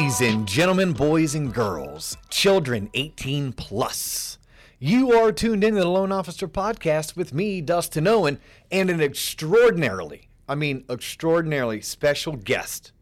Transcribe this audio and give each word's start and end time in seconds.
Ladies 0.00 0.22
and 0.22 0.48
gentlemen, 0.48 0.94
boys 0.94 1.34
and 1.34 1.52
girls, 1.52 2.16
children 2.30 2.88
18 2.94 3.52
plus. 3.52 4.38
You 4.78 5.12
are 5.12 5.30
tuned 5.30 5.62
into 5.62 5.82
the 5.82 5.88
Loan 5.88 6.10
Officer 6.10 6.48
Podcast 6.48 7.16
with 7.16 7.34
me, 7.34 7.60
Dustin 7.60 8.06
Owen, 8.06 8.40
and 8.70 8.88
an 8.88 9.02
extraordinarily, 9.02 10.30
I 10.48 10.54
mean, 10.54 10.84
extraordinarily 10.88 11.82
special 11.82 12.36
guest, 12.36 12.92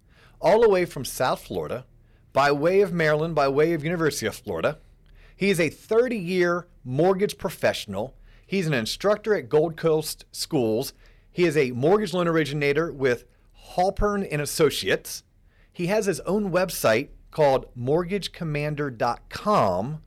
all 0.41 0.61
the 0.63 0.69
way 0.69 0.85
from 0.85 1.05
South 1.05 1.47
Florida, 1.47 1.87
by 2.33 2.51
way 2.51 2.81
of 2.81 2.93
Maryland, 2.93 3.37
by 3.37 3.47
way 3.47 3.75
of 3.75 3.85
University 3.85 4.27
of 4.27 4.35
Florida. 4.35 4.79
He 5.37 5.51
is 5.51 5.61
a 5.61 5.71
30 5.71 6.19
year 6.19 6.67
mortgage 6.85 7.39
professional. 7.39 8.17
He's 8.45 8.67
an 8.67 8.75
instructor 8.75 9.37
at 9.37 9.49
Gold 9.49 9.77
Coast 9.77 10.25
Schools. 10.33 10.95
He 11.31 11.45
is 11.45 11.57
a 11.57 11.71
mortgage 11.71 12.13
loan 12.13 12.27
originator 12.27 12.91
with 12.93 13.25
Halpern 13.77 14.27
and 14.29 14.43
Associates. 14.43 15.23
He 15.79 15.87
has 15.87 16.05
his 16.07 16.19
own 16.21 16.51
website 16.51 17.09
called 17.31 17.67
mortgagecommander.com, 17.79 20.03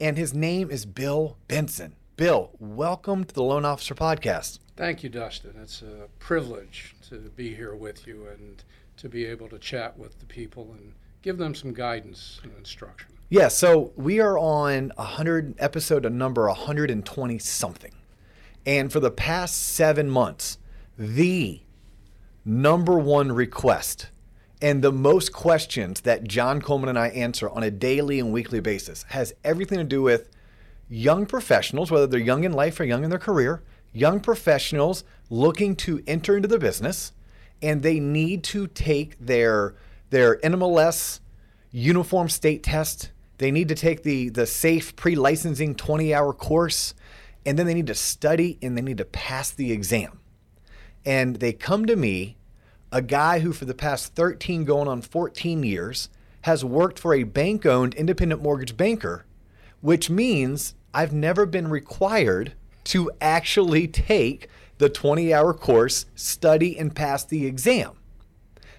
and 0.00 0.18
his 0.18 0.34
name 0.34 0.70
is 0.72 0.86
Bill 0.86 1.36
Benson. 1.46 1.94
Bill, 2.16 2.50
welcome 2.58 3.22
to 3.22 3.32
the 3.32 3.44
Loan 3.44 3.64
Officer 3.64 3.94
Podcast. 3.94 4.58
Thank 4.74 5.04
you, 5.04 5.08
Dustin. 5.08 5.54
It's 5.62 5.82
a 5.82 6.08
privilege 6.18 6.96
to 7.10 7.30
be 7.36 7.54
here 7.54 7.76
with 7.76 8.08
you 8.08 8.26
and 8.26 8.64
to 8.96 9.08
be 9.08 9.24
able 9.24 9.48
to 9.50 9.58
chat 9.60 9.96
with 9.96 10.18
the 10.18 10.26
people 10.26 10.74
and 10.76 10.94
give 11.22 11.38
them 11.38 11.54
some 11.54 11.72
guidance 11.72 12.40
and 12.42 12.50
instruction. 12.58 13.12
Yeah, 13.28 13.46
so 13.46 13.92
we 13.94 14.18
are 14.18 14.36
on 14.36 14.90
100 14.96 15.54
episode 15.60 16.12
number 16.12 16.48
120 16.48 17.38
something. 17.38 17.92
And 18.66 18.90
for 18.90 18.98
the 18.98 19.12
past 19.12 19.62
7 19.62 20.10
months, 20.10 20.58
the 20.98 21.60
number 22.44 22.98
one 22.98 23.30
request 23.30 24.08
and 24.64 24.80
the 24.80 24.90
most 24.90 25.30
questions 25.30 26.00
that 26.00 26.24
John 26.24 26.62
Coleman 26.62 26.88
and 26.88 26.98
I 26.98 27.08
answer 27.08 27.50
on 27.50 27.62
a 27.62 27.70
daily 27.70 28.18
and 28.18 28.32
weekly 28.32 28.60
basis 28.60 29.02
has 29.10 29.34
everything 29.44 29.76
to 29.76 29.84
do 29.84 30.00
with 30.00 30.30
young 30.88 31.26
professionals, 31.26 31.90
whether 31.90 32.06
they're 32.06 32.18
young 32.18 32.44
in 32.44 32.52
life 32.54 32.80
or 32.80 32.84
young 32.84 33.04
in 33.04 33.10
their 33.10 33.18
career, 33.18 33.62
young 33.92 34.20
professionals 34.20 35.04
looking 35.28 35.76
to 35.76 36.02
enter 36.06 36.34
into 36.34 36.48
the 36.48 36.58
business, 36.58 37.12
and 37.60 37.82
they 37.82 38.00
need 38.00 38.42
to 38.44 38.66
take 38.66 39.18
their 39.18 39.74
their 40.08 40.38
NMLS 40.38 41.20
uniform 41.70 42.30
state 42.30 42.62
test. 42.62 43.10
They 43.36 43.50
need 43.50 43.68
to 43.68 43.74
take 43.74 44.02
the 44.02 44.30
the 44.30 44.46
safe 44.46 44.96
pre-licensing 44.96 45.74
20-hour 45.74 46.32
course, 46.32 46.94
and 47.44 47.58
then 47.58 47.66
they 47.66 47.74
need 47.74 47.88
to 47.88 47.94
study 47.94 48.58
and 48.62 48.78
they 48.78 48.82
need 48.82 48.96
to 48.96 49.04
pass 49.04 49.50
the 49.50 49.72
exam. 49.72 50.20
And 51.04 51.36
they 51.36 51.52
come 51.52 51.84
to 51.84 51.96
me 51.96 52.38
a 52.94 53.02
guy 53.02 53.40
who, 53.40 53.52
for 53.52 53.64
the 53.64 53.74
past 53.74 54.14
13 54.14 54.64
going 54.64 54.86
on 54.86 55.02
14 55.02 55.64
years, 55.64 56.08
has 56.42 56.64
worked 56.64 56.96
for 56.96 57.12
a 57.12 57.24
bank 57.24 57.66
owned 57.66 57.92
independent 57.94 58.40
mortgage 58.40 58.76
banker, 58.76 59.26
which 59.80 60.08
means 60.08 60.76
I've 60.94 61.12
never 61.12 61.44
been 61.44 61.66
required 61.66 62.52
to 62.84 63.10
actually 63.20 63.88
take 63.88 64.48
the 64.78 64.88
20 64.88 65.34
hour 65.34 65.52
course, 65.52 66.06
study, 66.14 66.78
and 66.78 66.94
pass 66.94 67.24
the 67.24 67.46
exam. 67.46 67.98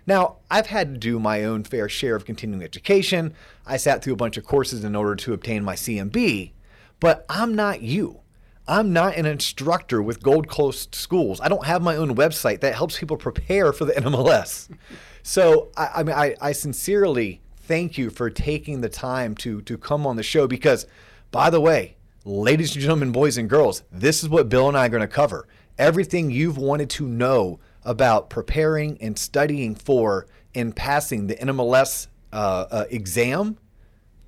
Now, 0.07 0.37
I've 0.49 0.67
had 0.67 0.93
to 0.93 0.99
do 0.99 1.19
my 1.19 1.43
own 1.43 1.65
fair 1.65 1.89
share 1.89 2.15
of 2.15 2.23
continuing 2.23 2.63
education. 2.63 3.33
I 3.65 3.75
sat 3.75 4.01
through 4.01 4.13
a 4.13 4.17
bunch 4.17 4.37
of 4.37 4.45
courses 4.45 4.85
in 4.85 4.95
order 4.95 5.15
to 5.17 5.33
obtain 5.33 5.65
my 5.65 5.75
CMB, 5.75 6.53
but 7.01 7.25
I'm 7.27 7.53
not 7.53 7.81
you. 7.81 8.21
I'm 8.67 8.93
not 8.93 9.15
an 9.15 9.27
instructor 9.27 10.01
with 10.01 10.23
Gold 10.23 10.47
Coast 10.47 10.95
Schools. 10.95 11.39
I 11.39 11.49
don't 11.49 11.65
have 11.65 11.83
my 11.83 11.95
own 11.95 12.15
website 12.15 12.61
that 12.61 12.73
helps 12.73 12.97
people 12.97 13.15
prepare 13.15 13.71
for 13.71 13.85
the 13.85 13.93
NMLS. 14.01 14.75
So 15.21 15.69
I, 15.77 15.89
I 15.97 16.03
mean, 16.03 16.15
I, 16.15 16.35
I 16.41 16.51
sincerely 16.51 17.41
thank 17.57 17.97
you 17.97 18.09
for 18.09 18.29
taking 18.29 18.81
the 18.81 18.89
time 18.89 19.35
to 19.35 19.61
to 19.63 19.77
come 19.77 20.07
on 20.07 20.15
the 20.15 20.23
show 20.23 20.47
because, 20.47 20.87
by 21.31 21.49
the 21.51 21.61
way, 21.61 21.95
ladies 22.23 22.73
and 22.73 22.81
gentlemen, 22.81 23.11
boys 23.11 23.37
and 23.37 23.47
girls, 23.49 23.83
this 23.91 24.23
is 24.23 24.29
what 24.29 24.49
Bill 24.49 24.67
and 24.67 24.77
I 24.77 24.87
are 24.87 24.89
going 24.89 25.01
to 25.01 25.07
cover. 25.07 25.47
Everything 25.77 26.31
you've 26.31 26.57
wanted 26.57 26.89
to 26.91 27.07
know 27.07 27.59
about 27.83 28.31
preparing 28.31 28.97
and 28.99 29.17
studying 29.17 29.75
for 29.75 30.25
and 30.55 30.75
passing 30.75 31.27
the 31.27 31.35
NMLS 31.35 32.07
uh, 32.33 32.65
uh, 32.71 32.85
exam. 32.89 33.57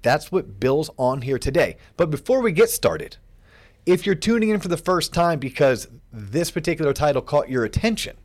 That's 0.04 0.32
what 0.32 0.60
Bill's 0.60 0.92
on 0.98 1.24
here 1.24 1.40
today. 1.40 1.78
But 1.96 2.12
before 2.12 2.42
we 2.42 2.52
get 2.52 2.70
started, 2.70 3.18
if 3.88 4.06
you're 4.06 4.16
tuning 4.16 4.50
in 4.50 4.60
for 4.60 4.68
the 4.68 4.76
first 4.76 5.14
time 5.14 5.40
because 5.40 5.88
this 6.12 6.52
particular 6.52 6.92
title 6.92 7.22
caught 7.22 7.50
your 7.50 7.64
attention, 7.64 8.18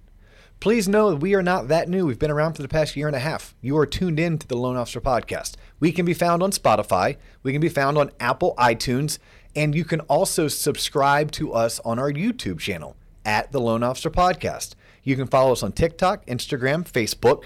please 0.58 0.88
know 0.88 1.10
that 1.10 1.18
we 1.18 1.36
are 1.36 1.42
not 1.42 1.68
that 1.68 1.88
new. 1.88 2.04
We've 2.04 2.18
been 2.18 2.32
around 2.32 2.54
for 2.54 2.62
the 2.62 2.68
past 2.68 2.96
year 2.96 3.06
and 3.06 3.14
a 3.14 3.20
half. 3.20 3.54
You 3.60 3.78
are 3.78 3.86
tuned 3.86 4.18
in 4.18 4.38
to 4.38 4.48
the 4.48 4.56
Loan 4.56 4.76
Officer 4.76 5.00
Podcast. 5.00 5.54
We 5.78 5.92
can 5.92 6.04
be 6.04 6.14
found 6.14 6.42
on 6.42 6.50
Spotify, 6.50 7.16
we 7.44 7.52
can 7.52 7.60
be 7.60 7.68
found 7.68 7.96
on 7.96 8.10
Apple 8.18 8.56
iTunes, 8.58 9.20
and 9.54 9.72
you 9.72 9.84
can 9.84 10.00
also 10.00 10.48
subscribe 10.48 11.30
to 11.32 11.52
us 11.52 11.78
on 11.84 12.00
our 12.00 12.10
YouTube 12.10 12.58
channel 12.58 12.96
at 13.24 13.52
the 13.52 13.60
Loan 13.60 13.84
Officer 13.84 14.10
Podcast. 14.10 14.74
You 15.04 15.14
can 15.14 15.28
follow 15.28 15.52
us 15.52 15.62
on 15.62 15.70
TikTok, 15.70 16.26
Instagram, 16.26 16.90
Facebook, 16.90 17.44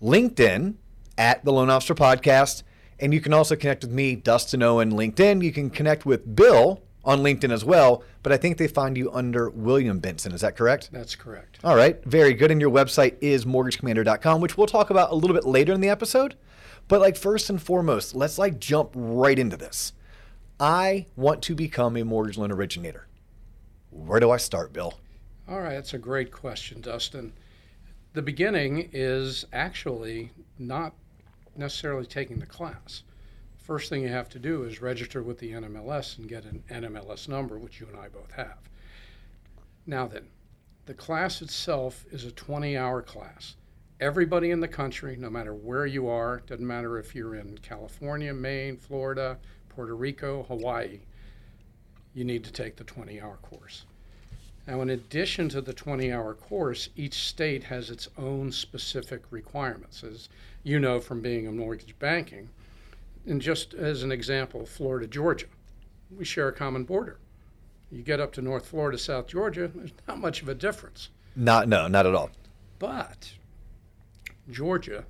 LinkedIn 0.00 0.74
at 1.18 1.44
the 1.44 1.52
Loan 1.52 1.70
Officer 1.70 1.96
Podcast. 1.96 2.62
And 3.00 3.12
you 3.12 3.20
can 3.20 3.34
also 3.34 3.56
connect 3.56 3.82
with 3.82 3.92
me, 3.92 4.14
Dustin 4.14 4.62
Owen, 4.62 4.92
LinkedIn. 4.92 5.42
You 5.42 5.52
can 5.52 5.68
connect 5.68 6.06
with 6.06 6.36
Bill 6.36 6.80
on 7.06 7.20
LinkedIn 7.20 7.52
as 7.52 7.64
well, 7.64 8.02
but 8.24 8.32
I 8.32 8.36
think 8.36 8.58
they 8.58 8.66
find 8.66 8.96
you 8.96 9.10
under 9.12 9.48
William 9.48 10.00
Benson. 10.00 10.32
Is 10.32 10.40
that 10.40 10.56
correct? 10.56 10.90
That's 10.92 11.14
correct. 11.14 11.58
All 11.62 11.76
right, 11.76 12.04
very 12.04 12.34
good. 12.34 12.50
And 12.50 12.60
your 12.60 12.70
website 12.70 13.16
is 13.20 13.44
mortgagecommander.com, 13.44 14.40
which 14.40 14.58
we'll 14.58 14.66
talk 14.66 14.90
about 14.90 15.12
a 15.12 15.14
little 15.14 15.34
bit 15.34 15.46
later 15.46 15.72
in 15.72 15.80
the 15.80 15.88
episode. 15.88 16.34
But 16.88 17.00
like 17.00 17.16
first 17.16 17.48
and 17.48 17.62
foremost, 17.62 18.14
let's 18.16 18.38
like 18.38 18.58
jump 18.58 18.90
right 18.94 19.38
into 19.38 19.56
this. 19.56 19.92
I 20.58 21.06
want 21.14 21.42
to 21.42 21.54
become 21.54 21.96
a 21.96 22.04
mortgage 22.04 22.38
loan 22.38 22.50
originator. 22.50 23.06
Where 23.90 24.20
do 24.20 24.30
I 24.30 24.36
start, 24.36 24.72
Bill? 24.72 24.98
All 25.48 25.60
right, 25.60 25.74
that's 25.74 25.94
a 25.94 25.98
great 25.98 26.32
question, 26.32 26.80
Dustin. 26.80 27.32
The 28.14 28.22
beginning 28.22 28.90
is 28.92 29.46
actually 29.52 30.32
not 30.58 30.92
necessarily 31.56 32.06
taking 32.06 32.40
the 32.40 32.46
class 32.46 33.02
first 33.66 33.90
thing 33.90 34.02
you 34.02 34.08
have 34.08 34.28
to 34.28 34.38
do 34.38 34.62
is 34.62 34.80
register 34.80 35.24
with 35.24 35.40
the 35.40 35.50
NMLS 35.50 36.18
and 36.18 36.28
get 36.28 36.44
an 36.44 36.62
NMLS 36.70 37.28
number, 37.28 37.58
which 37.58 37.80
you 37.80 37.88
and 37.88 37.98
I 37.98 38.06
both 38.06 38.30
have. 38.30 38.58
Now 39.88 40.06
then, 40.06 40.28
the 40.86 40.94
class 40.94 41.42
itself 41.42 42.04
is 42.12 42.24
a 42.24 42.30
20 42.30 42.76
hour 42.76 43.02
class. 43.02 43.56
Everybody 43.98 44.52
in 44.52 44.60
the 44.60 44.68
country, 44.68 45.16
no 45.16 45.28
matter 45.30 45.52
where 45.52 45.84
you 45.84 46.06
are, 46.06 46.42
doesn't 46.46 46.64
matter 46.64 46.96
if 46.96 47.12
you're 47.12 47.34
in 47.34 47.58
California, 47.58 48.32
Maine, 48.32 48.76
Florida, 48.76 49.36
Puerto 49.68 49.96
Rico, 49.96 50.44
Hawaii, 50.44 51.00
you 52.14 52.24
need 52.24 52.44
to 52.44 52.52
take 52.52 52.76
the 52.76 52.84
20 52.84 53.20
hour 53.20 53.38
course. 53.42 53.84
Now, 54.68 54.80
in 54.80 54.90
addition 54.90 55.48
to 55.48 55.60
the 55.60 55.74
20 55.74 56.12
hour 56.12 56.34
course, 56.34 56.90
each 56.94 57.14
state 57.14 57.64
has 57.64 57.90
its 57.90 58.08
own 58.16 58.52
specific 58.52 59.22
requirements. 59.30 60.04
As 60.04 60.28
you 60.62 60.78
know 60.78 61.00
from 61.00 61.20
being 61.20 61.46
in 61.46 61.58
mortgage 61.58 61.98
banking, 61.98 62.48
and 63.26 63.40
just 63.40 63.74
as 63.74 64.02
an 64.02 64.12
example, 64.12 64.64
Florida, 64.64 65.06
Georgia, 65.06 65.46
we 66.16 66.24
share 66.24 66.48
a 66.48 66.52
common 66.52 66.84
border. 66.84 67.18
You 67.90 68.02
get 68.02 68.20
up 68.20 68.32
to 68.34 68.42
North 68.42 68.66
Florida, 68.66 68.98
South 68.98 69.26
Georgia, 69.26 69.70
there's 69.74 69.92
not 70.08 70.18
much 70.18 70.42
of 70.42 70.48
a 70.48 70.54
difference. 70.54 71.10
Not, 71.34 71.68
no, 71.68 71.88
not 71.88 72.06
at 72.06 72.14
all. 72.14 72.30
But 72.78 73.32
Georgia 74.50 75.04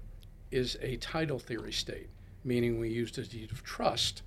is 0.51 0.77
a 0.81 0.97
title 0.97 1.39
theory 1.39 1.73
state, 1.73 2.09
meaning 2.45 2.79
we 2.79 2.89
use 2.89 3.17
a 3.19 3.23
deed 3.23 3.51
of 3.51 3.63
trust 3.63 4.23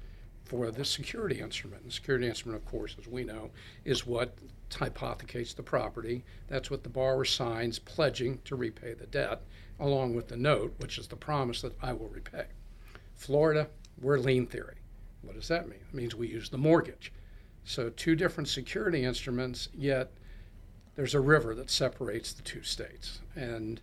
for 0.45 0.71
the 0.71 0.85
security 0.85 1.39
instrument. 1.39 1.83
And 1.83 1.91
the 1.91 1.95
security 1.95 2.27
instrument, 2.27 2.61
of 2.61 2.69
course, 2.69 2.95
as 2.99 3.07
we 3.07 3.23
know, 3.23 3.51
is 3.85 4.05
what 4.05 4.35
hypothecates 4.73 5.53
the 5.53 5.63
property. 5.63 6.23
That's 6.47 6.71
what 6.71 6.83
the 6.83 6.89
borrower 6.89 7.25
signs, 7.25 7.79
pledging 7.79 8.39
to 8.45 8.55
repay 8.55 8.93
the 8.93 9.07
debt, 9.07 9.41
along 9.79 10.15
with 10.15 10.27
the 10.27 10.37
note, 10.37 10.73
which 10.77 10.97
is 10.97 11.07
the 11.07 11.15
promise 11.15 11.61
that 11.61 11.75
I 11.81 11.93
will 11.93 12.07
repay. 12.07 12.45
Florida, 13.15 13.67
we're 14.01 14.17
lien 14.17 14.45
theory. 14.45 14.77
What 15.21 15.35
does 15.35 15.47
that 15.49 15.67
mean? 15.67 15.79
It 15.87 15.93
means 15.93 16.15
we 16.15 16.27
use 16.27 16.49
the 16.49 16.57
mortgage. 16.57 17.11
So, 17.65 17.89
two 17.89 18.15
different 18.15 18.47
security 18.47 19.03
instruments, 19.03 19.69
yet 19.73 20.11
there's 20.95 21.13
a 21.13 21.19
river 21.19 21.53
that 21.55 21.69
separates 21.69 22.33
the 22.33 22.41
two 22.41 22.63
states. 22.63 23.19
And 23.35 23.81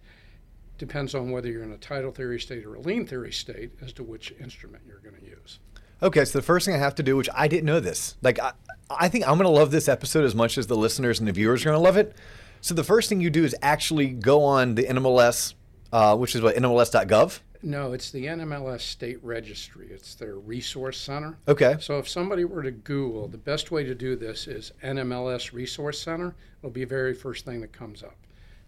depends 0.79 1.15
on 1.15 1.31
whether 1.31 1.49
you're 1.49 1.63
in 1.63 1.73
a 1.73 1.79
title 1.79 2.11
theory 2.11 2.39
state 2.41 2.65
or 2.65 2.75
a 2.75 2.81
lien 2.81 3.07
theory 3.07 3.33
state 3.33 3.73
as 3.83 3.93
to 3.95 4.03
which 4.03 4.33
instrument 4.41 4.83
you're 4.87 4.99
going 4.99 5.17
to 5.17 5.27
use. 5.27 5.59
Okay, 6.03 6.25
so 6.25 6.39
the 6.39 6.43
first 6.43 6.67
thing 6.67 6.75
I 6.75 6.79
have 6.79 6.95
to 6.97 7.03
do, 7.03 7.17
which 7.17 7.31
I 7.35 7.49
didn't 7.49 7.65
know 7.65 7.81
this, 7.81 8.17
like 8.21 8.39
I, 8.39 8.53
I 8.91 9.09
think 9.09 9.27
I'm 9.27 9.39
going 9.39 9.45
to 9.45 9.49
love 9.49 9.71
this 9.71 9.89
episode 9.89 10.25
as 10.25 10.35
much 10.35 10.59
as 10.59 10.67
the 10.67 10.77
listeners 10.77 11.19
and 11.19 11.27
the 11.27 11.33
viewers 11.33 11.63
are 11.63 11.71
going 11.71 11.79
to 11.79 11.83
love 11.83 11.97
it. 11.97 12.15
So 12.61 12.75
the 12.75 12.85
first 12.85 13.09
thing 13.09 13.21
you 13.21 13.31
do 13.31 13.45
is 13.45 13.55
actually 13.63 14.09
go 14.09 14.43
on 14.43 14.75
the 14.75 14.85
NMLS, 14.85 15.55
uh, 15.93 16.17
which 16.17 16.35
is 16.35 16.43
what 16.43 16.57
NMLS.gov. 16.57 17.41
No, 17.67 17.95
it's 17.95 18.13
the 18.13 18.27
NMLS 18.27 18.83
State 18.83 19.19
Registry. 19.25 19.89
It's 19.91 20.15
their 20.15 20.37
resource 20.37 20.97
center. 20.97 21.37
Okay. 21.49 21.75
So 21.81 21.99
if 21.99 22.09
somebody 22.09 22.45
were 22.45 22.63
to 22.63 22.71
Google, 22.71 23.27
the 23.27 23.39
best 23.39 23.73
way 23.73 23.83
to 23.83 23.93
do 23.93 24.15
this 24.15 24.47
is 24.47 24.71
NMLS 24.85 25.53
Resource 25.53 26.01
Center. 26.01 26.37
It'll 26.61 26.71
be 26.71 26.85
the 26.85 26.89
very 26.89 27.13
first 27.13 27.45
thing 27.45 27.61
that 27.63 27.73
comes 27.73 28.05
up. 28.05 28.15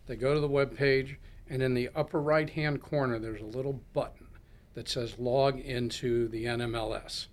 They 0.09 0.17
go 0.17 0.35
to 0.35 0.41
the 0.41 0.49
web 0.49 0.77
page, 0.77 1.17
and 1.49 1.63
in 1.63 1.75
the 1.75 1.91
upper 1.95 2.21
right 2.21 2.51
hand 2.51 2.83
corner, 2.83 3.21
there's 3.21 3.41
a 3.41 3.45
little 3.45 3.81
button 3.93 4.27
that 4.75 4.89
says 4.89 5.17
log 5.17 5.61
into 5.61 6.27
the 6.27 6.47
NMLS. 6.47 7.29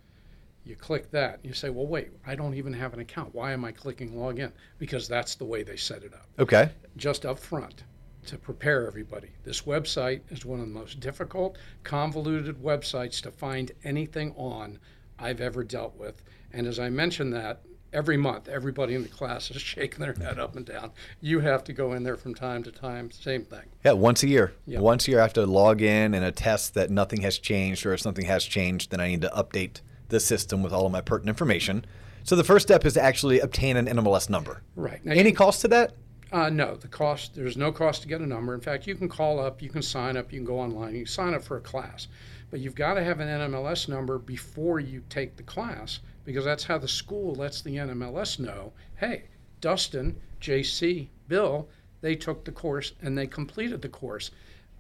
You 0.66 0.76
click 0.76 1.10
that. 1.12 1.40
You 1.42 1.54
say, 1.54 1.72
well, 1.72 1.88
wait, 1.88 2.10
I 2.28 2.36
don't 2.36 2.54
even 2.54 2.74
have 2.74 2.94
an 2.94 3.00
account. 3.00 3.34
Why 3.34 3.54
am 3.54 3.66
I 3.66 3.72
clicking 3.72 4.16
log 4.16 4.38
in? 4.38 4.52
Because 4.78 5.08
that's 5.08 5.34
the 5.34 5.46
way 5.46 5.64
they 5.64 5.78
set 5.78 6.04
it 6.04 6.14
up. 6.14 6.28
Okay. 6.38 6.70
Just 6.96 7.26
up 7.26 7.40
front 7.40 7.86
to 8.28 8.38
prepare 8.38 8.88
everybody. 8.88 9.30
This 9.44 9.62
website 9.62 10.22
is 10.30 10.46
one 10.46 10.60
of 10.60 10.68
the 10.68 10.74
most 10.74 11.00
difficult, 11.00 11.58
convoluted 11.84 12.62
websites 12.62 13.22
to 13.22 13.32
find 13.32 13.72
anything 13.84 14.34
on 14.38 14.80
I've 15.20 15.42
ever 15.42 15.64
dealt 15.64 15.96
with. 15.98 16.24
And 16.52 16.68
as 16.68 16.80
I 16.80 16.90
mentioned 16.90 17.34
that, 17.34 17.62
every 17.94 18.18
month, 18.18 18.50
everybody 18.50 18.94
in 18.96 19.04
the 19.04 19.10
class 19.10 19.50
is 19.52 19.62
shaking 19.62 20.00
their 20.00 20.14
head 20.14 20.40
up 20.40 20.56
and 20.56 20.66
down. 20.66 20.92
You 21.22 21.40
have 21.40 21.64
to 21.66 21.74
go 21.74 21.94
in 21.94 22.04
there 22.04 22.18
from 22.18 22.36
time 22.36 22.64
to 22.64 22.72
time, 22.72 23.12
same 23.12 23.44
thing. 23.44 23.66
Yeah, 23.84 23.94
once 23.94 24.24
a 24.24 24.28
year. 24.28 24.54
Yeah. 24.68 24.80
Once 24.80 25.08
a 25.08 25.12
year, 25.12 25.20
I 25.20 25.24
have 25.24 25.34
to 25.34 25.46
log 25.46 25.82
in 25.82 26.14
and 26.14 26.26
attest 26.26 26.74
that 26.74 26.90
nothing 26.90 27.22
has 27.22 27.38
changed, 27.38 27.86
or 27.86 27.94
if 27.94 28.02
something 28.02 28.26
has 28.26 28.44
changed, 28.44 28.92
then 28.92 29.00
I 29.00 29.08
need 29.08 29.22
to 29.22 29.30
update 29.30 29.82
the 30.10 30.20
system 30.20 30.62
with 30.62 30.74
all 30.74 30.86
of 30.86 30.92
my 30.92 31.02
pertinent 31.02 31.30
information. 31.36 31.86
So 32.24 32.36
the 32.36 32.44
first 32.44 32.68
step 32.68 32.86
is 32.86 32.94
to 32.96 33.02
actually 33.02 33.40
obtain 33.40 33.78
an 33.78 33.86
NMLS 33.86 34.30
number. 34.30 34.64
Right. 34.76 35.04
Now, 35.06 35.14
Any 35.14 35.30
you- 35.30 35.36
cost 35.36 35.62
to 35.62 35.68
that? 35.70 35.94
Uh, 36.32 36.50
no, 36.50 36.76
the 36.76 36.88
cost, 36.88 37.36
there's 37.36 37.58
no 37.58 37.72
cost 37.72 38.02
to 38.02 38.08
get 38.08 38.22
a 38.22 38.26
number. 38.26 38.54
In 38.54 38.62
fact, 38.62 38.88
you 38.88 38.96
can 38.96 39.08
call 39.08 39.40
up, 39.40 39.62
you 39.62 39.70
can 39.70 39.82
sign 39.82 40.18
up, 40.18 40.32
you 40.32 40.40
can 40.40 40.46
go 40.46 40.60
online, 40.60 40.94
you 40.94 41.06
can 41.06 41.08
sign 41.08 41.34
up 41.34 41.44
for 41.44 41.58
a 41.58 41.62
class. 41.62 42.08
But 42.52 42.60
you've 42.60 42.76
got 42.76 42.96
to 42.96 43.04
have 43.04 43.20
an 43.20 43.28
NMLS 43.28 43.88
number 43.88 44.18
before 44.18 44.80
you 44.80 45.04
take 45.10 45.36
the 45.36 45.44
class 45.44 46.00
because 46.26 46.46
that's 46.46 46.64
how 46.64 46.78
the 46.78 46.88
school 46.88 47.36
lets 47.36 47.62
the 47.62 47.76
NMLS 47.76 48.40
know 48.40 48.74
hey, 48.98 49.26
Dustin, 49.62 50.16
JC, 50.42 51.08
Bill, 51.28 51.68
they 52.02 52.16
took 52.16 52.46
the 52.46 52.52
course 52.52 52.94
and 53.02 53.18
they 53.18 53.28
completed 53.28 53.82
the 53.82 53.90
course. 53.90 54.32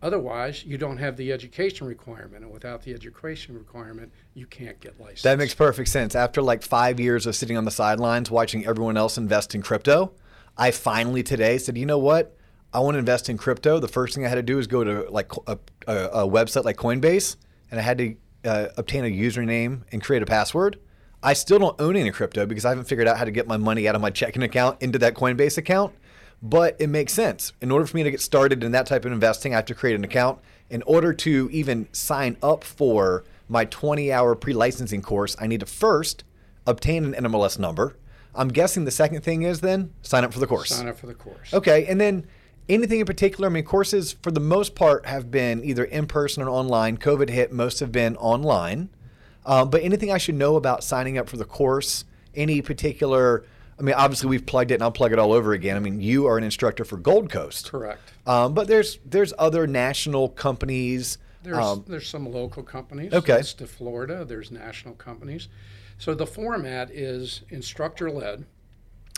Otherwise, 0.01 0.63
you 0.65 0.77
don't 0.77 0.97
have 0.97 1.17
the 1.17 1.31
education 1.31 1.87
requirement. 1.87 2.43
And 2.43 2.53
without 2.53 2.83
the 2.83 2.93
education 2.93 3.55
requirement, 3.55 4.11
you 4.35 4.45
can't 4.45 4.79
get 4.79 4.99
licensed. 4.99 5.23
That 5.23 5.37
makes 5.37 5.55
perfect 5.55 5.89
sense. 5.89 6.15
After 6.15 6.41
like 6.41 6.61
five 6.61 6.99
years 6.99 7.25
of 7.25 7.35
sitting 7.35 7.57
on 7.57 7.65
the 7.65 7.71
sidelines 7.71 8.29
watching 8.29 8.65
everyone 8.65 8.97
else 8.97 9.17
invest 9.17 9.55
in 9.55 9.61
crypto, 9.61 10.11
I 10.57 10.71
finally 10.71 11.23
today 11.23 11.57
said, 11.57 11.77
you 11.77 11.85
know 11.85 11.97
what? 11.97 12.35
I 12.73 12.79
want 12.79 12.95
to 12.95 12.99
invest 12.99 13.29
in 13.29 13.37
crypto. 13.37 13.79
The 13.79 13.87
first 13.87 14.15
thing 14.15 14.25
I 14.25 14.29
had 14.29 14.35
to 14.35 14.43
do 14.43 14.59
is 14.59 14.67
go 14.67 14.83
to 14.83 15.09
like 15.09 15.31
a, 15.47 15.57
a, 15.87 15.95
a 15.95 16.27
website 16.27 16.65
like 16.65 16.77
Coinbase, 16.77 17.37
and 17.71 17.79
I 17.79 17.83
had 17.83 17.97
to 17.99 18.15
uh, 18.43 18.67
obtain 18.77 19.05
a 19.05 19.07
username 19.07 19.83
and 19.91 20.03
create 20.03 20.21
a 20.21 20.25
password. 20.25 20.79
I 21.23 21.33
still 21.33 21.57
don't 21.57 21.79
own 21.79 21.95
any 21.95 22.11
crypto 22.11 22.45
because 22.45 22.65
I 22.65 22.69
haven't 22.69 22.85
figured 22.85 23.07
out 23.07 23.17
how 23.17 23.25
to 23.25 23.31
get 23.31 23.47
my 23.47 23.57
money 23.57 23.87
out 23.87 23.95
of 23.95 24.01
my 24.01 24.09
checking 24.11 24.43
account 24.43 24.81
into 24.81 24.99
that 24.99 25.15
Coinbase 25.15 25.57
account. 25.57 25.93
But 26.41 26.75
it 26.79 26.87
makes 26.87 27.13
sense. 27.13 27.53
In 27.61 27.71
order 27.71 27.85
for 27.87 27.97
me 27.97 28.03
to 28.03 28.11
get 28.11 28.21
started 28.21 28.63
in 28.63 28.71
that 28.73 28.85
type 28.85 29.05
of 29.05 29.11
investing, 29.11 29.53
I 29.53 29.57
have 29.57 29.65
to 29.65 29.73
create 29.73 29.95
an 29.95 30.03
account. 30.03 30.39
In 30.69 30.83
order 30.83 31.13
to 31.13 31.49
even 31.51 31.87
sign 31.93 32.37
up 32.43 32.63
for 32.63 33.23
my 33.47 33.65
20 33.65 34.11
hour 34.11 34.35
pre 34.35 34.53
licensing 34.53 35.01
course, 35.01 35.35
I 35.39 35.47
need 35.47 35.61
to 35.61 35.65
first 35.65 36.23
obtain 36.67 37.13
an 37.13 37.25
NMLS 37.25 37.57
number. 37.57 37.95
I'm 38.35 38.49
guessing 38.49 38.85
the 38.85 38.91
second 38.91 39.21
thing 39.21 39.43
is 39.43 39.61
then 39.61 39.93
sign 40.01 40.23
up 40.23 40.33
for 40.33 40.39
the 40.39 40.47
course. 40.47 40.69
Sign 40.69 40.87
up 40.87 40.97
for 40.97 41.07
the 41.07 41.13
course. 41.13 41.53
Okay, 41.53 41.85
and 41.85 41.99
then 41.99 42.27
anything 42.69 42.99
in 42.99 43.05
particular? 43.05 43.47
I 43.47 43.51
mean, 43.51 43.63
courses 43.63 44.13
for 44.21 44.31
the 44.31 44.39
most 44.39 44.75
part 44.75 45.05
have 45.05 45.31
been 45.31 45.63
either 45.63 45.83
in 45.83 46.07
person 46.07 46.43
or 46.43 46.49
online. 46.49 46.97
COVID 46.97 47.29
hit, 47.29 47.51
most 47.51 47.79
have 47.79 47.91
been 47.91 48.15
online. 48.17 48.89
Um, 49.45 49.69
but 49.69 49.83
anything 49.83 50.11
I 50.11 50.17
should 50.17 50.35
know 50.35 50.55
about 50.55 50.83
signing 50.83 51.17
up 51.17 51.29
for 51.29 51.37
the 51.37 51.45
course? 51.45 52.05
Any 52.33 52.61
particular? 52.61 53.45
I 53.79 53.83
mean, 53.83 53.95
obviously 53.95 54.29
we've 54.29 54.45
plugged 54.45 54.71
it, 54.71 54.75
and 54.75 54.83
I'll 54.83 54.91
plug 54.91 55.11
it 55.11 55.19
all 55.19 55.33
over 55.33 55.53
again. 55.53 55.75
I 55.75 55.79
mean, 55.79 56.01
you 56.01 56.25
are 56.27 56.37
an 56.37 56.43
instructor 56.43 56.85
for 56.85 56.97
Gold 56.97 57.29
Coast, 57.29 57.71
Correct. 57.71 58.13
um, 58.25 58.53
but 58.53 58.67
there's 58.67 58.99
there's 59.05 59.33
other 59.37 59.67
national 59.67 60.29
companies. 60.29 61.17
There's 61.43 61.57
um, 61.57 61.85
there's 61.87 62.07
some 62.07 62.31
local 62.31 62.63
companies. 62.63 63.13
Okay. 63.13 63.37
It's 63.39 63.53
to 63.55 63.67
Florida. 63.67 64.25
There's 64.25 64.49
national 64.49 64.95
companies. 64.95 65.47
So 65.97 66.13
the 66.13 66.27
format 66.27 66.91
is 66.91 67.41
instructor 67.49 68.11
led. 68.11 68.45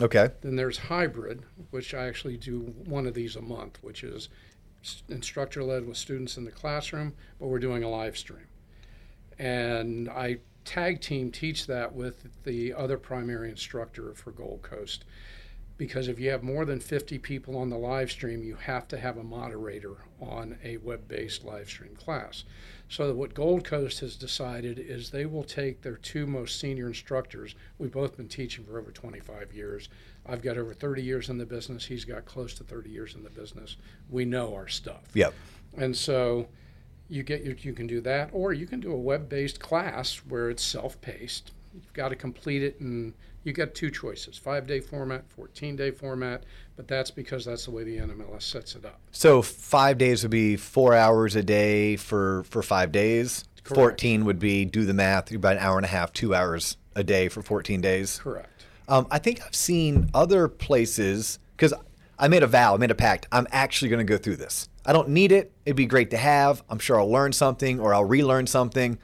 okay, 0.00 0.30
Then 0.42 0.56
there's 0.56 0.78
hybrid, 0.78 1.42
which 1.70 1.92
I 1.92 2.06
actually 2.06 2.36
do 2.36 2.60
one 2.84 3.06
of 3.06 3.14
these 3.14 3.36
a 3.36 3.42
month, 3.42 3.78
which 3.82 4.04
is 4.04 4.28
instructor 5.08 5.64
led 5.64 5.86
with 5.86 5.96
students 5.96 6.36
in 6.36 6.44
the 6.44 6.50
classroom, 6.50 7.14
but 7.38 7.48
we're 7.48 7.58
doing 7.58 7.82
a 7.82 7.88
live 7.88 8.16
stream. 8.16 8.46
And 9.38 10.08
I 10.08 10.38
tag 10.64 11.00
team 11.00 11.30
teach 11.30 11.66
that 11.66 11.94
with 11.94 12.28
the 12.44 12.74
other 12.74 12.98
primary 12.98 13.50
instructor 13.50 14.12
for 14.14 14.30
Gold 14.30 14.62
Coast. 14.62 15.04
Because 15.78 16.08
if 16.08 16.18
you 16.18 16.30
have 16.30 16.42
more 16.42 16.64
than 16.64 16.80
50 16.80 17.18
people 17.18 17.56
on 17.56 17.70
the 17.70 17.78
live 17.78 18.10
stream, 18.10 18.42
you 18.42 18.56
have 18.56 18.88
to 18.88 18.98
have 18.98 19.16
a 19.16 19.22
moderator 19.22 19.96
on 20.20 20.58
a 20.64 20.76
web 20.78 21.06
based 21.08 21.44
live 21.44 21.68
stream 21.68 21.94
class. 21.94 22.44
So, 22.88 23.12
what 23.12 23.34
Gold 23.34 23.64
Coast 23.64 24.00
has 24.00 24.16
decided 24.16 24.78
is 24.78 25.10
they 25.10 25.26
will 25.26 25.44
take 25.44 25.82
their 25.82 25.96
two 25.96 26.26
most 26.26 26.58
senior 26.58 26.86
instructors. 26.86 27.54
We've 27.78 27.92
both 27.92 28.16
been 28.16 28.28
teaching 28.28 28.64
for 28.64 28.78
over 28.78 28.90
25 28.90 29.52
years. 29.52 29.90
I've 30.26 30.40
got 30.40 30.56
over 30.56 30.72
30 30.72 31.02
years 31.02 31.28
in 31.28 31.36
the 31.36 31.44
business. 31.44 31.84
He's 31.84 32.06
got 32.06 32.24
close 32.24 32.54
to 32.54 32.64
30 32.64 32.88
years 32.88 33.14
in 33.14 33.22
the 33.22 33.30
business. 33.30 33.76
We 34.08 34.24
know 34.24 34.54
our 34.54 34.68
stuff. 34.68 35.02
yep, 35.12 35.34
And 35.76 35.94
so 35.94 36.48
you 37.10 37.22
get 37.22 37.44
your, 37.44 37.56
you 37.56 37.74
can 37.74 37.86
do 37.86 38.00
that, 38.00 38.30
or 38.32 38.54
you 38.54 38.66
can 38.66 38.80
do 38.80 38.92
a 38.92 38.98
web-based 38.98 39.60
class 39.60 40.22
where 40.26 40.48
it's 40.48 40.62
self-paced. 40.62 41.52
You've 41.74 41.92
got 41.92 42.08
to 42.08 42.16
complete 42.16 42.62
it, 42.62 42.80
and 42.80 43.12
you 43.48 43.52
get 43.52 43.74
two 43.74 43.90
choices: 43.90 44.38
five-day 44.38 44.80
format, 44.80 45.24
14-day 45.36 45.90
format. 45.90 46.44
But 46.76 46.86
that's 46.86 47.10
because 47.10 47.44
that's 47.44 47.64
the 47.64 47.72
way 47.72 47.82
the 47.82 47.96
NMLS 47.96 48.42
sets 48.42 48.76
it 48.76 48.84
up. 48.84 49.00
So 49.10 49.42
five 49.42 49.98
days 49.98 50.22
would 50.22 50.30
be 50.30 50.56
four 50.56 50.94
hours 50.94 51.34
a 51.34 51.42
day 51.42 51.96
for 51.96 52.44
for 52.44 52.62
five 52.62 52.92
days. 52.92 53.44
Correct. 53.64 53.74
Fourteen 53.74 54.24
would 54.26 54.38
be 54.38 54.64
do 54.64 54.84
the 54.84 54.94
math 54.94 55.32
about 55.32 55.56
an 55.56 55.58
hour 55.58 55.76
and 55.76 55.84
a 55.84 55.88
half, 55.88 56.12
two 56.12 56.36
hours 56.36 56.76
a 56.94 57.02
day 57.02 57.28
for 57.28 57.42
fourteen 57.42 57.80
days. 57.80 58.20
Correct. 58.22 58.64
Um, 58.86 59.08
I 59.10 59.18
think 59.18 59.42
I've 59.44 59.56
seen 59.56 60.08
other 60.14 60.46
places 60.46 61.40
because 61.56 61.74
I 62.18 62.28
made 62.28 62.44
a 62.44 62.46
vow, 62.46 62.74
I 62.74 62.76
made 62.78 62.92
a 62.92 62.94
pact. 62.94 63.26
I'm 63.32 63.48
actually 63.50 63.88
going 63.88 64.06
to 64.06 64.10
go 64.10 64.16
through 64.16 64.36
this. 64.36 64.68
I 64.86 64.92
don't 64.92 65.08
need 65.10 65.32
it. 65.32 65.52
It'd 65.66 65.76
be 65.76 65.86
great 65.86 66.10
to 66.10 66.16
have. 66.16 66.62
I'm 66.70 66.78
sure 66.78 66.98
I'll 66.98 67.10
learn 67.10 67.32
something 67.32 67.78
or 67.80 67.92
I'll 67.92 68.04
relearn 68.04 68.46
something. 68.46 68.98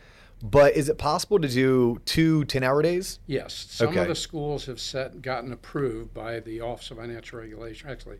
But 0.44 0.76
is 0.76 0.90
it 0.90 0.98
possible 0.98 1.38
to 1.38 1.48
do 1.48 2.02
two 2.04 2.44
10 2.44 2.62
hour 2.62 2.82
days? 2.82 3.18
Yes, 3.26 3.66
some 3.70 3.88
Okay. 3.88 4.00
of 4.00 4.08
the 4.08 4.14
schools 4.14 4.66
have 4.66 4.78
set 4.78 5.22
gotten 5.22 5.50
approved 5.52 6.12
by 6.12 6.38
the 6.40 6.60
Office 6.60 6.90
of 6.90 6.98
Financial 6.98 7.38
Regulation, 7.40 7.88
actually 7.88 8.18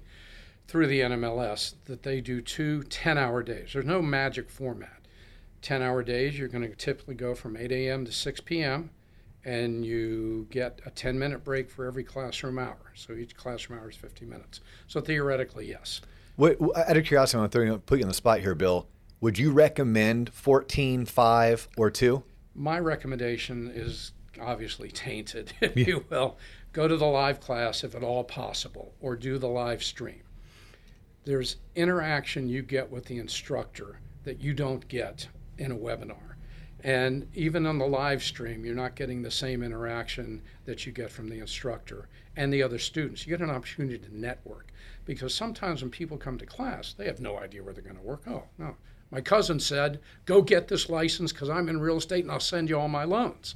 through 0.67 0.87
the 0.87 1.01
NMLS, 1.03 1.75
that 1.85 2.03
they 2.03 2.23
do 2.23 2.41
two 2.41 2.83
10-hour 2.89 3.43
days. 3.43 3.75
There's 3.75 3.85
no 3.85 4.01
magic 4.01 4.49
format. 4.49 5.03
10-hour 5.61 6.03
days, 6.03 6.39
you're 6.39 6.49
going 6.49 6.67
to 6.67 6.75
typically 6.75 7.15
go 7.15 7.35
from 7.35 7.55
8 7.59 7.71
a.m. 7.71 8.07
to 8.07 8.13
6 8.13 8.41
p.m. 8.41 8.89
and 9.45 9.85
you 9.85 10.47
get 10.49 10.81
a 10.87 10.91
10-minute 10.91 11.45
break 11.45 11.69
for 11.69 11.85
every 11.85 12.05
classroom 12.05 12.59
hour. 12.59 12.79
So 12.95 13.13
each 13.13 13.37
classroom 13.37 13.79
hour 13.79 13.91
is 13.91 13.97
50 13.97 14.25
minutes. 14.25 14.61
So 14.87 15.03
theoretically, 15.03 15.69
yes. 15.69 16.01
Out 16.41 16.97
of 16.97 17.05
curiosity, 17.05 17.43
I'm 17.43 17.49
going 17.51 17.69
to 17.69 17.79
put 17.79 17.99
you 17.99 18.05
on 18.05 18.09
the 18.09 18.15
spot 18.15 18.41
here, 18.41 18.55
Bill. 18.55 18.87
Would 19.25 19.39
you 19.39 19.53
recommend 19.53 20.35
14, 20.35 21.07
5, 21.07 21.69
or 21.79 21.91
2? 21.91 22.23
My 22.55 22.79
recommendation 22.79 23.73
is 23.75 24.13
obviously 24.39 24.91
tainted, 24.91 25.55
if 25.63 25.75
you 25.79 26.05
will. 26.11 26.37
Go 26.75 26.87
to 26.87 26.99
the 26.99 27.07
live 27.07 27.41
class 27.41 27.85
if 27.85 27.95
at 27.95 28.03
all 28.03 28.23
possible, 28.25 28.93
or 29.01 29.17
do 29.17 29.39
the 29.39 29.49
live 29.49 29.83
stream. 29.83 30.25
There's 31.25 31.57
interaction 31.75 32.51
you 32.51 32.61
get 32.61 32.91
with 32.91 33.07
the 33.07 33.17
instructor 33.17 33.99
that 34.25 34.43
you 34.43 34.53
don't 34.53 34.87
get 34.89 35.27
in 35.57 35.73
a 35.73 35.75
webinar. 35.75 36.35
And 36.81 37.27
even 37.33 37.65
on 37.65 37.79
the 37.79 37.87
live 37.87 38.23
stream, 38.23 38.63
you're 38.63 38.75
not 38.75 38.95
getting 38.95 39.23
the 39.23 39.31
same 39.31 39.63
interaction 39.63 40.43
that 40.67 40.85
you 40.85 40.93
get 40.93 41.11
from 41.11 41.31
the 41.31 41.39
instructor 41.39 42.11
and 42.37 42.53
the 42.53 42.63
other 42.63 42.79
students. 42.79 43.27
You 43.27 43.31
get 43.31 43.41
an 43.41 43.49
opportunity 43.49 43.97
to 43.97 44.15
network 44.15 44.71
because 45.07 45.35
sometimes 45.35 45.81
when 45.81 45.91
people 45.91 46.19
come 46.19 46.37
to 46.37 46.45
class, 46.45 46.93
they 46.93 47.07
have 47.07 47.21
no 47.21 47.39
idea 47.39 47.63
where 47.63 47.73
they're 47.73 47.83
going 47.83 47.97
to 47.97 48.03
work. 48.03 48.25
Oh, 48.27 48.43
no. 48.59 48.77
My 49.15 49.21
cousin 49.21 49.61
said, 49.61 50.01
go 50.25 50.43
get 50.43 50.67
this 50.67 50.89
license 50.89 51.33
because 51.33 51.49
I'm 51.49 51.69
in 51.69 51.79
real 51.79 51.99
estate 51.99 52.25
and 52.25 52.33
I'll 52.33 52.41
send 52.41 52.69
you 52.69 52.77
all 52.77 52.89
my 52.89 53.05
loans. 53.05 53.55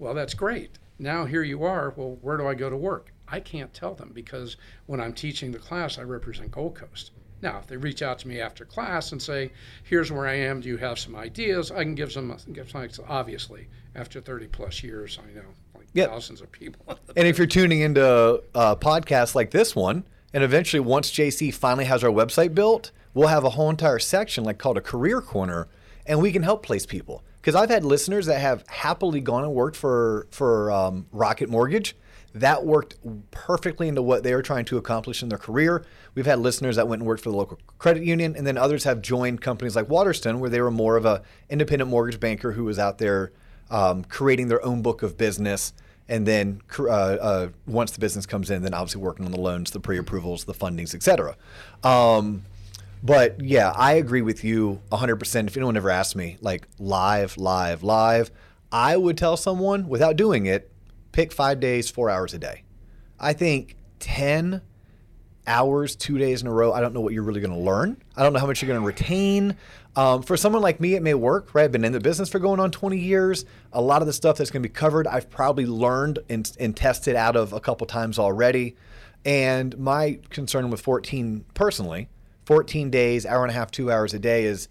Well, 0.00 0.14
that's 0.14 0.34
great. 0.34 0.80
Now 0.98 1.26
here 1.26 1.44
you 1.44 1.62
are. 1.62 1.94
Well, 1.94 2.18
where 2.22 2.36
do 2.36 2.48
I 2.48 2.54
go 2.54 2.68
to 2.68 2.76
work? 2.76 3.12
I 3.28 3.38
can't 3.38 3.72
tell 3.72 3.94
them 3.94 4.10
because 4.12 4.56
when 4.86 5.00
I'm 5.00 5.12
teaching 5.12 5.52
the 5.52 5.60
class, 5.60 5.96
I 5.96 6.02
represent 6.02 6.50
Gold 6.50 6.74
Coast. 6.74 7.12
Now, 7.40 7.58
if 7.60 7.68
they 7.68 7.76
reach 7.76 8.02
out 8.02 8.18
to 8.20 8.28
me 8.28 8.40
after 8.40 8.64
class 8.64 9.12
and 9.12 9.22
say, 9.22 9.52
"Here's 9.84 10.10
where 10.10 10.26
I 10.26 10.34
am. 10.34 10.60
Do 10.60 10.68
you 10.68 10.78
have 10.78 10.98
some 10.98 11.14
ideas?" 11.14 11.70
I 11.70 11.84
can 11.84 11.94
give 11.94 12.12
them 12.14 12.34
give 12.52 12.70
some. 12.70 12.88
Obviously, 13.06 13.68
after 13.94 14.20
30 14.20 14.46
plus 14.48 14.82
years, 14.82 15.20
I 15.22 15.32
know 15.34 15.44
like 15.76 15.86
Yep. 15.92 16.08
thousands 16.10 16.40
of 16.40 16.50
people. 16.50 16.98
And 17.16 17.28
if 17.28 17.36
you're 17.38 17.46
tuning 17.46 17.80
into 17.80 18.42
uh, 18.54 18.74
podcasts 18.76 19.34
like 19.36 19.50
this 19.50 19.76
one, 19.76 20.04
and 20.32 20.42
eventually 20.42 20.80
once 20.80 21.12
JC 21.12 21.52
finally 21.54 21.84
has 21.84 22.02
our 22.02 22.10
website 22.10 22.54
built, 22.54 22.90
we'll 23.16 23.28
have 23.36 23.44
a 23.44 23.50
whole 23.56 23.70
entire 23.70 23.98
section 23.98 24.44
like 24.44 24.58
called 24.58 24.76
a 24.76 24.80
career 24.92 25.20
corner, 25.20 25.66
and 26.08 26.20
we 26.20 26.30
can 26.30 26.42
help 26.42 26.62
place 26.62 26.86
people. 26.86 27.24
Because 27.40 27.54
I've 27.60 27.70
had 27.70 27.84
listeners 27.84 28.26
that 28.26 28.40
have 28.40 28.64
happily 28.68 29.20
gone 29.20 29.44
and 29.44 29.52
worked 29.54 29.76
for 29.76 30.26
for 30.30 30.70
um, 30.70 31.06
Rocket 31.12 31.48
Mortgage. 31.48 31.96
that 32.36 32.66
worked 32.66 32.96
perfectly 33.30 33.88
into 33.88 34.02
what 34.02 34.22
they 34.22 34.34
were 34.34 34.42
trying 34.42 34.66
to 34.66 34.76
accomplish 34.76 35.22
in 35.22 35.30
their 35.30 35.38
career. 35.38 35.84
We've 36.14 36.26
had 36.26 36.38
listeners 36.38 36.76
that 36.76 36.86
went 36.86 37.00
and 37.00 37.08
worked 37.08 37.22
for 37.22 37.30
the 37.30 37.36
local 37.36 37.58
credit 37.78 38.02
union, 38.02 38.36
and 38.36 38.46
then 38.46 38.58
others 38.58 38.84
have 38.84 39.00
joined 39.00 39.40
companies 39.40 39.74
like 39.74 39.88
Waterstone, 39.88 40.38
where 40.38 40.50
they 40.50 40.60
were 40.60 40.70
more 40.70 40.96
of 40.96 41.06
a 41.06 41.22
independent 41.48 41.88
mortgage 41.90 42.20
banker 42.20 42.52
who 42.52 42.64
was 42.64 42.78
out 42.78 42.98
there 42.98 43.32
um, 43.70 44.04
creating 44.04 44.48
their 44.48 44.64
own 44.64 44.82
book 44.82 45.02
of 45.02 45.16
business. 45.16 45.72
And 46.08 46.26
then 46.26 46.60
uh, 46.78 46.84
uh, 46.84 47.48
once 47.66 47.92
the 47.92 48.00
business 48.00 48.26
comes 48.26 48.50
in, 48.50 48.62
then 48.62 48.74
obviously 48.74 49.00
working 49.00 49.24
on 49.24 49.32
the 49.32 49.40
loans, 49.40 49.70
the 49.70 49.80
pre-approvals, 49.80 50.44
the 50.44 50.54
fundings, 50.54 50.94
et 50.94 51.02
cetera. 51.02 51.36
Um, 51.82 52.44
but 53.02 53.40
yeah, 53.42 53.70
I 53.70 53.94
agree 53.94 54.22
with 54.22 54.44
you 54.44 54.80
100%. 54.90 55.46
If 55.46 55.56
anyone 55.56 55.76
ever 55.76 55.90
asked 55.90 56.16
me, 56.16 56.38
like 56.40 56.66
live, 56.78 57.36
live, 57.36 57.82
live, 57.82 58.30
I 58.72 58.96
would 58.96 59.16
tell 59.16 59.36
someone 59.36 59.88
without 59.88 60.16
doing 60.16 60.46
it, 60.46 60.72
pick 61.12 61.32
five 61.32 61.60
days, 61.60 61.90
four 61.90 62.10
hours 62.10 62.34
a 62.34 62.38
day. 62.38 62.62
I 63.18 63.32
think 63.32 63.76
10 64.00 64.60
hours, 65.46 65.96
two 65.96 66.18
days 66.18 66.42
in 66.42 66.48
a 66.48 66.52
row, 66.52 66.72
I 66.72 66.80
don't 66.80 66.92
know 66.92 67.00
what 67.00 67.12
you're 67.12 67.22
really 67.22 67.40
going 67.40 67.52
to 67.52 67.58
learn. 67.58 68.02
I 68.16 68.22
don't 68.22 68.32
know 68.32 68.40
how 68.40 68.46
much 68.46 68.60
you're 68.60 68.68
going 68.68 68.80
to 68.80 68.86
retain. 68.86 69.56
Um, 69.94 70.22
for 70.22 70.36
someone 70.36 70.60
like 70.60 70.80
me, 70.80 70.94
it 70.94 71.02
may 71.02 71.14
work, 71.14 71.54
right? 71.54 71.64
I've 71.64 71.72
been 71.72 71.84
in 71.84 71.92
the 71.92 72.00
business 72.00 72.28
for 72.28 72.38
going 72.38 72.60
on 72.60 72.70
20 72.70 72.98
years. 72.98 73.44
A 73.72 73.80
lot 73.80 74.02
of 74.02 74.06
the 74.06 74.12
stuff 74.12 74.36
that's 74.36 74.50
going 74.50 74.62
to 74.62 74.68
be 74.68 74.72
covered, 74.72 75.06
I've 75.06 75.30
probably 75.30 75.64
learned 75.64 76.18
and, 76.28 76.50
and 76.60 76.76
tested 76.76 77.16
out 77.16 77.36
of 77.36 77.52
a 77.52 77.60
couple 77.60 77.86
times 77.86 78.18
already. 78.18 78.76
And 79.24 79.76
my 79.78 80.18
concern 80.30 80.70
with 80.70 80.80
14 80.80 81.44
personally, 81.54 82.08
14 82.46 82.90
days, 82.90 83.26
hour 83.26 83.44
and 83.44 83.50
a 83.50 83.54
half, 83.54 83.70
two 83.70 83.92
hours 83.92 84.14
a 84.14 84.18
day 84.18 84.44
is 84.44 84.68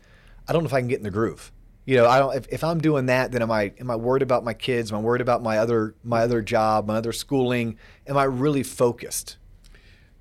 I 0.47 0.53
don't 0.53 0.63
know 0.63 0.67
if 0.67 0.73
I 0.73 0.79
can 0.79 0.87
get 0.87 0.97
in 0.97 1.03
the 1.03 1.11
groove 1.11 1.51
you 1.85 1.97
know, 1.97 2.07
I 2.07 2.17
don't. 2.17 2.35
If, 2.35 2.47
if 2.49 2.63
I'm 2.63 2.79
doing 2.79 3.05
that, 3.05 3.31
then 3.31 3.43
am 3.43 3.51
I 3.51 3.71
am 3.79 3.91
I 3.91 3.95
worried 3.95 4.23
about 4.23 4.43
my 4.43 4.53
kids? 4.53 4.91
Am 4.91 4.97
I 4.97 5.01
worried 5.01 5.21
about 5.21 5.43
my 5.43 5.59
other 5.59 5.93
my 6.03 6.21
other 6.21 6.41
job, 6.41 6.87
my 6.87 6.95
other 6.95 7.13
schooling? 7.13 7.77
Am 8.07 8.17
I 8.17 8.23
really 8.23 8.63
focused? 8.63 9.37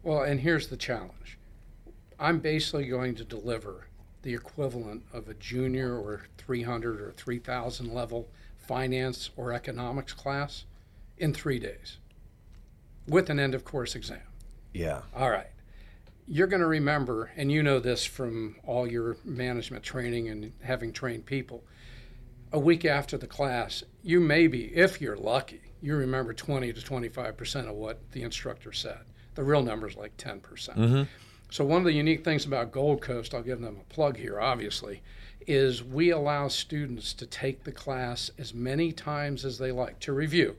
Well, 0.02 0.22
and 0.22 0.40
here's 0.40 0.68
the 0.68 0.76
challenge. 0.76 1.38
I'm 2.20 2.38
basically 2.38 2.86
going 2.86 3.14
to 3.16 3.24
deliver 3.24 3.88
the 4.22 4.34
equivalent 4.34 5.04
of 5.12 5.28
a 5.28 5.34
junior 5.34 5.96
or 5.98 6.26
300 6.38 7.00
or 7.00 7.12
3,000 7.12 7.92
level 7.92 8.28
finance 8.58 9.30
or 9.36 9.52
economics 9.52 10.12
class 10.12 10.64
in 11.18 11.32
three 11.32 11.58
days 11.58 11.98
with 13.06 13.30
an 13.30 13.38
end 13.38 13.54
of 13.54 13.64
course 13.64 13.94
exam. 13.94 14.20
Yeah. 14.72 15.02
All 15.14 15.30
right 15.30 15.48
you're 16.26 16.46
going 16.46 16.60
to 16.60 16.66
remember, 16.66 17.30
and 17.36 17.52
you 17.52 17.62
know 17.62 17.78
this 17.78 18.04
from 18.04 18.56
all 18.64 18.86
your 18.86 19.16
management 19.24 19.84
training 19.84 20.28
and 20.28 20.52
having 20.62 20.92
trained 20.92 21.26
people, 21.26 21.64
a 22.52 22.58
week 22.58 22.84
after 22.84 23.18
the 23.18 23.26
class, 23.26 23.82
you 24.02 24.20
may 24.20 24.46
be, 24.46 24.74
if 24.74 25.00
you're 25.00 25.16
lucky, 25.16 25.60
you 25.82 25.96
remember 25.96 26.32
20 26.32 26.72
to 26.72 26.80
25% 26.80 27.68
of 27.68 27.74
what 27.74 27.98
the 28.12 28.22
instructor 28.22 28.72
said. 28.72 29.00
The 29.34 29.42
real 29.42 29.62
number 29.62 29.88
is 29.88 29.96
like 29.96 30.16
10%. 30.16 30.42
percent 30.42 30.78
mm 30.78 30.88
hmm 30.88 31.02
So, 31.50 31.64
one 31.64 31.78
of 31.78 31.84
the 31.84 31.92
unique 31.92 32.24
things 32.24 32.46
about 32.46 32.72
Gold 32.72 33.00
Coast, 33.02 33.34
I'll 33.34 33.42
give 33.42 33.60
them 33.60 33.78
a 33.80 33.92
plug 33.92 34.16
here, 34.16 34.40
obviously, 34.40 35.02
is 35.46 35.84
we 35.84 36.10
allow 36.10 36.48
students 36.48 37.12
to 37.14 37.26
take 37.26 37.64
the 37.64 37.72
class 37.72 38.30
as 38.38 38.54
many 38.54 38.92
times 38.92 39.44
as 39.44 39.58
they 39.58 39.70
like 39.70 39.98
to 40.00 40.12
review 40.12 40.56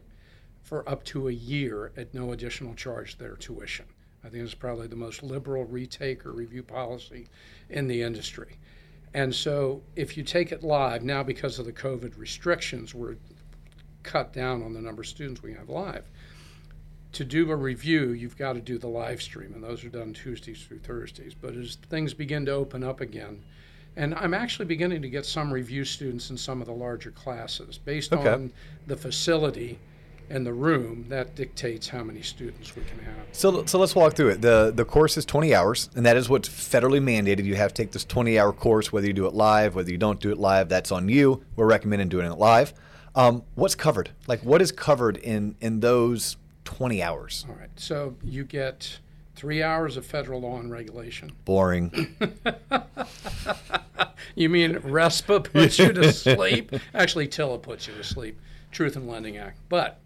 for 0.62 0.88
up 0.88 1.04
to 1.06 1.28
a 1.28 1.32
year 1.32 1.92
at 1.98 2.14
no 2.14 2.32
additional 2.32 2.76
charge 2.76 3.14
to 3.14 3.20
their 3.20 3.36
tuition. 3.36 3.86
I 4.26 4.30
think 4.30 4.44
it's 4.44 4.56
probably 4.56 4.88
the 4.88 4.96
most 4.96 5.22
liberal 5.22 5.66
retake 5.66 6.26
or 6.26 6.32
review 6.32 6.64
policy 6.64 7.28
in 7.70 7.88
the 7.88 8.02
industry. 8.02 8.58
And 9.14 9.34
so 9.34 9.82
if 9.96 10.18
you 10.18 10.24
take 10.24 10.52
it 10.52 10.64
live, 10.64 11.04
now 11.04 11.24
because 11.24 11.60
of 11.60 11.66
the 11.66 11.72
COVID 11.72 12.18
restrictions, 12.18 12.96
we're 12.96 13.18
cut 14.04 14.34
down 14.34 14.64
on 14.64 14.74
the 14.74 14.82
number 14.82 15.04
of 15.04 15.08
students 15.08 15.44
we 15.44 15.54
have 15.54 15.70
live. 15.70 16.06
To 17.14 17.24
do 17.24 17.50
a 17.52 17.56
review, 17.56 18.12
you've 18.12 18.38
got 18.38 18.54
to 18.54 18.62
do 18.62 18.78
the 18.78 18.88
live 18.88 19.22
stream, 19.22 19.54
and 19.54 19.64
those 19.64 19.86
are 19.86 19.90
done 19.90 20.14
Tuesdays 20.14 20.64
through 20.64 20.80
Thursdays. 20.80 21.34
But 21.34 21.56
as 21.56 21.76
things 21.90 22.14
begin 22.14 22.46
to 22.48 22.52
open 22.52 22.84
up 22.84 23.00
again, 23.00 23.42
and 23.96 24.14
I'm 24.16 24.34
actually 24.34 24.66
beginning 24.66 25.02
to 25.04 25.10
get 25.10 25.26
some 25.26 25.54
review 25.54 25.86
students 25.86 26.30
in 26.30 26.38
some 26.38 26.60
of 26.60 26.68
the 26.68 26.74
larger 26.74 27.12
classes 27.12 27.78
based 27.78 28.12
okay. 28.12 28.30
on 28.30 28.52
the 28.88 28.98
facility 28.98 29.80
and 30.30 30.46
the 30.46 30.54
room, 30.54 31.06
that 31.10 31.36
dictates 31.36 31.88
how 31.88 32.04
many 32.04 32.22
students 32.22 32.76
we 32.76 32.84
can 32.84 33.00
have. 33.00 33.16
So, 33.32 33.66
so 33.66 33.80
let's 33.80 33.96
walk 33.96 34.16
through 34.16 34.30
it. 34.30 34.42
the 34.42 34.72
The 34.74 34.86
course 34.86 35.18
is 35.18 35.26
20 35.26 35.54
hours, 35.54 35.90
and 35.96 36.06
that 36.06 36.18
is 36.18 36.30
what's 36.30 36.50
federally 36.50 37.02
mandated. 37.02 37.46
You 37.46 37.56
have 37.56 37.74
to 37.74 37.82
take 37.84 37.92
this 37.92 38.06
20 38.06 38.40
hour 38.40 38.54
course, 38.54 38.92
whether 38.92 39.08
you 39.08 39.14
do 39.14 39.26
it 39.28 39.34
live, 39.34 39.76
whether 39.76 39.92
you 39.92 39.98
don't 39.98 40.20
do 40.20 40.32
it 40.32 40.38
live. 40.38 40.70
That's 40.70 40.92
on 40.92 41.10
you. 41.10 41.44
We're 41.56 41.68
recommending 41.68 42.10
doing 42.10 42.32
it 42.32 42.38
live. 42.38 42.74
Um, 43.16 43.44
what's 43.56 43.76
covered? 43.76 44.12
Like, 44.28 44.42
what 44.42 44.62
is 44.62 44.72
covered 44.72 45.18
in 45.18 45.56
in 45.62 45.80
those 45.80 46.38
20 46.66 47.02
hours? 47.02 47.46
All 47.48 47.56
right. 47.56 47.70
So 47.76 48.16
you 48.24 48.44
get 48.44 49.00
three 49.36 49.62
hours 49.62 49.98
of 49.98 50.06
federal 50.06 50.42
law 50.42 50.60
and 50.60 50.72
regulation. 50.72 51.32
Boring. 51.46 52.16
you 54.36 54.50
mean 54.50 54.76
RESPA 54.76 55.52
puts 55.52 55.78
you 55.80 55.94
to 55.94 56.12
sleep? 56.36 56.74
Actually, 56.94 57.28
TILA 57.28 57.62
puts 57.62 57.88
you 57.88 57.94
to 57.96 58.04
sleep. 58.04 58.40
Truth 58.72 58.98
in 58.98 59.08
Lending 59.08 59.38
Act, 59.38 59.60
but 59.70 60.00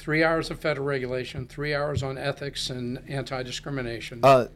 three 0.00 0.24
hours 0.24 0.50
of 0.50 0.58
federal 0.58 0.86
regulation, 0.86 1.46
three 1.46 1.74
hours 1.74 2.02
on 2.02 2.16
ethics 2.16 2.70
and 2.70 2.98
anti 3.08 3.42
discrimination. 3.42 4.20
Uh, 4.22 4.46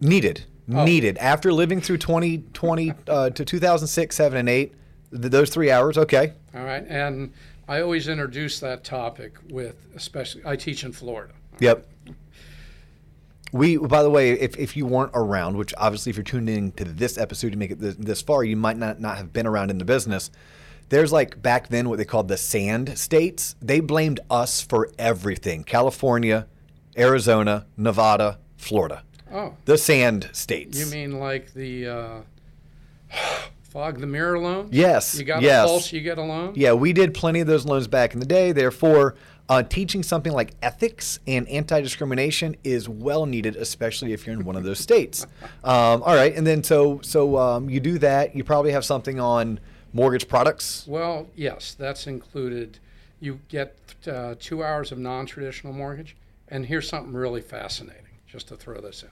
needed. 0.00 0.44
Oh. 0.72 0.84
Needed. 0.84 1.18
After 1.18 1.52
living 1.52 1.80
through 1.80 1.98
2020 1.98 2.92
uh, 3.08 3.30
to 3.30 3.44
2006, 3.44 4.16
7, 4.16 4.38
and 4.38 4.48
8, 4.48 4.74
th- 5.10 5.30
those 5.30 5.50
three 5.50 5.70
hours, 5.70 5.98
okay. 5.98 6.32
All 6.54 6.64
right. 6.64 6.84
And 6.88 7.32
I 7.68 7.80
always 7.80 8.08
introduce 8.08 8.60
that 8.60 8.84
topic 8.84 9.34
with, 9.50 9.76
especially, 9.94 10.42
I 10.44 10.56
teach 10.56 10.84
in 10.84 10.92
Florida. 10.92 11.34
Yep. 11.58 11.86
We, 13.52 13.76
by 13.76 14.02
the 14.02 14.10
way, 14.10 14.32
if, 14.32 14.56
if 14.56 14.76
you 14.76 14.86
weren't 14.86 15.12
around, 15.14 15.56
which 15.56 15.74
obviously 15.78 16.10
if 16.10 16.16
you're 16.16 16.24
tuning 16.24 16.56
in 16.56 16.72
to 16.72 16.84
this 16.84 17.18
episode 17.18 17.52
to 17.52 17.58
make 17.58 17.70
it 17.70 17.80
this, 17.80 17.96
this 17.96 18.22
far, 18.22 18.44
you 18.44 18.56
might 18.56 18.76
not, 18.76 19.00
not 19.00 19.16
have 19.16 19.32
been 19.32 19.46
around 19.46 19.70
in 19.70 19.78
the 19.78 19.84
business 19.84 20.30
there's 20.88 21.12
like 21.12 21.40
back 21.42 21.68
then 21.68 21.88
what 21.88 21.98
they 21.98 22.04
called 22.04 22.28
the 22.28 22.36
sand 22.36 22.98
states. 22.98 23.56
They 23.60 23.80
blamed 23.80 24.20
us 24.30 24.60
for 24.60 24.90
everything 24.98 25.64
California, 25.64 26.46
Arizona, 26.96 27.66
Nevada, 27.76 28.38
Florida. 28.56 29.02
Oh. 29.32 29.54
The 29.64 29.76
sand 29.76 30.30
states. 30.32 30.78
You 30.78 30.86
mean 30.86 31.18
like 31.18 31.52
the 31.52 31.86
uh, 31.88 32.20
fog 33.62 34.00
the 34.00 34.06
mirror 34.06 34.38
loan? 34.38 34.68
Yes. 34.70 35.18
You 35.18 35.24
got 35.24 35.42
yes. 35.42 35.64
a 35.64 35.68
pulse, 35.68 35.92
you 35.92 36.00
get 36.00 36.18
a 36.18 36.22
loan? 36.22 36.52
Yeah, 36.54 36.72
we 36.72 36.92
did 36.92 37.14
plenty 37.14 37.40
of 37.40 37.46
those 37.46 37.64
loans 37.64 37.88
back 37.88 38.14
in 38.14 38.20
the 38.20 38.26
day. 38.26 38.52
Therefore, 38.52 39.16
uh, 39.48 39.62
teaching 39.62 40.02
something 40.02 40.32
like 40.32 40.54
ethics 40.62 41.20
and 41.26 41.48
anti 41.48 41.80
discrimination 41.80 42.56
is 42.64 42.88
well 42.88 43.26
needed, 43.26 43.56
especially 43.56 44.12
if 44.12 44.26
you're 44.26 44.34
in 44.34 44.44
one 44.44 44.56
of 44.56 44.64
those 44.64 44.78
states. 44.78 45.26
Um, 45.64 46.04
all 46.04 46.14
right. 46.14 46.32
And 46.32 46.46
then 46.46 46.62
so, 46.62 47.00
so 47.02 47.36
um, 47.36 47.68
you 47.68 47.80
do 47.80 47.98
that. 47.98 48.36
You 48.36 48.44
probably 48.44 48.70
have 48.70 48.84
something 48.84 49.18
on 49.18 49.58
mortgage 49.92 50.28
products? 50.28 50.84
Well, 50.86 51.28
yes, 51.34 51.74
that's 51.74 52.06
included. 52.06 52.78
You 53.20 53.40
get 53.48 53.76
uh, 54.06 54.34
two 54.38 54.62
hours 54.62 54.92
of 54.92 54.98
non 54.98 55.26
traditional 55.26 55.72
mortgage. 55.72 56.16
And 56.48 56.66
here's 56.66 56.88
something 56.88 57.12
really 57.12 57.40
fascinating, 57.40 58.18
just 58.26 58.48
to 58.48 58.56
throw 58.56 58.80
this 58.80 59.02
in. 59.02 59.08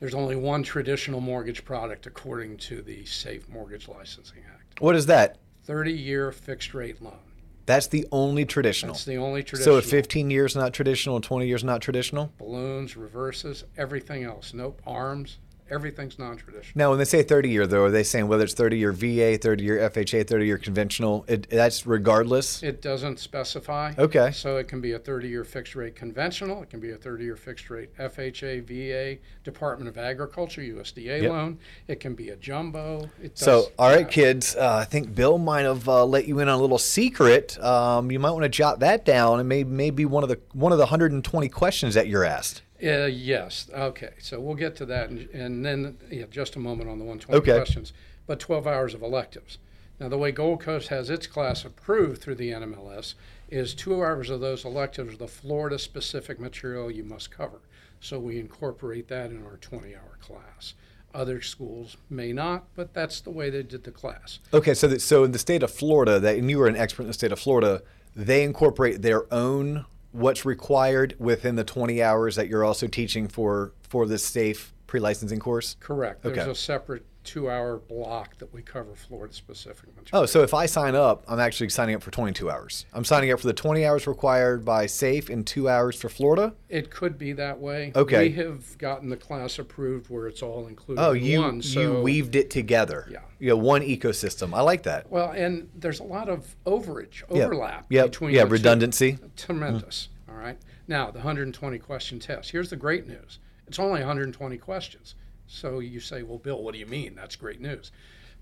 There's 0.00 0.14
only 0.14 0.36
one 0.36 0.62
traditional 0.62 1.20
mortgage 1.20 1.64
product 1.64 2.06
according 2.06 2.56
to 2.58 2.82
the 2.82 3.04
Safe 3.04 3.48
Mortgage 3.48 3.88
Licensing 3.88 4.42
Act. 4.52 4.80
What 4.80 4.94
is 4.94 5.06
that? 5.06 5.38
30 5.64 5.92
year 5.92 6.32
fixed 6.32 6.72
rate 6.74 7.02
loan. 7.02 7.18
That's 7.66 7.88
the 7.88 8.06
only 8.10 8.46
traditional. 8.46 8.94
That's 8.94 9.04
the 9.04 9.18
only 9.18 9.42
traditional. 9.42 9.74
So 9.74 9.78
if 9.78 9.90
15 9.90 10.30
years 10.30 10.56
not 10.56 10.72
traditional 10.72 11.16
and 11.16 11.24
20 11.24 11.46
years 11.46 11.62
not 11.62 11.82
traditional? 11.82 12.32
Balloons, 12.38 12.96
reverses, 12.96 13.64
everything 13.76 14.24
else. 14.24 14.54
Nope, 14.54 14.80
ARMs, 14.86 15.38
everything's 15.70 16.18
non-traditional. 16.18 16.72
Now, 16.74 16.90
when 16.90 16.98
they 16.98 17.04
say 17.04 17.22
30 17.22 17.48
year, 17.48 17.66
though, 17.66 17.84
are 17.84 17.90
they 17.90 18.02
saying 18.02 18.28
whether 18.28 18.44
it's 18.44 18.54
30 18.54 18.78
year 18.78 18.92
VA, 18.92 19.38
30 19.38 19.64
year 19.64 19.90
FHA, 19.90 20.26
30 20.26 20.46
year 20.46 20.58
conventional? 20.58 21.24
It, 21.28 21.48
that's 21.50 21.86
regardless. 21.86 22.62
It 22.62 22.82
doesn't 22.82 23.18
specify. 23.18 23.94
Okay. 23.98 24.30
So 24.32 24.56
it 24.56 24.68
can 24.68 24.80
be 24.80 24.92
a 24.92 24.98
30 24.98 25.28
year 25.28 25.44
fixed 25.44 25.74
rate 25.74 25.96
conventional. 25.96 26.62
It 26.62 26.70
can 26.70 26.80
be 26.80 26.90
a 26.90 26.96
30 26.96 27.24
year 27.24 27.36
fixed 27.36 27.70
rate 27.70 27.96
FHA, 27.96 28.64
VA, 28.64 29.20
Department 29.44 29.88
of 29.88 29.98
Agriculture, 29.98 30.62
USDA 30.62 31.22
yep. 31.22 31.30
loan. 31.30 31.58
It 31.86 32.00
can 32.00 32.14
be 32.14 32.30
a 32.30 32.36
jumbo. 32.36 33.08
so, 33.34 33.72
all 33.78 33.90
right, 33.90 34.08
kids. 34.08 34.56
Uh, 34.56 34.78
I 34.82 34.84
think 34.84 35.14
Bill 35.14 35.38
might 35.38 35.62
have 35.62 35.88
uh, 35.88 36.04
let 36.04 36.26
you 36.26 36.38
in 36.40 36.48
on 36.48 36.58
a 36.58 36.60
little 36.60 36.78
secret. 36.78 37.62
Um, 37.62 38.10
you 38.10 38.18
might 38.18 38.30
want 38.30 38.44
to 38.44 38.48
jot 38.48 38.80
that 38.80 39.04
down, 39.04 39.40
and 39.40 39.48
maybe 39.48 39.70
maybe 39.70 40.04
one 40.04 40.22
of 40.22 40.28
the 40.28 40.38
one 40.52 40.72
of 40.72 40.78
the 40.78 40.84
120 40.84 41.48
questions 41.48 41.94
that 41.94 42.08
you're 42.08 42.24
asked. 42.24 42.62
Uh, 42.82 43.06
yes. 43.06 43.68
Okay. 43.72 44.14
So 44.20 44.40
we'll 44.40 44.54
get 44.54 44.76
to 44.76 44.86
that, 44.86 45.10
and, 45.10 45.28
and 45.30 45.64
then 45.64 45.98
yeah, 46.10 46.24
just 46.30 46.56
a 46.56 46.58
moment 46.58 46.88
on 46.88 46.98
the 46.98 47.04
120 47.04 47.40
okay. 47.40 47.56
questions. 47.56 47.92
But 48.26 48.40
12 48.40 48.66
hours 48.66 48.94
of 48.94 49.02
electives. 49.02 49.58
Now, 49.98 50.08
the 50.08 50.18
way 50.18 50.30
Gold 50.30 50.60
Coast 50.60 50.88
has 50.88 51.10
its 51.10 51.26
class 51.26 51.64
approved 51.64 52.22
through 52.22 52.36
the 52.36 52.52
NMLS 52.52 53.14
is 53.48 53.74
two 53.74 54.04
hours 54.04 54.30
of 54.30 54.40
those 54.40 54.64
electives 54.64 55.14
are 55.14 55.16
the 55.16 55.26
Florida 55.26 55.78
specific 55.78 56.38
material 56.38 56.90
you 56.90 57.02
must 57.02 57.30
cover. 57.30 57.60
So 58.00 58.20
we 58.20 58.38
incorporate 58.38 59.08
that 59.08 59.30
in 59.30 59.44
our 59.44 59.56
20 59.56 59.94
hour 59.96 60.18
class. 60.20 60.74
Other 61.14 61.40
schools 61.40 61.96
may 62.10 62.32
not, 62.32 62.66
but 62.76 62.94
that's 62.94 63.20
the 63.20 63.30
way 63.30 63.50
they 63.50 63.62
did 63.62 63.82
the 63.82 63.90
class. 63.90 64.38
Okay, 64.52 64.74
so 64.74 64.86
that, 64.88 65.00
so 65.00 65.24
in 65.24 65.32
the 65.32 65.38
state 65.38 65.62
of 65.62 65.70
Florida, 65.70 66.20
that 66.20 66.36
and 66.36 66.48
you 66.50 66.58
were 66.58 66.68
an 66.68 66.76
expert 66.76 67.02
in 67.02 67.08
the 67.08 67.14
state 67.14 67.32
of 67.32 67.40
Florida, 67.40 67.82
they 68.14 68.44
incorporate 68.44 69.02
their 69.02 69.32
own 69.32 69.86
what's 70.12 70.44
required 70.44 71.14
within 71.18 71.56
the 71.56 71.64
20 71.64 72.02
hours 72.02 72.36
that 72.36 72.48
you're 72.48 72.64
also 72.64 72.86
teaching 72.86 73.28
for 73.28 73.72
for 73.82 74.06
this 74.06 74.24
safe 74.24 74.72
pre-licensing 74.86 75.38
course? 75.38 75.76
Correct. 75.80 76.22
There's 76.22 76.38
Okay. 76.38 76.50
a 76.50 76.54
separate 76.54 77.04
two-hour 77.32 77.76
block 77.76 78.38
that 78.38 78.52
we 78.54 78.62
cover 78.62 78.94
Florida-specific 78.94 79.88
material. 79.94 80.22
Oh, 80.22 80.26
so 80.26 80.42
if 80.42 80.54
I 80.54 80.64
sign 80.64 80.94
up, 80.94 81.24
I'm 81.28 81.38
actually 81.38 81.68
signing 81.68 81.94
up 81.94 82.02
for 82.02 82.10
22 82.10 82.50
hours. 82.50 82.86
I'm 82.94 83.04
signing 83.04 83.30
up 83.30 83.38
for 83.40 83.46
the 83.46 83.52
20 83.52 83.84
hours 83.84 84.06
required 84.06 84.64
by 84.64 84.86
SAFE 84.86 85.28
and 85.28 85.46
two 85.46 85.68
hours 85.68 85.94
for 86.00 86.08
Florida. 86.08 86.54
It 86.70 86.90
could 86.90 87.18
be 87.18 87.32
that 87.34 87.58
way. 87.60 87.92
Okay. 87.94 88.28
We 88.28 88.34
have 88.36 88.78
gotten 88.78 89.10
the 89.10 89.16
class 89.18 89.58
approved 89.58 90.08
where 90.08 90.26
it's 90.26 90.42
all 90.42 90.66
included 90.68 91.02
Oh, 91.02 91.12
in 91.12 91.22
you 91.22 91.40
one. 91.42 91.60
you 91.62 92.00
weaved 92.00 92.34
it 92.34 92.48
together. 92.50 93.06
Yeah. 93.10 93.18
You 93.38 93.50
know, 93.50 93.56
one 93.58 93.82
ecosystem. 93.82 94.54
I 94.54 94.62
like 94.62 94.84
that. 94.84 95.10
well, 95.10 95.30
and 95.32 95.68
there's 95.74 96.00
a 96.00 96.04
lot 96.04 96.30
of 96.30 96.56
overage, 96.66 97.22
overlap 97.28 97.86
Yep. 97.90 98.06
between 98.06 98.30
Yeah, 98.34 98.44
the 98.44 98.48
two. 98.48 98.52
redundancy. 98.54 99.18
Tremendous. 99.36 100.08
Mm-hmm. 100.26 100.32
All 100.32 100.42
right. 100.44 100.58
Now, 100.88 101.10
the 101.10 101.18
120 101.18 101.78
question 101.78 102.18
test. 102.18 102.50
Here's 102.52 102.70
the 102.70 102.76
great 102.76 103.06
news 103.06 103.38
it's 103.66 103.78
only 103.78 104.00
120 104.00 104.56
questions. 104.56 105.14
So 105.48 105.80
you 105.80 105.98
say, 105.98 106.22
well, 106.22 106.38
Bill, 106.38 106.62
what 106.62 106.74
do 106.74 106.78
you 106.78 106.86
mean? 106.86 107.14
That's 107.16 107.34
great 107.34 107.60
news. 107.60 107.90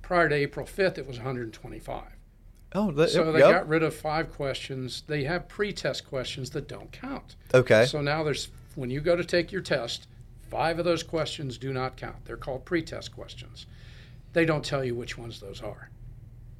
Prior 0.02 0.28
to 0.28 0.34
April 0.34 0.66
5th, 0.66 0.98
it 0.98 1.06
was 1.06 1.16
125. 1.16 2.02
Oh, 2.74 2.90
that, 2.90 3.10
So 3.10 3.32
they 3.32 3.38
yep. 3.38 3.50
got 3.52 3.68
rid 3.68 3.82
of 3.82 3.94
five 3.94 4.32
questions. 4.32 5.02
They 5.06 5.24
have 5.24 5.48
pre-test 5.48 6.06
questions 6.06 6.50
that 6.50 6.68
don't 6.68 6.90
count. 6.92 7.36
okay. 7.54 7.86
So 7.86 8.00
now 8.00 8.22
there's 8.22 8.48
when 8.74 8.90
you 8.90 9.00
go 9.00 9.16
to 9.16 9.24
take 9.24 9.50
your 9.50 9.62
test, 9.62 10.06
five 10.50 10.78
of 10.78 10.84
those 10.84 11.02
questions 11.02 11.56
do 11.56 11.72
not 11.72 11.96
count. 11.96 12.24
They're 12.24 12.36
called 12.36 12.64
pre-test 12.64 13.14
questions. 13.14 13.66
They 14.32 14.44
don't 14.44 14.64
tell 14.64 14.84
you 14.84 14.94
which 14.94 15.16
ones 15.16 15.40
those 15.40 15.62
are. 15.62 15.90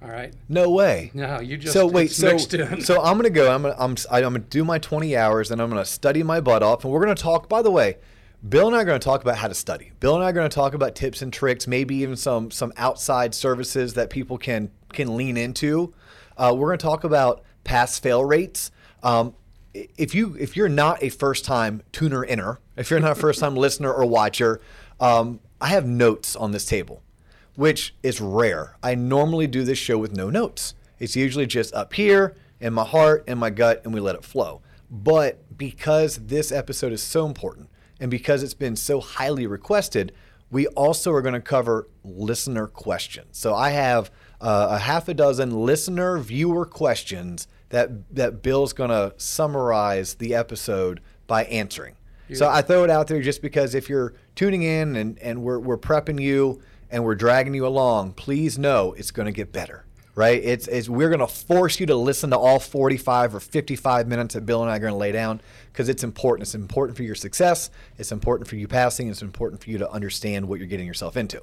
All 0.03 0.09
right. 0.11 0.33
no 0.49 0.71
way. 0.71 1.11
No, 1.15 1.41
you 1.41 1.57
just 1.57 1.73
so 1.73 1.87
wait, 1.87 2.11
so 2.11 2.29
mixed 2.33 2.53
in. 2.55 2.81
so 2.83 3.03
I'm 3.03 3.17
gonna 3.17 3.31
go. 3.31 3.50
I'm 3.53 3.62
gonna 3.62 3.76
I'm 3.79 3.97
I'm 4.11 4.23
gonna 4.23 4.38
do 4.41 4.62
my 4.62 4.79
20 4.79 5.17
hours, 5.17 5.50
and 5.50 5.61
I'm 5.61 5.71
gonna 5.71 5.87
study 5.87 6.23
my 6.23 6.41
butt 6.41 6.62
off, 6.62 6.85
and 6.85 6.93
we're 6.93 7.00
gonna 7.00 7.15
talk. 7.15 7.49
By 7.49 7.62
the 7.62 7.71
way, 7.71 7.97
Bill 8.49 8.67
and 8.67 8.76
I 8.76 8.83
are 8.83 8.85
gonna 8.85 8.99
talk 8.99 9.23
about 9.23 9.37
how 9.37 9.49
to 9.49 9.55
study. 9.55 9.93
Bill 9.99 10.15
and 10.15 10.25
I 10.25 10.29
are 10.29 10.33
gonna 10.33 10.49
talk 10.49 10.75
about 10.75 10.95
tips 10.95 11.23
and 11.23 11.33
tricks, 11.33 11.67
maybe 11.67 11.97
even 11.97 12.17
some 12.17 12.50
some 12.50 12.73
outside 12.76 13.35
services 13.35 13.95
that 13.95 14.11
people 14.11 14.38
can 14.38 14.71
can 14.93 15.17
lean 15.17 15.37
into. 15.37 15.95
Uh, 16.37 16.55
we're 16.57 16.69
gonna 16.69 16.79
talk 16.79 17.05
about 17.05 17.43
pass 17.65 17.99
fail 17.99 18.25
rates. 18.25 18.71
Um, 19.03 19.35
if 19.75 20.15
you 20.15 20.37
if 20.38 20.57
you're 20.57 20.69
not 20.69 21.03
a 21.03 21.09
first 21.09 21.45
time 21.45 21.83
tuner 21.93 22.25
inner, 22.25 22.61
if 22.76 22.91
you're 22.91 23.00
not 23.00 23.12
a 23.12 23.17
first 23.17 23.41
time 23.41 23.57
listener 23.57 23.93
or 23.93 24.05
watcher, 24.07 24.61
um, 25.00 25.41
I 25.61 25.69
have 25.69 25.87
notes 25.87 26.37
on 26.37 26.53
this 26.53 26.67
table 26.67 27.03
which 27.57 27.95
is 28.03 28.21
rare. 28.21 28.76
I 28.83 28.95
normally 28.95 29.47
do 29.47 29.65
this 29.65 29.79
show 29.79 29.99
with 29.99 30.15
no 30.15 30.31
notes. 30.31 30.75
It's 30.99 31.17
usually 31.17 31.47
just 31.47 31.75
up 31.75 31.95
here 31.95 32.37
in 32.61 32.73
my 32.73 32.85
heart 32.85 33.25
and 33.26 33.41
my 33.41 33.50
gut, 33.50 33.83
and 33.85 33.93
we 33.93 34.00
let 34.00 34.15
it 34.15 34.25
flow. 34.25 34.62
But 34.91 35.59
because 35.59 36.17
this 36.17 36.53
episode 36.53 36.93
is 36.93 37.03
so 37.03 37.26
important 37.26 37.71
and 38.00 38.11
because 38.11 38.43
it's 38.43 38.55
been 38.55 38.76
so 38.76 39.00
highly 39.00 39.47
requested, 39.47 40.12
we 40.50 40.67
also 40.69 41.12
are 41.12 41.23
going 41.23 41.35
to 41.35 41.41
cover 41.41 41.88
listener 42.05 42.67
questions. 42.67 43.38
So 43.38 43.55
I 43.55 43.71
have 43.71 44.11
uh, 44.41 44.69
a 44.73 44.79
half 44.79 45.09
a 45.09 45.15
dozen 45.15 45.65
listener 45.65 46.19
viewer 46.19 46.67
questions 46.67 47.49
that 47.71 48.15
that 48.15 48.43
Bill's 48.43 48.73
going 48.73 48.91
to 48.91 49.15
summarize 49.17 50.15
the 50.15 50.35
episode 50.35 51.00
by 51.26 51.45
answering. 51.45 51.97
So 52.35 52.49
I 52.49 52.62
throw 52.62 52.83
it 52.83 52.91
out 52.91 53.07
there 53.07 53.21
just 53.23 53.41
because 53.41 53.75
if 53.75 53.88
you're 53.88 54.15
tuning 54.35 54.62
in 54.62 54.97
and, 54.97 55.19
and 55.21 55.43
we're, 55.43 55.61
we're 55.61 55.79
prepping 55.79 56.21
you 56.21 56.61
and 56.91 57.05
we're 57.05 57.15
dragging 57.15 57.55
you 57.55 57.67
along, 57.67 58.15
please 58.15 58.59
know 58.59 58.95
it's 58.95 59.12
going 59.12 59.26
to 59.26 59.33
get 59.33 59.53
better, 59.53 59.85
right? 60.17 60.43
It's, 60.43 60.67
it's 60.67 60.88
we're 60.88 61.09
going 61.09 61.21
to 61.21 61.29
force 61.29 61.79
you 61.79 61.87
to 61.87 61.95
listen 61.95 62.31
to 62.31 62.38
all 62.38 62.59
45 62.59 63.37
or 63.37 63.41
55 63.41 64.09
minutes 64.09 64.35
that 64.35 64.45
Bill 64.45 64.62
and 64.62 64.71
I 64.71 64.76
are 64.76 64.81
going 64.81 64.93
to 64.93 64.99
lay 64.99 65.12
down 65.12 65.41
because 65.76 65.90
it's 65.90 66.02
important. 66.02 66.47
It's 66.47 66.54
important 66.54 66.97
for 66.97 67.02
your 67.02 67.14
success. 67.14 67.68
It's 67.99 68.11
important 68.11 68.49
for 68.49 68.56
you 68.56 68.66
passing. 68.66 69.11
It's 69.11 69.21
important 69.21 69.62
for 69.62 69.68
you 69.68 69.76
to 69.76 69.90
understand 69.90 70.49
what 70.49 70.59
you're 70.59 70.68
getting 70.68 70.87
yourself 70.87 71.18
into. 71.18 71.42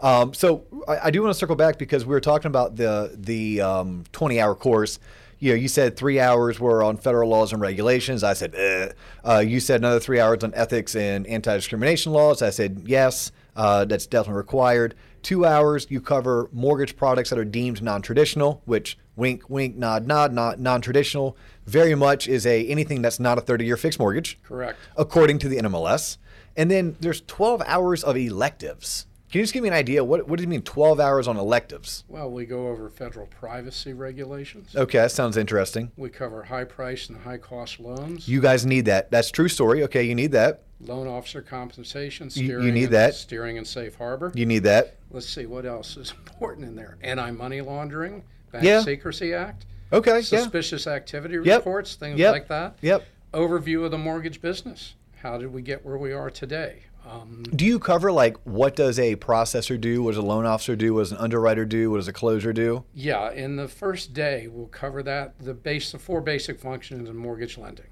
Um, 0.00 0.32
so 0.34 0.64
I, 0.86 1.06
I 1.06 1.10
do 1.10 1.20
want 1.20 1.34
to 1.34 1.38
circle 1.38 1.56
back 1.56 1.76
because 1.76 2.06
we 2.06 2.10
were 2.10 2.20
talking 2.20 2.46
about 2.46 2.76
the 2.76 3.16
the 3.18 3.60
um, 3.60 4.04
20 4.12 4.40
hour 4.40 4.54
course. 4.54 5.00
You 5.40 5.50
know, 5.50 5.56
you 5.56 5.66
said 5.66 5.96
three 5.96 6.20
hours 6.20 6.60
were 6.60 6.82
on 6.82 6.96
federal 6.96 7.28
laws 7.28 7.52
and 7.52 7.60
regulations. 7.60 8.22
I 8.22 8.34
said, 8.34 8.54
eh. 8.54 8.92
uh, 9.24 9.40
you 9.40 9.58
said 9.58 9.80
another 9.80 10.00
three 10.00 10.20
hours 10.20 10.44
on 10.44 10.54
ethics 10.54 10.94
and 10.94 11.26
anti 11.26 11.56
discrimination 11.56 12.12
laws. 12.12 12.42
I 12.42 12.50
said, 12.50 12.84
yes, 12.86 13.32
uh, 13.56 13.84
that's 13.84 14.06
definitely 14.06 14.38
required. 14.38 14.94
Two 15.22 15.44
hours, 15.44 15.88
you 15.90 16.00
cover 16.00 16.48
mortgage 16.52 16.96
products 16.96 17.30
that 17.30 17.38
are 17.38 17.44
deemed 17.44 17.82
non 17.82 18.00
traditional, 18.00 18.62
which 18.64 18.96
wink, 19.16 19.50
wink, 19.50 19.76
nod, 19.76 20.06
nod, 20.06 20.32
not 20.32 20.60
non 20.60 20.80
traditional 20.80 21.36
very 21.66 21.94
much 21.94 22.28
is 22.28 22.46
a 22.46 22.66
anything 22.68 23.02
that's 23.02 23.20
not 23.20 23.38
a 23.38 23.40
30 23.40 23.64
year 23.64 23.76
fixed 23.76 23.98
mortgage 23.98 24.38
Correct. 24.42 24.78
according 24.96 25.38
to 25.40 25.48
the 25.48 25.56
NMLS. 25.58 26.16
And 26.56 26.70
then 26.70 26.96
there's 27.00 27.20
12 27.22 27.62
hours 27.66 28.02
of 28.02 28.16
electives. 28.16 29.06
Can 29.30 29.40
you 29.40 29.44
just 29.44 29.52
give 29.52 29.62
me 29.64 29.68
an 29.68 29.74
idea? 29.74 30.04
What, 30.04 30.28
what 30.28 30.36
do 30.38 30.42
you 30.44 30.48
mean 30.48 30.62
12 30.62 31.00
hours 31.00 31.26
on 31.28 31.36
electives? 31.36 32.04
Well, 32.08 32.30
we 32.30 32.46
go 32.46 32.68
over 32.68 32.88
federal 32.88 33.26
privacy 33.26 33.92
regulations. 33.92 34.74
Okay, 34.74 34.98
that 34.98 35.10
sounds 35.10 35.36
interesting. 35.36 35.90
We 35.96 36.08
cover 36.10 36.44
high 36.44 36.64
price 36.64 37.08
and 37.08 37.18
high 37.20 37.36
cost 37.38 37.80
loans, 37.80 38.28
You 38.28 38.40
guys 38.40 38.64
need 38.64 38.84
that. 38.86 39.10
That's 39.10 39.30
true 39.32 39.48
story. 39.48 39.82
Okay, 39.82 40.04
you 40.04 40.14
need 40.14 40.32
that. 40.32 40.62
loan 40.80 41.08
officer 41.08 41.42
compensation, 41.42 42.30
You- 42.34 42.62
you 42.62 42.70
need 42.72 42.84
and, 42.84 42.92
that. 42.94 43.14
steering 43.14 43.58
and 43.58 43.66
safe 43.66 43.96
harbor. 43.96 44.30
You 44.34 44.46
need 44.46 44.62
that. 44.64 44.94
Let's 45.10 45.28
see 45.28 45.46
what 45.46 45.66
else 45.66 45.96
is 45.96 46.12
important 46.26 46.66
in 46.68 46.76
there. 46.76 46.96
Anti-money 47.02 47.60
laundering, 47.62 48.22
Bank 48.52 48.64
Yeah. 48.64 48.82
Secrecy 48.82 49.34
Act, 49.34 49.66
Okay, 49.92 50.16
yeah. 50.16 50.20
suspicious 50.20 50.86
activity 50.86 51.36
Yep. 51.42 51.58
reports, 51.60 51.94
things 51.94 52.18
Yep. 52.18 52.32
like 52.32 52.48
that. 52.48 52.76
Yep. 52.80 53.04
Overview 53.32 53.84
of 53.84 53.90
the 53.90 53.98
mortgage 53.98 54.40
business. 54.40 54.94
How 55.22 55.38
did 55.38 55.52
we 55.52 55.62
get 55.62 55.84
where 55.84 55.96
we 55.96 56.12
are 56.12 56.30
today? 56.30 56.82
Um, 57.08 57.44
Do 57.54 57.64
you 57.64 57.78
cover 57.78 58.10
like 58.10 58.36
what 58.42 58.74
does 58.74 58.98
a 58.98 59.14
processor 59.16 59.80
do? 59.80 60.02
What 60.02 60.10
does 60.12 60.18
a 60.18 60.22
loan 60.22 60.44
officer 60.44 60.74
do? 60.74 60.94
What 60.94 61.02
does 61.02 61.12
an 61.12 61.18
underwriter 61.18 61.64
do? 61.64 61.90
What 61.90 61.98
does 61.98 62.08
a 62.08 62.12
closer 62.12 62.52
do? 62.52 62.84
yeah, 62.94 63.30
in 63.30 63.54
the 63.56 63.68
first 63.68 64.12
day, 64.12 64.48
we'll 64.48 64.66
cover 64.66 65.04
that. 65.04 65.34
The 65.38 65.54
base, 65.54 65.92
the 65.92 66.00
four 66.00 66.20
basic 66.20 66.58
functions 66.58 67.08
in 67.08 67.16
mortgage 67.16 67.56
lending: 67.58 67.86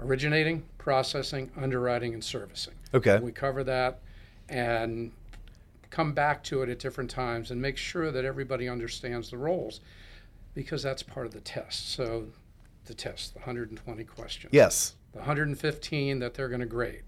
originating, 0.00 0.64
processing, 0.78 1.50
underwriting, 1.58 2.14
and 2.14 2.24
servicing. 2.24 2.72
Okay. 2.94 3.18
We 3.18 3.32
cover 3.32 3.62
that, 3.64 3.98
and 4.48 5.12
come 5.90 6.12
back 6.14 6.42
to 6.44 6.62
it 6.62 6.70
at 6.70 6.78
different 6.78 7.10
times 7.10 7.50
and 7.50 7.60
make 7.60 7.76
sure 7.76 8.10
that 8.10 8.24
everybody 8.24 8.66
understands 8.66 9.30
the 9.30 9.36
roles, 9.36 9.80
because 10.58 10.82
that's 10.82 11.04
part 11.04 11.24
of 11.24 11.32
the 11.32 11.40
test. 11.40 11.90
So, 11.90 12.26
the 12.86 12.92
test, 12.92 13.34
the 13.34 13.38
120 13.38 14.02
questions. 14.02 14.52
Yes. 14.52 14.96
The 15.12 15.18
115 15.18 16.18
that 16.18 16.34
they're 16.34 16.48
going 16.48 16.58
to 16.58 16.66
grade. 16.66 17.04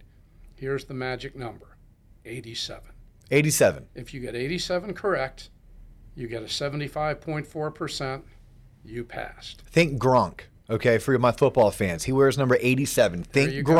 Here's 0.54 0.84
the 0.84 0.94
magic 0.94 1.34
number 1.34 1.76
87. 2.24 2.90
87. 3.32 3.86
If 3.96 4.14
you 4.14 4.20
get 4.20 4.36
87 4.36 4.94
correct, 4.94 5.50
you 6.14 6.28
get 6.28 6.42
a 6.42 6.46
75.4%, 6.46 8.22
you 8.84 9.02
passed. 9.02 9.62
Think 9.62 10.00
Gronk. 10.00 10.42
Okay, 10.68 10.98
for 10.98 11.18
my 11.18 11.32
football 11.32 11.72
fans, 11.72 12.04
he 12.04 12.12
wears 12.12 12.38
number 12.38 12.56
87. 12.60 13.24
Think 13.24 13.50
you 13.50 13.64
go. 13.64 13.74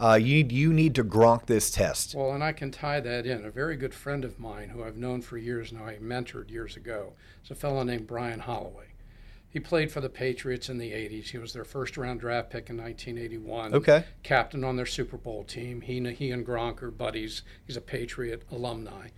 Uh, 0.00 0.14
you 0.14 0.36
need 0.36 0.52
you 0.52 0.72
need 0.72 0.94
to 0.94 1.04
Gronk 1.04 1.44
this 1.46 1.70
test. 1.70 2.14
Well, 2.14 2.32
and 2.32 2.42
I 2.42 2.52
can 2.52 2.70
tie 2.70 3.00
that 3.00 3.26
in. 3.26 3.44
A 3.44 3.50
very 3.50 3.76
good 3.76 3.92
friend 3.92 4.24
of 4.24 4.38
mine 4.38 4.70
who 4.70 4.82
I've 4.82 4.96
known 4.96 5.20
for 5.20 5.36
years 5.36 5.72
now, 5.72 5.84
I 5.84 5.96
mentored 5.96 6.50
years 6.50 6.76
ago, 6.76 7.12
is 7.44 7.50
a 7.50 7.54
fellow 7.54 7.82
named 7.82 8.06
Brian 8.06 8.40
Holloway. 8.40 8.86
He 9.50 9.58
played 9.58 9.90
for 9.90 10.00
the 10.00 10.08
Patriots 10.08 10.68
in 10.68 10.78
the 10.78 10.92
80s. 10.92 11.30
He 11.30 11.38
was 11.38 11.52
their 11.52 11.64
first 11.64 11.96
round 11.96 12.20
draft 12.20 12.50
pick 12.50 12.70
in 12.70 12.76
1981. 12.76 13.74
Okay. 13.74 14.04
Captain 14.22 14.62
on 14.62 14.76
their 14.76 14.86
Super 14.86 15.16
Bowl 15.16 15.42
team. 15.42 15.80
He, 15.80 16.00
he 16.12 16.30
and 16.30 16.46
Gronk 16.46 16.82
are 16.82 16.90
buddies. 16.90 17.42
He's 17.66 17.76
a 17.76 17.80
Patriot 17.80 18.44
alumni. 18.50 19.08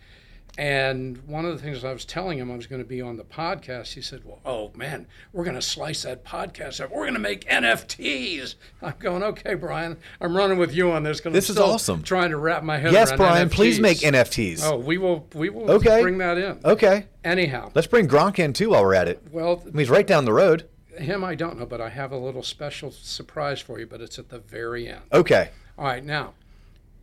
And 0.58 1.16
one 1.26 1.46
of 1.46 1.56
the 1.56 1.62
things 1.62 1.82
I 1.82 1.92
was 1.94 2.04
telling 2.04 2.38
him 2.38 2.50
I 2.50 2.56
was 2.56 2.66
going 2.66 2.82
to 2.82 2.86
be 2.88 3.00
on 3.00 3.16
the 3.16 3.24
podcast, 3.24 3.94
he 3.94 4.02
said, 4.02 4.22
Well, 4.24 4.40
oh 4.44 4.70
man, 4.76 5.06
we're 5.32 5.44
going 5.44 5.56
to 5.56 5.62
slice 5.62 6.02
that 6.02 6.24
podcast 6.24 6.80
up. 6.82 6.90
We're 6.90 7.04
going 7.04 7.14
to 7.14 7.20
make 7.20 7.46
NFTs. 7.48 8.56
I'm 8.82 8.94
going, 8.98 9.22
Okay, 9.22 9.54
Brian, 9.54 9.96
I'm 10.20 10.36
running 10.36 10.58
with 10.58 10.74
you 10.74 10.92
on 10.92 11.04
this 11.04 11.20
because 11.20 11.32
This 11.32 11.48
I'm 11.48 11.56
is 11.56 11.60
awesome. 11.60 12.02
trying 12.02 12.30
to 12.30 12.36
wrap 12.36 12.62
my 12.62 12.76
head 12.78 12.92
Yes, 12.92 13.08
around 13.08 13.18
Brian, 13.18 13.48
please 13.48 13.80
make 13.80 13.98
NFTs. 13.98 14.62
Oh, 14.62 14.76
we 14.76 14.98
will, 14.98 15.26
we 15.34 15.48
will 15.48 15.70
Okay. 15.70 16.02
bring 16.02 16.18
that 16.18 16.36
in. 16.36 16.60
Okay. 16.64 17.06
Anyhow, 17.24 17.70
Let's 17.74 17.86
bring 17.86 18.06
Gronk 18.06 18.38
in 18.38 18.52
too 18.52 18.70
while 18.70 18.82
we're 18.82 18.94
at 18.94 19.08
it. 19.08 19.22
well, 19.32 19.60
I 19.62 19.64
mean, 19.66 19.78
he's 19.78 19.90
right 19.90 20.06
down 20.06 20.24
the 20.26 20.32
road. 20.34 20.68
him 20.98 21.24
I 21.24 21.34
don't 21.34 21.58
know, 21.58 21.64
but 21.66 21.80
I 21.80 21.88
have 21.88 22.12
a 22.12 22.18
little 22.18 22.42
special 22.42 22.90
surprise 22.90 23.60
for 23.60 23.78
you, 23.78 23.86
but 23.86 24.02
it's 24.02 24.18
at 24.18 24.28
the 24.28 24.38
very 24.40 24.86
end. 24.88 25.00
Okay. 25.12 25.48
All 25.78 25.86
right, 25.86 26.04
now, 26.04 26.34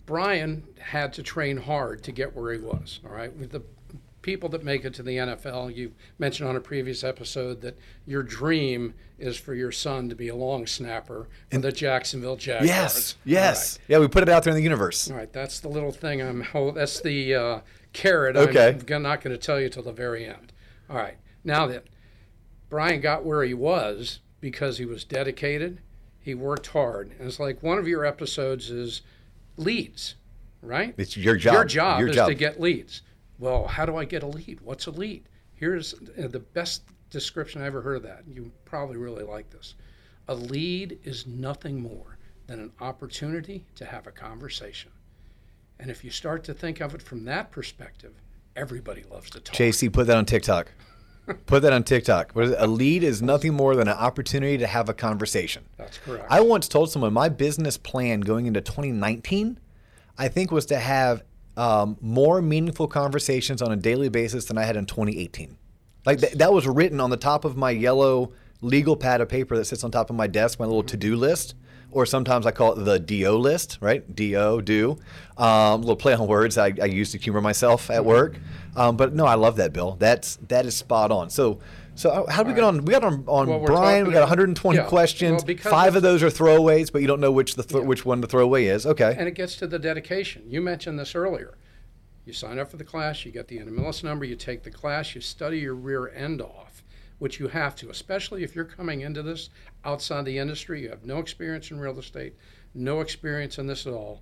Brian 0.10 0.64
had 0.80 1.14
to 1.14 1.22
train 1.22 1.56
hard 1.56 2.02
to 2.02 2.12
get 2.12 2.36
where 2.36 2.52
he 2.52 2.58
was. 2.58 3.00
All 3.06 3.12
right, 3.14 3.32
with 3.38 3.52
the 3.52 3.62
people 4.24 4.50
that 4.50 4.64
make 4.64 4.84
it 4.84 4.96
to 4.96 5.04
the 5.04 5.18
NFL, 5.18 5.76
you 5.76 5.92
mentioned 6.18 6.50
on 6.50 6.56
a 6.56 6.60
previous 6.60 7.04
episode 7.04 7.62
that 7.62 7.78
your 8.08 8.24
dream 8.24 8.96
is 9.20 9.38
for 9.38 9.54
your 9.54 9.72
son 9.72 10.10
to 10.10 10.16
be 10.16 10.28
a 10.28 10.36
long 10.36 10.66
snapper 10.66 11.28
for 11.52 11.60
the 11.60 11.72
Jacksonville 11.72 12.38
Jaguars. 12.38 12.68
Yes. 12.68 13.16
Yes. 13.24 13.78
Yeah, 13.88 14.00
we 14.00 14.08
put 14.08 14.24
it 14.24 14.30
out 14.30 14.44
there 14.44 14.50
in 14.50 14.58
the 14.58 14.64
universe. 14.64 15.12
All 15.12 15.16
right, 15.16 15.32
that's 15.32 15.60
the 15.60 15.70
little 15.70 15.92
thing 15.92 16.24
I'm. 16.24 16.44
Oh, 16.56 16.72
that's 16.72 17.02
the 17.02 17.36
uh, 17.36 17.60
carrot. 17.94 18.36
Okay. 18.36 18.80
I'm 18.92 19.04
not 19.04 19.22
going 19.22 19.38
to 19.38 19.38
tell 19.38 19.62
you 19.62 19.70
till 19.70 19.84
the 19.84 19.94
very 19.94 20.26
end. 20.26 20.54
All 20.90 20.98
right. 20.98 21.18
Now 21.44 21.68
then, 21.68 21.82
Brian 22.68 23.00
got 23.00 23.24
where 23.24 23.44
he 23.44 23.54
was 23.54 24.22
because 24.42 24.80
he 24.80 24.86
was 24.86 25.04
dedicated. 25.04 25.82
He 26.20 26.34
worked 26.34 26.66
hard. 26.66 27.12
And 27.20 27.28
it's 27.28 27.40
like 27.40 27.62
one 27.62 27.78
of 27.78 27.88
your 27.88 28.06
episodes 28.06 28.72
is 28.72 29.04
leads, 29.60 30.16
right? 30.62 30.94
It's 30.98 31.16
your 31.16 31.36
job. 31.36 31.54
Your 31.54 31.66
job 31.66 32.00
Your 32.00 32.10
is 32.10 32.16
job. 32.16 32.30
to 32.30 32.36
get 32.36 32.60
leads. 32.60 33.02
Well, 33.38 33.68
how 33.68 33.86
do 33.86 33.96
I 33.96 34.06
get 34.06 34.24
a 34.24 34.28
lead? 34.28 34.60
What's 34.62 34.88
a 34.88 34.92
lead? 34.92 35.24
Here's 35.54 35.94
uh, 35.94 36.28
the 36.28 36.40
best 36.40 36.84
description 37.10 37.62
I 37.62 37.66
ever 37.66 37.82
heard 37.82 37.98
of 37.98 38.04
that. 38.04 38.24
You 38.28 38.52
probably 38.66 38.98
really 38.98 39.24
like 39.24 39.50
this. 39.50 39.76
A 40.28 40.36
lead 40.36 41.00
is 41.04 41.26
nothing 41.26 41.82
more 41.82 42.18
than 42.48 42.60
an 42.60 42.72
opportunity 42.80 43.66
to 43.76 43.86
have 43.86 44.08
a 44.08 44.12
conversation. 44.12 44.92
And 45.80 45.90
if 45.90 46.04
you 46.04 46.12
start 46.12 46.44
to 46.46 46.54
think 46.54 46.82
of 46.82 46.94
it 46.94 47.02
from 47.02 47.24
that 47.26 47.52
perspective, 47.52 48.14
everybody 48.56 49.04
loves 49.10 49.30
to 49.32 49.40
talk. 49.40 49.56
JC, 49.56 49.92
put 49.92 50.08
that 50.08 50.18
on 50.18 50.26
TikTok. 50.26 50.72
Put 51.46 51.62
that 51.62 51.74
on 51.74 51.84
TikTok. 51.84 52.32
What 52.34 52.46
is 52.46 52.52
it? 52.52 52.58
A 52.60 52.68
lead 52.68 53.04
is 53.04 53.22
nothing 53.22 53.54
more 53.54 53.76
than 53.76 53.88
an 53.88 53.98
opportunity 53.98 54.58
to 54.58 54.68
have 54.68 54.90
a 54.90 54.94
conversation. 54.94 55.64
That's 55.78 55.98
correct. 55.98 56.26
I 56.30 56.42
once 56.42 56.68
told 56.68 56.92
someone 56.92 57.14
my 57.14 57.30
business 57.30 57.78
plan 57.78 58.22
going 58.22 58.46
into 58.46 58.62
2019, 58.62 59.60
I 60.18 60.28
think, 60.28 60.52
was 60.52 60.66
to 60.68 60.78
have 60.78 61.24
um, 61.58 61.98
more 62.02 62.42
meaningful 62.42 62.88
conversations 62.88 63.62
on 63.62 63.72
a 63.72 63.76
daily 63.76 64.10
basis 64.10 64.46
than 64.46 64.58
I 64.58 64.64
had 64.64 64.78
in 64.78 64.86
2018. 64.86 65.58
Like 66.06 66.20
th- 66.20 66.34
that 66.34 66.54
was 66.54 66.68
written 66.68 67.00
on 67.02 67.10
the 67.10 67.18
top 67.18 67.46
of 67.46 67.58
my 67.58 67.72
yellow 67.72 68.32
legal 68.62 68.96
pad 68.96 69.22
of 69.22 69.30
paper 69.30 69.58
that 69.58 69.66
sits 69.66 69.84
on 69.84 69.92
top 69.92 70.10
of 70.10 70.16
my 70.16 70.28
desk, 70.28 70.60
my 70.60 70.66
little 70.66 70.84
to-do 70.84 71.16
list, 71.16 71.56
or 71.92 72.06
sometimes 72.06 72.46
I 72.46 72.52
call 72.52 72.74
it 72.74 72.84
the 72.84 73.00
DO 73.00 73.38
list, 73.38 73.78
right? 73.82 74.04
DO, 74.16 74.62
do. 74.62 74.98
Um, 75.38 75.82
little 75.82 75.96
play 75.96 76.14
on 76.14 76.28
words 76.28 76.58
I, 76.58 76.74
I 76.82 76.86
use 76.86 77.12
to 77.14 77.18
humor 77.18 77.42
myself 77.42 77.90
at 77.90 78.06
work. 78.06 78.38
Um, 78.76 78.98
but 78.98 79.14
no, 79.14 79.26
I 79.26 79.36
love 79.36 79.56
that, 79.58 79.74
Bill. 79.74 79.96
That's 80.00 80.38
that 80.48 80.66
is 80.66 80.76
spot 80.76 81.12
on. 81.12 81.30
So. 81.30 81.60
So 81.96 82.26
how 82.30 82.44
do 82.44 82.48
we 82.48 82.56
get 82.56 82.64
on? 82.64 82.86
We 82.86 82.94
got 82.94 83.04
on, 83.04 83.26
on 83.28 83.50
Well, 83.50 83.60
Brian. 83.66 84.08
We 84.08 84.14
got 84.14 84.22
120 84.22 84.78
yeah. 84.78 84.86
questions. 84.86 85.44
Well, 85.46 85.58
Five 85.58 85.98
of- 85.98 86.02
those 86.02 86.24
are 86.24 86.28
throwaways, 86.30 86.90
but 86.90 87.02
you 87.02 87.08
don't 87.08 87.20
know 87.20 87.32
which 87.32 87.56
the 87.56 87.64
th- 87.64 87.84
which 87.84 88.06
one 88.06 88.22
the 88.22 88.28
throwaway 88.28 88.68
is. 88.68 88.86
Okay. 88.86 89.14
And 89.20 89.28
it 89.28 89.36
gets 89.36 89.58
to 89.58 89.68
the 89.68 89.78
dedication. 89.78 90.44
You 90.48 90.62
mentioned 90.62 90.98
this 90.98 91.14
earlier. 91.14 91.58
You 92.30 92.34
sign 92.34 92.60
up 92.60 92.70
for 92.70 92.78
the 92.78 92.84
class, 92.84 93.26
you 93.26 93.32
get 93.32 93.48
the 93.48 93.58
NMLS 93.58 94.04
number, 94.04 94.24
you 94.24 94.36
take 94.36 94.62
the 94.62 94.70
class, 94.70 95.16
you 95.16 95.20
study 95.20 95.58
your 95.58 95.74
rear 95.74 96.08
end 96.10 96.42
off, 96.42 96.84
which 97.18 97.40
you 97.40 97.48
have 97.48 97.76
to, 97.78 97.90
especially 97.90 98.44
if 98.44 98.56
you're 98.56 98.66
coming 98.66 99.02
into 99.02 99.24
this 99.24 99.50
outside 99.86 100.26
the 100.26 100.38
industry. 100.38 100.84
You 100.84 100.90
have 100.90 101.06
no 101.06 101.20
experience 101.20 101.72
in 101.72 101.80
real 101.80 101.98
estate, 102.00 102.36
no 102.74 103.02
experience 103.02 103.58
in 103.58 103.68
this 103.68 103.86
at 103.88 103.94
all. 103.94 104.22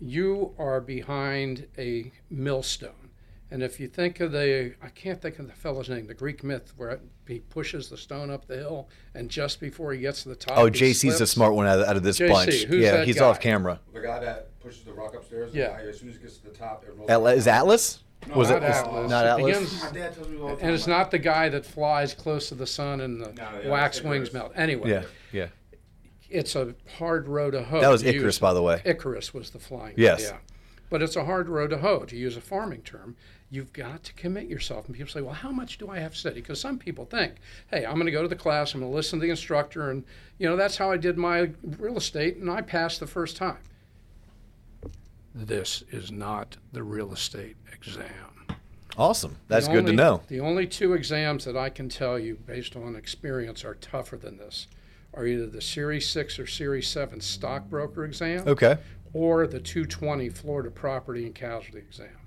You 0.00 0.54
are 0.58 0.80
behind 0.80 1.66
a 1.78 2.12
millstone. 2.30 3.10
And 3.50 3.62
if 3.62 3.78
you 3.78 3.86
think 3.86 4.20
of 4.20 4.32
the, 4.32 4.74
I 4.82 4.88
can't 4.88 5.20
think 5.20 5.38
of 5.38 5.46
the 5.46 5.52
fellow's 5.52 5.88
name, 5.88 6.06
the 6.06 6.14
Greek 6.14 6.42
myth 6.42 6.72
where 6.76 7.00
he 7.28 7.38
pushes 7.40 7.88
the 7.88 7.96
stone 7.96 8.30
up 8.30 8.46
the 8.46 8.56
hill, 8.56 8.88
and 9.14 9.30
just 9.30 9.60
before 9.60 9.92
he 9.92 10.00
gets 10.00 10.22
to 10.24 10.30
the 10.30 10.34
top, 10.34 10.58
oh, 10.58 10.64
he 10.64 10.72
JC's 10.72 11.18
the 11.18 11.26
smart 11.26 11.54
one 11.54 11.66
out 11.66 11.78
of, 11.78 11.86
out 11.86 11.96
of 11.96 12.02
this 12.02 12.18
JC, 12.18 12.28
bunch. 12.30 12.62
who's 12.64 12.82
yeah, 12.82 12.92
that 12.96 13.06
he's 13.06 13.18
guy? 13.18 13.24
off 13.24 13.40
camera. 13.40 13.80
The 13.92 14.00
guy 14.00 14.18
that 14.20 14.58
pushes 14.60 14.82
the 14.84 14.92
rock 14.92 15.14
upstairs. 15.14 15.54
Yeah. 15.54 15.68
guy, 15.68 15.82
as 15.82 16.00
soon 16.00 16.08
as 16.08 16.16
he 16.16 16.22
gets 16.22 16.38
to 16.38 16.44
the 16.44 16.50
top, 16.50 16.84
it 16.84 16.94
rolls. 16.96 17.08
Atla- 17.10 17.34
is 17.34 17.46
Atlas? 17.46 18.00
No, 18.28 18.36
was 18.36 18.50
not 18.50 18.62
it 18.62 18.70
is- 18.70 18.76
Atlas. 18.76 19.10
not 19.10 19.24
It 19.24 19.28
Atlas? 19.28 19.46
begins- 19.58 19.82
My 19.84 19.90
dad 19.92 20.14
tells 20.14 20.28
me 20.28 20.38
all 20.40 20.48
the 20.48 20.54
time. 20.56 20.64
And 20.64 20.74
it's 20.74 20.86
not 20.86 21.10
the 21.10 21.18
guy 21.18 21.48
that 21.48 21.64
flies 21.66 22.14
close 22.14 22.48
to 22.48 22.54
the 22.54 22.66
sun 22.66 23.00
and 23.00 23.20
the 23.20 23.32
No, 23.32 23.48
yeah, 23.62 23.68
wax 23.70 23.98
it's 23.98 24.06
wings 24.06 24.32
melt. 24.32 24.52
Anyway, 24.54 24.90
Yeah, 24.90 25.02
yeah. 25.32 25.46
it's 26.30 26.54
a 26.56 26.74
hard 26.98 27.28
road 27.28 27.52
to 27.52 27.62
hoe. 27.62 27.80
That 27.80 27.88
was 27.90 28.02
Icarus, 28.02 28.22
use- 28.24 28.38
by 28.38 28.52
the 28.54 28.62
way. 28.62 28.80
Icarus 28.84 29.32
was 29.34 29.50
the 29.50 29.58
flying. 29.58 29.94
Yes. 29.96 30.22
Yeah. 30.22 30.38
But 30.90 31.02
it's 31.02 31.16
a 31.16 31.24
hard 31.24 31.48
road 31.48 31.70
to 31.70 31.78
hoe, 31.78 32.00
to 32.04 32.16
use 32.16 32.36
a 32.36 32.40
farming 32.40 32.82
term. 32.82 33.16
You've 33.50 33.72
got 33.72 34.02
to 34.04 34.12
commit 34.14 34.48
yourself. 34.48 34.86
And 34.86 34.94
people 34.96 35.10
say, 35.12 35.20
well, 35.20 35.34
how 35.34 35.50
much 35.50 35.78
do 35.78 35.88
I 35.88 35.98
have 36.00 36.12
to 36.12 36.18
study? 36.18 36.40
Because 36.40 36.60
some 36.60 36.78
people 36.78 37.04
think, 37.04 37.34
hey, 37.70 37.84
I'm 37.86 37.94
going 37.94 38.06
to 38.06 38.12
go 38.12 38.22
to 38.22 38.28
the 38.28 38.34
class, 38.36 38.74
I'm 38.74 38.80
going 38.80 38.90
to 38.90 38.96
listen 38.96 39.18
to 39.20 39.24
the 39.24 39.30
instructor, 39.30 39.90
and, 39.90 40.04
you 40.38 40.48
know, 40.48 40.56
that's 40.56 40.76
how 40.76 40.90
I 40.90 40.96
did 40.96 41.16
my 41.16 41.50
real 41.78 41.96
estate, 41.96 42.36
and 42.36 42.50
I 42.50 42.62
passed 42.62 43.00
the 43.00 43.06
first 43.06 43.36
time. 43.36 43.58
This 45.34 45.82
is 45.90 46.12
not 46.12 46.56
the 46.72 46.82
real 46.82 47.12
estate 47.12 47.56
exam. 47.72 48.06
Awesome. 48.96 49.36
That's 49.48 49.66
good 49.66 49.86
to 49.86 49.92
know. 49.92 50.22
The 50.28 50.38
only 50.38 50.66
two 50.68 50.92
exams 50.92 51.44
that 51.46 51.56
I 51.56 51.68
can 51.68 51.88
tell 51.88 52.18
you, 52.18 52.36
based 52.46 52.76
on 52.76 52.94
experience, 52.94 53.64
are 53.64 53.74
tougher 53.74 54.16
than 54.16 54.36
this 54.36 54.68
are 55.12 55.26
either 55.26 55.46
the 55.46 55.60
Series 55.60 56.08
6 56.08 56.38
or 56.40 56.46
Series 56.46 56.88
7 56.88 57.20
stockbroker 57.20 58.04
exam 58.04 58.42
Okay. 58.48 58.78
or 59.12 59.46
the 59.46 59.60
220 59.60 60.28
Florida 60.28 60.70
property 60.70 61.24
and 61.24 61.34
casualty 61.34 61.78
exam. 61.78 62.18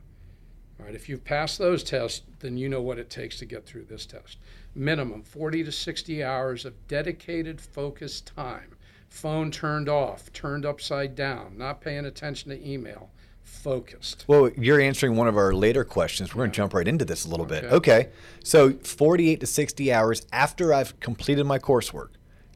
All 0.80 0.86
right, 0.86 0.96
if 0.96 1.10
you've 1.10 1.26
passed 1.26 1.58
those 1.58 1.84
tests, 1.84 2.22
then 2.40 2.56
you 2.58 2.70
know 2.70 2.82
what 2.82 2.98
it 2.98 3.10
takes 3.10 3.40
to 3.40 3.46
get 3.46 3.66
through 3.66 3.86
this 3.86 4.06
test. 4.06 4.38
Minimum 4.76 5.24
40 5.24 5.66
to 5.66 5.72
60 5.72 6.24
hours 6.24 6.64
of 6.64 6.88
dedicated, 6.88 7.60
focused 7.60 8.28
time. 8.28 8.77
Phone 9.18 9.50
turned 9.50 9.90
off, 9.90 10.32
turned 10.32 10.64
upside 10.64 11.16
down, 11.16 11.58
not 11.58 11.82
paying 11.82 12.06
attention 12.06 12.52
to 12.52 12.68
email, 12.72 13.10
focused. 13.42 14.26
Well, 14.28 14.52
you're 14.56 14.80
answering 14.80 15.16
one 15.16 15.28
of 15.28 15.36
our 15.36 15.54
later 15.54 15.84
questions. 15.84 16.36
We're 16.36 16.42
going 16.42 16.52
to 16.52 16.56
jump 16.56 16.76
right 16.76 16.88
into 16.88 17.04
this 17.04 17.26
a 17.26 17.30
little 17.30 17.48
bit. 17.48 17.64
Okay. 17.64 17.74
Okay. 17.76 18.10
So, 18.44 18.74
48 18.74 19.40
to 19.40 19.48
60 19.48 19.92
hours 19.92 20.28
after 20.32 20.72
I've 20.72 21.00
completed 21.00 21.48
my 21.48 21.58
coursework, 21.58 22.10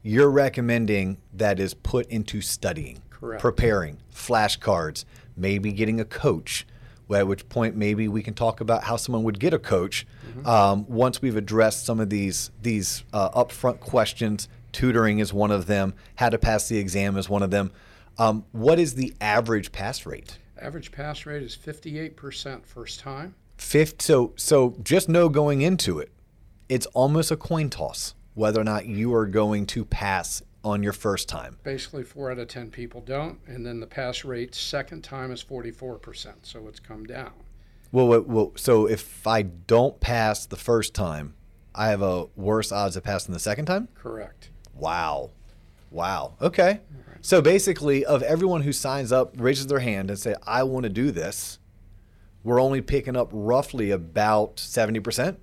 you're 0.04 0.30
recommending 0.30 1.18
that 1.34 1.60
is 1.60 1.74
put 1.74 2.06
into 2.12 2.42
studying, 2.42 3.02
Correct. 3.10 3.42
preparing, 3.42 3.98
flashcards, 4.14 5.06
maybe 5.36 5.72
getting 5.72 6.00
a 6.00 6.06
coach. 6.06 6.68
At 7.12 7.28
which 7.28 7.50
point, 7.50 7.76
maybe 7.76 8.08
we 8.08 8.22
can 8.24 8.36
talk 8.36 8.62
about 8.62 8.84
how 8.84 8.96
someone 8.98 9.24
would 9.24 9.40
get 9.40 9.54
a 9.54 9.60
coach 9.60 10.06
Mm-hmm. 10.32 10.48
um, 10.48 10.86
once 10.88 11.22
we've 11.22 11.36
addressed 11.36 11.86
some 11.86 12.00
of 12.00 12.10
these 12.10 12.52
these 12.62 13.04
uh, 13.12 13.32
upfront 13.32 13.82
questions. 13.82 14.48
Tutoring 14.72 15.20
is 15.20 15.34
one 15.34 15.52
of 15.52 15.68
them. 15.68 15.94
How 16.16 16.30
to 16.30 16.38
pass 16.38 16.68
the 16.68 16.78
exam 16.78 17.18
is 17.18 17.30
one 17.30 17.44
of 17.44 17.52
them. 17.52 17.72
Um, 18.18 18.46
what 18.52 18.80
is 18.80 18.96
the 18.96 19.14
average 19.22 19.72
pass 19.72 20.06
rate? 20.06 20.38
Average 20.60 20.92
pass 20.92 21.26
rate 21.26 21.44
is 21.44 21.58
58% 21.58 22.66
first 22.66 23.00
time. 23.00 23.36
Fifth, 23.58 24.02
so 24.02 24.34
so 24.36 24.76
just 24.84 25.08
know 25.08 25.30
going 25.30 25.62
into 25.62 26.00
it, 26.00 26.12
it's 26.68 26.86
almost 26.88 27.32
a 27.32 27.38
coin 27.38 27.70
toss 27.70 28.16
whether 28.34 28.62
or 28.62 28.64
not 28.64 28.86
you 28.86 29.14
are 29.14 29.26
going 29.26 29.66
to 29.68 29.86
pass 29.86 30.42
on 30.64 30.84
your 30.84 30.94
first 30.94 31.28
time. 31.28 31.58
Basically, 31.64 32.04
four 32.04 32.32
out 32.32 32.40
of 32.40 32.48
10 32.48 32.70
people 32.72 33.02
don't. 33.02 33.40
And 33.48 33.66
then 33.66 33.80
the 33.80 33.88
pass 33.88 34.24
rate 34.24 34.54
second 34.56 35.04
time 35.04 35.32
is 35.32 35.44
44%. 35.44 36.34
So 36.44 36.68
it's 36.68 36.80
come 36.80 37.06
down. 37.06 37.32
Well, 37.92 38.08
well, 38.08 38.22
well, 38.22 38.52
so 38.56 38.86
if 38.86 39.28
I 39.28 39.42
don't 39.42 40.00
pass 40.00 40.46
the 40.46 40.56
first 40.56 40.94
time, 40.94 41.34
I 41.76 41.90
have 41.90 42.02
a 42.02 42.26
worse 42.36 42.72
odds 42.72 42.96
of 42.96 43.04
passing 43.04 43.34
the 43.34 43.40
second 43.40 43.66
time. 43.66 43.90
Correct. 43.96 44.50
Wow, 44.82 45.30
wow. 45.92 46.34
Okay. 46.42 46.80
So 47.22 47.40
basically, 47.40 48.04
of 48.04 48.24
everyone 48.24 48.64
who 48.64 48.74
signs 48.74 49.12
up, 49.12 49.36
raises 49.38 49.68
their 49.68 49.80
hand 49.80 50.10
and 50.10 50.18
say, 50.18 50.34
"I 50.46 50.64
want 50.64 50.84
to 50.86 50.90
do 50.90 51.12
this," 51.12 51.60
we're 52.44 52.60
only 52.60 52.82
picking 52.82 53.16
up 53.16 53.30
roughly 53.32 53.92
about 53.92 54.58
seventy 54.60 55.00
percent, 55.00 55.40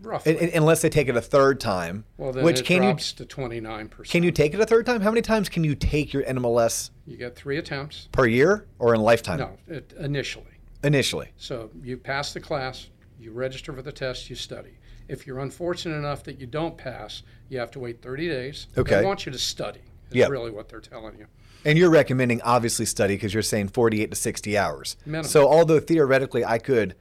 Roughly. 0.00 0.52
unless 0.54 0.80
they 0.80 0.88
take 0.88 1.08
it 1.08 1.16
a 1.16 1.20
third 1.20 1.58
time. 1.58 2.04
well, 2.18 2.30
then 2.30 2.44
which 2.44 2.60
it 2.60 2.66
can 2.66 2.76
you 2.84 2.90
drops 2.90 3.12
to 3.14 3.24
29%. 3.26 4.08
Can 4.08 4.22
you 4.22 4.30
take 4.30 4.54
it 4.54 4.60
a 4.60 4.66
third 4.66 4.86
time? 4.86 5.00
How 5.00 5.10
many 5.10 5.22
times 5.22 5.48
can 5.48 5.64
you 5.64 5.74
take 5.74 6.12
your 6.12 6.22
NMLS 6.22 6.92
You 7.04 7.16
get 7.16 7.34
three 7.34 7.56
attempts. 7.58 8.08
per 8.12 8.26
year 8.26 8.64
or 8.78 8.94
in 8.94 9.00
lifetime? 9.00 9.40
No, 9.40 9.58
it, 9.66 9.92
initially. 9.98 10.44
Initially. 10.84 11.30
So 11.36 11.70
you 11.82 11.96
pass 11.96 12.32
the 12.32 12.38
class, 12.38 12.90
you 13.18 13.32
register 13.32 13.72
for 13.72 13.82
the 13.82 13.90
test, 13.90 14.30
you 14.30 14.36
study. 14.36 14.77
If 15.08 15.26
you're 15.26 15.38
unfortunate 15.40 15.96
enough 15.96 16.22
that 16.24 16.38
you 16.38 16.46
don't 16.46 16.76
pass, 16.76 17.22
you 17.48 17.58
have 17.58 17.70
to 17.72 17.78
wait 17.78 18.02
30 18.02 18.28
days. 18.28 18.66
Okay. 18.76 18.96
They 18.96 19.04
want 19.04 19.26
you 19.26 19.32
to 19.32 19.38
study. 19.38 19.80
Is 20.10 20.16
Yep. 20.16 20.30
really 20.30 20.50
what 20.50 20.68
they're 20.68 20.80
telling 20.80 21.18
you. 21.18 21.26
And 21.64 21.78
you're 21.78 21.90
recommending 21.90 22.40
obviously 22.42 22.86
study 22.86 23.16
because 23.16 23.34
you're 23.34 23.42
saying 23.42 23.68
48 23.68 24.10
to 24.10 24.16
60 24.16 24.56
hours. 24.56 24.96
Minimum. 25.04 25.24
So 25.24 25.48
although 25.48 25.80
theoretically 25.80 26.44
I 26.44 26.58
could 26.58 26.94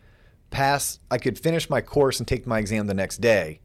pass, 0.49 0.99
I 1.11 1.17
could 1.17 1.37
finish 1.37 1.69
my 1.69 1.81
course 1.81 2.19
and 2.19 2.27
take 2.27 2.47
my 2.47 2.59
exam 2.59 2.87
the 2.87 2.93
next 2.93 3.17
day, 3.21 3.59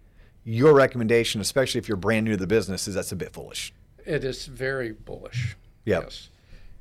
your 0.44 0.74
recommendation, 0.74 1.40
especially 1.40 1.78
if 1.78 1.88
you're 1.88 1.96
brand 1.96 2.24
new 2.24 2.32
to 2.32 2.36
the 2.36 2.46
business, 2.46 2.86
is 2.86 2.94
that's 2.94 3.12
a 3.12 3.16
bit 3.16 3.32
foolish. 3.32 3.72
It 4.04 4.24
is 4.24 4.46
very 4.46 4.92
bullish. 4.92 5.56
Yep. 5.84 6.02
Yes. 6.04 6.28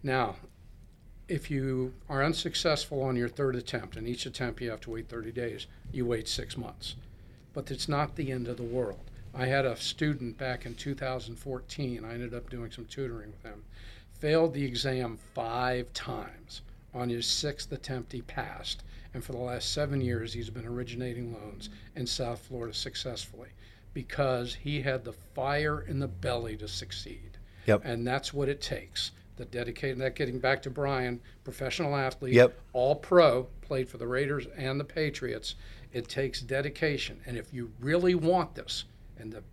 Now, 0.04 0.36
if 1.28 1.50
you 1.50 1.94
are 2.10 2.24
unsuccessful 2.24 3.02
on 3.04 3.16
your 3.16 3.30
third 3.30 3.56
attempt, 3.56 3.96
and 3.96 4.08
each 4.08 4.26
attempt 4.26 4.62
you 4.62 4.70
have 4.72 4.82
to 4.82 4.90
wait 4.90 5.08
30 5.08 5.32
days, 5.32 5.68
you 5.92 6.06
wait 6.06 6.28
six 6.28 6.58
months. 6.58 6.96
But 7.54 7.72
it's 7.72 7.88
not 7.90 8.16
the 8.16 8.32
end 8.32 8.48
of 8.48 8.58
the 8.58 8.64
world. 8.64 9.12
I 9.34 9.46
had 9.46 9.66
a 9.66 9.76
student 9.78 10.38
back 10.38 10.66
in 10.66 10.76
2014, 10.76 12.04
I 12.04 12.14
ended 12.14 12.34
up 12.34 12.50
doing 12.50 12.72
some 12.72 12.86
tutoring 12.86 13.32
with 13.32 13.44
him, 13.44 13.64
failed 14.20 14.54
the 14.54 14.66
exam 14.66 15.18
five 15.34 15.92
times. 15.94 16.62
On 16.94 17.10
his 17.10 17.26
sixth 17.26 17.72
attempt, 17.72 18.12
he 18.12 18.22
passed. 18.22 18.84
And 19.14 19.24
for 19.24 19.32
the 19.32 19.38
last 19.38 19.72
seven 19.72 20.02
years, 20.02 20.34
he's 20.34 20.50
been 20.50 20.66
originating 20.66 21.34
loans 21.34 21.70
in 21.96 22.06
South 22.08 22.40
Florida 22.40 22.74
successfully 22.74 23.50
because 23.94 24.56
he 24.56 24.82
had 24.82 25.04
the 25.04 25.14
fire 25.14 25.82
in 25.82 26.00
the 26.00 26.08
belly 26.08 26.56
to 26.58 26.68
succeed. 26.68 27.38
Yep. 27.68 27.82
And 27.84 28.08
that's 28.08 28.34
what 28.34 28.50
it 28.50 28.62
takes. 28.62 29.12
The 29.38 29.46
dedicated, 29.46 30.00
that 30.00 30.16
getting 30.16 30.40
back 30.40 30.62
to 30.64 30.70
Brian, 30.70 31.20
professional 31.44 31.96
athlete, 31.96 32.34
Yep. 32.34 32.58
all 32.74 32.96
pro, 32.96 33.44
played 33.62 33.90
for 33.90 33.98
the 33.98 34.08
Raiders 34.08 34.48
and 34.58 34.80
the 34.80 34.84
Patriots. 34.86 35.56
It 35.94 36.08
takes 36.08 36.42
dedication. 36.42 37.20
And 37.26 37.38
if 37.38 37.54
you 37.54 37.72
really 37.80 38.16
want 38.16 38.56
this, 38.56 38.86
and 39.18 39.32
the 39.32 39.44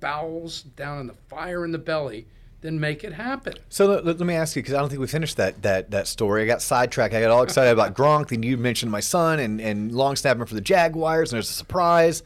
bowels, 0.00 0.62
down 0.62 1.00
in 1.00 1.06
the 1.06 1.14
fire 1.28 1.64
in 1.64 1.72
the 1.72 1.78
belly, 1.78 2.26
then 2.60 2.80
make 2.80 3.04
it 3.04 3.12
happen. 3.12 3.54
So 3.68 3.86
let, 3.86 4.04
let 4.04 4.18
me 4.20 4.34
ask 4.34 4.56
you, 4.56 4.62
because 4.62 4.74
I 4.74 4.78
don't 4.80 4.88
think 4.88 5.00
we 5.00 5.06
finished 5.06 5.36
that 5.36 5.62
that 5.62 5.90
that 5.90 6.06
story. 6.08 6.42
I 6.42 6.46
got 6.46 6.62
sidetracked. 6.62 7.14
I 7.14 7.20
got 7.20 7.30
all 7.30 7.42
excited 7.42 7.70
about 7.70 7.94
Gronk. 7.96 8.28
Then 8.28 8.42
you 8.42 8.56
mentioned 8.56 8.90
my 8.90 9.00
son 9.00 9.38
and 9.38 9.60
and 9.60 9.92
long 9.92 10.16
snapping 10.16 10.44
for 10.46 10.54
the 10.54 10.60
Jaguars, 10.60 11.30
and 11.32 11.36
there's 11.36 11.50
a 11.50 11.54
surprise. 11.54 12.22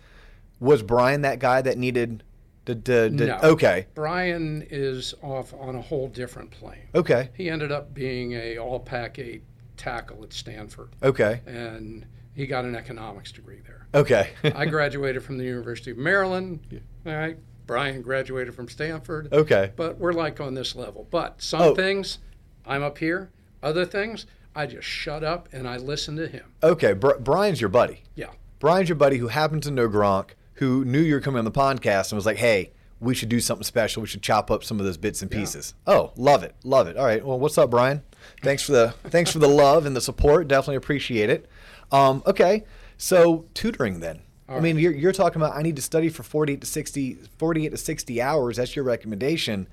Was 0.61 0.83
Brian 0.83 1.23
that 1.23 1.39
guy 1.39 1.63
that 1.63 1.79
needed? 1.79 2.23
The, 2.65 2.75
the, 2.75 3.13
the, 3.15 3.27
No. 3.27 3.39
Okay. 3.43 3.87
Brian 3.95 4.67
is 4.69 5.15
off 5.23 5.55
on 5.55 5.75
a 5.75 5.81
whole 5.81 6.07
different 6.09 6.51
plane. 6.51 6.89
Okay. 6.95 7.31
He 7.33 7.49
ended 7.49 7.73
up 7.73 7.95
being 7.95 8.33
a 8.33 8.59
all 8.59 8.79
Pac-8 8.79 9.41
tackle 9.79 10.23
at 10.23 10.35
Stanford, 10.35 10.91
Okay. 11.03 11.41
and 11.47 12.05
he 12.39 12.47
got 12.47 12.65
an 12.65 12.75
economics 12.77 13.33
degree 13.33 13.61
there. 13.67 13.87
Okay. 13.95 14.31
I 14.55 14.65
graduated 14.67 15.23
from 15.25 15.39
the 15.39 15.45
University 15.45 15.91
of 15.91 15.99
Maryland. 15.99 16.61
Yeah. 16.71 16.79
All 17.07 17.19
right. 17.19 17.37
Brian 17.67 18.01
graduated 18.01 18.55
from 18.55 18.69
Stanford. 18.69 19.33
okay. 19.33 19.73
But 19.77 19.99
we're 19.99 20.13
like 20.13 20.41
on 20.41 20.55
this 20.55 20.75
level. 20.77 21.07
But 21.11 21.43
some 21.43 21.61
Oh. 21.61 21.75
things, 21.75 22.19
I'm 22.65 22.83
up 22.83 22.99
here. 22.99 23.31
Other 23.63 23.85
things, 23.85 24.25
I 24.55 24.67
just 24.67 24.87
shut 24.87 25.25
up 25.25 25.49
and 25.53 25.67
I 25.69 25.77
listen 25.79 26.17
to 26.17 26.29
him. 26.29 26.45
Okay. 26.63 26.93
Br- 26.93 27.19
Brian's 27.21 27.61
your 27.61 27.71
buddy. 27.71 28.05
Yeah. 28.15 28.31
Brian's 28.61 28.89
your 28.89 28.97
buddy 28.97 29.17
who 29.19 29.29
happened 29.29 29.63
to 29.65 29.71
know 29.71 29.89
Gronk, 29.89 30.31
who 30.55 30.85
knew 30.85 31.01
you 31.01 31.15
were 31.15 31.21
coming 31.21 31.39
on 31.41 31.45
the 31.45 31.51
podcast 31.51 32.11
and 32.13 32.17
was 32.17 32.25
like, 32.27 32.37
hey, 32.39 32.73
we 33.01 33.15
should 33.15 33.29
do 33.29 33.41
something 33.41 33.65
special. 33.65 34.01
We 34.03 34.09
should 34.09 34.23
chop 34.23 34.51
up 34.51 34.65
some 34.65 34.81
of 34.81 34.87
those 34.87 34.97
bits 34.97 35.23
and 35.23 35.31
pieces. 35.31 35.75
Oh, 35.87 36.13
love 36.17 36.43
it. 36.43 36.55
Love 36.65 36.87
it. 36.89 36.97
All 36.97 37.05
right. 37.05 37.25
Well, 37.25 37.39
what's 37.39 37.59
up, 37.59 37.71
Brian? 37.71 38.03
Thanks 38.43 38.63
for 38.63 38.73
the 38.73 38.95
thanks 39.05 39.31
for 39.33 39.39
the 39.39 39.49
love 39.49 39.87
and 39.87 39.95
the 39.95 40.01
support. 40.01 40.49
Definitely 40.49 40.77
appreciate 40.77 41.31
it. 41.31 41.49
Um, 41.93 42.23
okay. 42.27 42.65
So 42.97 43.47
tutoring 43.55 44.01
then. 44.01 44.21
I 44.49 44.61
mean, 44.61 44.79
you're, 44.79 44.93
you're 44.93 45.13
talking 45.13 45.43
about 45.43 45.55
I 45.55 45.63
need 45.63 45.77
to 45.77 45.83
study 45.83 46.09
for 46.09 46.23
48 46.23 46.63
to 46.63 46.67
60 46.67 47.15
48 47.37 47.69
to 47.69 47.77
60 47.77 48.23
hours. 48.23 48.57
That's 48.57 48.75
your 48.75 48.85
recommendation. 48.85 49.69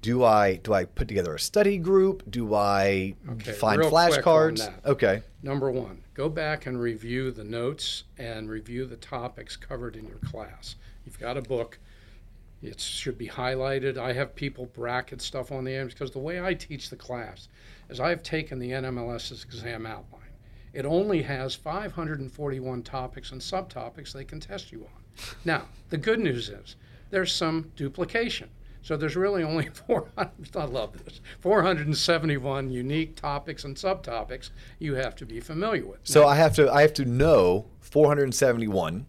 Do 0.00 0.24
I 0.24 0.56
do 0.56 0.72
I 0.72 0.84
put 0.84 1.08
together 1.08 1.34
a 1.34 1.38
study 1.38 1.76
group? 1.78 2.30
Do 2.30 2.54
I 2.54 3.14
Okay, 3.32 3.52
find 3.52 3.80
real 3.80 3.90
quick 3.90 4.26
on 4.26 4.56
flashcards? 4.56 4.72
Okay. 4.86 5.22
Number 5.42 5.70
one, 5.70 6.02
go 6.14 6.28
back 6.30 6.66
and 6.66 6.80
review 6.80 7.30
the 7.30 7.44
notes 7.44 8.04
and 8.18 8.48
review 8.50 8.86
the 8.86 8.96
topics 8.96 9.56
covered 9.56 9.96
in 9.96 10.06
your 10.06 10.18
class. 10.18 10.76
You've 11.04 11.18
got 11.20 11.36
a 11.36 11.42
book. 11.42 11.78
It 12.62 12.80
should 12.80 13.18
be 13.18 13.28
highlighted. 13.28 13.98
I 13.98 14.14
have 14.14 14.34
people 14.34 14.66
bracket 14.66 15.20
stuff 15.20 15.52
on 15.52 15.64
the 15.64 15.74
ends 15.74 15.92
because 15.92 16.12
the 16.12 16.18
way 16.18 16.42
I 16.42 16.54
teach 16.54 16.88
the 16.88 16.96
class 16.96 17.48
is 17.90 18.00
I've 18.00 18.22
taken 18.22 18.58
the 18.58 18.70
NMLS's 18.70 19.44
exam 19.44 19.84
outline. 19.84 20.22
It 20.74 20.84
only 20.84 21.22
has 21.22 21.54
541 21.54 22.82
topics 22.82 23.30
and 23.30 23.40
subtopics 23.40 24.12
they 24.12 24.24
can 24.24 24.40
test 24.40 24.72
you 24.72 24.80
on. 24.80 25.02
Now, 25.44 25.68
the 25.90 25.96
good 25.96 26.18
news 26.18 26.48
is 26.48 26.74
there's 27.10 27.32
some 27.32 27.70
duplication. 27.76 28.50
So 28.82 28.96
there's 28.96 29.16
really 29.16 29.42
only 29.42 29.68
400, 29.86 30.56
I 30.56 30.64
love 30.64 31.04
this, 31.04 31.20
471 31.40 32.70
unique 32.70 33.16
topics 33.16 33.64
and 33.64 33.76
subtopics 33.76 34.50
you 34.78 34.96
have 34.96 35.14
to 35.16 35.24
be 35.24 35.40
familiar 35.40 35.86
with. 35.86 36.00
So 36.02 36.26
I 36.26 36.34
have 36.34 36.54
to 36.56 36.70
I 36.70 36.82
have 36.82 36.92
to 36.94 37.04
know 37.04 37.66
471, 37.80 39.06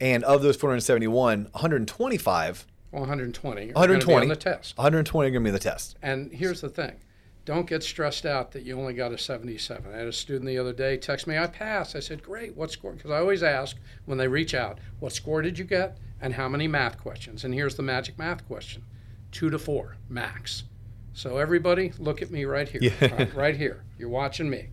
and 0.00 0.24
of 0.24 0.42
those 0.42 0.56
471, 0.56 1.48
125, 1.52 2.66
120 2.90 3.60
are 3.60 3.72
gonna 3.72 3.72
be 3.72 3.78
120 3.78 4.22
on 4.22 4.28
the 4.28 4.36
test. 4.36 4.76
120 4.76 5.28
are 5.28 5.30
going 5.30 5.44
to 5.44 5.48
be 5.48 5.52
the 5.52 5.58
test. 5.58 5.96
And 6.02 6.32
here's 6.32 6.60
the 6.60 6.68
thing. 6.68 6.96
Don't 7.44 7.66
get 7.66 7.82
stressed 7.82 8.26
out 8.26 8.52
that 8.52 8.64
you 8.64 8.78
only 8.78 8.92
got 8.92 9.12
a 9.12 9.18
77. 9.18 9.92
I 9.92 9.96
had 9.96 10.06
a 10.06 10.12
student 10.12 10.46
the 10.46 10.58
other 10.58 10.72
day 10.72 10.96
text 10.96 11.26
me, 11.26 11.38
I 11.38 11.46
passed. 11.46 11.96
I 11.96 12.00
said, 12.00 12.22
great, 12.22 12.54
what 12.54 12.70
score? 12.70 12.92
Because 12.92 13.10
I 13.10 13.18
always 13.18 13.42
ask 13.42 13.76
when 14.04 14.18
they 14.18 14.28
reach 14.28 14.54
out, 14.54 14.78
what 14.98 15.12
score 15.12 15.42
did 15.42 15.58
you 15.58 15.64
get 15.64 15.98
and 16.20 16.34
how 16.34 16.48
many 16.48 16.68
math 16.68 16.98
questions? 16.98 17.44
And 17.44 17.54
here's 17.54 17.76
the 17.76 17.82
magic 17.82 18.18
math 18.18 18.46
question 18.46 18.84
two 19.32 19.50
to 19.50 19.58
four, 19.58 19.96
max. 20.08 20.64
So 21.12 21.38
everybody, 21.38 21.92
look 21.98 22.22
at 22.22 22.30
me 22.30 22.44
right 22.44 22.68
here. 22.68 22.80
Yeah. 22.82 23.14
Right, 23.14 23.34
right 23.34 23.56
here. 23.56 23.84
You're 23.98 24.08
watching 24.08 24.50
me. 24.50 24.68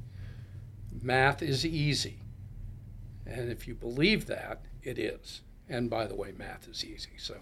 Math 1.02 1.42
is 1.42 1.66
easy. 1.66 2.20
And 3.26 3.52
if 3.52 3.68
you 3.68 3.76
believe 3.76 4.26
that, 4.28 4.62
it 4.84 4.98
is. 4.98 5.42
And 5.70 5.90
by 5.90 6.08
the 6.08 6.16
way, 6.16 6.34
math 6.38 6.68
is 6.68 6.86
easy. 6.86 7.12
So 7.18 7.36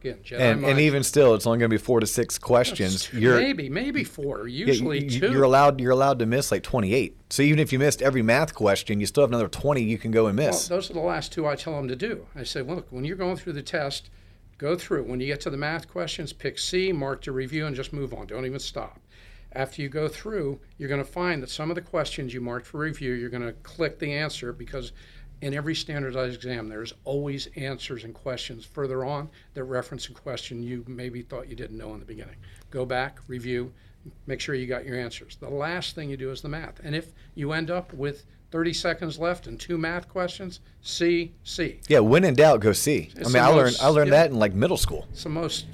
again, 0.00 0.18
Jedi 0.24 0.40
And, 0.40 0.64
and 0.64 0.80
even 0.80 1.02
still, 1.02 1.34
it's 1.34 1.46
only 1.46 1.58
going 1.58 1.70
to 1.70 1.74
be 1.74 1.82
four 1.82 2.00
to 2.00 2.06
six 2.06 2.38
questions. 2.38 3.12
You're 3.12 3.38
maybe 3.38 3.68
maybe 3.68 4.04
four, 4.04 4.48
yeah, 4.48 4.66
usually 4.66 5.04
you, 5.04 5.20
2 5.20 5.32
you're 5.32 5.42
allowed 5.42 5.80
you're 5.80 5.92
allowed 5.92 6.18
to 6.20 6.26
miss 6.26 6.50
like 6.50 6.62
28. 6.62 7.16
So 7.30 7.42
even 7.42 7.58
if 7.58 7.72
you 7.72 7.78
missed 7.78 8.02
every 8.02 8.22
math 8.22 8.54
question, 8.54 9.00
you 9.00 9.06
still 9.06 9.22
have 9.22 9.30
another 9.30 9.48
20 9.48 9.82
you 9.82 9.98
can 9.98 10.10
go 10.10 10.26
and 10.26 10.38
Well, 10.38 10.48
miss. 10.48 10.68
those 10.68 10.90
are 10.90 10.94
the 10.94 11.00
last 11.00 11.32
two 11.32 11.46
I 11.46 11.56
tell 11.56 11.74
them 11.76 11.88
to 11.88 11.96
do. 11.96 12.26
I 12.34 12.42
say, 12.42 12.62
well, 12.62 12.76
look, 12.76 12.88
when 12.90 13.04
you're 13.04 13.16
going 13.16 13.36
through 13.36 13.54
the 13.54 13.62
test, 13.62 14.10
go 14.58 14.76
through. 14.76 15.04
When 15.04 15.20
you 15.20 15.26
get 15.26 15.40
to 15.42 15.50
the 15.50 15.56
math 15.56 15.88
questions, 15.88 16.32
pick 16.32 16.58
C, 16.58 16.92
mark 16.92 17.22
to 17.22 17.32
review, 17.32 17.66
and 17.66 17.76
just 17.76 17.92
move 17.92 18.12
on. 18.12 18.26
Don't 18.26 18.46
even 18.46 18.58
stop. 18.58 19.00
After 19.52 19.82
you 19.82 19.88
go 19.88 20.06
through, 20.06 20.60
you're 20.78 20.88
going 20.88 21.02
to 21.02 21.10
find 21.10 21.42
that 21.42 21.50
some 21.50 21.70
of 21.70 21.74
the 21.74 21.80
questions 21.82 22.32
you 22.32 22.40
marked 22.40 22.66
for 22.66 22.78
review, 22.78 23.14
you're 23.14 23.30
going 23.30 23.42
to 23.42 23.52
click 23.52 23.98
the 23.98 24.12
answer 24.12 24.52
because 24.52 24.92
in 25.42 25.54
every 25.54 25.74
standardized 25.74 26.34
exam, 26.34 26.68
there's 26.68 26.92
always 27.04 27.48
answers 27.56 28.04
and 28.04 28.14
questions 28.14 28.64
further 28.64 29.04
on 29.04 29.28
that 29.54 29.64
reference 29.64 30.08
a 30.08 30.12
question 30.12 30.62
you 30.62 30.84
maybe 30.86 31.22
thought 31.22 31.48
you 31.48 31.56
didn't 31.56 31.78
know 31.78 31.94
in 31.94 32.00
the 32.00 32.06
beginning. 32.06 32.36
Go 32.70 32.84
back, 32.84 33.18
review, 33.26 33.72
make 34.26 34.40
sure 34.40 34.54
you 34.54 34.66
got 34.66 34.84
your 34.84 34.98
answers. 34.98 35.36
The 35.36 35.48
last 35.48 35.94
thing 35.94 36.10
you 36.10 36.16
do 36.16 36.30
is 36.30 36.42
the 36.42 36.48
math. 36.48 36.80
And 36.82 36.94
if 36.94 37.12
you 37.34 37.52
end 37.52 37.70
up 37.70 37.92
with 37.92 38.24
30 38.50 38.72
seconds 38.72 39.18
left 39.18 39.46
and 39.46 39.58
two 39.58 39.78
math 39.78 40.08
questions, 40.08 40.60
C, 40.82 41.32
C. 41.44 41.80
yeah, 41.88 42.00
when 42.00 42.24
in 42.24 42.34
doubt, 42.34 42.60
go 42.60 42.72
see. 42.72 43.10
I 43.16 43.28
mean, 43.28 43.36
I 43.36 43.48
learned 43.48 43.76
I 43.80 43.88
learned 43.88 44.10
yeah. 44.10 44.22
that 44.22 44.30
in 44.30 44.38
like 44.38 44.54
middle 44.54 44.76
school. 44.76 45.06
It's 45.12 45.22
the 45.22 45.28
most 45.28 45.66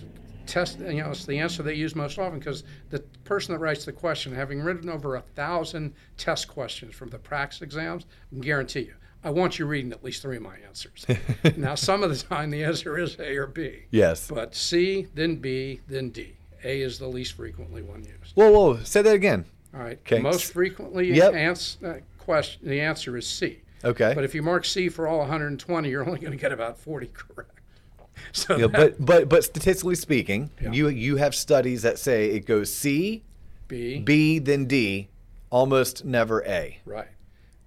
test, 0.47 0.79
you 0.79 1.03
know, 1.03 1.11
it's 1.11 1.27
the 1.27 1.39
answer 1.39 1.63
they 1.63 1.75
use 1.75 1.95
most 1.95 2.19
often 2.19 2.39
because 2.39 2.65
the 2.91 3.01
person 3.25 3.53
that 3.55 3.59
writes 3.59 3.85
the 3.85 3.93
question, 3.93 4.35
having 4.35 4.61
written 4.61 4.89
over 4.89 5.17
a 5.17 5.21
thousand 5.21 5.95
test 6.17 6.49
questions 6.49 6.95
from 6.95 7.11
the 7.11 7.19
practice 7.19 7.63
exams, 7.63 8.05
I 8.31 8.35
can 8.35 8.41
guarantee 8.41 8.81
you, 8.81 8.95
I 9.25 9.31
want 9.31 9.59
you 9.59 9.67
reading 9.67 9.91
at 9.93 10.05
least 10.05 10.23
three 10.23 10.37
of 10.37 10.43
my 10.43 10.57
answers. 10.67 11.05
now, 11.57 11.75
some 11.75 12.03
of 12.03 12.11
the 12.11 12.17
time 12.17 12.51
the 12.51 12.63
answer 12.63 12.97
is 12.99 13.17
A 13.19 13.37
or 13.37 13.47
B, 13.47 13.85
Yes. 13.91 14.29
but 14.29 14.55
C, 14.55 15.09
then 15.15 15.37
B, 15.37 15.81
then 15.89 16.11
D. 16.11 16.35
A 16.65 16.81
is 16.81 16.99
the 16.99 17.07
least 17.09 17.33
frequently 17.35 17.83
one 17.83 18.01
used. 18.01 18.35
Whoa, 18.35 18.51
whoa, 18.51 18.77
say 18.83 19.03
that 19.03 19.15
again. 19.15 19.45
All 19.75 19.81
right. 19.81 19.99
Okay. 20.07 20.21
Most 20.21 20.53
frequently 20.53 21.13
Yep. 21.13 21.35
ans- 21.35 21.79
uh, 21.85 21.95
question, 22.19 22.69
the 22.69 22.81
answer 22.81 23.17
is 23.17 23.27
C. 23.27 23.61
Okay. 23.85 24.13
But 24.15 24.25
if 24.25 24.35
you 24.35 24.43
mark 24.43 24.65
C 24.65 24.89
for 24.89 25.07
all 25.07 25.19
120, 25.19 25.89
you're 25.91 26.05
only 26.07 26.19
going 26.19 26.33
to 26.33 26.39
get 26.39 26.53
about 26.53 26.79
40 26.79 27.09
correct. 27.13 27.51
So 28.33 28.57
Yeah, 28.57 28.67
that- 28.69 28.73
but 28.99 29.05
but 29.05 29.29
but 29.29 29.45
statistically 29.45 29.95
speaking, 29.97 30.51
Yeah. 30.63 30.73
you 30.73 30.89
you 30.89 31.17
have 31.17 31.35
studies 31.35 31.83
that 31.83 31.99
say 31.99 32.31
it 32.31 32.47
goes 32.47 32.73
C, 32.73 33.23
B, 33.69 33.99
B, 34.01 34.39
then 34.39 34.65
D, 34.65 35.09
almost 35.51 36.05
never 36.05 36.43
A. 36.47 36.79
right. 36.87 37.09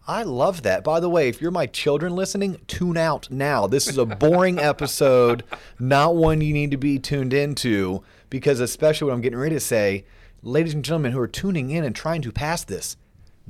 I 0.09 0.23
love 0.23 0.63
that. 0.63 0.83
By 0.83 0.99
the 0.99 1.07
way, 1.07 1.29
if 1.29 1.39
you're 1.39 1.51
my 1.51 1.67
children 1.67 2.15
listening, 2.15 2.59
tune 2.65 2.97
out 2.97 3.29
now. 3.29 3.67
This 3.67 3.87
is 3.87 3.99
a 3.99 4.07
boring 4.07 4.57
episode, 4.59 5.43
not 5.77 6.15
one 6.15 6.41
you 6.41 6.51
need 6.51 6.71
to 6.71 6.77
be 6.77 6.97
tuned 6.97 7.31
into, 7.31 8.01
because 8.31 8.59
especially 8.59 9.05
what 9.05 9.13
I'm 9.13 9.21
getting 9.21 9.37
ready 9.37 9.55
to 9.55 9.59
say, 9.59 10.05
ladies 10.41 10.73
and 10.73 10.83
gentlemen 10.83 11.11
who 11.11 11.19
are 11.19 11.27
tuning 11.27 11.69
in 11.69 11.83
and 11.83 11.95
trying 11.95 12.23
to 12.23 12.31
pass 12.31 12.63
this, 12.63 12.97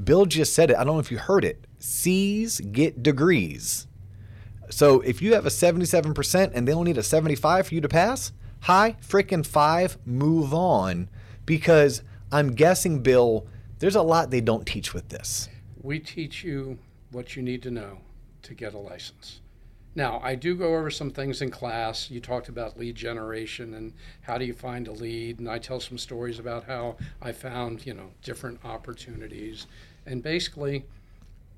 Bill 0.04 0.26
just 0.26 0.52
said 0.52 0.70
it. 0.70 0.76
I 0.76 0.84
don't 0.84 0.96
know 0.96 1.00
if 1.00 1.14
you 1.14 1.18
heard 1.18 1.46
it. 1.46 1.66
C's 1.80 2.60
get 2.60 3.02
degrees. 3.02 3.88
So 4.70 5.00
if 5.00 5.22
you 5.22 5.36
have 5.36 5.46
a 5.46 5.50
77% 5.50 6.52
and 6.54 6.68
they 6.68 6.74
only 6.74 6.92
need 6.92 6.98
a 6.98 7.04
75 7.04 7.68
for 7.70 7.74
you 7.74 7.80
to 7.80 7.88
pass, 7.88 8.34
high 8.60 8.98
freaking 9.02 9.46
five, 9.46 9.98
move 10.06 10.54
on. 10.54 11.08
Because 11.46 12.04
I'm 12.34 12.54
guessing, 12.54 13.02
Bill, 13.02 13.48
there's 13.78 13.96
a 13.96 14.02
lot 14.02 14.30
they 14.30 14.42
don't 14.42 14.68
teach 14.68 14.94
with 14.94 15.08
this. 15.08 15.48
We 15.82 16.00
teach 16.00 16.44
you 16.44 16.78
what 17.12 17.36
you 17.36 17.42
need 17.42 17.64
to 17.64 17.72
know 17.72 18.00
to 18.44 18.54
get 18.54 18.74
a 18.74 18.78
license. 18.78 19.42
Now, 19.96 20.20
I 20.24 20.36
do 20.36 20.56
go 20.56 20.76
over 20.76 20.92
some 20.92 21.10
things 21.10 21.42
in 21.42 21.50
class. 21.50 22.12
You 22.12 22.20
talked 22.20 22.48
about 22.48 22.78
lead 22.78 22.96
generation 22.96 23.74
and 23.74 23.94
how 24.22 24.38
do 24.38 24.46
you 24.46 24.54
find 24.54 24.88
a 24.88 24.92
lead, 24.92 25.40
and 25.40 25.50
I 25.50 25.58
tell 25.58 25.80
some 25.80 25.98
stories 25.98 26.38
about 26.38 26.66
how 26.66 26.98
I 27.22 27.32
found, 27.32 27.86
you 27.86 27.94
know, 27.94 28.12
different 28.24 28.64
opportunities. 28.64 29.68
And 30.06 30.22
basically, 30.22 30.86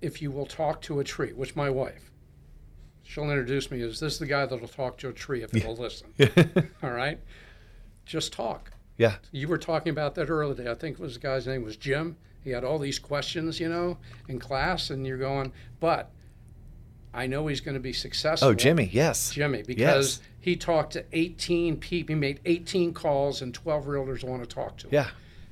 if 0.02 0.22
you 0.22 0.32
will 0.32 0.46
talk 0.46 0.82
to 0.84 1.00
a 1.00 1.04
tree, 1.04 1.34
which 1.34 1.56
my 1.56 1.70
wife, 1.70 2.10
she'll 3.04 3.30
introduce 3.30 3.70
me 3.70 3.82
as 3.82 4.00
this 4.00 4.14
is 4.14 4.20
the 4.20 4.26
guy 4.26 4.46
that'll 4.46 4.68
talk 4.68 4.98
to 5.00 5.10
a 5.10 5.14
tree 5.14 5.44
if 5.44 5.54
it'll 5.54 5.76
listen. 5.76 6.14
All 6.84 6.92
right? 6.92 7.20
Just 8.06 8.34
talk. 8.34 8.72
Yeah. 8.98 9.16
You 9.32 9.48
were 9.48 9.58
talking 9.58 9.92
about 9.92 10.16
that 10.16 10.30
earlier. 10.30 10.56
today. 10.56 10.72
I 10.72 10.76
think 10.76 11.00
it 11.00 11.02
was 11.02 11.16
the 11.16 11.20
guy's 11.20 11.48
name 11.48 11.64
was 11.64 11.76
Jim. 11.76 12.16
He 12.44 12.50
had 12.52 12.64
all 12.64 12.80
these 12.80 12.98
questions, 13.00 13.60
you 13.60 13.70
know, 13.70 13.98
in 14.28 14.40
class, 14.40 14.90
and 14.90 15.06
you're 15.06 15.18
going, 15.18 15.52
but 15.80 16.10
I 17.14 17.28
know 17.28 17.48
he's 17.48 17.62
going 17.62 17.74
to 17.76 17.80
be 17.82 17.94
successful. 17.94 18.48
Oh, 18.50 18.54
Jimmy, 18.54 18.90
yes. 18.92 19.32
Jimmy, 19.32 19.64
because 19.64 20.18
Yes. 20.18 20.22
he 20.40 20.56
talked 20.56 20.94
to 20.94 21.04
18 21.12 21.78
people. 21.78 22.16
He 22.16 22.20
made 22.20 22.40
18 22.46 22.94
calls, 22.94 23.42
and 23.42 23.54
12 23.54 23.86
realtors 23.86 24.24
want 24.24 24.42
to 24.42 24.48
talk 24.48 24.78
to 24.78 24.88
him. 24.88 24.94
Yeah. 24.94 25.08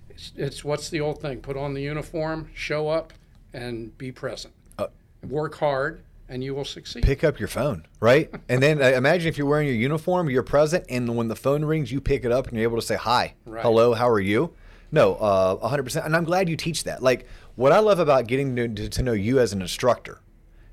It's, 0.10 0.32
it's 0.36 0.64
what's 0.66 0.90
the 0.90 1.02
old 1.02 1.22
thing? 1.22 1.42
Put 1.42 1.58
on 1.58 1.74
the 1.74 1.82
uniform, 1.82 2.50
show 2.54 2.88
up, 2.90 3.14
and 3.54 3.96
be 3.98 4.12
present. 4.12 4.54
Uh, 4.78 4.88
Work 5.28 5.56
hard, 5.56 6.02
and 6.30 6.44
you 6.44 6.56
will 6.56 6.66
succeed. 6.66 7.04
pick 7.04 7.24
up 7.24 7.40
your 7.40 7.48
phone, 7.50 7.86
right? 8.00 8.30
and 8.50 8.64
then 8.64 8.82
uh, 8.82 8.86
imagine 8.86 9.28
if 9.28 9.38
you're 9.38 9.48
wearing 9.48 9.68
your 9.68 9.76
uniform, 9.76 10.30
you're 10.30 10.44
present, 10.44 10.86
and 10.90 11.16
when 11.16 11.28
the 11.28 11.36
phone 11.36 11.66
rings, 11.66 11.92
you 11.92 12.00
pick 12.02 12.24
it 12.24 12.32
up 12.32 12.48
and 12.48 12.56
you're 12.58 12.64
able 12.64 12.80
to 12.80 12.86
say 12.86 12.96
hi, 12.96 13.34
Right. 13.46 13.62
hello, 13.62 13.94
how 13.94 14.08
are 14.10 14.20
you? 14.20 14.54
No, 14.92 15.16
uh, 15.16 15.70
100%. 15.70 16.06
And 16.06 16.16
I'm 16.16 16.24
glad 16.24 16.50
you 16.50 16.56
teach 16.56 16.84
that. 16.86 17.04
Like, 17.04 17.28
what 17.56 17.72
I 17.72 17.80
love 17.80 18.00
about 18.00 18.28
getting 18.28 18.56
to, 18.56 18.90
to, 18.90 19.04
know 19.04 19.12
you 19.12 19.40
as 19.40 19.54
an 19.54 19.62
instructor 19.62 20.22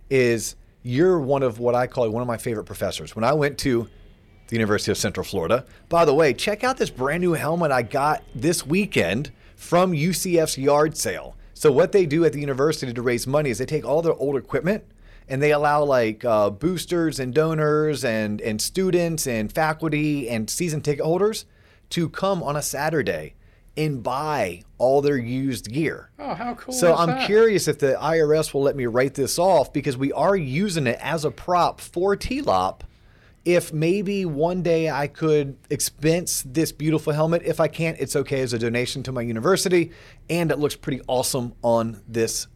is 0.09 0.57
you're 0.83 1.19
one 1.19 1.43
of 1.43 1.59
what 1.59 1.75
I 1.75 1.87
call 1.87 2.09
one 2.11 2.23
of 2.23 2.29
my 2.29 2.39
favorite 2.39 2.65
professors. 2.65 3.15
When 3.15 3.25
I 3.25 3.33
went 3.33 3.59
to 3.59 3.89
the 4.49 4.55
University 4.55 4.93
of 4.93 4.97
Central 4.97 5.25
Florida, 5.25 5.67
by 5.89 6.05
the 6.05 6.15
way, 6.15 6.33
check 6.33 6.65
out 6.65 6.77
this 6.77 6.91
brand 6.91 7.21
new 7.21 7.33
helmet 7.33 7.73
I 7.73 7.83
got 7.83 8.23
this 8.35 8.65
weekend 8.65 9.33
from 9.57 9.93
UCF's 9.93 10.57
yard 10.57 10.97
sale. 10.97 11.37
So, 11.55 11.73
what 11.73 11.93
they 11.93 12.07
do 12.07 12.25
at 12.25 12.33
the 12.33 12.41
university 12.41 12.93
to 12.93 13.03
raise 13.03 13.27
money 13.27 13.51
is 13.51 13.59
they 13.59 13.67
take 13.67 13.85
all 13.85 14.03
their 14.03 14.15
old 14.15 14.37
equipment 14.37 14.85
and 15.29 15.43
they 15.43 15.53
allow 15.53 15.83
like 15.83 16.25
uh, 16.25 16.51
boosters 16.51 17.19
and 17.19 17.35
donors 17.35 18.05
and, 18.05 18.41
and 18.41 18.61
students 18.61 19.27
and 19.27 19.53
faculty 19.53 20.29
and 20.29 20.49
season 20.49 20.81
ticket 20.81 21.05
holders 21.05 21.47
to 21.91 22.09
come 22.09 22.43
on 22.43 22.57
a 22.57 22.63
Saturday 22.63 23.35
and 23.77 24.03
buy 24.03 24.63
all 24.79 25.03
their 25.03 25.17
used 25.19 25.71
gear. 25.71 26.11
oh, 26.19 26.35
how 26.35 26.55
cool! 26.55 26.73
So 26.75 26.95
I'm 26.95 27.09
that? 27.09 27.27
curious 27.27 27.69
if 27.69 27.79
the 27.79 27.95
IRS 28.01 28.53
will 28.55 28.63
let 28.63 28.77
me 28.77 28.87
write 28.87 29.15
this 29.15 29.39
off 29.39 29.73
because 29.73 29.97
we 29.97 30.13
are 30.13 30.37
using 30.37 30.87
it 30.87 30.99
as 31.01 31.25
a 31.25 31.31
prop 31.31 31.81
for 31.81 32.17
TLOP. 32.17 32.81
If 33.45 33.73
maybe 33.73 34.25
one 34.25 34.63
day 34.63 34.91
I 34.91 35.07
could 35.07 35.57
expense 35.71 36.43
this 36.45 36.73
beautiful 36.73 37.13
helmet, 37.13 37.43
if 37.45 37.61
I 37.61 37.69
can't, 37.69 37.97
it's 38.01 38.17
okay 38.17 38.41
as 38.41 38.53
a 38.53 38.59
donation 38.59 39.05
to 39.05 39.13
my 39.13 39.23
university, 39.23 39.93
and 40.29 40.51
it 40.51 40.59
looks 40.59 40.75
pretty 40.75 41.01
awesome 41.07 41.55
on 41.63 42.03
this. 42.09 42.49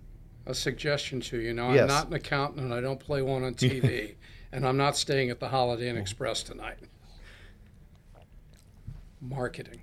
a 0.47 0.55
suggestion 0.55 1.21
to 1.21 1.39
you. 1.39 1.55
Now, 1.55 1.73
Yes. 1.73 1.83
I'm 1.83 1.87
not 1.89 2.07
an 2.09 2.15
accountant 2.15 2.63
and 2.65 2.75
I 2.75 2.81
don't 2.81 2.99
play 2.99 3.23
one 3.23 3.45
on 3.45 3.55
TV, 3.55 4.15
and 4.53 4.67
I'm 4.67 4.77
not 4.77 4.97
staying 4.97 5.31
at 5.31 5.39
the 5.39 5.49
Holiday 5.49 5.89
Inn 5.91 5.97
Express 5.97 6.43
tonight. 6.43 6.79
Marketing, 9.21 9.83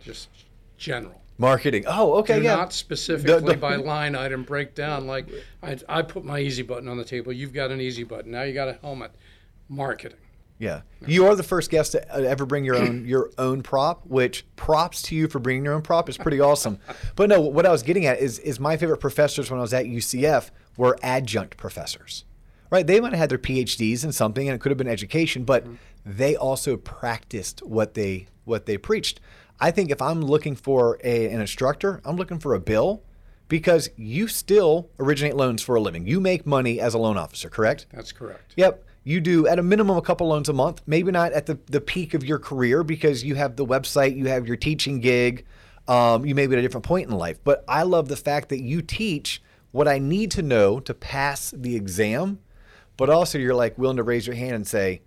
just 0.00 0.28
general. 0.76 1.20
Marketing. 1.38 1.84
Oh, 1.86 2.14
okay, 2.18 2.38
Do 2.38 2.44
yeah. 2.44 2.56
not 2.56 2.72
specifically 2.72 3.56
by 3.56 3.76
line 3.76 4.14
item 4.14 4.42
breakdown. 4.42 5.06
Like 5.06 5.26
I, 5.62 5.78
I 5.88 6.02
put 6.02 6.24
my 6.24 6.38
easy 6.38 6.62
button 6.62 6.86
on 6.86 6.98
the 6.98 7.04
table. 7.04 7.32
You've 7.32 7.54
got 7.54 7.70
an 7.70 7.80
easy 7.80 8.04
button. 8.04 8.32
Now 8.32 8.42
you 8.42 8.52
got 8.52 8.68
a 8.68 8.74
helmet. 8.74 9.12
Marketing. 9.68 10.18
Yeah, 10.58 10.82
you 11.06 11.24
are 11.24 11.34
the 11.34 11.42
first 11.42 11.70
guest 11.70 11.92
to 11.92 12.14
uh, 12.14 12.18
ever 12.20 12.44
bring 12.44 12.66
your 12.66 12.76
own 12.76 13.06
your 13.06 13.30
own 13.38 13.62
prop. 13.62 14.04
Which 14.06 14.44
props 14.56 15.00
to 15.02 15.14
you 15.14 15.26
for 15.26 15.38
bringing 15.38 15.64
your 15.64 15.72
own 15.72 15.80
prop 15.80 16.10
is 16.10 16.18
pretty 16.18 16.38
awesome. 16.40 16.78
But 17.16 17.30
no, 17.30 17.40
what 17.40 17.64
I 17.64 17.70
was 17.70 17.82
getting 17.82 18.04
at 18.04 18.18
is 18.18 18.38
is 18.40 18.60
my 18.60 18.76
favorite 18.76 18.98
professors 18.98 19.50
when 19.50 19.58
I 19.58 19.62
was 19.62 19.72
at 19.72 19.86
UCF 19.86 20.50
were 20.76 20.98
adjunct 21.02 21.56
professors, 21.56 22.26
right? 22.68 22.86
They 22.86 23.00
might 23.00 23.12
have 23.12 23.18
had 23.18 23.30
their 23.30 23.38
PhDs 23.38 24.04
in 24.04 24.12
something, 24.12 24.46
and 24.46 24.54
it 24.54 24.60
could 24.60 24.70
have 24.70 24.76
been 24.76 24.88
education, 24.88 25.44
but 25.44 25.66
they 26.04 26.36
also 26.36 26.76
practiced 26.76 27.62
what 27.62 27.94
they 27.94 28.26
what 28.44 28.66
they 28.66 28.76
preached. 28.76 29.18
I 29.60 29.70
think 29.70 29.90
if 29.90 30.00
I'm 30.00 30.22
looking 30.22 30.56
for 30.56 30.98
a, 31.04 31.28
an 31.28 31.40
instructor, 31.40 32.00
I'm 32.04 32.16
looking 32.16 32.38
for 32.38 32.54
a 32.54 32.60
Bill 32.60 33.02
because 33.48 33.90
you 33.96 34.28
still 34.28 34.88
originate 34.98 35.36
loans 35.36 35.62
for 35.62 35.74
a 35.74 35.80
living. 35.80 36.06
You 36.06 36.20
make 36.20 36.46
money 36.46 36.80
as 36.80 36.94
a 36.94 36.98
loan 36.98 37.16
officer, 37.16 37.50
correct? 37.50 37.86
That's 37.92 38.12
correct. 38.12 38.54
Yep. 38.56 38.86
You 39.02 39.20
do 39.20 39.46
at 39.46 39.58
a 39.58 39.62
minimum 39.62 39.96
a 39.96 40.02
couple 40.02 40.28
loans 40.28 40.48
a 40.48 40.52
month, 40.52 40.82
maybe 40.86 41.10
not 41.10 41.32
at 41.32 41.46
the, 41.46 41.58
the 41.66 41.80
peak 41.80 42.14
of 42.14 42.24
your 42.24 42.38
career 42.38 42.84
because 42.84 43.24
you 43.24 43.34
have 43.34 43.56
the 43.56 43.66
website, 43.66 44.16
you 44.16 44.28
have 44.28 44.46
your 44.46 44.56
teaching 44.56 45.00
gig, 45.00 45.44
um, 45.88 46.24
you 46.24 46.34
may 46.34 46.46
be 46.46 46.54
at 46.54 46.58
a 46.58 46.62
different 46.62 46.84
point 46.84 47.08
in 47.08 47.16
life. 47.16 47.42
But 47.42 47.64
I 47.66 47.82
love 47.82 48.08
the 48.08 48.16
fact 48.16 48.50
that 48.50 48.62
you 48.62 48.82
teach 48.82 49.42
what 49.72 49.88
I 49.88 49.98
need 49.98 50.30
to 50.32 50.42
know 50.42 50.80
to 50.80 50.94
pass 50.94 51.52
the 51.56 51.76
exam, 51.76 52.38
but 52.96 53.10
also 53.10 53.38
you're 53.38 53.54
like 53.54 53.78
willing 53.78 53.96
to 53.96 54.02
raise 54.02 54.26
your 54.26 54.36
hand 54.36 54.54
and 54.54 54.66
say, 54.66 55.00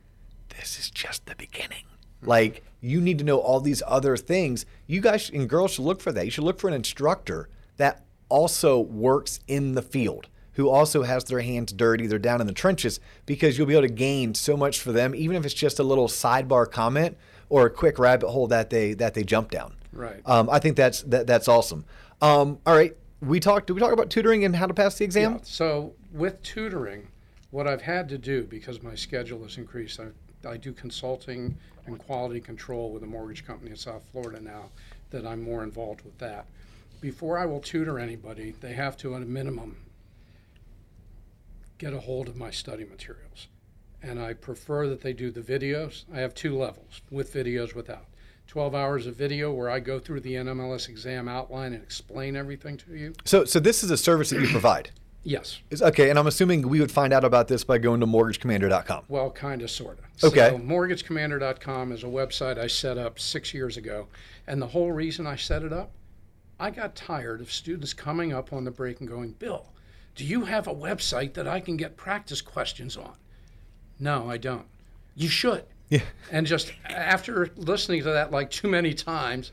this 0.58 0.80
is 0.80 0.89
just 0.89 1.26
the 1.26 1.36
beginning. 1.36 1.86
Like 2.22 2.63
you 2.84 3.00
need 3.00 3.17
to 3.17 3.24
know 3.24 3.38
all 3.38 3.62
these 3.62 3.82
other 3.88 4.17
things. 4.17 4.65
You 4.88 5.00
guys 5.00 5.30
and 5.30 5.48
girls 5.50 5.72
should 5.72 5.86
look 5.86 6.02
for 6.02 6.12
that. 6.12 6.26
You 6.26 6.32
should 6.32 6.43
look 6.43 6.60
for 6.60 6.67
an 6.67 6.74
instructor 6.74 7.48
that 7.78 8.04
also 8.28 8.80
works 8.80 9.39
in 9.48 9.74
the 9.74 9.82
field, 9.82 10.28
who 10.54 10.69
also 10.69 11.04
has 11.04 11.24
their 11.24 11.39
hands 11.39 11.72
dirty, 11.72 12.08
they're 12.08 12.19
down 12.19 12.41
in 12.41 12.48
the 12.48 12.54
trenches, 12.54 13.00
because 13.26 13.58
you'll 13.58 13.67
be 13.67 13.74
able 13.74 13.88
to 13.88 13.93
gain 13.93 14.34
so 14.34 14.58
much 14.58 14.82
for 14.82 14.91
them, 14.91 15.15
even 15.15 15.38
if 15.38 15.46
it's 15.46 15.54
just 15.54 15.80
a 15.80 15.84
little 15.84 16.10
sidebar 16.10 16.69
comment 16.69 17.17
or 17.48 17.65
a 17.65 17.69
quick 17.69 17.98
rabbit 17.98 18.30
hole 18.30 18.48
that 18.48 18.69
they 18.69 18.93
that 18.93 19.13
they 19.13 19.24
jump 19.24 19.50
down. 19.50 19.74
Right. 19.93 20.22
Um, 20.26 20.50
I 20.50 20.60
think 20.60 20.76
that's 20.76 21.04
that, 21.04 21.26
that's 21.26 21.48
awesome. 21.48 21.86
Um, 22.22 22.60
all 22.65 22.76
right, 22.76 22.98
we 23.22 23.39
talked. 23.39 23.67
Did 23.67 23.74
we 23.74 23.80
talk 23.80 23.93
about 23.93 24.10
tutoring 24.10 24.43
and 24.43 24.56
how 24.56 24.67
to 24.67 24.74
pass 24.74 24.98
the 24.98 25.06
exam? 25.06 25.34
Yeah, 25.34 25.39
so 25.43 25.93
with 26.12 26.43
tutoring, 26.43 27.08
what 27.52 27.65
I've 27.65 27.84
had 27.84 28.10
to 28.10 28.17
do 28.17 28.43
because 28.43 28.84
my 28.84 28.96
schedule 28.96 29.41
has 29.43 29.58
increased, 29.58 30.02
I, 30.02 30.50
I 30.50 30.58
do 30.58 30.74
consulting 30.74 31.58
and 31.86 31.98
quality 31.98 32.39
control 32.39 32.91
with 32.91 33.04
a 33.04 33.08
mortgage 33.08 33.46
company 33.46 33.72
in 33.72 33.78
South 33.78 34.04
Florida 34.12 34.41
now 34.41 34.69
that 35.12 35.26
I'm 35.26 35.41
more 35.41 35.63
involved 35.63 36.04
with 36.04 36.17
that. 36.19 36.46
Before 37.02 37.38
I 37.38 37.46
will 37.46 37.60
tutor 37.60 38.00
anybody, 38.00 38.56
they 38.62 38.74
have 38.74 38.98
to, 38.98 39.15
at 39.15 39.22
a 39.22 39.26
minimum, 39.26 39.78
get 41.78 41.93
a 41.93 42.00
hold 42.00 42.30
of 42.30 42.38
my 42.38 42.50
study 42.50 42.86
materials. 42.86 43.48
And 44.02 44.19
I 44.22 44.34
prefer 44.34 44.88
that 44.88 45.02
they 45.02 45.13
do 45.13 45.32
the 45.32 45.41
videos. 45.41 46.06
I 46.13 46.19
have 46.19 46.34
two 46.34 46.58
levels 46.58 47.02
with 47.12 47.34
videos, 47.34 47.76
without. 47.76 48.06
12 48.48 48.76
hours 48.76 49.08
of 49.08 49.15
video 49.15 49.52
where 49.52 49.69
I 49.69 49.80
go 49.80 50.00
through 50.00 50.19
the 50.19 50.36
NMLS 50.36 50.89
exam 50.89 51.28
outline 51.28 51.74
and 51.74 51.82
explain 51.82 52.36
everything 52.36 52.78
to 52.78 52.96
you. 52.96 53.13
So, 53.26 53.46
so 53.46 53.60
this 53.60 53.84
is 53.84 53.91
a 53.91 53.98
service 53.98 54.30
that 54.30 54.41
you 54.41 54.48
provide. 54.48 54.91
Yes. 55.24 55.60
Is- 55.70 55.82
Okay, 55.82 56.10
and 56.10 56.20
I'm 56.20 56.28
assuming 56.28 56.68
we 56.68 56.80
would 56.82 56.92
find 56.92 57.14
out 57.14 57.24
about 57.24 57.48
this 57.48 57.64
by 57.64 57.78
going 57.78 58.00
to 58.02 58.06
mortgagecommander.com. 58.08 59.06
Well, 59.08 59.32
kind 59.32 59.62
of, 59.62 59.72
sort 59.72 60.00
of. 60.00 60.24
Okay. 60.32 60.50
So, 60.50 60.58
mortgagecommander.com 60.60 61.92
is 61.92 62.04
a 62.04 62.08
website 62.08 62.58
I 62.58 62.68
set 62.68 62.98
up 62.98 63.20
six 63.20 63.54
years 63.54 63.78
ago. 63.78 64.08
And 64.48 64.62
the 64.62 64.68
whole 64.68 64.92
reason 64.92 65.26
I 65.26 65.36
set 65.38 65.64
it 65.64 65.72
up, 65.72 65.92
I 66.60 66.70
got 66.72 66.96
tired 66.96 67.40
of 67.42 67.52
students 67.52 67.94
coming 67.94 68.34
up 68.34 68.52
on 68.54 68.64
the 68.66 68.72
break 68.72 69.00
and 69.00 69.08
going, 69.10 69.32
Bill, 69.32 69.68
do 70.16 70.26
you 70.26 70.46
have 70.46 70.68
a 70.68 70.74
website 70.76 71.34
that 71.36 71.48
I 71.48 71.60
can 71.60 71.78
get 71.78 71.96
practice 71.98 72.42
questions 72.42 72.98
on? 72.98 73.14
No, 74.00 74.30
I 74.30 74.38
don't. 74.38 74.66
You 75.16 75.30
should. 75.30 75.64
Yeah. 75.90 76.02
And 76.32 76.46
just 76.46 76.74
after 76.86 77.50
listening 77.56 78.04
to 78.04 78.10
that 78.12 78.32
like 78.32 78.50
too 78.52 78.68
many 78.68 78.94
times, 78.94 79.52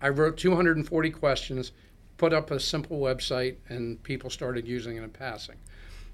I 0.00 0.08
wrote 0.08 0.36
240 0.36 1.10
questions, 1.10 1.72
put 2.16 2.32
up 2.32 2.50
a 2.50 2.60
simple 2.60 2.98
website, 3.00 3.56
and 3.68 4.02
people 4.02 4.30
started 4.30 4.66
using 4.66 4.96
it 4.96 5.02
and 5.02 5.12
passing. 5.12 5.56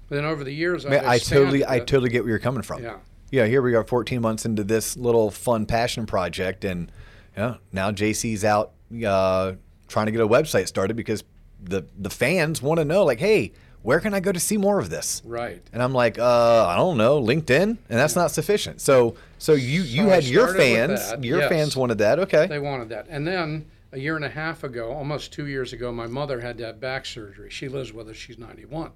But 0.09 0.15
Then 0.15 0.25
over 0.25 0.43
the 0.43 0.53
years, 0.53 0.85
Man, 0.85 1.05
I've 1.05 1.23
totally, 1.23 1.65
I 1.65 1.79
totally 1.79 2.09
get 2.09 2.23
where 2.23 2.31
you're 2.31 2.39
coming 2.39 2.63
from. 2.63 2.83
Yeah. 2.83 2.97
Yeah, 3.31 3.45
here 3.45 3.61
we 3.61 3.75
are 3.75 3.83
14 3.85 4.21
months 4.21 4.45
into 4.45 4.63
this 4.63 4.97
little 4.97 5.31
fun 5.31 5.65
passion 5.65 6.05
project. 6.05 6.65
And 6.65 6.91
yeah, 7.37 7.55
now 7.71 7.91
JC's 7.91 8.43
out 8.43 8.73
uh, 9.05 9.53
trying 9.87 10.07
to 10.07 10.11
get 10.11 10.19
a 10.19 10.27
website 10.27 10.67
started 10.67 10.97
because 10.97 11.23
the, 11.63 11.85
the 11.97 12.09
fans 12.09 12.61
want 12.61 12.79
to 12.79 12.85
know, 12.85 13.05
like, 13.05 13.19
hey, 13.19 13.53
where 13.83 14.01
can 14.01 14.13
I 14.13 14.19
go 14.19 14.33
to 14.33 14.39
see 14.39 14.57
more 14.57 14.79
of 14.79 14.89
this? 14.89 15.21
Right. 15.25 15.61
And 15.71 15.81
I'm 15.81 15.93
like, 15.93 16.19
uh, 16.19 16.65
I 16.67 16.75
don't 16.75 16.97
know, 16.97 17.21
LinkedIn, 17.21 17.63
and 17.63 17.77
that's 17.87 18.15
not 18.15 18.31
sufficient. 18.31 18.81
So, 18.81 19.15
so 19.37 19.53
you 19.53 19.81
you 19.81 20.03
So 20.03 20.09
had 20.09 20.23
your 20.25 20.53
fans, 20.53 21.13
your 21.23 21.39
yes. 21.39 21.49
fans 21.49 21.77
wanted 21.77 21.99
that, 21.99 22.19
okay? 22.19 22.47
They 22.47 22.59
wanted 22.59 22.89
that. 22.89 23.07
And 23.09 23.25
then 23.25 23.65
a 23.91 23.99
year 23.99 24.15
and 24.15 24.25
a 24.25 24.29
half 24.29 24.63
ago, 24.63 24.91
almost 24.91 25.33
two 25.33 25.47
years 25.47 25.73
ago, 25.73 25.91
my 25.91 26.07
mother 26.07 26.39
had 26.39 26.57
to 26.59 26.65
have 26.65 26.79
back 26.79 27.05
surgery. 27.05 27.49
She 27.49 27.67
lives 27.67 27.91
with 27.91 28.07
us, 28.09 28.15
she's 28.15 28.37
91. 28.37 28.91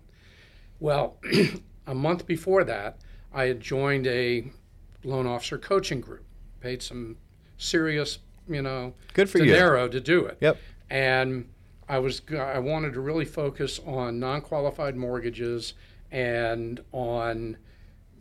Well, 0.80 1.18
a 1.88 1.96
month 1.96 2.26
before 2.26 2.64
that, 2.64 3.00
I 3.34 3.46
had 3.46 3.60
joined 3.60 4.08
a 4.08 4.52
loan 5.04 5.28
officer 5.28 5.58
coaching 5.58 6.02
group, 6.02 6.26
paid 6.62 6.82
some 6.82 7.18
serious, 7.58 8.20
you 8.48 8.62
know, 8.62 8.94
Good 9.14 9.30
for 9.30 9.40
you. 9.40 9.52
dinero 9.54 9.88
to 9.88 10.00
do 10.00 10.26
it. 10.26 10.38
Yep. 10.40 10.58
And 10.90 11.50
I 11.88 12.00
was 12.00 12.22
I 12.32 12.60
wanted 12.60 12.94
to 12.94 13.02
really 13.02 13.26
focus 13.26 13.80
on 13.86 14.20
non-qualified 14.20 14.96
mortgages 14.96 15.74
and 16.12 16.80
on 16.92 17.58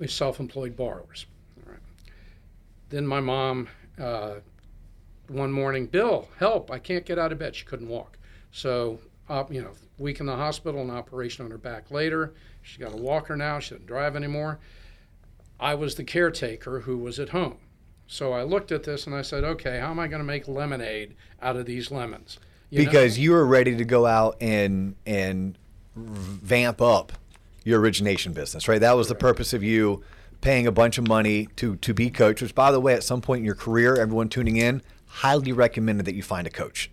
self-employed 0.07 0.77
borrowers. 0.77 1.27
All 1.65 1.73
right. 1.73 1.81
Then 2.91 3.07
my 3.07 3.21
mom, 3.21 3.69
uh, 3.99 4.37
one 5.29 5.53
morning, 5.53 5.87
Bill, 5.87 6.29
help! 6.39 6.71
I 6.71 6.79
can't 6.79 7.05
get 7.05 7.19
out 7.19 7.33
of 7.33 7.39
bed. 7.39 7.55
She 7.57 7.65
couldn't 7.65 7.89
walk. 7.89 8.19
So, 8.53 8.99
uh, 9.29 9.45
you 9.51 9.63
know, 9.63 9.73
week 9.99 10.21
in 10.21 10.27
the 10.27 10.37
hospital, 10.37 10.81
an 10.83 10.91
operation 10.91 11.45
on 11.45 11.51
her 11.51 11.59
back 11.59 11.91
later. 11.91 12.35
She's 12.63 12.79
got 12.79 12.93
a 12.93 12.97
walker 12.97 13.37
now. 13.37 13.59
She 13.59 13.71
doesn't 13.71 13.87
drive 13.87 14.17
anymore. 14.17 14.59
I 15.59 15.75
was 15.75 15.95
the 15.95 16.05
caretaker 16.05 16.81
who 16.81 16.99
was 16.99 17.19
at 17.19 17.31
home. 17.31 17.59
So 18.07 18.33
I 18.33 18.43
looked 18.43 18.71
at 18.71 18.85
this 18.85 19.07
and 19.07 19.15
I 19.15 19.23
said, 19.23 19.45
okay, 19.45 19.79
how 19.81 19.91
am 19.91 19.99
I 19.99 20.09
going 20.09 20.21
to 20.21 20.27
make 20.27 20.47
lemonade 20.47 21.15
out 21.41 21.57
of 21.57 21.67
these 21.67 21.91
lemons? 21.91 22.39
You 22.71 22.81
know? 22.81 22.85
because 22.87 23.19
you 23.19 23.33
were 23.33 23.47
ready 23.47 23.77
to 23.77 23.85
go 23.85 24.05
out 24.05 24.37
and 24.41 24.97
and 25.07 25.57
vamp 25.97 26.83
up 26.83 27.13
your 27.65 27.81
origination 27.81 28.33
business, 28.33 28.69
right? 28.69 28.81
That 28.81 28.97
was 28.97 29.09
the 29.09 29.15
purpose 29.15 29.53
of 29.53 29.63
you 29.63 30.03
paying 30.41 30.67
a 30.67 30.73
bunch 30.73 30.99
of 30.99 31.09
money 31.09 31.47
to 31.57 31.77
to 31.77 31.95
be 31.95 32.11
coach. 32.11 32.43
Which, 32.43 32.55
by 32.55 32.71
the 32.71 32.81
way, 32.81 32.95
at 32.95 33.05
some 33.05 33.21
point 33.21 33.41
in 33.41 33.45
your 33.45 33.55
career, 33.55 33.95
everyone 33.95 34.29
tuning 34.29 34.57
in 34.57 34.83
highly 35.15 35.53
recommended 35.53 36.07
that 36.07 36.15
you 36.15 36.23
find 36.23 36.47
a 36.47 36.51
coach. 36.51 36.91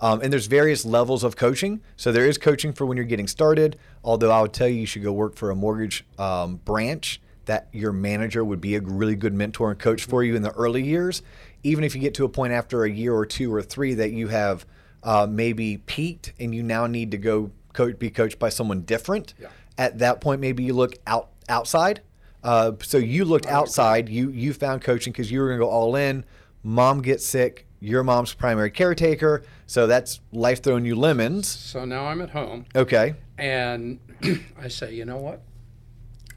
Um, 0.00 0.20
and 0.20 0.32
there's 0.32 0.46
various 0.46 0.84
levels 0.84 1.24
of 1.24 1.36
coaching. 1.36 1.80
So 1.96 2.12
there 2.12 2.26
is 2.26 2.38
coaching 2.38 2.72
for 2.72 2.86
when 2.86 2.96
you're 2.96 3.06
getting 3.06 3.26
started. 3.26 3.78
Although 4.04 4.30
I 4.30 4.42
would 4.42 4.52
tell 4.52 4.68
you, 4.68 4.76
you 4.76 4.86
should 4.86 5.02
go 5.02 5.12
work 5.12 5.34
for 5.34 5.50
a 5.50 5.56
mortgage 5.56 6.04
um, 6.18 6.56
branch 6.56 7.20
that 7.46 7.68
your 7.72 7.92
manager 7.92 8.44
would 8.44 8.60
be 8.60 8.74
a 8.74 8.80
really 8.80 9.16
good 9.16 9.34
mentor 9.34 9.70
and 9.70 9.78
coach 9.78 10.04
for 10.04 10.22
you 10.22 10.36
in 10.36 10.42
the 10.42 10.52
early 10.52 10.82
years. 10.82 11.22
Even 11.62 11.84
if 11.84 11.94
you 11.94 12.00
get 12.00 12.14
to 12.14 12.24
a 12.24 12.28
point 12.28 12.52
after 12.52 12.84
a 12.84 12.90
year 12.90 13.14
or 13.14 13.26
two 13.26 13.52
or 13.52 13.62
three 13.62 13.94
that 13.94 14.12
you 14.12 14.28
have 14.28 14.66
uh, 15.02 15.26
maybe 15.28 15.78
peaked 15.78 16.32
and 16.38 16.54
you 16.54 16.62
now 16.62 16.86
need 16.86 17.10
to 17.10 17.18
go 17.18 17.50
coach, 17.72 17.98
be 17.98 18.10
coached 18.10 18.38
by 18.38 18.48
someone 18.50 18.82
different. 18.82 19.34
Yeah. 19.40 19.48
At 19.76 19.98
that 19.98 20.20
point, 20.20 20.40
maybe 20.40 20.62
you 20.62 20.74
look 20.74 20.94
out 21.06 21.30
outside. 21.48 22.00
Uh, 22.42 22.72
so 22.82 22.98
you 22.98 23.24
looked 23.24 23.46
outside. 23.46 24.08
You 24.08 24.30
you 24.30 24.52
found 24.52 24.82
coaching 24.82 25.12
because 25.12 25.30
you 25.30 25.40
were 25.40 25.48
going 25.48 25.60
to 25.60 25.64
go 25.64 25.70
all 25.70 25.96
in. 25.96 26.24
Mom 26.64 27.02
gets 27.02 27.24
sick. 27.24 27.66
Your 27.78 28.02
mom's 28.02 28.32
primary 28.32 28.70
caretaker. 28.70 29.42
So 29.66 29.86
that's 29.86 30.20
life 30.32 30.62
throwing 30.62 30.86
you 30.86 30.96
lemons. 30.96 31.46
So 31.46 31.84
now 31.84 32.06
I'm 32.06 32.20
at 32.22 32.30
home 32.30 32.64
Okay. 32.74 33.14
and 33.38 34.00
I 34.58 34.68
say, 34.68 34.94
you 34.94 35.04
know 35.04 35.18
what? 35.18 35.42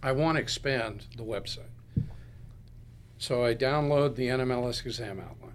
I 0.04 0.12
want 0.12 0.36
to 0.36 0.42
expand 0.42 1.06
the 1.16 1.24
website. 1.24 1.70
So 3.18 3.44
I 3.46 3.56
download 3.56 4.16
the 4.16 4.28
NMLS 4.28 4.86
exam 4.86 5.20
outline. 5.20 5.47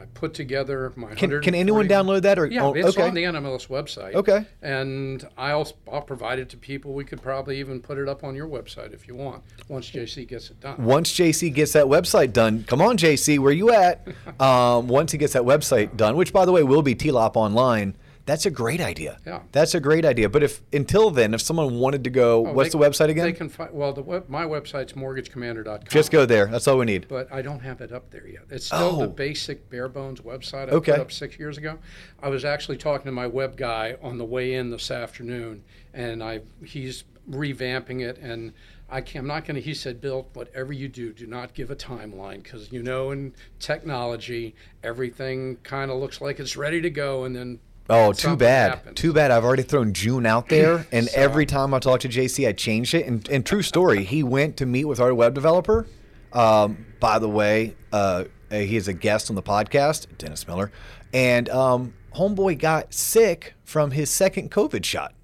I 0.00 0.04
put 0.06 0.34
together 0.34 0.92
my 0.96 1.14
Can, 1.14 1.40
can 1.40 1.54
anyone 1.54 1.88
download 1.88 2.22
that 2.22 2.38
or 2.38 2.46
Yeah, 2.46 2.64
oh, 2.64 2.74
it's 2.74 2.88
okay. 2.88 3.02
on 3.02 3.14
the 3.14 3.22
NMLS 3.24 3.68
website. 3.68 4.14
okay. 4.14 4.44
And 4.62 5.26
I'll 5.38 5.70
I'll 5.90 6.02
provide 6.02 6.38
it 6.38 6.48
to 6.50 6.56
people. 6.56 6.94
We 6.94 7.04
could 7.04 7.22
probably 7.22 7.58
even 7.60 7.80
put 7.80 7.98
it 7.98 8.08
up 8.08 8.24
on 8.24 8.34
your 8.34 8.48
website 8.48 8.92
if 8.92 9.06
you 9.06 9.14
want. 9.14 9.42
Once 9.68 9.90
JC 9.90 10.26
gets 10.26 10.50
it 10.50 10.60
done. 10.60 10.84
Once 10.84 11.12
JC 11.12 11.52
gets 11.52 11.72
that 11.72 11.86
website 11.86 12.32
done, 12.32 12.64
come 12.64 12.82
on, 12.82 12.96
JC, 12.96 13.38
where 13.38 13.52
you 13.52 13.70
at? 13.70 14.06
um, 14.40 14.88
once 14.88 15.12
he 15.12 15.18
gets 15.18 15.32
that 15.34 15.42
website 15.44 15.96
done, 15.96 16.16
which 16.16 16.32
by 16.32 16.44
the 16.44 16.52
way 16.52 16.62
will 16.62 16.82
be 16.82 16.94
TLOP 16.94 17.36
online, 17.36 17.96
that's 18.26 18.46
a 18.46 18.50
great 18.50 18.80
idea. 18.80 19.18
Yeah. 19.26 19.40
That's 19.52 19.74
a 19.74 19.80
great 19.80 20.04
idea. 20.04 20.28
But 20.28 20.42
if 20.42 20.62
until 20.72 21.10
then, 21.10 21.34
if 21.34 21.40
someone 21.42 21.78
wanted 21.78 22.04
to 22.04 22.10
go, 22.10 22.46
Oh, 22.46 22.52
what's 22.52 22.72
the 22.72 22.78
website 22.78 23.08
again? 23.10 23.24
They 23.26 23.32
can 23.32 23.48
find. 23.48 23.70
Well, 23.72 23.92
the 23.92 24.02
web, 24.02 24.28
my 24.28 24.44
website's 24.44 24.94
mortgagecommander.com. 24.94 25.84
Just 25.88 26.10
go 26.10 26.24
there. 26.26 26.46
That's 26.46 26.66
all 26.66 26.78
we 26.78 26.86
need. 26.86 27.06
but 27.08 27.30
I 27.32 27.42
don't 27.42 27.60
have 27.60 27.80
it 27.80 27.92
up 27.92 28.10
there 28.10 28.26
yet. 28.26 28.42
It's 28.50 28.66
still 28.66 28.96
the 28.98 29.04
Oh. 29.04 29.08
basic 29.08 29.68
bare 29.70 29.88
bones 29.88 30.20
website 30.20 30.68
I 30.68 30.72
Okay. 30.72 30.92
put 30.92 31.00
up 31.00 31.12
six 31.12 31.38
years 31.38 31.58
ago. 31.58 31.78
I 32.22 32.28
was 32.28 32.44
actually 32.44 32.78
talking 32.78 33.04
to 33.06 33.12
my 33.12 33.26
web 33.26 33.56
guy 33.56 33.96
on 34.02 34.18
the 34.18 34.24
way 34.24 34.54
in 34.54 34.70
this 34.70 34.90
afternoon, 34.90 35.62
and 35.92 36.22
I 36.22 36.40
he's 36.64 37.04
revamping 37.30 38.00
it. 38.02 38.18
And 38.18 38.52
I 38.90 39.00
can, 39.00 39.20
I'm 39.22 39.26
not 39.26 39.44
going 39.46 39.54
to. 39.56 39.60
He 39.60 39.74
said, 39.74 40.00
Bill, 40.00 40.28
whatever 40.34 40.72
you 40.72 40.88
do, 40.88 41.12
do 41.12 41.26
not 41.26 41.54
give 41.54 41.70
a 41.70 41.76
timeline 41.76 42.42
because 42.42 42.70
you 42.72 42.82
know 42.82 43.10
in 43.10 43.34
technology 43.58 44.54
everything 44.82 45.56
kind 45.62 45.90
of 45.90 45.98
looks 45.98 46.20
like 46.20 46.38
it's 46.40 46.56
ready 46.56 46.80
to 46.80 46.90
go, 46.90 47.24
and 47.24 47.34
then 47.34 47.58
Oh, 47.90 48.12
too 48.12 48.18
something 48.22 48.38
bad. 48.38 48.70
happens. 48.70 48.94
Too 49.00 49.12
bad. 49.12 49.30
I've 49.30 49.44
already 49.44 49.62
thrown 49.62 49.92
June 49.92 50.24
out 50.26 50.48
there, 50.48 50.86
and 50.92 51.06
So- 51.08 51.20
every 51.20 51.44
time 51.46 51.74
I 51.74 51.78
talk 51.78 52.00
to 52.00 52.08
JC, 52.08 52.48
I 52.48 52.52
changed 52.52 52.94
it. 52.94 53.06
And, 53.06 53.28
and 53.28 53.44
true 53.44 53.62
story, 53.62 54.04
he 54.04 54.22
went 54.22 54.56
to 54.58 54.66
meet 54.66 54.86
with 54.86 55.00
our 55.00 55.14
web 55.14 55.34
developer. 55.34 55.86
Um, 56.32 56.86
by 56.98 57.18
the 57.18 57.28
way, 57.28 57.76
uh, 57.92 58.24
he 58.50 58.76
is 58.76 58.88
a 58.88 58.92
guest 58.94 59.28
on 59.30 59.36
the 59.36 59.42
podcast, 59.42 60.06
Dennis 60.18 60.46
Miller, 60.48 60.72
and 61.12 61.48
um, 61.50 61.94
homeboy 62.14 62.58
got 62.58 62.92
sick 62.94 63.54
from 63.64 63.90
his 63.92 64.10
second 64.10 64.50
COVID 64.50 64.84
shot, 64.84 65.14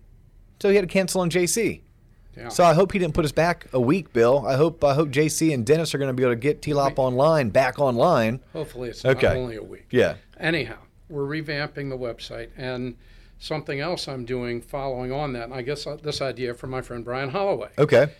so 0.61 0.69
he 0.69 0.77
had 0.77 0.83
to 0.83 0.93
cancel 0.93 1.21
on 1.23 1.31
JC. 1.31 1.81
Yeah. 2.37 2.49
So 2.49 2.63
I 2.65 2.75
hope 2.75 2.93
he 2.93 2.99
didn't 3.01 3.15
put 3.15 3.25
us 3.25 3.33
back 3.33 3.67
a 3.73 3.81
week, 3.81 4.13
Bill. 4.13 4.47
I 4.47 4.55
hope 4.55 4.85
I 4.85 4.95
hope 4.95 5.09
JC 5.09 5.53
and 5.53 5.67
Dennis 5.67 5.95
are 5.95 5.99
going 5.99 6.09
to 6.11 6.15
be 6.15 6.23
able 6.23 6.33
to 6.33 6.39
get 6.41 6.63
T-Lop 6.63 6.99
online 6.99 7.51
back 7.51 7.81
online. 7.81 8.41
hopefully 8.53 8.91
it's 8.91 9.05
Okay. 9.05 9.27
not 9.27 9.37
only 9.37 9.57
a 9.57 9.63
week. 9.63 9.87
Yeah. 9.91 10.15
anyhow, 10.39 10.77
we're 11.11 11.27
revamping 11.27 11.91
the 11.91 11.99
website 11.99 12.51
and 12.57 12.97
something 13.39 13.81
else 13.81 14.07
I'm 14.07 14.25
doing 14.25 14.61
following 14.61 15.11
on 15.11 15.33
that, 15.33 15.45
and 15.45 15.55
I 15.55 15.63
guess 15.63 15.87
uh, 15.87 15.97
this 15.97 16.21
idea 16.21 16.55
from 16.55 16.71
my 16.71 16.83
friend 16.83 17.05
Brian 17.05 17.31
Holloway. 17.31 17.71
Okay. 17.79 18.13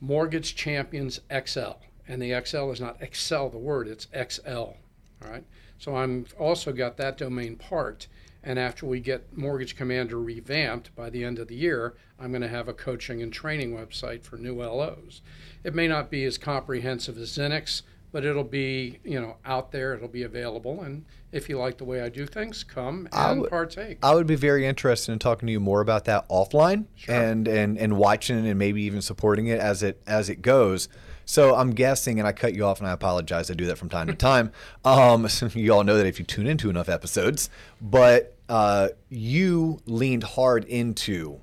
Mortgage 0.00 0.54
Champions 0.54 1.20
XL. 1.30 1.72
And 2.06 2.22
the 2.22 2.40
XL 2.44 2.70
is 2.70 2.80
not 2.80 3.02
Excel, 3.02 3.50
the 3.50 3.58
word, 3.58 3.88
it's 3.88 4.06
XL. 4.14 4.50
All 4.50 4.76
right. 5.22 5.44
So 5.78 5.96
I'm 5.96 6.26
also 6.38 6.72
got 6.72 6.96
that 6.96 7.18
domain 7.18 7.56
parked. 7.56 8.08
And 8.42 8.58
after 8.58 8.86
we 8.86 9.00
get 9.00 9.36
Mortgage 9.36 9.76
Commander 9.76 10.18
revamped 10.18 10.94
by 10.94 11.10
the 11.10 11.24
end 11.24 11.38
of 11.38 11.48
the 11.48 11.56
year, 11.56 11.94
I'm 12.18 12.30
going 12.30 12.42
to 12.42 12.48
have 12.48 12.68
a 12.68 12.72
coaching 12.72 13.20
and 13.20 13.32
training 13.32 13.76
website 13.76 14.22
for 14.22 14.36
new 14.36 14.62
LOs. 14.62 15.20
It 15.64 15.74
may 15.74 15.88
not 15.88 16.10
be 16.10 16.24
as 16.24 16.38
comprehensive 16.38 17.18
as 17.18 17.30
XINNIX, 17.32 17.82
but 18.12 18.24
it'll 18.24 18.44
be, 18.44 18.98
you 19.04 19.20
know, 19.20 19.36
out 19.44 19.70
there, 19.72 19.94
it'll 19.94 20.08
be 20.08 20.22
available. 20.22 20.82
And 20.82 21.04
if 21.32 21.48
you 21.48 21.58
like 21.58 21.76
the 21.78 21.84
way 21.84 22.00
I 22.00 22.08
do 22.08 22.26
things, 22.26 22.64
come 22.64 23.08
and 23.12 23.40
would- 23.42 23.50
partake. 23.50 23.98
I 24.02 24.14
would 24.14 24.26
be 24.26 24.34
very 24.36 24.64
interested 24.66 25.12
in 25.12 25.18
talking 25.18 25.46
to 25.46 25.52
you 25.52 25.60
more 25.60 25.80
about 25.80 26.04
that 26.06 26.28
offline 26.28 26.86
Sure. 26.94 27.14
and, 27.14 27.46
and 27.46 27.76
and 27.78 27.96
watching 27.98 28.46
and 28.46 28.58
maybe 28.58 28.82
even 28.82 29.02
supporting 29.02 29.46
it 29.48 29.60
as 29.60 29.82
it 29.82 30.00
as 30.06 30.28
it 30.28 30.42
goes. 30.42 30.88
So 31.26 31.54
I'm 31.54 31.72
guessing, 31.72 32.18
and 32.18 32.26
I 32.26 32.32
cut 32.32 32.54
you 32.54 32.64
off, 32.64 32.78
and 32.78 32.88
I 32.88 32.92
apologize. 32.92 33.50
I 33.50 33.54
do 33.54 33.66
that 33.66 33.76
from 33.76 33.90
time 33.90 34.06
to 34.06 34.14
time. 34.30 34.50
Um, 34.86 35.28
so 35.28 35.46
you 35.54 35.74
all 35.74 35.84
know 35.84 35.98
that 35.98 36.06
if 36.06 36.18
you 36.18 36.24
tune 36.24 36.46
into 36.46 36.70
enough 36.70 36.88
episodes, 36.88 37.50
but 37.82 38.34
uh, 38.48 38.88
you 39.10 39.80
leaned 39.84 40.22
hard 40.22 40.64
into 40.64 41.40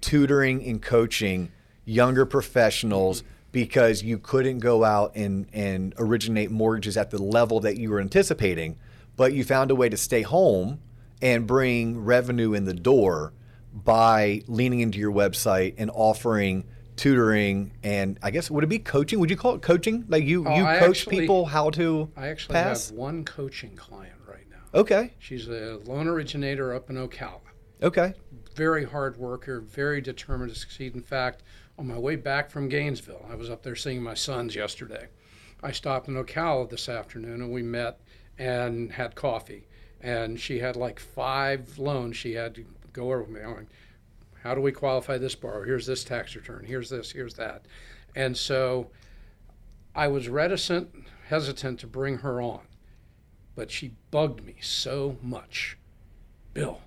tutoring 0.00 0.64
and 0.64 0.82
coaching 0.82 1.52
younger 1.84 2.26
professionals 2.26 3.22
because 3.52 4.02
you 4.02 4.18
couldn't 4.18 4.58
go 4.58 4.82
out 4.82 5.12
and, 5.14 5.46
and 5.52 5.94
originate 5.98 6.50
mortgages 6.50 6.96
at 6.96 7.10
the 7.10 7.22
level 7.22 7.60
that 7.60 7.76
you 7.76 7.90
were 7.90 8.00
anticipating, 8.00 8.78
but 9.16 9.32
you 9.34 9.44
found 9.44 9.70
a 9.70 9.74
way 9.74 9.88
to 9.88 9.96
stay 9.96 10.22
home 10.22 10.80
and 11.20 11.46
bring 11.46 12.02
revenue 12.02 12.54
in 12.54 12.64
the 12.64 12.74
door 12.74 13.32
by 13.72 14.42
leaning 14.48 14.80
into 14.80 14.98
your 14.98 15.12
website 15.12 15.74
and 15.78 15.90
offering 15.94 16.64
tutoring 16.96 17.72
and 17.82 18.18
I 18.22 18.30
guess 18.30 18.50
would 18.50 18.64
it 18.64 18.66
be 18.68 18.78
coaching? 18.78 19.18
Would 19.18 19.30
you 19.30 19.36
call 19.36 19.54
it 19.54 19.62
coaching? 19.62 20.04
Like 20.08 20.24
you 20.24 20.46
Oh, 20.46 20.54
you 20.56 20.64
I 20.66 20.78
coach 20.78 21.00
actually- 21.00 21.20
people 21.20 21.46
how 21.46 21.70
to 21.70 22.10
I 22.16 22.28
actually 22.28 22.52
pass? 22.54 22.88
have 22.90 22.98
one 22.98 23.24
coaching 23.24 23.74
client 23.76 24.14
right 24.28 24.44
now. 24.50 24.78
Okay. 24.80 25.12
She's 25.18 25.48
a 25.48 25.78
loan 25.86 26.06
originator 26.06 26.74
up 26.74 26.90
in 26.90 26.96
Ocala. 26.96 27.40
Okay. 27.82 28.14
very 28.54 28.84
hard 28.84 29.16
worker, 29.16 29.60
very 29.60 30.02
determined 30.02 30.52
to 30.52 30.58
succeed. 30.58 30.94
In 30.94 31.00
fact, 31.02 31.42
on 31.78 31.86
my 31.86 31.98
way 31.98 32.16
back 32.16 32.50
from 32.50 32.68
Gainesville, 32.68 33.26
I 33.30 33.34
was 33.34 33.50
up 33.50 33.62
there 33.62 33.76
seeing 33.76 34.02
my 34.02 34.14
sons 34.14 34.54
yesterday. 34.54 35.08
I 35.62 35.72
stopped 35.72 36.08
in 36.08 36.14
Ocala 36.14 36.68
this 36.68 36.88
afternoon 36.88 37.40
and 37.40 37.52
we 37.52 37.62
met 37.62 38.00
and 38.38 38.92
had 38.92 39.14
coffee. 39.14 39.66
And 40.00 40.38
she 40.38 40.58
had 40.58 40.76
like 40.76 40.98
five 40.98 41.78
loans 41.78 42.16
she 42.16 42.34
had 42.34 42.54
to 42.56 42.64
go 42.92 43.06
over 43.06 43.22
with 43.22 43.30
me. 43.30 43.40
How 44.42 44.54
do 44.54 44.60
we 44.60 44.72
qualify 44.72 45.18
this 45.18 45.36
borrower? 45.36 45.64
Here's 45.64 45.86
this 45.86 46.02
tax 46.02 46.34
return. 46.34 46.64
Here's 46.66 46.90
this. 46.90 47.12
Here's 47.12 47.34
that. 47.34 47.66
And 48.16 48.36
so 48.36 48.90
I 49.94 50.08
was 50.08 50.28
reticent, 50.28 50.90
hesitant 51.28 51.78
to 51.80 51.86
bring 51.86 52.18
her 52.18 52.42
on, 52.42 52.62
but 53.54 53.70
she 53.70 53.92
bugged 54.10 54.44
me 54.44 54.56
so 54.60 55.16
much. 55.22 55.78
Bill, 56.52 56.80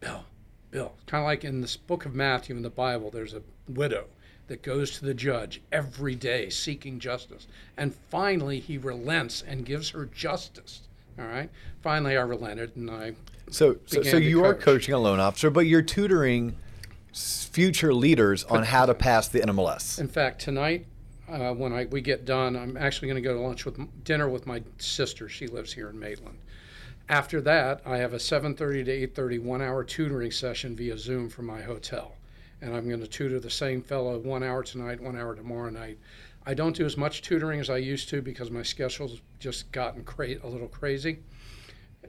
Bill, 0.00 0.24
Bill. 0.70 0.94
Kind 1.06 1.22
of 1.22 1.26
like 1.26 1.44
in 1.44 1.60
this 1.60 1.76
book 1.76 2.06
of 2.06 2.14
Matthew 2.14 2.56
in 2.56 2.62
the 2.62 2.70
Bible, 2.70 3.10
there's 3.10 3.34
a 3.34 3.42
widow 3.68 4.06
that 4.46 4.62
goes 4.62 4.90
to 4.98 5.04
the 5.04 5.14
judge 5.14 5.60
every 5.72 6.14
day 6.14 6.50
seeking 6.50 6.98
justice. 6.98 7.46
And 7.76 7.94
finally, 8.10 8.60
he 8.60 8.78
relents 8.78 9.42
and 9.42 9.64
gives 9.64 9.90
her 9.90 10.06
justice. 10.06 10.82
All 11.18 11.26
right. 11.26 11.50
Finally, 11.82 12.16
I 12.16 12.22
relented 12.22 12.76
and 12.76 12.90
I. 12.90 13.14
So, 13.50 13.76
so, 13.86 14.02
so 14.02 14.16
you 14.16 14.44
are 14.44 14.54
coaching 14.54 14.94
a 14.94 14.98
loan 14.98 15.20
officer, 15.20 15.50
but 15.50 15.66
you're 15.66 15.82
tutoring 15.82 16.56
future 17.12 17.94
leaders 17.94 18.44
on 18.44 18.64
how 18.64 18.86
to 18.86 18.94
pass 18.94 19.28
the 19.28 19.40
NMLS. 19.40 20.00
In 20.00 20.08
fact, 20.08 20.40
tonight, 20.40 20.86
uh, 21.28 21.52
when 21.52 21.72
I, 21.72 21.84
we 21.86 22.00
get 22.00 22.24
done, 22.24 22.56
I'm 22.56 22.76
actually 22.76 23.08
going 23.08 23.22
to 23.22 23.26
go 23.26 23.34
to 23.34 23.40
lunch 23.40 23.64
with 23.64 23.78
dinner 24.04 24.28
with 24.28 24.46
my 24.46 24.62
sister. 24.78 25.28
She 25.28 25.46
lives 25.46 25.72
here 25.72 25.88
in 25.88 25.98
Maitland. 25.98 26.38
After 27.08 27.40
that, 27.42 27.82
I 27.84 27.98
have 27.98 28.14
a 28.14 28.18
7:30 28.18 28.84
to 28.86 29.22
8:30 29.22 29.38
one-hour 29.42 29.84
tutoring 29.84 30.30
session 30.30 30.74
via 30.74 30.98
Zoom 30.98 31.28
from 31.28 31.46
my 31.46 31.60
hotel, 31.60 32.16
and 32.60 32.74
I'm 32.74 32.88
going 32.88 33.00
to 33.00 33.06
tutor 33.06 33.40
the 33.40 33.50
same 33.50 33.82
fellow 33.82 34.18
one 34.18 34.42
hour 34.42 34.62
tonight, 34.62 35.00
one 35.00 35.16
hour 35.16 35.34
tomorrow 35.34 35.70
night. 35.70 35.98
I 36.46 36.54
don't 36.54 36.76
do 36.76 36.84
as 36.84 36.96
much 36.96 37.22
tutoring 37.22 37.60
as 37.60 37.70
I 37.70 37.78
used 37.78 38.08
to 38.10 38.20
because 38.20 38.50
my 38.50 38.62
schedule's 38.62 39.20
just 39.40 39.72
gotten 39.72 40.04
cra- 40.04 40.36
a 40.42 40.46
little 40.48 40.68
crazy. 40.68 41.20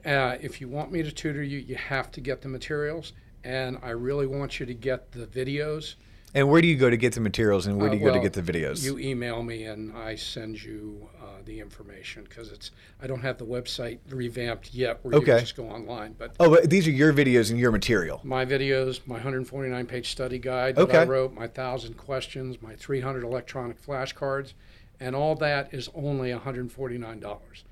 Uh, 0.04 0.36
if 0.40 0.60
you 0.60 0.68
want 0.68 0.92
me 0.92 1.02
to 1.02 1.10
tutor 1.10 1.42
you, 1.42 1.58
you 1.58 1.74
have 1.74 2.10
to 2.12 2.20
get 2.20 2.42
the 2.42 2.48
materials, 2.48 3.12
and 3.44 3.78
I 3.82 3.90
really 3.90 4.26
want 4.26 4.60
you 4.60 4.66
to 4.66 4.74
get 4.74 5.12
the 5.12 5.26
videos. 5.26 5.94
And 6.34 6.50
where 6.50 6.60
do 6.60 6.68
you 6.68 6.76
go 6.76 6.90
to 6.90 6.98
get 6.98 7.14
the 7.14 7.20
materials 7.20 7.66
and 7.66 7.78
where 7.78 7.88
Uh, 7.88 7.92
do 7.92 7.98
you 7.98 8.04
go 8.04 8.12
to 8.12 8.20
get 8.20 8.34
the 8.34 8.42
videos? 8.42 8.84
You 8.84 8.98
email 8.98 9.42
me 9.42 9.64
and 9.64 9.96
I 9.96 10.16
send 10.16 10.62
you 10.62 11.08
the 11.46 11.58
information 11.60 12.24
because 12.24 12.52
it's 12.52 12.72
I 13.00 13.06
don't 13.06 13.20
have 13.22 13.38
the 13.38 13.46
website 13.46 13.98
revamped 14.10 14.74
yet 14.74 14.98
where 15.02 15.14
you 15.14 15.18
Okay. 15.20 15.32
can 15.36 15.40
just 15.40 15.56
go 15.56 15.68
online. 15.70 16.14
But 16.18 16.34
oh, 16.38 16.50
but 16.50 16.68
these 16.68 16.86
are 16.86 16.90
your 16.90 17.12
videos 17.12 17.50
and 17.50 17.58
your 17.58 17.72
material. 17.72 18.20
my 18.24 18.44
videos, 18.44 19.00
my 19.06 19.14
149 19.14 19.86
page 19.86 20.10
study 20.10 20.38
guide 20.38 20.76
that 20.76 20.90
I 20.94 21.04
wrote, 21.04 21.32
my 21.32 21.46
thousand 21.46 21.94
questions, 21.96 22.60
my 22.60 22.74
300 22.74 23.24
electronic 23.24 23.80
flashcards, 23.82 24.52
and 25.00 25.16
all 25.16 25.34
that 25.36 25.72
is 25.72 25.88
only 25.94 26.30
$149. 26.30 27.62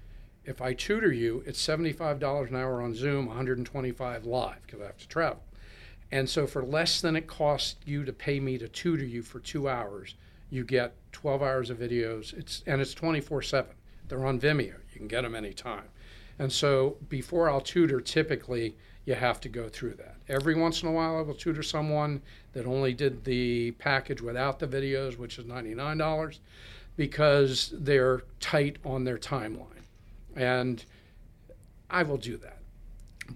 If 0.46 0.60
I 0.60 0.74
tutor 0.74 1.12
you, 1.12 1.42
it's 1.46 1.60
$75 1.66 2.48
an 2.50 2.56
hour 2.56 2.80
on 2.82 2.94
Zoom, 2.94 3.26
125 3.26 4.24
live 4.24 4.56
because 4.66 4.80
I 4.80 4.84
have 4.86 4.98
to 4.98 5.08
travel. 5.08 5.42
And 6.12 6.28
so 6.28 6.46
for 6.46 6.62
less 6.62 7.00
than 7.00 7.16
it 7.16 7.26
costs 7.26 7.76
you 7.84 8.04
to 8.04 8.12
pay 8.12 8.38
me 8.40 8.58
to 8.58 8.68
tutor 8.68 9.04
you 9.04 9.22
for 9.22 9.40
two 9.40 9.68
hours, 9.68 10.14
you 10.54 10.64
get 10.64 10.94
12 11.10 11.42
hours 11.42 11.68
of 11.68 11.78
videos. 11.78 12.32
It's 12.32 12.62
and 12.64 12.80
it's 12.80 12.94
24/7. 12.94 13.66
They're 14.08 14.24
on 14.24 14.38
Vimeo. 14.38 14.76
You 14.92 14.98
can 14.98 15.08
get 15.08 15.22
them 15.22 15.34
anytime. 15.34 15.88
And 16.38 16.52
so 16.52 16.96
before 17.08 17.50
I'll 17.50 17.60
tutor, 17.60 18.00
typically 18.00 18.76
you 19.04 19.14
have 19.14 19.40
to 19.40 19.48
go 19.48 19.68
through 19.68 19.94
that. 19.94 20.16
Every 20.28 20.54
once 20.54 20.82
in 20.82 20.88
a 20.88 20.92
while, 20.92 21.18
I 21.18 21.22
will 21.22 21.34
tutor 21.34 21.62
someone 21.62 22.22
that 22.52 22.66
only 22.66 22.94
did 22.94 23.24
the 23.24 23.72
package 23.72 24.20
without 24.20 24.58
the 24.58 24.66
videos, 24.66 25.18
which 25.18 25.38
is 25.38 25.44
$99, 25.44 26.38
because 26.96 27.74
they're 27.76 28.22
tight 28.40 28.78
on 28.84 29.04
their 29.04 29.18
timeline. 29.18 29.84
And 30.36 30.84
I 31.90 32.02
will 32.02 32.16
do 32.16 32.36
that. 32.38 32.58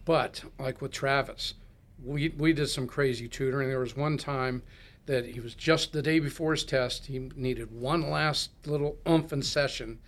But 0.04 0.44
like 0.58 0.80
with 0.80 0.92
Travis, 0.92 1.54
we, 2.02 2.30
we 2.30 2.52
did 2.52 2.68
some 2.68 2.86
crazy 2.86 3.28
tutoring. 3.28 3.68
There 3.68 3.80
was 3.80 3.96
one 3.96 4.16
time 4.16 4.62
that 5.08 5.26
he 5.26 5.40
was 5.40 5.54
just 5.54 5.92
the 5.92 6.02
day 6.02 6.20
before 6.20 6.52
his 6.52 6.62
test. 6.62 7.06
He 7.06 7.18
needed 7.34 7.72
one 7.72 8.08
last 8.08 8.50
little 8.64 8.96
oomph 9.08 9.32
in 9.32 9.42
session. 9.42 9.98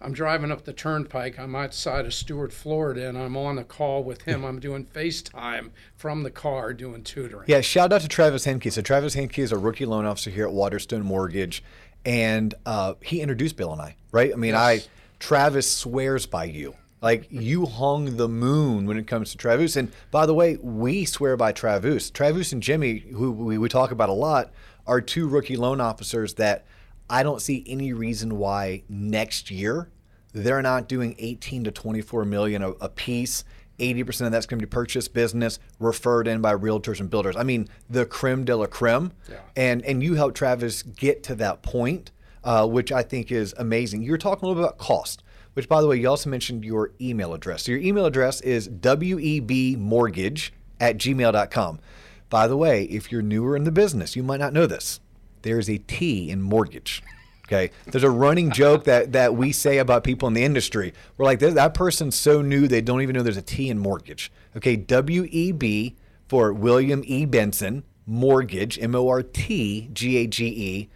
I'm 0.00 0.12
driving 0.12 0.50
up 0.50 0.64
the 0.64 0.72
turnpike. 0.72 1.38
I'm 1.38 1.54
outside 1.54 2.04
of 2.04 2.12
Stuart, 2.12 2.52
Florida, 2.52 3.08
and 3.08 3.16
I'm 3.16 3.36
on 3.36 3.58
a 3.58 3.64
call 3.64 4.02
with 4.02 4.22
him. 4.22 4.44
I'm 4.44 4.60
doing 4.60 4.84
FaceTime 4.84 5.70
from 5.96 6.22
the 6.22 6.30
car 6.30 6.74
doing 6.74 7.02
tutoring. 7.02 7.44
Yeah, 7.46 7.60
shout 7.62 7.92
out 7.92 8.02
to 8.02 8.08
Travis 8.08 8.44
Henke. 8.44 8.70
So 8.70 8.82
Travis 8.82 9.14
Henke 9.14 9.38
is 9.38 9.52
a 9.52 9.58
rookie 9.58 9.86
loan 9.86 10.04
officer 10.04 10.30
here 10.30 10.46
at 10.46 10.52
Waterstone 10.52 11.02
Mortgage, 11.02 11.62
and 12.04 12.54
uh, 12.66 12.94
he 13.02 13.20
introduced 13.22 13.56
Bill 13.56 13.72
and 13.72 13.80
I. 13.80 13.96
Right? 14.12 14.32
I 14.32 14.36
mean, 14.36 14.54
I 14.54 14.82
Travis 15.18 15.70
swears 15.70 16.26
by 16.26 16.44
you. 16.44 16.74
Like 17.02 17.26
you 17.30 17.66
hung 17.66 18.16
the 18.16 18.28
moon 18.28 18.86
when 18.86 18.96
it 18.96 19.06
comes 19.06 19.30
to 19.30 19.36
Travis. 19.36 19.76
And 19.76 19.92
by 20.10 20.26
the 20.26 20.34
way, 20.34 20.56
we 20.56 21.04
swear 21.04 21.36
by 21.36 21.52
Travis. 21.52 22.10
Travis 22.10 22.52
and 22.52 22.62
Jimmy, 22.62 22.98
who 22.98 23.30
we, 23.32 23.58
we 23.58 23.68
talk 23.68 23.90
about 23.90 24.08
a 24.08 24.14
lot, 24.14 24.50
are 24.86 25.00
two 25.00 25.28
rookie 25.28 25.56
loan 25.56 25.80
officers 25.80 26.34
that 26.34 26.66
I 27.08 27.22
don't 27.22 27.42
see 27.42 27.64
any 27.66 27.92
reason 27.92 28.38
why 28.38 28.82
next 28.88 29.50
year 29.50 29.90
they're 30.32 30.62
not 30.62 30.88
doing 30.88 31.14
18 31.18 31.64
to 31.64 31.70
24 31.70 32.24
million 32.24 32.62
a, 32.62 32.70
a 32.72 32.88
piece. 32.88 33.44
80% 33.78 34.26
of 34.26 34.32
that's 34.32 34.46
going 34.46 34.58
to 34.58 34.66
be 34.66 34.70
purchase 34.70 35.06
business 35.06 35.58
referred 35.78 36.26
in 36.26 36.40
by 36.40 36.54
realtors 36.54 37.00
and 37.00 37.10
builders. 37.10 37.36
I 37.36 37.42
mean, 37.42 37.68
the 37.90 38.06
creme 38.06 38.44
de 38.44 38.56
la 38.56 38.66
creme. 38.66 39.12
Yeah. 39.28 39.36
And 39.54 39.84
and 39.84 40.02
you 40.02 40.14
helped 40.14 40.36
Travis 40.36 40.82
get 40.82 41.22
to 41.24 41.34
that 41.36 41.62
point, 41.62 42.10
uh, 42.42 42.66
which 42.66 42.90
I 42.90 43.02
think 43.02 43.30
is 43.30 43.54
amazing. 43.58 44.02
You're 44.02 44.18
talking 44.18 44.44
a 44.44 44.48
little 44.48 44.62
bit 44.62 44.68
about 44.68 44.78
cost, 44.78 45.22
which 45.56 45.70
by 45.70 45.80
the 45.80 45.86
way, 45.86 45.96
you 45.96 46.06
also 46.06 46.28
mentioned 46.28 46.66
your 46.66 46.90
email 47.00 47.32
address. 47.32 47.62
So 47.62 47.72
your 47.72 47.80
email 47.80 48.04
address 48.04 48.42
is 48.42 48.68
webmortgage 48.68 50.50
at 50.78 50.98
gmail.com. 50.98 51.80
By 52.28 52.46
the 52.46 52.58
way, 52.58 52.84
if 52.84 53.10
you're 53.10 53.22
newer 53.22 53.56
in 53.56 53.64
the 53.64 53.72
business, 53.72 54.14
you 54.14 54.22
might 54.22 54.38
not 54.38 54.52
know 54.52 54.66
this. 54.66 55.00
There's 55.40 55.70
a 55.70 55.78
T 55.78 56.28
in 56.28 56.42
mortgage. 56.42 57.02
Okay. 57.46 57.70
There's 57.86 58.04
a 58.04 58.10
running 58.10 58.50
joke 58.50 58.84
that, 58.84 59.12
that 59.12 59.34
we 59.34 59.50
say 59.50 59.78
about 59.78 60.04
people 60.04 60.28
in 60.28 60.34
the 60.34 60.44
industry. 60.44 60.92
We're 61.16 61.24
like, 61.24 61.38
that 61.38 61.72
person's 61.72 62.16
so 62.16 62.42
new, 62.42 62.68
they 62.68 62.82
don't 62.82 63.00
even 63.00 63.16
know 63.16 63.22
there's 63.22 63.38
a 63.38 63.42
T 63.42 63.70
in 63.70 63.78
mortgage. 63.78 64.30
Okay. 64.58 64.76
W 64.76 65.26
E 65.30 65.52
B 65.52 65.96
for 66.28 66.52
William 66.52 67.02
E. 67.06 67.24
Benson, 67.24 67.82
mortgage, 68.04 68.78
M 68.78 68.94
O 68.94 69.08
R 69.08 69.22
T 69.22 69.88
G 69.94 70.18
A 70.18 70.26
G 70.26 70.48
E, 70.48 70.90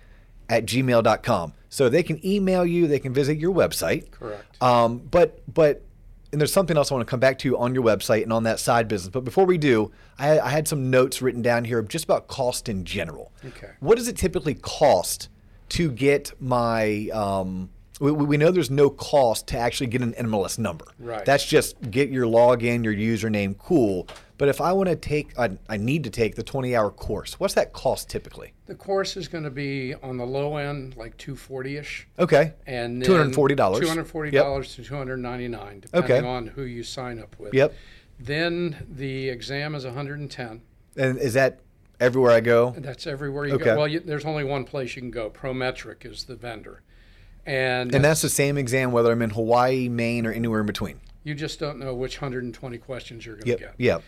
at 0.50 0.66
gmail.com. 0.66 1.54
So 1.70 1.88
they 1.88 2.02
can 2.02 2.24
email 2.26 2.66
you, 2.66 2.86
they 2.86 2.98
can 2.98 3.14
visit 3.14 3.38
your 3.38 3.54
website. 3.54 4.10
Correct. 4.10 4.62
Um, 4.62 4.98
but 4.98 5.40
but 5.52 5.82
and 6.32 6.40
there's 6.40 6.52
something 6.52 6.76
else 6.76 6.90
I 6.90 6.94
want 6.94 7.06
to 7.06 7.10
come 7.10 7.20
back 7.20 7.38
to 7.40 7.56
on 7.58 7.74
your 7.74 7.82
website 7.82 8.24
and 8.24 8.32
on 8.32 8.42
that 8.42 8.60
side 8.60 8.86
business. 8.88 9.10
But 9.10 9.24
before 9.24 9.46
we 9.46 9.56
do, 9.56 9.90
I, 10.18 10.38
I 10.38 10.50
had 10.50 10.68
some 10.68 10.90
notes 10.90 11.22
written 11.22 11.42
down 11.42 11.64
here 11.64 11.80
just 11.82 12.04
about 12.04 12.28
cost 12.28 12.68
in 12.68 12.84
general. 12.84 13.32
Okay. 13.44 13.70
What 13.80 13.96
does 13.96 14.08
it 14.08 14.16
typically 14.16 14.54
cost 14.54 15.28
to 15.70 15.90
get 15.90 16.32
my? 16.40 17.08
Um, 17.12 17.70
we, 18.00 18.10
we 18.12 18.36
know 18.38 18.50
there's 18.50 18.70
no 18.70 18.90
cost 18.90 19.46
to 19.48 19.58
actually 19.58 19.86
get 19.88 20.00
an 20.00 20.14
NMLS 20.14 20.58
number. 20.58 20.86
Right. 20.98 21.24
That's 21.24 21.44
just 21.44 21.90
get 21.90 22.08
your 22.08 22.24
login, 22.26 22.82
your 22.82 22.94
username, 22.94 23.56
cool. 23.58 24.08
But 24.38 24.48
if 24.48 24.58
I 24.62 24.72
want 24.72 24.88
to 24.88 24.96
take, 24.96 25.38
I, 25.38 25.50
I 25.68 25.76
need 25.76 26.02
to 26.04 26.10
take 26.10 26.34
the 26.34 26.42
20 26.42 26.74
hour 26.74 26.90
course. 26.90 27.38
What's 27.38 27.52
that 27.54 27.74
cost 27.74 28.08
typically? 28.08 28.54
The 28.66 28.74
course 28.74 29.18
is 29.18 29.28
going 29.28 29.44
to 29.44 29.50
be 29.50 29.94
on 29.96 30.16
the 30.16 30.24
low 30.24 30.56
end, 30.56 30.96
like 30.96 31.18
240 31.18 31.76
ish. 31.76 32.08
Okay. 32.18 32.54
and 32.66 33.02
$240. 33.02 33.56
$240 33.56 34.74
to 34.76 34.82
299 34.82 35.80
depending 35.80 36.10
Okay. 36.10 36.26
on 36.26 36.46
who 36.46 36.62
you 36.62 36.82
sign 36.82 37.18
up 37.18 37.38
with. 37.38 37.52
Yep. 37.52 37.74
Then 38.18 38.86
the 38.90 39.28
exam 39.28 39.74
is 39.74 39.84
110. 39.84 40.62
And 40.96 41.18
is 41.18 41.34
that 41.34 41.60
everywhere 42.00 42.32
I 42.32 42.40
go? 42.40 42.74
That's 42.78 43.06
everywhere 43.06 43.44
you 43.46 43.54
Okay. 43.56 43.64
go. 43.66 43.76
Well, 43.76 43.88
you, 43.88 44.00
there's 44.00 44.24
only 44.24 44.44
one 44.44 44.64
place 44.64 44.96
you 44.96 45.02
can 45.02 45.10
go. 45.10 45.28
Prometric 45.28 46.06
is 46.10 46.24
the 46.24 46.34
vendor. 46.34 46.80
And, 47.46 47.94
And 47.94 48.04
uh, 48.04 48.08
that's 48.08 48.22
the 48.22 48.28
same 48.28 48.56
exam 48.58 48.92
whether 48.92 49.10
I'm 49.10 49.22
in 49.22 49.30
Hawaii, 49.30 49.88
Maine, 49.88 50.26
or 50.26 50.32
anywhere 50.32 50.60
in 50.60 50.66
between. 50.66 51.00
you 51.24 51.34
just 51.34 51.58
don't 51.60 51.78
know 51.78 51.94
which 51.94 52.20
120 52.20 52.78
questions 52.78 53.26
you're 53.26 53.34
going 53.36 53.44
to 53.44 53.50
Yep. 53.50 53.58
get. 53.58 53.74
Yep. 53.78 54.02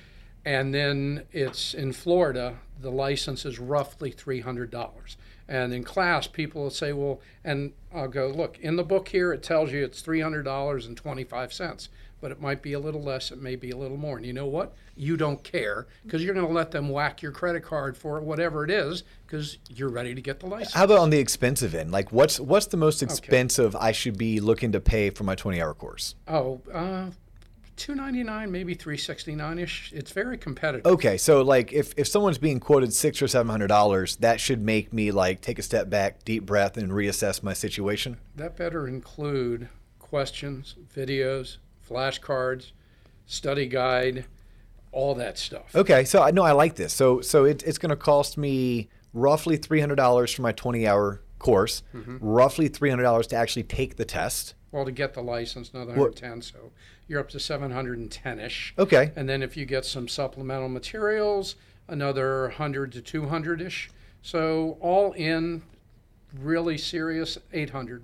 And 0.45 0.75
then 0.75 1.23
it's 1.33 1.73
in 1.75 1.93
Florida, 1.93 2.59
the 2.81 2.91
license 2.91 3.45
is 3.45 3.59
roughly 3.61 4.11
$300. 4.13 5.17
And 5.49 5.73
in 5.73 5.85
class, 5.85 6.27
people 6.27 6.63
will 6.63 6.71
say, 6.71 6.93
well, 6.93 7.21
and 7.45 7.73
I'll 7.95 8.09
go, 8.09 8.29
look, 8.29 8.59
in 8.61 8.77
the 8.77 8.83
book 8.85 9.09
here, 9.09 9.33
it 9.33 9.43
tells 9.43 9.71
you 9.73 9.85
it's 9.85 10.03
$300.25, 10.03 11.89
but 12.23 12.31
it 12.31 12.41
might 12.41 12.63
be 12.63 12.73
a 12.73 12.79
little 12.79 13.03
less, 13.03 13.33
it 13.33 13.43
may 13.43 13.57
be 13.57 13.73
a 13.73 13.77
little 13.77 13.97
more. 13.99 14.17
And 14.17 14.25
you 14.25 14.33
know 14.33 14.47
what? 14.47 14.75
You 14.97 15.17
don't 15.17 15.43
care 15.43 15.89
because 16.05 16.25
you're 16.25 16.33
going 16.33 16.47
to 16.47 16.53
let 16.53 16.71
them 16.71 16.89
whack 16.89 17.21
your 17.21 17.33
credit 17.33 17.65
card 17.65 17.97
for 17.97 18.21
whatever 18.21 18.65
it 18.65 18.71
is 18.71 19.03
because 19.27 19.59
you're 19.69 19.91
ready 19.91 20.15
to 20.15 20.23
get 20.23 20.39
the 20.39 20.47
license. 20.47 20.73
How 20.73 20.85
about 20.85 21.01
on 21.01 21.11
the 21.11 21.19
expensive 21.19 21.75
end? 21.75 21.91
Like, 21.91 22.13
what's 22.13 22.39
what's 22.39 22.67
the 22.67 22.77
most 22.77 23.03
expensive 23.03 23.75
I 23.75 23.91
should 23.91 24.17
be 24.17 24.39
looking 24.41 24.73
to 24.73 24.81
pay 24.81 25.11
for 25.11 25.25
my 25.25 25.35
20 25.35 25.61
hour 25.61 25.75
course? 25.75 26.15
Oh, 26.29 26.61
uh, 26.73 27.11
299 27.77 28.53
maybe 28.53 28.75
369 28.75 29.59
ish. 29.59 29.93
It's 29.93 30.13
very 30.13 30.39
competitive. 30.39 30.87
Okay, 30.87 31.17
so 31.17 31.43
like 31.43 31.73
if, 31.73 31.93
if 31.97 32.07
someone's 32.07 32.39
being 32.39 32.61
quoted 32.61 32.93
six 32.95 33.21
or 33.21 33.27
seven 33.27 33.51
hundred 33.51 33.67
dollars, 33.67 34.15
that 34.17 34.41
should 34.41 34.63
make 34.63 34.93
me 34.93 35.11
like 35.11 35.41
take 35.41 35.59
a 35.59 35.63
step 35.63 35.91
back, 35.91 36.25
deep 36.25 36.47
breath, 36.47 36.77
and 36.77 36.93
reassess 36.93 37.43
my 37.43 37.53
situation. 37.53 38.19
That 38.37 38.57
better 38.57 38.87
include 38.87 39.69
questions, 39.99 40.77
videos, 40.95 41.57
flashcards, 41.89 42.73
study 43.27 43.67
guide, 43.67 44.25
all 44.93 45.15
that 45.15 45.39
stuff. 45.39 45.75
Okay, 45.75 46.05
so 46.05 46.23
I 46.23 46.31
know 46.31 46.43
I 46.43 46.53
like 46.53 46.77
this. 46.77 46.93
So 46.93 47.21
so 47.21 47.45
it, 47.45 47.63
it's 47.63 47.79
going 47.79 47.91
to 47.91 47.97
cost 47.97 48.37
me 48.37 48.89
roughly 49.13 49.57
three 49.57 49.81
hundred 49.81 49.97
dollars 49.97 50.33
for 50.33 50.43
my 50.43 50.53
20 50.53 50.87
hour 50.87 51.23
course, 51.39 51.83
mm-hmm. 51.95 52.19
roughly 52.21 52.69
three 52.69 52.91
hundred 52.91 53.05
dollars 53.05 53.27
to 53.29 53.37
actually 53.37 53.65
take 53.65 53.97
the 53.97 54.05
test. 54.05 54.55
Well, 54.71 54.85
to 54.85 54.93
get 54.93 55.15
the 55.15 55.23
license, 55.23 55.71
another 55.75 55.93
What- 55.93 56.15
110, 56.21 56.43
so 56.43 56.73
you're 57.07 57.21
up 57.21 57.29
to 57.31 57.41
710 57.41 58.41
ish. 58.41 58.75
Okay. 58.79 59.13
And 59.17 59.29
then 59.29 59.43
if 59.43 59.55
you 59.57 59.67
get 59.67 59.85
some 59.85 60.09
supplemental 60.09 60.71
materials, 60.71 61.57
another 61.89 62.45
100 62.45 62.93
to 62.93 63.03
200 63.03 63.61
ish. 63.61 63.91
So 64.23 64.79
all 64.81 65.13
in, 65.13 65.63
really 66.41 66.79
serious 66.79 67.37
800. 67.53 68.03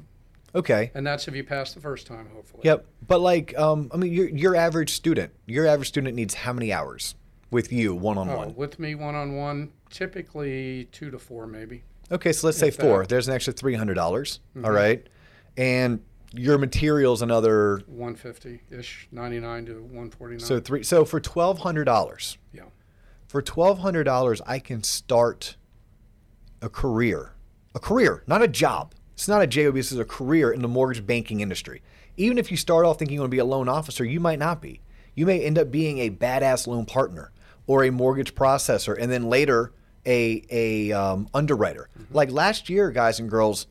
Okay. 0.55 0.90
And 0.94 1.07
that's 1.07 1.28
if 1.28 1.34
you 1.34 1.44
pass 1.44 1.74
the 1.74 1.80
first 1.80 2.07
time, 2.07 2.28
hopefully. 2.34 2.62
Yep. 2.64 2.86
But 3.07 3.20
like, 3.20 3.57
um, 3.59 3.90
I 3.92 3.96
mean, 3.96 4.12
your 4.12 4.28
your 4.28 4.57
average 4.57 4.92
student, 4.92 5.32
your 5.46 5.66
average 5.66 5.88
student 5.88 6.14
needs 6.14 6.34
how 6.34 6.53
many 6.53 6.72
hours 6.72 7.14
with 7.51 7.72
you 7.72 7.94
one 7.94 8.18
on 8.18 8.28
one? 8.28 8.55
with 8.55 8.78
me 8.78 8.94
one 8.94 9.14
on 9.14 9.36
one, 9.36 9.72
typically 9.90 10.88
two 10.92 11.11
to 11.11 11.18
four, 11.18 11.46
maybe. 11.46 11.84
Okay, 12.11 12.32
so 12.32 12.46
let's 12.46 12.59
say 12.59 12.70
four. 12.70 13.01
that. 13.01 13.09
There's 13.09 13.28
an 13.28 13.34
extra 13.34 13.53
three 13.53 13.74
hundred 13.74 13.94
dollars. 13.94 14.40
Mm-hmm. 14.57 14.66
right, 14.66 15.07
and 15.57 16.01
your 16.32 16.59
materials 16.59 17.22
another 17.22 17.82
150 17.86 18.61
ish, 18.70 19.09
99 19.11 19.66
to 19.66 19.72
149. 19.74 20.40
so 20.40 20.61
three. 20.61 20.82
So 20.82 21.05
for 21.05 21.20
twelve 21.20 21.59
hundred 21.59 21.84
dollars, 21.84 22.38
yeah. 22.53 22.62
for 23.26 23.42
twelve 23.42 23.80
hundred 23.80 24.05
dollars, 24.05 24.40
I 24.46 24.59
can 24.59 24.82
start 24.82 25.57
a 26.61 26.68
career, 26.68 27.32
a 27.74 27.80
career, 27.80 28.24
not 28.26 28.42
a 28.42 28.49
job. 28.49 28.94
It's 29.19 29.27
not 29.27 29.43
a 29.43 29.49
job. 29.49 29.75
This 29.75 29.91
is 29.91 29.99
a 29.99 30.05
career 30.05 30.53
in 30.53 30.62
the 30.62 30.69
mortgage 30.69 31.05
banking 31.05 31.41
industry. 31.41 31.83
Even 32.16 32.39
if 32.39 32.53
you 32.53 32.57
start 32.57 32.85
off 32.85 33.01
thinking 33.01 33.16
you 33.16 33.21
want 33.21 33.33
to 33.33 33.35
be 33.35 33.41
a 33.41 33.45
loan 33.45 33.69
officer, 33.69 34.05
you 34.05 34.21
might 34.21 34.39
not 34.39 34.62
be. 34.62 34.81
You 35.16 35.27
may 35.27 35.41
end 35.45 35.59
up 35.59 35.73
being 35.73 35.99
a 35.99 36.09
badass 36.09 36.69
loan 36.69 36.87
partner 36.87 37.33
or 37.66 37.83
a 37.83 37.91
mortgage 37.91 38.37
processor, 38.37 38.97
and 38.97 39.11
then 39.11 39.29
later 39.29 39.73
a 40.07 40.45
a 40.51 40.93
um, 40.93 41.29
underwriter. 41.35 41.89
Like 42.12 42.31
last 42.31 42.69
year, 42.69 42.93
guys 42.93 43.19
and 43.19 43.29
girls, 43.29 43.66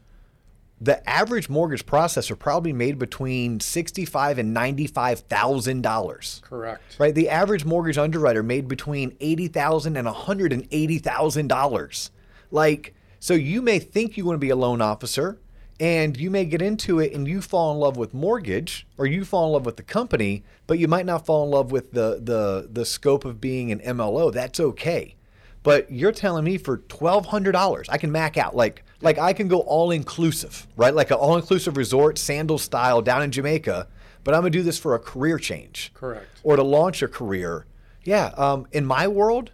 the 0.82 1.10
average 1.10 1.48
mortgage 1.48 1.86
processor 1.86 2.38
probably 2.38 2.74
made 2.74 3.00
between 3.00 3.62
sixty-five 3.62 4.38
and 4.40 4.54
ninety-five 4.54 5.22
thousand 5.22 5.82
dollars 5.82 6.42
Correct. 6.44 6.98
right? 7.00 7.16
The 7.16 7.30
average 7.30 7.64
mortgage 7.64 7.98
underwriter 7.98 8.44
made 8.44 8.68
between 8.68 9.16
eighty 9.22 9.48
thousand 9.48 9.96
and 9.96 10.08
one 10.08 10.14
hundred 10.14 10.52
and 10.52 10.68
eighty 10.72 10.98
thousand 10.98 11.48
dollars. 11.48 12.12
Like, 12.52 12.94
so 13.28 13.34
you 13.34 13.62
may 13.62 13.78
think 13.78 14.16
you 14.16 14.24
want 14.24 14.36
to 14.36 14.40
be 14.40 14.52
a 14.52 14.56
loan 14.56 14.80
officer, 14.80 15.38
And 15.82 16.16
you 16.16 16.32
may 16.32 16.46
get 16.46 16.62
into 16.62 17.02
it 17.02 17.12
and 17.14 17.28
you 17.28 17.42
fall 17.42 17.74
in 17.74 17.78
love 17.78 17.98
with 17.98 18.14
mortgage 18.14 18.88
or 18.98 19.06
you 19.06 19.26
fall 19.26 19.48
in 19.48 19.52
love 19.52 19.66
with 19.66 19.76
the 19.76 19.84
company, 19.84 20.46
but 20.66 20.80
you 20.80 20.88
might 20.88 21.06
not 21.06 21.26
fall 21.26 21.44
in 21.44 21.52
love 21.52 21.70
with 21.70 21.92
the 21.92 22.22
the 22.24 22.70
the 22.72 22.86
scope 22.86 23.26
of 23.26 23.42
being 23.42 23.70
an 23.74 23.80
MLO. 23.80 24.32
That's 24.32 24.62
okay. 24.62 25.16
But 25.62 25.92
you're 25.92 26.14
telling 26.14 26.46
me 26.46 26.58
for 26.58 26.78
twelve 26.78 27.26
hundred 27.26 27.52
dollars, 27.52 27.90
I 27.90 27.98
can 27.98 28.14
mac 28.14 28.38
out 28.38 28.56
like 28.56 28.86
like 29.02 29.18
I 29.20 29.34
can 29.34 29.50
go 29.50 29.60
all 29.60 29.92
inclusive, 29.92 30.66
right? 30.78 30.96
Like 30.96 31.12
an 31.12 31.18
all 31.18 31.36
inclusive 31.36 31.76
resort, 31.76 32.18
sandal 32.18 32.58
style 32.58 33.02
down 33.02 33.22
in 33.24 33.32
Jamaica. 33.32 33.90
But 34.24 34.36
I'm 34.36 34.42
gonna 34.44 34.52
do 34.52 34.64
this 34.64 34.80
for 34.80 34.96
a 34.96 35.00
career 35.00 35.38
change 35.38 35.92
Correct. 35.94 36.26
or 36.44 36.56
to 36.56 36.64
launch 36.64 37.04
a 37.04 37.10
career. 37.10 37.66
Yeah. 38.06 38.28
Um, 38.38 38.68
in 38.72 38.86
my 38.86 39.06
world, 39.10 39.52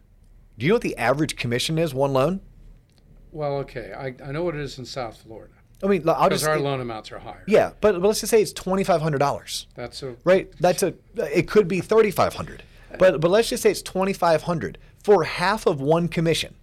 do 0.59 0.65
you 0.65 0.69
know 0.69 0.75
what 0.75 0.83
the 0.83 0.95
average 0.95 1.35
commission 1.35 1.79
is? 1.79 1.91
One 1.91 2.13
loan. 2.13 2.39
Well, 3.33 3.57
okay. 3.57 3.91
I, 3.91 4.15
I 4.25 4.31
know 4.31 4.43
what 4.43 4.55
it 4.55 4.61
is 4.61 4.77
in 4.77 4.85
South 4.85 5.21
Florida 5.21 5.53
I 5.83 5.87
mean, 5.87 6.07
I'll 6.07 6.29
because 6.29 6.41
just 6.41 6.49
our 6.49 6.59
loan 6.59 6.79
amounts 6.79 7.11
are 7.11 7.19
higher. 7.19 7.43
yeah, 7.45 7.71
but, 7.81 7.99
but 7.99 8.07
let's 8.07 8.21
just 8.21 8.31
say 8.31 8.41
it's 8.41 8.53
twenty 8.53 8.85
five 8.85 9.01
hundred 9.01 9.17
dollars. 9.17 9.67
That's 9.75 10.01
a 10.01 10.15
right? 10.23 10.49
That's 10.59 10.81
a 10.81 10.93
it 11.17 11.47
could 11.47 11.67
be 11.67 11.81
thirty 11.81 12.09
five 12.09 12.33
hundred, 12.35 12.63
but 12.97 13.19
but 13.19 13.29
let's 13.29 13.49
just 13.49 13.63
say 13.63 13.71
it's 13.71 13.81
twenty 13.81 14.13
five 14.13 14.43
hundred 14.43 14.77
for 15.03 15.25
half 15.25 15.65
of 15.65 15.81
one 15.81 16.07
commission. 16.07 16.55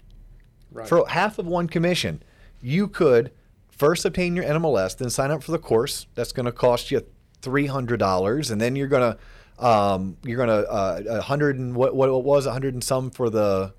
right. 0.72 0.88
For 0.88 1.06
half 1.06 1.38
of 1.38 1.46
one 1.46 1.68
commission, 1.68 2.22
you 2.62 2.88
could 2.88 3.30
first 3.68 4.06
obtain 4.06 4.34
your 4.34 4.44
NMLS, 4.46 4.96
then 4.96 5.10
sign 5.10 5.30
up 5.30 5.42
for 5.42 5.52
the 5.52 5.58
course. 5.58 6.06
That's 6.14 6.32
going 6.32 6.46
to 6.46 6.52
cost 6.52 6.90
you 6.90 7.04
three 7.42 7.66
hundred 7.66 7.98
dollars, 7.98 8.50
and 8.50 8.58
then 8.58 8.74
you're 8.74 8.88
gonna 8.88 9.18
um, 9.58 10.16
you're 10.24 10.38
gonna 10.38 10.62
uh, 10.62 11.02
a 11.08 11.20
hundred 11.20 11.58
and 11.58 11.76
what 11.76 11.94
what 11.94 12.24
was 12.24 12.46
a 12.46 12.52
hundred 12.52 12.72
and 12.72 12.82
some 12.82 13.10
for 13.10 13.28
the 13.28 13.74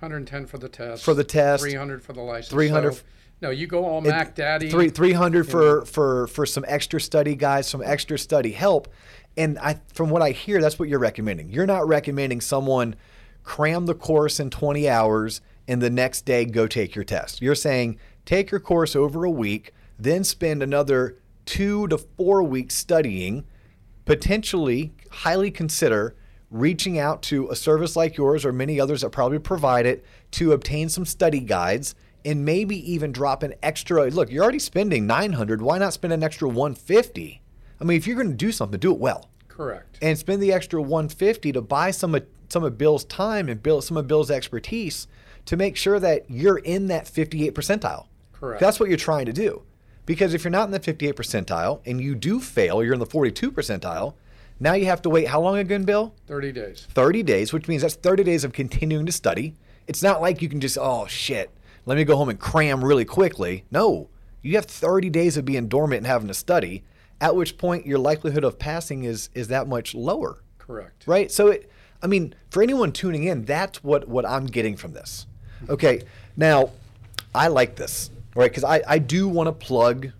110 0.00 0.46
for 0.46 0.58
the 0.58 0.68
test. 0.68 1.04
For 1.04 1.12
the 1.12 1.24
test. 1.24 1.62
300 1.62 2.02
for 2.02 2.12
the 2.12 2.20
license. 2.20 2.50
300 2.50 2.94
So, 2.94 3.02
no, 3.40 3.50
you 3.50 3.66
go 3.66 3.84
all 3.84 4.00
Mac 4.00 4.34
Daddy. 4.34 4.68
three 4.70 4.88
three 4.88 5.12
hundred 5.12 5.48
for 5.48 5.84
for 5.84 6.26
for 6.26 6.44
some 6.44 6.64
extra 6.66 7.00
study 7.00 7.36
guys, 7.36 7.68
some 7.68 7.82
extra 7.84 8.18
study 8.18 8.50
help. 8.52 8.88
And 9.36 9.58
I, 9.60 9.80
from 9.92 10.10
what 10.10 10.22
I 10.22 10.30
hear, 10.30 10.60
that's 10.60 10.78
what 10.78 10.88
you're 10.88 10.98
recommending. 10.98 11.48
You're 11.48 11.66
not 11.66 11.86
recommending 11.86 12.40
someone 12.40 12.96
cram 13.44 13.86
the 13.86 13.94
course 13.94 14.40
in 14.40 14.50
20 14.50 14.88
hours 14.88 15.40
and 15.68 15.80
the 15.80 15.90
next 15.90 16.24
day 16.24 16.44
go 16.44 16.66
take 16.66 16.94
your 16.96 17.04
test. 17.04 17.40
You're 17.40 17.54
saying 17.54 17.98
take 18.24 18.50
your 18.50 18.60
course 18.60 18.96
over 18.96 19.24
a 19.24 19.30
week, 19.30 19.72
then 19.98 20.24
spend 20.24 20.62
another 20.62 21.16
two 21.46 21.86
to 21.88 21.98
four 21.98 22.42
weeks 22.42 22.74
studying, 22.74 23.44
potentially 24.04 24.92
highly 25.10 25.50
consider 25.50 26.16
reaching 26.50 26.98
out 26.98 27.22
to 27.22 27.48
a 27.50 27.56
service 27.56 27.94
like 27.94 28.16
yours 28.16 28.44
or 28.44 28.52
many 28.52 28.80
others 28.80 29.02
that 29.02 29.10
probably 29.10 29.38
provide 29.38 29.84
it 29.86 30.04
to 30.30 30.52
obtain 30.52 30.88
some 30.88 31.04
study 31.04 31.40
guides 31.40 31.94
and 32.24 32.44
maybe 32.44 32.90
even 32.90 33.12
drop 33.12 33.42
an 33.42 33.54
extra 33.62 34.06
look 34.06 34.30
you're 34.30 34.42
already 34.42 34.58
spending 34.58 35.06
900 35.06 35.60
why 35.60 35.78
not 35.78 35.92
spend 35.92 36.12
an 36.12 36.22
extra 36.22 36.48
150 36.48 37.42
i 37.80 37.84
mean 37.84 37.96
if 37.96 38.06
you're 38.06 38.16
going 38.16 38.30
to 38.30 38.34
do 38.34 38.50
something 38.50 38.78
do 38.80 38.92
it 38.92 38.98
well 38.98 39.28
Correct. 39.48 39.98
and 40.00 40.16
spend 40.16 40.42
the 40.42 40.52
extra 40.52 40.80
150 40.80 41.52
to 41.52 41.60
buy 41.60 41.90
some 41.90 42.14
of 42.14 42.26
some 42.48 42.64
of 42.64 42.78
bill's 42.78 43.04
time 43.04 43.48
and 43.48 43.62
bill 43.62 43.82
some 43.82 43.96
of 43.96 44.06
bill's 44.06 44.30
expertise 44.30 45.06
to 45.44 45.56
make 45.56 45.76
sure 45.76 46.00
that 46.00 46.24
you're 46.30 46.58
in 46.58 46.86
that 46.88 47.06
58 47.06 47.54
percentile 47.54 48.06
Correct. 48.32 48.60
that's 48.60 48.80
what 48.80 48.88
you're 48.88 48.98
trying 48.98 49.26
to 49.26 49.32
do 49.32 49.62
because 50.06 50.32
if 50.32 50.44
you're 50.44 50.50
not 50.50 50.64
in 50.64 50.70
the 50.70 50.80
58 50.80 51.14
percentile 51.14 51.82
and 51.84 52.00
you 52.00 52.14
do 52.14 52.40
fail 52.40 52.82
you're 52.82 52.94
in 52.94 53.00
the 53.00 53.06
42 53.06 53.52
percentile 53.52 54.14
now 54.60 54.74
you 54.74 54.86
have 54.86 55.02
to 55.02 55.10
wait 55.10 55.28
how 55.28 55.40
long 55.40 55.58
again 55.58 55.84
bill 55.84 56.14
30 56.26 56.52
days. 56.52 56.86
30 56.90 57.22
days, 57.22 57.52
which 57.52 57.68
means 57.68 57.82
that's 57.82 57.94
30 57.94 58.24
days 58.24 58.44
of 58.44 58.52
continuing 58.52 59.06
to 59.06 59.12
study. 59.12 59.54
It's 59.86 60.02
not 60.02 60.20
like 60.20 60.42
you 60.42 60.48
can 60.48 60.60
just, 60.60 60.76
oh 60.80 61.06
shit, 61.06 61.50
let 61.86 61.96
me 61.96 62.04
go 62.04 62.16
home 62.16 62.28
and 62.28 62.38
cram 62.38 62.84
really 62.84 63.04
quickly. 63.04 63.64
No, 63.70 64.10
you 64.42 64.54
have 64.56 64.66
30 64.66 65.10
days 65.10 65.36
of 65.36 65.44
being 65.44 65.68
dormant 65.68 65.98
and 65.98 66.06
having 66.06 66.28
to 66.28 66.34
study, 66.34 66.84
at 67.20 67.34
which 67.34 67.58
point 67.58 67.86
your 67.86 67.98
likelihood 67.98 68.44
of 68.44 68.58
passing 68.58 69.04
is 69.04 69.30
is 69.34 69.48
that 69.48 69.66
much 69.66 69.94
lower, 69.94 70.42
Correct. 70.58 71.04
right? 71.06 71.30
So 71.30 71.48
it, 71.48 71.70
I 72.02 72.06
mean, 72.06 72.34
for 72.50 72.62
anyone 72.62 72.92
tuning 72.92 73.24
in, 73.24 73.44
that's 73.44 73.82
what 73.82 74.08
what 74.08 74.26
I'm 74.26 74.46
getting 74.46 74.76
from 74.76 74.92
this. 74.92 75.26
Mm-hmm. 75.62 75.72
Okay, 75.72 76.02
now 76.36 76.70
I 77.34 77.48
like 77.48 77.76
this, 77.76 78.10
right? 78.34 78.50
Because 78.50 78.64
I 78.64 78.82
I 78.86 78.98
do 78.98 79.28
want 79.28 79.46
to 79.48 79.52
plug 79.52 80.10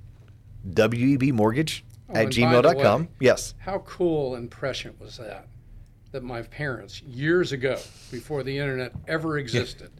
WEB 0.75 1.33
Mortgage 1.33 1.85
Oh, 2.11 2.15
at 2.15 2.25
and 2.25 2.35
by 2.35 2.63
the 2.63 2.63
gmail.com. 2.75 3.03
way- 3.03 3.09
Yes. 3.21 3.55
How 3.59 3.79
cool 3.81 4.35
and 4.35 4.51
prescient 4.51 5.01
was 5.01 5.19
that? 5.19 5.47
That 6.13 6.23
my 6.23 6.43
parents, 6.43 7.03
years 7.03 7.53
ago, 7.53 7.79
before 8.11 8.43
the 8.43 8.57
internet 8.57 8.93
ever 9.07 9.37
existed, 9.39 9.91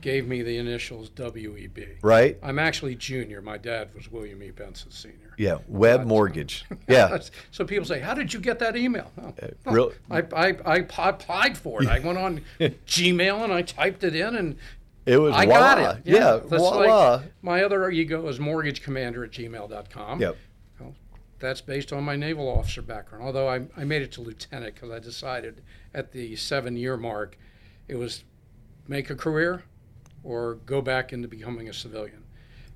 gave 0.00 0.26
me 0.26 0.42
the 0.42 0.56
initials 0.56 1.10
WEB. 1.10 1.98
Right? 2.00 2.38
I'm 2.42 2.58
actually 2.58 2.94
junior. 2.94 3.42
My 3.42 3.58
dad 3.58 3.88
was 3.94 4.10
William 4.10 4.42
E. 4.42 4.50
Benson 4.50 4.90
Sr. 4.90 5.34
Yeah. 5.36 5.58
Web 5.68 6.06
Mortgage. 6.06 6.64
Yeah. 6.88 7.18
So 7.50 7.64
people 7.66 7.84
say, 7.84 8.00
"How 8.00 8.14
did 8.14 8.32
you 8.32 8.40
get 8.40 8.58
that 8.60 8.76
email?" 8.76 9.10
Oh, 9.20 9.34
Uh, 9.66 9.70
real- 9.72 9.92
I, 10.10 10.22
I, 10.34 10.54
I 10.64 10.76
applied 11.08 11.58
for 11.58 11.82
it. 11.82 11.88
I 11.88 11.98
went 11.98 12.16
on 12.16 12.40
Gmail 12.60 13.44
and 13.44 13.52
I 13.52 13.60
typed 13.62 14.04
it 14.04 14.14
in, 14.14 14.36
and 14.36 14.56
It 15.04 15.18
was 15.18 15.34
I 15.34 15.44
voila. 15.44 15.58
got 15.74 15.96
it. 15.98 16.02
Yeah, 16.06 16.36
That's 16.36 16.48
voila. 16.62 17.16
like 17.16 17.24
my 17.42 17.62
other 17.64 17.90
ego 17.90 18.26
is 18.28 18.38
mortgage 18.40 18.82
commander 18.82 19.24
at 19.24 19.32
gmail.com. 19.32 20.20
Yep. 20.20 20.36
That's 21.38 21.60
based 21.60 21.92
on 21.92 22.04
my 22.04 22.16
naval 22.16 22.48
officer 22.48 22.82
background. 22.82 23.24
Although 23.24 23.48
I, 23.48 23.66
I 23.76 23.84
made 23.84 24.02
it 24.02 24.12
to 24.12 24.22
lieutenant 24.22 24.74
because 24.74 24.90
I 24.90 24.98
decided 24.98 25.62
at 25.94 26.12
the 26.12 26.36
seven 26.36 26.76
year 26.76 26.96
mark 26.96 27.38
it 27.88 27.96
was 27.96 28.24
make 28.88 29.10
a 29.10 29.14
career 29.14 29.64
or 30.24 30.54
go 30.66 30.80
back 30.80 31.12
into 31.12 31.28
becoming 31.28 31.68
a 31.68 31.72
civilian. 31.72 32.24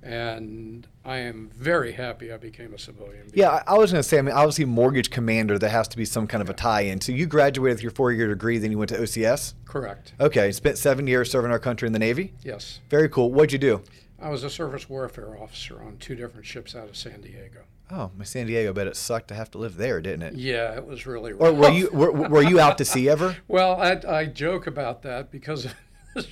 And 0.02 0.86
I 1.04 1.18
am 1.18 1.50
very 1.54 1.92
happy 1.92 2.32
I 2.32 2.38
became 2.38 2.72
a 2.72 2.78
civilian. 2.78 3.30
Yeah, 3.34 3.62
I 3.66 3.76
was 3.76 3.92
going 3.92 4.02
to 4.02 4.08
say, 4.08 4.18
I 4.18 4.22
mean, 4.22 4.34
obviously, 4.34 4.64
mortgage 4.64 5.10
commander, 5.10 5.58
there 5.58 5.68
has 5.68 5.88
to 5.88 5.96
be 5.98 6.06
some 6.06 6.26
kind 6.26 6.40
of 6.40 6.48
a 6.48 6.54
tie 6.54 6.82
in. 6.82 7.02
So 7.02 7.12
you 7.12 7.26
graduated 7.26 7.76
with 7.76 7.82
your 7.82 7.90
four 7.90 8.10
year 8.10 8.28
degree, 8.28 8.56
then 8.56 8.70
you 8.70 8.78
went 8.78 8.88
to 8.90 8.96
OCS? 8.96 9.54
Correct. 9.66 10.14
Okay, 10.18 10.52
spent 10.52 10.78
seven 10.78 11.06
years 11.06 11.30
serving 11.30 11.50
our 11.50 11.58
country 11.58 11.86
in 11.86 11.92
the 11.92 11.98
Navy? 11.98 12.32
Yes. 12.42 12.80
Very 12.88 13.10
cool. 13.10 13.30
What'd 13.30 13.52
you 13.52 13.58
do? 13.58 13.82
I 14.18 14.30
was 14.30 14.42
a 14.42 14.50
surface 14.50 14.88
warfare 14.88 15.36
officer 15.38 15.82
on 15.82 15.98
two 15.98 16.14
different 16.14 16.46
ships 16.46 16.74
out 16.74 16.88
of 16.88 16.96
San 16.96 17.20
Diego. 17.20 17.60
Oh, 17.92 18.10
my 18.16 18.24
San 18.24 18.46
Diego, 18.46 18.72
bet 18.72 18.86
it 18.86 18.96
sucked 18.96 19.28
to 19.28 19.34
have 19.34 19.50
to 19.52 19.58
live 19.58 19.76
there, 19.76 20.00
didn't 20.00 20.22
it? 20.22 20.34
Yeah, 20.34 20.74
it 20.76 20.86
was 20.86 21.06
really 21.06 21.32
rough. 21.32 21.48
Or 21.48 21.52
were 21.52 21.70
you 21.70 21.90
were, 21.92 22.12
were 22.12 22.42
you 22.42 22.60
out 22.60 22.78
to 22.78 22.84
sea 22.84 23.08
ever? 23.08 23.36
Well, 23.48 23.80
I, 23.80 24.00
I 24.08 24.26
joke 24.26 24.66
about 24.66 25.02
that 25.02 25.30
because 25.32 25.66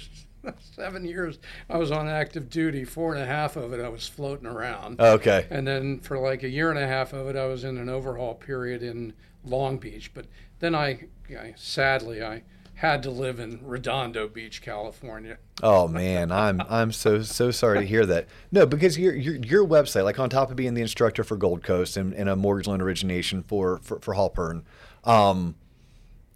seven 0.74 1.04
years 1.04 1.38
I 1.68 1.78
was 1.78 1.90
on 1.90 2.08
active 2.08 2.48
duty. 2.48 2.84
Four 2.84 3.14
and 3.14 3.22
a 3.22 3.26
half 3.26 3.56
of 3.56 3.72
it 3.72 3.80
I 3.84 3.88
was 3.88 4.06
floating 4.06 4.46
around, 4.46 5.00
Okay. 5.00 5.46
and 5.50 5.66
then 5.66 6.00
for 6.00 6.18
like 6.18 6.42
a 6.42 6.48
year 6.48 6.70
and 6.70 6.78
a 6.78 6.86
half 6.86 7.12
of 7.12 7.26
it 7.28 7.36
I 7.36 7.46
was 7.46 7.64
in 7.64 7.76
an 7.78 7.88
overhaul 7.88 8.34
period 8.34 8.82
in 8.82 9.12
Long 9.44 9.78
Beach. 9.78 10.12
But 10.14 10.26
then 10.60 10.74
I, 10.74 11.06
I 11.30 11.54
sadly 11.56 12.22
I 12.22 12.42
had 12.78 13.02
to 13.02 13.10
live 13.10 13.40
in 13.40 13.58
Redondo 13.64 14.28
Beach, 14.28 14.62
California. 14.62 15.38
Oh 15.64 15.88
man, 15.88 16.30
I'm 16.30 16.62
I'm 16.68 16.92
so 16.92 17.22
so 17.22 17.50
sorry 17.50 17.80
to 17.80 17.84
hear 17.84 18.06
that. 18.06 18.28
No, 18.52 18.66
because 18.66 18.96
your 18.96 19.14
your 19.14 19.34
your 19.34 19.66
website, 19.66 20.04
like 20.04 20.18
on 20.20 20.30
top 20.30 20.50
of 20.50 20.56
being 20.56 20.74
the 20.74 20.82
instructor 20.82 21.24
for 21.24 21.36
Gold 21.36 21.64
Coast 21.64 21.96
and, 21.96 22.12
and 22.14 22.28
a 22.28 22.36
mortgage 22.36 22.68
loan 22.68 22.80
origination 22.80 23.42
for 23.42 23.78
for, 23.78 23.98
for 23.98 24.14
Halpern, 24.14 24.62
um, 25.02 25.56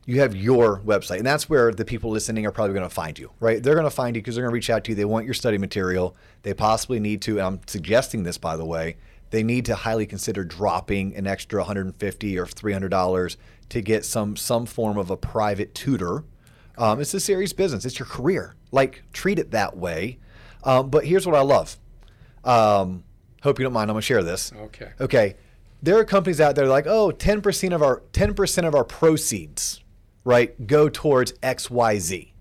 you 0.05 0.19
have 0.19 0.35
your 0.35 0.81
website, 0.81 1.19
and 1.19 1.27
that's 1.27 1.49
where 1.49 1.73
the 1.73 1.85
people 1.85 2.11
listening 2.11 2.45
are 2.45 2.51
probably 2.51 2.75
going 2.75 2.89
to 2.89 2.95
find 2.95 3.17
you, 3.21 3.31
right? 3.39 3.63
They're 3.63 3.75
going 3.75 3.85
to 3.85 3.91
find 3.91 4.17
you 4.17 4.23
because 4.23 4.35
they're 4.35 4.43
going 4.43 4.51
to 4.51 4.55
reach 4.55 4.69
out 4.71 4.83
to 4.85 4.91
you. 4.91 4.97
They 4.97 5.05
want 5.05 5.27
your 5.27 5.35
study 5.35 5.59
material. 5.59 6.17
They 6.43 6.55
possibly 6.55 6.99
need 6.99 7.23
to. 7.23 7.39
And 7.39 7.47
I'm 7.47 7.61
suggesting 7.69 8.25
this, 8.25 8.37
by 8.37 8.57
the 8.57 8.65
way. 8.65 8.97
They 9.31 9.45
need 9.45 9.65
to 9.67 9.77
highly 9.77 10.07
consider 10.07 10.45
dropping 10.45 11.15
an 11.15 11.27
extra 11.27 11.61
150 11.61 12.39
or 12.39 12.47
300 12.47 12.89
dollars 12.89 13.37
to 13.69 13.81
get 13.81 14.05
some 14.05 14.37
some 14.37 14.67
form 14.67 14.99
of 14.99 15.09
a 15.09 15.17
private 15.17 15.73
tutor. 15.75 16.25
Um, 16.83 17.01
it's 17.01 17.15
a 17.15 17.21
serious 17.21 17.53
business. 17.53 17.85
It's 17.85 18.01
your 18.01 18.07
career. 18.07 18.57
Like 18.73 19.05
treat 19.13 19.39
it 19.39 19.53
that 19.53 19.77
way. 19.77 20.19
Um, 20.65 20.91
but 20.91 21.07
here's 21.07 21.25
what 21.25 21.37
I 21.37 21.43
love. 21.43 21.77
Um, 22.43 23.05
hope 23.41 23.61
you 23.61 23.63
don't 23.63 23.73
mind. 23.73 23.89
I'm 23.89 23.95
gonna 23.95 24.03
share 24.03 24.25
this. 24.25 24.53
Okay. 24.53 24.91
Okay. 25.01 25.37
There 25.81 25.97
are 25.97 26.05
companies 26.05 26.41
out 26.41 26.57
there 26.57 26.67
like, 26.67 26.89
oh, 26.89 27.13
10% 27.13 27.73
of 27.73 27.83
our 27.83 28.03
10% 28.13 28.67
of 28.67 28.75
our 28.75 28.83
proceeds, 28.83 29.81
right, 30.25 30.67
go 30.67 30.89
towards 30.89 31.33
XYZ. 31.35 32.33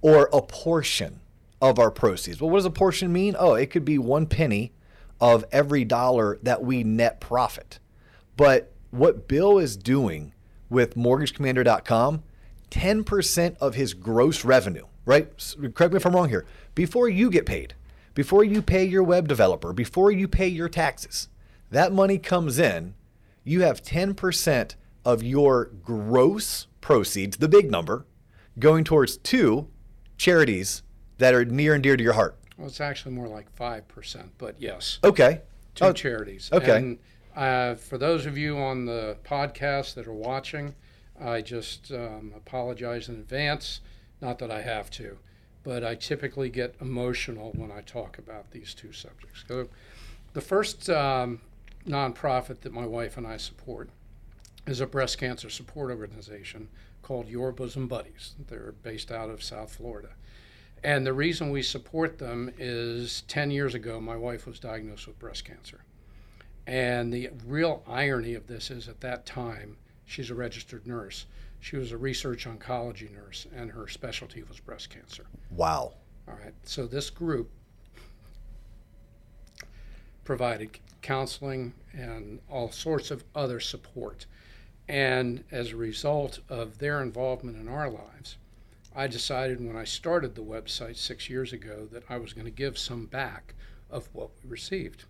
Or 0.00 0.30
a 0.32 0.42
portion 0.42 1.20
of 1.60 1.80
our 1.80 1.90
proceeds. 1.90 2.40
Well, 2.40 2.50
what 2.50 2.58
does 2.58 2.66
a 2.66 2.70
portion 2.70 3.12
mean? 3.12 3.34
Oh, 3.36 3.54
it 3.54 3.66
could 3.66 3.84
be 3.84 3.98
one 3.98 4.26
penny 4.26 4.72
of 5.20 5.44
every 5.50 5.84
dollar 5.84 6.38
that 6.44 6.62
we 6.62 6.84
net 6.84 7.20
profit. 7.20 7.80
But 8.36 8.72
what 8.92 9.26
Bill 9.26 9.58
is 9.58 9.76
doing 9.76 10.34
with 10.70 10.94
mortgagecommander.com, 10.94 12.22
10% 12.70 13.56
of 13.58 13.74
his 13.74 13.94
gross 13.94 14.44
revenue, 14.44 14.84
right? 15.04 15.28
Correct 15.74 15.92
me 15.92 15.96
if 15.96 16.06
I'm 16.06 16.14
wrong 16.14 16.28
here. 16.28 16.44
Before 16.74 17.08
you 17.08 17.30
get 17.30 17.46
paid, 17.46 17.74
before 18.14 18.44
you 18.44 18.62
pay 18.62 18.84
your 18.84 19.02
web 19.02 19.28
developer, 19.28 19.72
before 19.72 20.10
you 20.10 20.28
pay 20.28 20.48
your 20.48 20.68
taxes, 20.68 21.28
that 21.70 21.92
money 21.92 22.18
comes 22.18 22.58
in, 22.58 22.94
you 23.44 23.62
have 23.62 23.82
10% 23.82 24.74
of 25.04 25.22
your 25.22 25.66
gross 25.82 26.66
proceeds, 26.80 27.36
the 27.38 27.48
big 27.48 27.70
number, 27.70 28.06
going 28.58 28.84
towards 28.84 29.16
two 29.18 29.68
charities 30.16 30.82
that 31.18 31.34
are 31.34 31.44
near 31.44 31.74
and 31.74 31.82
dear 31.82 31.96
to 31.96 32.02
your 32.02 32.12
heart. 32.14 32.36
Well, 32.56 32.66
it's 32.66 32.80
actually 32.80 33.14
more 33.14 33.28
like 33.28 33.48
five 33.54 33.86
percent, 33.86 34.32
but 34.36 34.56
yes, 34.58 34.98
Okay. 35.04 35.42
two 35.76 35.84
Oh, 35.86 35.92
charities. 35.92 36.50
okay. 36.52 36.76
And 36.78 36.98
uh, 37.36 37.76
for 37.76 37.98
those 37.98 38.26
of 38.26 38.36
you 38.36 38.58
on 38.58 38.84
the 38.84 39.16
podcast 39.24 39.94
that 39.94 40.08
are 40.08 40.12
watching, 40.12 40.74
I 41.20 41.40
just 41.40 41.92
um, 41.92 42.32
apologize 42.36 43.08
in 43.08 43.16
advance. 43.16 43.80
Not 44.20 44.38
that 44.40 44.50
I 44.50 44.62
have 44.62 44.90
to, 44.92 45.18
but 45.62 45.84
I 45.84 45.94
typically 45.94 46.48
get 46.48 46.74
emotional 46.80 47.52
when 47.54 47.70
I 47.70 47.82
talk 47.82 48.18
about 48.18 48.50
these 48.50 48.74
two 48.74 48.92
subjects. 48.92 49.44
So, 49.46 49.68
the 50.32 50.40
first 50.40 50.90
um, 50.90 51.40
nonprofit 51.86 52.60
that 52.60 52.72
my 52.72 52.86
wife 52.86 53.16
and 53.16 53.26
I 53.26 53.36
support 53.36 53.90
is 54.66 54.80
a 54.80 54.86
breast 54.86 55.18
cancer 55.18 55.48
support 55.48 55.90
organization 55.90 56.68
called 57.02 57.28
Your 57.28 57.52
Bosom 57.52 57.88
Buddies. 57.88 58.34
They're 58.48 58.74
based 58.82 59.10
out 59.10 59.30
of 59.30 59.42
South 59.42 59.72
Florida. 59.72 60.10
And 60.84 61.06
the 61.06 61.12
reason 61.12 61.50
we 61.50 61.62
support 61.62 62.18
them 62.18 62.52
is 62.58 63.22
10 63.22 63.50
years 63.50 63.74
ago, 63.74 64.00
my 64.00 64.16
wife 64.16 64.46
was 64.46 64.60
diagnosed 64.60 65.06
with 65.06 65.18
breast 65.18 65.44
cancer. 65.44 65.80
And 66.66 67.12
the 67.12 67.30
real 67.46 67.82
irony 67.86 68.34
of 68.34 68.46
this 68.46 68.70
is 68.70 68.88
at 68.88 69.00
that 69.00 69.24
time, 69.26 69.78
she's 70.08 70.30
a 70.30 70.34
registered 70.34 70.86
nurse. 70.86 71.26
She 71.60 71.76
was 71.76 71.92
a 71.92 71.98
research 71.98 72.46
oncology 72.46 73.12
nurse, 73.12 73.46
and 73.54 73.70
her 73.70 73.86
specialty 73.86 74.42
was 74.42 74.58
breast 74.58 74.90
cancer. 74.90 75.26
Wow. 75.50 75.92
All 76.26 76.34
right. 76.42 76.54
So 76.64 76.86
this 76.86 77.10
group 77.10 77.50
provided 80.24 80.78
counseling 81.02 81.72
and 81.92 82.40
all 82.50 82.70
sorts 82.70 83.10
of 83.10 83.24
other 83.34 83.60
support. 83.60 84.26
And 84.88 85.44
as 85.50 85.72
a 85.72 85.76
result 85.76 86.40
of 86.48 86.78
their 86.78 87.02
involvement 87.02 87.56
in 87.58 87.68
our 87.68 87.90
lives, 87.90 88.36
I 88.94 89.06
decided 89.06 89.60
when 89.64 89.76
I 89.76 89.84
started 89.84 90.34
the 90.34 90.42
website 90.42 90.96
six 90.96 91.28
years 91.28 91.52
ago 91.52 91.86
that 91.92 92.04
I 92.08 92.18
was 92.18 92.32
going 92.32 92.46
to 92.46 92.50
give 92.50 92.78
some 92.78 93.06
back 93.06 93.54
of 93.90 94.08
what 94.12 94.30
we 94.42 94.50
received. 94.50 95.04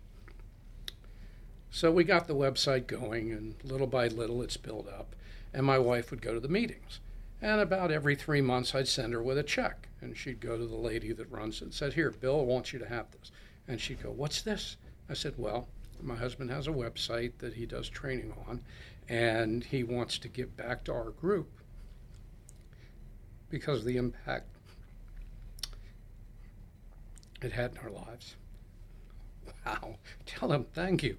So 1.71 1.91
we 1.91 2.03
got 2.03 2.27
the 2.27 2.35
website 2.35 2.87
going, 2.87 3.31
and 3.31 3.55
little 3.63 3.87
by 3.87 4.07
little 4.07 4.41
it's 4.41 4.57
built 4.57 4.87
up. 4.87 5.15
And 5.53 5.65
my 5.65 5.77
wife 5.77 6.11
would 6.11 6.21
go 6.21 6.33
to 6.33 6.39
the 6.39 6.47
meetings. 6.47 6.99
And 7.41 7.61
about 7.61 7.91
every 7.91 8.15
three 8.15 8.41
months, 8.41 8.75
I'd 8.75 8.87
send 8.87 9.13
her 9.13 9.23
with 9.23 9.37
a 9.37 9.43
check. 9.43 9.87
And 10.01 10.17
she'd 10.17 10.39
go 10.39 10.57
to 10.57 10.65
the 10.65 10.75
lady 10.75 11.13
that 11.13 11.31
runs 11.31 11.61
it 11.61 11.65
and 11.65 11.73
said, 11.73 11.93
Here, 11.93 12.11
Bill 12.11 12.45
wants 12.45 12.73
you 12.73 12.79
to 12.79 12.87
have 12.87 13.11
this. 13.11 13.31
And 13.67 13.79
she'd 13.79 14.01
go, 14.01 14.11
What's 14.11 14.41
this? 14.41 14.77
I 15.09 15.13
said, 15.13 15.35
Well, 15.37 15.67
my 16.01 16.15
husband 16.15 16.49
has 16.49 16.67
a 16.67 16.71
website 16.71 17.33
that 17.39 17.53
he 17.53 17.65
does 17.65 17.89
training 17.89 18.33
on, 18.47 18.61
and 19.07 19.63
he 19.63 19.83
wants 19.83 20.17
to 20.19 20.27
give 20.27 20.55
back 20.55 20.83
to 20.85 20.93
our 20.93 21.11
group 21.11 21.49
because 23.49 23.79
of 23.79 23.85
the 23.85 23.97
impact 23.97 24.47
it 27.41 27.51
had 27.51 27.71
in 27.71 27.77
our 27.79 27.89
lives. 27.89 28.35
Wow. 29.65 29.95
Tell 30.25 30.51
him 30.51 30.65
thank 30.73 31.03
you. 31.03 31.17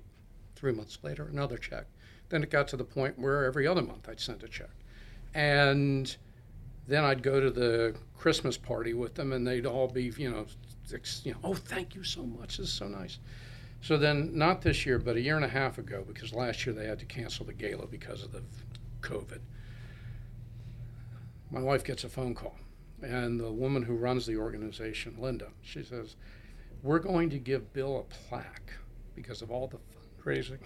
Three 0.61 0.72
months 0.72 0.98
later, 1.02 1.24
another 1.24 1.56
check. 1.56 1.86
Then 2.28 2.42
it 2.42 2.50
got 2.50 2.68
to 2.68 2.76
the 2.76 2.84
point 2.84 3.18
where 3.18 3.46
every 3.46 3.66
other 3.66 3.80
month 3.80 4.11
I'd 4.11 4.20
send 4.20 4.42
a 4.42 4.48
check. 4.48 4.68
And 5.32 6.14
then 6.86 7.02
I'd 7.02 7.22
go 7.22 7.40
to 7.40 7.50
the 7.50 7.94
Christmas 8.18 8.58
party 8.58 8.92
with 8.92 9.14
them, 9.14 9.32
and 9.32 9.46
they'd 9.46 9.64
all 9.64 9.88
be, 9.88 10.12
you 10.18 10.30
know, 10.30 10.44
you 11.24 11.32
know, 11.32 11.38
oh, 11.42 11.54
thank 11.54 11.94
you 11.94 12.04
so 12.04 12.24
much. 12.24 12.58
This 12.58 12.68
is 12.68 12.72
so 12.74 12.88
nice. 12.88 13.20
So 13.80 13.96
then, 13.96 14.36
not 14.36 14.61
this 14.61 14.84
year, 14.84 14.98
but 14.98 15.16
a 15.16 15.20
year 15.22 15.36
and 15.36 15.46
a 15.46 15.48
half 15.48 15.78
ago, 15.78 16.04
because 16.06 16.34
last 16.34 16.66
year 16.66 16.74
they 16.74 16.86
had 16.86 16.98
to 16.98 17.06
cancel 17.06 17.46
the 17.46 17.54
gala 17.54 17.86
because 17.86 18.22
of 18.22 18.30
the 18.30 18.42
COVID. 19.00 19.40
My 21.50 21.62
wife 21.62 21.84
gets 21.84 22.04
a 22.04 22.11
phone 22.11 22.34
call, 22.34 22.56
and 23.00 23.40
the 23.40 23.50
woman 23.50 23.82
who 23.82 23.94
runs 23.94 24.26
the 24.26 24.36
organization, 24.36 25.16
Linda, 25.18 25.46
she 25.62 25.82
says, 25.82 26.16
"We're 26.82 26.98
going 26.98 27.30
to 27.30 27.38
give 27.38 27.72
Bill 27.72 27.98
a 27.98 28.02
plaque 28.02 28.74
because 29.14 29.40
of 29.40 29.50
all 29.50 29.66
the 29.66 29.78
fundraising 30.24 30.58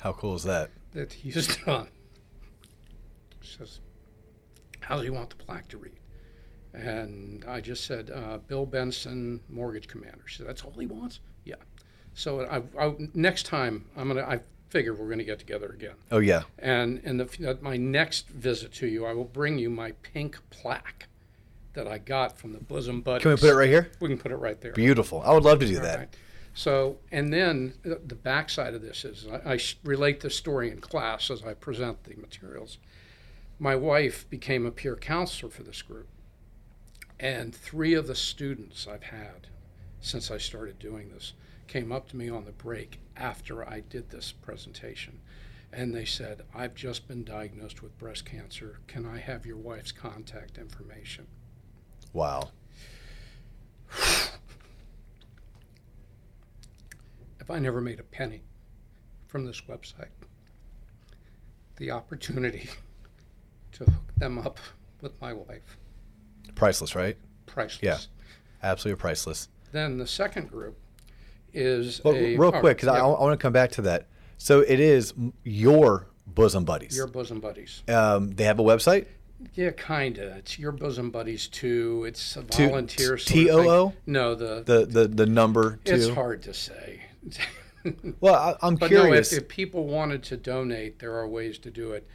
How 0.00 0.12
cool 0.12 0.34
is 0.34 0.42
that? 0.44 0.70
that 0.92 1.12
he's 1.12 1.56
done." 1.66 1.88
She 3.40 3.56
says, 3.56 3.80
"How 4.80 4.96
does 4.96 5.04
he 5.04 5.10
want 5.10 5.30
the 5.30 5.36
plaque 5.36 5.68
to 5.68 5.78
read?" 5.78 5.92
And 6.72 7.44
I 7.48 7.60
just 7.60 7.84
said, 7.84 8.10
uh, 8.10 8.38
"Bill 8.38 8.66
Benson, 8.66 9.40
mortgage 9.48 9.88
commander." 9.88 10.22
She 10.26 10.38
said, 10.38 10.46
"That's 10.46 10.62
all 10.62 10.74
he 10.78 10.86
wants." 10.86 11.20
Yeah. 11.44 11.56
So 12.14 12.42
I, 12.46 12.62
I 12.86 12.94
next 13.14 13.46
time 13.46 13.86
I'm 13.96 14.08
gonna. 14.08 14.22
I 14.22 14.40
figure 14.68 14.94
we're 14.94 15.10
gonna 15.10 15.24
get 15.24 15.38
together 15.40 15.66
again. 15.66 15.94
Oh 16.12 16.18
yeah. 16.18 16.42
And 16.58 17.00
in 17.00 17.16
the, 17.16 17.28
at 17.46 17.60
my 17.62 17.76
next 17.76 18.28
visit 18.28 18.72
to 18.74 18.86
you, 18.86 19.04
I 19.04 19.12
will 19.12 19.24
bring 19.24 19.58
you 19.58 19.68
my 19.68 19.92
pink 20.02 20.38
plaque 20.50 21.08
that 21.72 21.88
I 21.88 21.98
got 21.98 22.38
from 22.38 22.52
the 22.52 22.60
Bosom 22.60 23.00
Buddies. 23.00 23.22
Can 23.22 23.30
we 23.32 23.36
put 23.36 23.50
it 23.50 23.54
right 23.54 23.68
here? 23.68 23.90
We 24.00 24.08
can 24.08 24.18
put 24.18 24.30
it 24.32 24.36
right 24.36 24.60
there. 24.60 24.72
Beautiful. 24.72 25.22
I 25.22 25.32
would 25.32 25.44
love 25.44 25.58
to 25.60 25.66
do 25.66 25.76
All 25.76 25.82
that. 25.82 25.98
right. 25.98 26.16
So, 26.60 26.98
and 27.10 27.32
then 27.32 27.72
the 27.84 28.02
the 28.04 28.14
backside 28.14 28.74
of 28.74 28.82
this 28.82 29.06
is 29.06 29.26
I, 29.26 29.54
I 29.54 29.58
relate 29.82 30.20
this 30.20 30.36
story 30.36 30.70
in 30.70 30.82
class 30.82 31.30
as 31.30 31.42
I 31.42 31.54
present 31.54 32.04
the 32.04 32.14
materials. 32.16 32.76
My 33.58 33.74
wife 33.74 34.28
became 34.28 34.66
a 34.66 34.70
peer 34.70 34.94
counselor 34.94 35.50
for 35.50 35.62
this 35.62 35.80
group, 35.80 36.08
and 37.18 37.54
three 37.54 37.94
of 37.94 38.06
the 38.06 38.14
students 38.14 38.86
I've 38.86 39.04
had 39.04 39.46
since 40.02 40.30
I 40.30 40.36
started 40.36 40.78
doing 40.78 41.08
this 41.08 41.32
came 41.66 41.92
up 41.92 42.10
to 42.10 42.16
me 42.18 42.28
on 42.28 42.44
the 42.44 42.52
break 42.52 43.00
after 43.16 43.66
I 43.66 43.80
did 43.80 44.10
this 44.10 44.30
presentation. 44.30 45.20
And 45.72 45.94
they 45.94 46.04
said, 46.04 46.42
I've 46.54 46.74
just 46.74 47.08
been 47.08 47.24
diagnosed 47.24 47.82
with 47.82 47.96
breast 47.96 48.26
cancer. 48.26 48.80
Can 48.86 49.06
I 49.06 49.18
have 49.18 49.46
your 49.46 49.56
wife's 49.56 49.92
contact 49.92 50.58
information? 50.58 51.26
Wow. 52.12 52.50
if 57.39 57.39
I 57.50 57.58
never 57.58 57.80
made 57.80 58.00
a 58.00 58.04
penny 58.04 58.42
from 59.26 59.44
this 59.44 59.60
website, 59.62 60.08
the 61.76 61.90
opportunity 61.90 62.68
to 63.72 63.84
hook 63.84 64.14
them 64.16 64.38
up 64.38 64.58
with 65.00 65.12
my 65.20 65.32
wife, 65.32 65.76
Priceless, 66.54 66.94
right? 66.94 67.16
priceless. 67.46 67.82
Yeah. 67.82 67.98
Absolutely 68.62 69.00
priceless. 69.00 69.48
Then 69.72 69.96
the 69.98 70.06
second 70.06 70.50
group 70.50 70.76
is 71.54 72.00
But 72.00 72.14
a 72.16 72.36
real 72.36 72.52
quick, 72.52 72.76
because 72.76 72.88
I, 72.88 72.98
yeah, 72.98 73.04
I 73.04 73.20
want 73.20 73.38
to 73.38 73.42
come 73.42 73.52
back 73.52 73.70
to 73.72 73.82
that. 73.82 74.06
So 74.38 74.60
it 74.60 74.78
is 74.80 75.14
your 75.44 76.06
bosom 76.26 76.64
buddies. 76.64 76.96
your 76.96 77.06
bosom 77.06 77.40
buddies. 77.40 77.82
um, 77.88 78.30
they 78.32 78.44
have 78.44 78.58
a 78.58 78.62
website. 78.62 79.06
Yeah, 79.54 79.70
kinda. 79.70 80.34
It's 80.38 80.58
your 80.58 80.70
bosom 80.72 81.10
buddies 81.10 81.48
too. 81.48 82.04
It's 82.06 82.36
a 82.36 82.42
volunteer 82.42 83.16
sort 83.16 83.20
T-O-O? 83.26 83.94
No, 84.06 84.34
the, 84.34 84.62
The 84.62 84.84
the 84.84 85.08
the 85.08 85.26
number 85.26 85.78
two. 85.84 85.94
it's 85.94 86.08
hard 86.08 86.42
to 86.42 86.52
say. 86.52 87.00
Well, 88.20 88.34
I, 88.34 88.56
I'm 88.66 88.74
But 88.74 88.90
no, 88.90 89.12
if, 89.12 89.32
if 89.32 89.48
people 89.48 89.86
wanted 89.86 90.22
to 90.24 90.36
donate, 90.36 90.98
there 90.98 91.14
are 91.14 91.26
ways 91.26 91.58
to 91.60 91.70
do 91.70 91.92
it. 91.92 92.06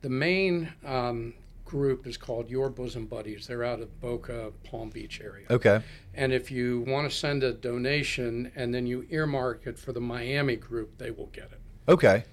The 0.00 0.08
main 0.08 0.72
um, 0.84 1.34
group 1.64 2.06
is 2.06 2.16
called 2.16 2.50
Your 2.50 2.68
Bosom 2.68 3.06
Buddies. 3.06 3.46
They're 3.46 3.64
out 3.64 3.80
of 3.80 4.00
Boca, 4.00 4.52
Palm 4.64 4.90
Beach 4.90 5.20
area. 5.22 5.46
okay. 5.48 5.80
And 6.14 6.32
if 6.32 6.50
you 6.50 6.84
want 6.86 7.10
to 7.10 7.16
send 7.16 7.42
a 7.42 7.52
donation 7.52 8.52
and 8.56 8.74
then 8.74 8.86
you 8.86 9.06
earmark 9.10 9.66
it 9.66 9.78
for 9.78 9.92
the 9.92 10.00
Miami 10.00 10.56
group, 10.56 10.98
they 10.98 11.10
will 11.10 11.28
get 11.32 11.44
it. 11.44 11.60
Okay. 11.88 12.24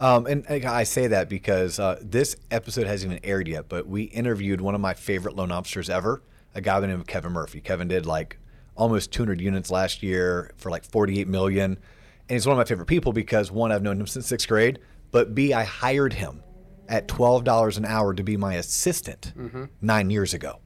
Um, 0.00 0.26
and, 0.26 0.44
and 0.48 0.64
I 0.64 0.84
say 0.84 1.08
that 1.08 1.28
because 1.28 1.78
uh, 1.78 2.00
this 2.00 2.34
episode 2.50 2.86
hasn't 2.86 3.12
even 3.12 3.24
aired 3.24 3.46
yet, 3.46 3.68
but 3.68 3.86
we 3.86 4.04
interviewed 4.04 4.60
one 4.60 4.74
of 4.74 4.80
my 4.80 4.94
favorite 4.94 5.36
loan 5.36 5.52
officers 5.52 5.90
ever, 5.90 6.22
a 6.54 6.60
guy 6.60 6.76
by 6.76 6.80
the 6.80 6.86
name 6.88 7.00
of 7.00 7.06
Kevin 7.06 7.32
Murphy. 7.32 7.60
Kevin 7.60 7.86
did 7.86 8.06
like 8.06 8.38
almost 8.80 9.12
200 9.12 9.40
units 9.40 9.70
last 9.70 10.02
year 10.02 10.50
for 10.56 10.70
like 10.70 10.84
48 10.84 11.28
million. 11.28 11.72
And 11.72 12.34
he's 12.34 12.46
one 12.46 12.54
of 12.54 12.58
my 12.58 12.64
favorite 12.64 12.86
people 12.86 13.12
because 13.12 13.50
one, 13.50 13.70
I've 13.70 13.82
known 13.82 14.00
him 14.00 14.06
since 14.06 14.26
sixth 14.26 14.48
grade, 14.48 14.78
but 15.10 15.34
B, 15.34 15.52
I 15.52 15.64
hired 15.64 16.14
him 16.14 16.42
at 16.88 17.06
$12 17.06 17.76
an 17.76 17.84
hour 17.84 18.14
to 18.14 18.22
be 18.22 18.38
my 18.38 18.54
assistant 18.54 19.34
mm-hmm. 19.36 19.64
nine 19.82 20.08
years 20.08 20.32
ago. 20.32 20.60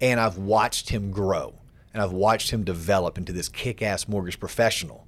And 0.00 0.18
I've 0.18 0.38
watched 0.38 0.88
him 0.88 1.10
grow 1.10 1.54
and 1.92 2.02
I've 2.02 2.12
watched 2.12 2.50
him 2.50 2.64
develop 2.64 3.18
into 3.18 3.32
this 3.32 3.50
kick 3.50 3.82
ass 3.82 4.08
mortgage 4.08 4.40
professional. 4.40 5.06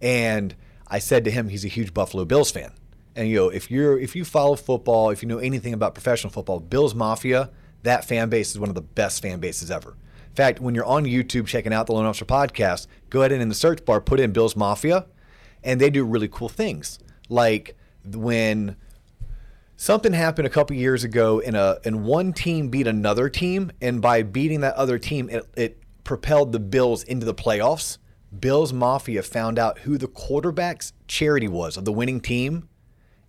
And 0.00 0.54
I 0.86 1.00
said 1.00 1.24
to 1.24 1.32
him, 1.32 1.48
he's 1.48 1.64
a 1.64 1.68
huge 1.68 1.92
Buffalo 1.92 2.24
Bills 2.24 2.52
fan. 2.52 2.72
And 3.16 3.28
you 3.28 3.36
know, 3.36 3.48
if 3.48 3.70
you're 3.70 3.98
if 3.98 4.14
you 4.14 4.24
follow 4.24 4.54
football, 4.54 5.10
if 5.10 5.22
you 5.22 5.28
know 5.28 5.38
anything 5.38 5.74
about 5.74 5.94
professional 5.94 6.32
football, 6.32 6.60
Bills 6.60 6.94
Mafia, 6.94 7.50
that 7.82 8.04
fan 8.04 8.30
base 8.30 8.52
is 8.52 8.58
one 8.58 8.68
of 8.68 8.74
the 8.74 8.80
best 8.80 9.20
fan 9.20 9.40
bases 9.40 9.70
ever. 9.70 9.96
In 10.32 10.36
fact, 10.36 10.60
when 10.60 10.74
you're 10.74 10.86
on 10.86 11.04
YouTube 11.04 11.46
checking 11.46 11.74
out 11.74 11.86
the 11.86 11.92
Loan 11.92 12.06
Officer 12.06 12.24
podcast, 12.24 12.86
go 13.10 13.20
ahead 13.20 13.32
and 13.32 13.42
in 13.42 13.50
the 13.50 13.54
search 13.54 13.84
bar 13.84 14.00
put 14.00 14.18
in 14.18 14.32
Bills 14.32 14.56
Mafia, 14.56 15.04
and 15.62 15.78
they 15.78 15.90
do 15.90 16.06
really 16.06 16.26
cool 16.26 16.48
things. 16.48 16.98
Like 17.28 17.76
when 18.02 18.76
something 19.76 20.14
happened 20.14 20.46
a 20.46 20.50
couple 20.50 20.74
years 20.74 21.04
ago 21.04 21.40
and 21.40 21.54
a 21.54 21.78
and 21.84 22.04
one 22.06 22.32
team 22.32 22.70
beat 22.70 22.86
another 22.86 23.28
team 23.28 23.70
and 23.82 24.00
by 24.00 24.22
beating 24.22 24.62
that 24.62 24.74
other 24.74 24.98
team 24.98 25.28
it, 25.28 25.46
it 25.54 25.78
propelled 26.02 26.52
the 26.52 26.60
bills 26.60 27.02
into 27.04 27.26
the 27.26 27.34
playoffs 27.34 27.98
bills 28.38 28.72
mafia 28.72 29.22
found 29.22 29.58
out 29.58 29.80
who 29.80 29.98
the 29.98 30.06
quarterback's 30.06 30.92
charity 31.06 31.48
was 31.48 31.76
of 31.76 31.84
the 31.84 31.92
winning 31.92 32.20
team 32.20 32.68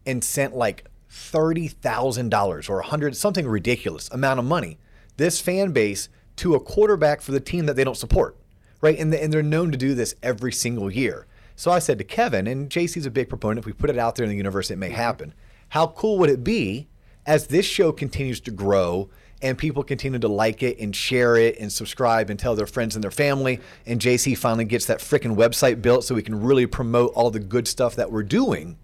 and 0.05 0.23
sent 0.23 0.55
like 0.55 0.85
$30,000 1.09 2.69
or 2.69 2.73
a 2.73 2.81
100 2.81 3.15
something 3.15 3.47
ridiculous 3.47 4.09
amount 4.09 4.39
of 4.39 4.45
money 4.45 4.77
this 5.17 5.39
fan 5.41 5.71
base 5.71 6.09
to 6.37 6.55
a 6.55 6.59
quarterback 6.59 7.21
for 7.21 7.31
the 7.31 7.39
team 7.39 7.65
that 7.65 7.75
they 7.75 7.83
don't 7.83 7.97
support 7.97 8.37
right 8.81 8.97
and, 8.99 9.13
and 9.13 9.31
they're 9.31 9.43
known 9.43 9.71
to 9.71 9.77
do 9.77 9.93
this 9.93 10.15
every 10.23 10.51
single 10.51 10.91
year 10.91 11.27
So 11.55 11.71
I 11.71 11.79
said 11.79 11.97
to 11.99 12.03
Kevin, 12.03 12.47
and 12.47 12.69
JC's 12.69 13.05
a 13.05 13.11
big 13.11 13.29
proponent. 13.29 13.59
If 13.59 13.65
we 13.65 13.73
put 13.73 13.89
it 13.89 13.97
out 13.97 14.15
there 14.15 14.23
in 14.23 14.29
the 14.29 14.37
universe, 14.37 14.71
it 14.71 14.77
may 14.77 14.87
mm-hmm. 14.87 14.95
happen. 14.95 15.33
How 15.69 15.87
cool 15.87 16.17
would 16.19 16.29
it 16.29 16.43
be 16.43 16.87
as 17.25 17.47
this 17.47 17.65
show 17.65 17.91
continues 17.91 18.39
to 18.41 18.51
grow 18.51 19.09
and 19.41 19.57
people 19.57 19.83
continue 19.83 20.19
to 20.19 20.27
like 20.27 20.63
it 20.63 20.79
and 20.79 20.95
share 20.95 21.35
it 21.35 21.59
and 21.59 21.71
subscribe 21.71 22.29
and 22.29 22.39
tell 22.39 22.55
their 22.55 22.65
friends 22.65 22.95
and 22.95 23.03
their 23.03 23.11
family, 23.11 23.59
and 23.85 23.99
JC 23.99 24.37
finally 24.37 24.63
gets 24.63 24.85
that 24.85 24.99
freaking 24.99 25.35
website 25.35 25.81
built 25.81 26.05
so 26.05 26.15
we 26.15 26.23
can 26.23 26.41
really 26.41 26.65
promote 26.65 27.11
all 27.13 27.29
the 27.29 27.39
good 27.41 27.67
stuff 27.67 27.95
that 27.97 28.09
we're 28.09 28.23
doing? 28.23 28.77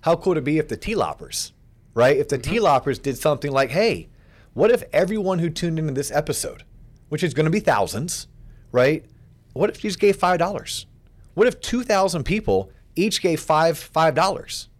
How 0.00 0.16
cool 0.16 0.32
would 0.32 0.38
it 0.38 0.44
be 0.44 0.58
if 0.58 0.66
the 0.66 0.76
T-Loppers, 0.76 1.52
right? 1.94 2.16
If 2.16 2.28
the 2.28 2.38
mm-hmm. 2.38 2.50
T-Loppers 2.50 2.98
did 2.98 3.16
something 3.16 3.52
like, 3.52 3.70
hey, 3.70 4.08
what 4.54 4.72
if 4.72 4.82
everyone 4.92 5.38
who 5.38 5.48
tuned 5.48 5.78
into 5.78 5.92
this 5.92 6.10
episode, 6.10 6.64
which 7.12 7.22
is 7.22 7.34
going 7.34 7.44
to 7.44 7.50
be 7.50 7.60
thousands, 7.60 8.26
right? 8.72 9.04
What 9.52 9.68
if 9.68 9.84
you 9.84 9.90
just 9.90 10.00
gave 10.00 10.16
five 10.16 10.38
dollars? 10.38 10.86
What 11.34 11.46
if 11.46 11.60
two 11.60 11.82
thousand 11.82 12.24
people 12.24 12.70
each 12.96 13.20
gave 13.20 13.38
five 13.38 13.76
five 13.76 14.14
dollars? 14.14 14.70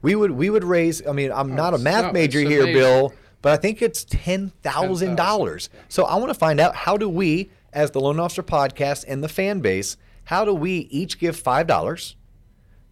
We 0.00 0.14
would 0.14 0.30
we 0.30 0.48
would 0.48 0.62
raise. 0.62 1.04
I 1.04 1.10
mean, 1.10 1.32
I'm 1.32 1.56
not 1.56 1.74
a 1.74 1.78
math 1.78 2.12
major 2.12 2.38
here, 2.38 2.62
amazing. 2.62 2.80
Bill, 2.80 3.12
but 3.40 3.52
I 3.52 3.56
think 3.56 3.82
it's 3.82 4.04
ten 4.04 4.50
thousand 4.62 5.16
dollars. 5.16 5.70
So 5.88 6.04
I 6.04 6.14
want 6.18 6.28
to 6.28 6.38
find 6.38 6.60
out 6.60 6.76
how 6.76 6.96
do 6.96 7.08
we, 7.08 7.50
as 7.72 7.90
the 7.90 8.00
Loan 8.00 8.20
Officer 8.20 8.44
Podcast 8.44 9.04
and 9.08 9.24
the 9.24 9.28
fan 9.28 9.58
base, 9.58 9.96
how 10.26 10.44
do 10.44 10.54
we 10.54 10.86
each 10.90 11.18
give 11.18 11.36
five 11.36 11.66
dollars? 11.66 12.14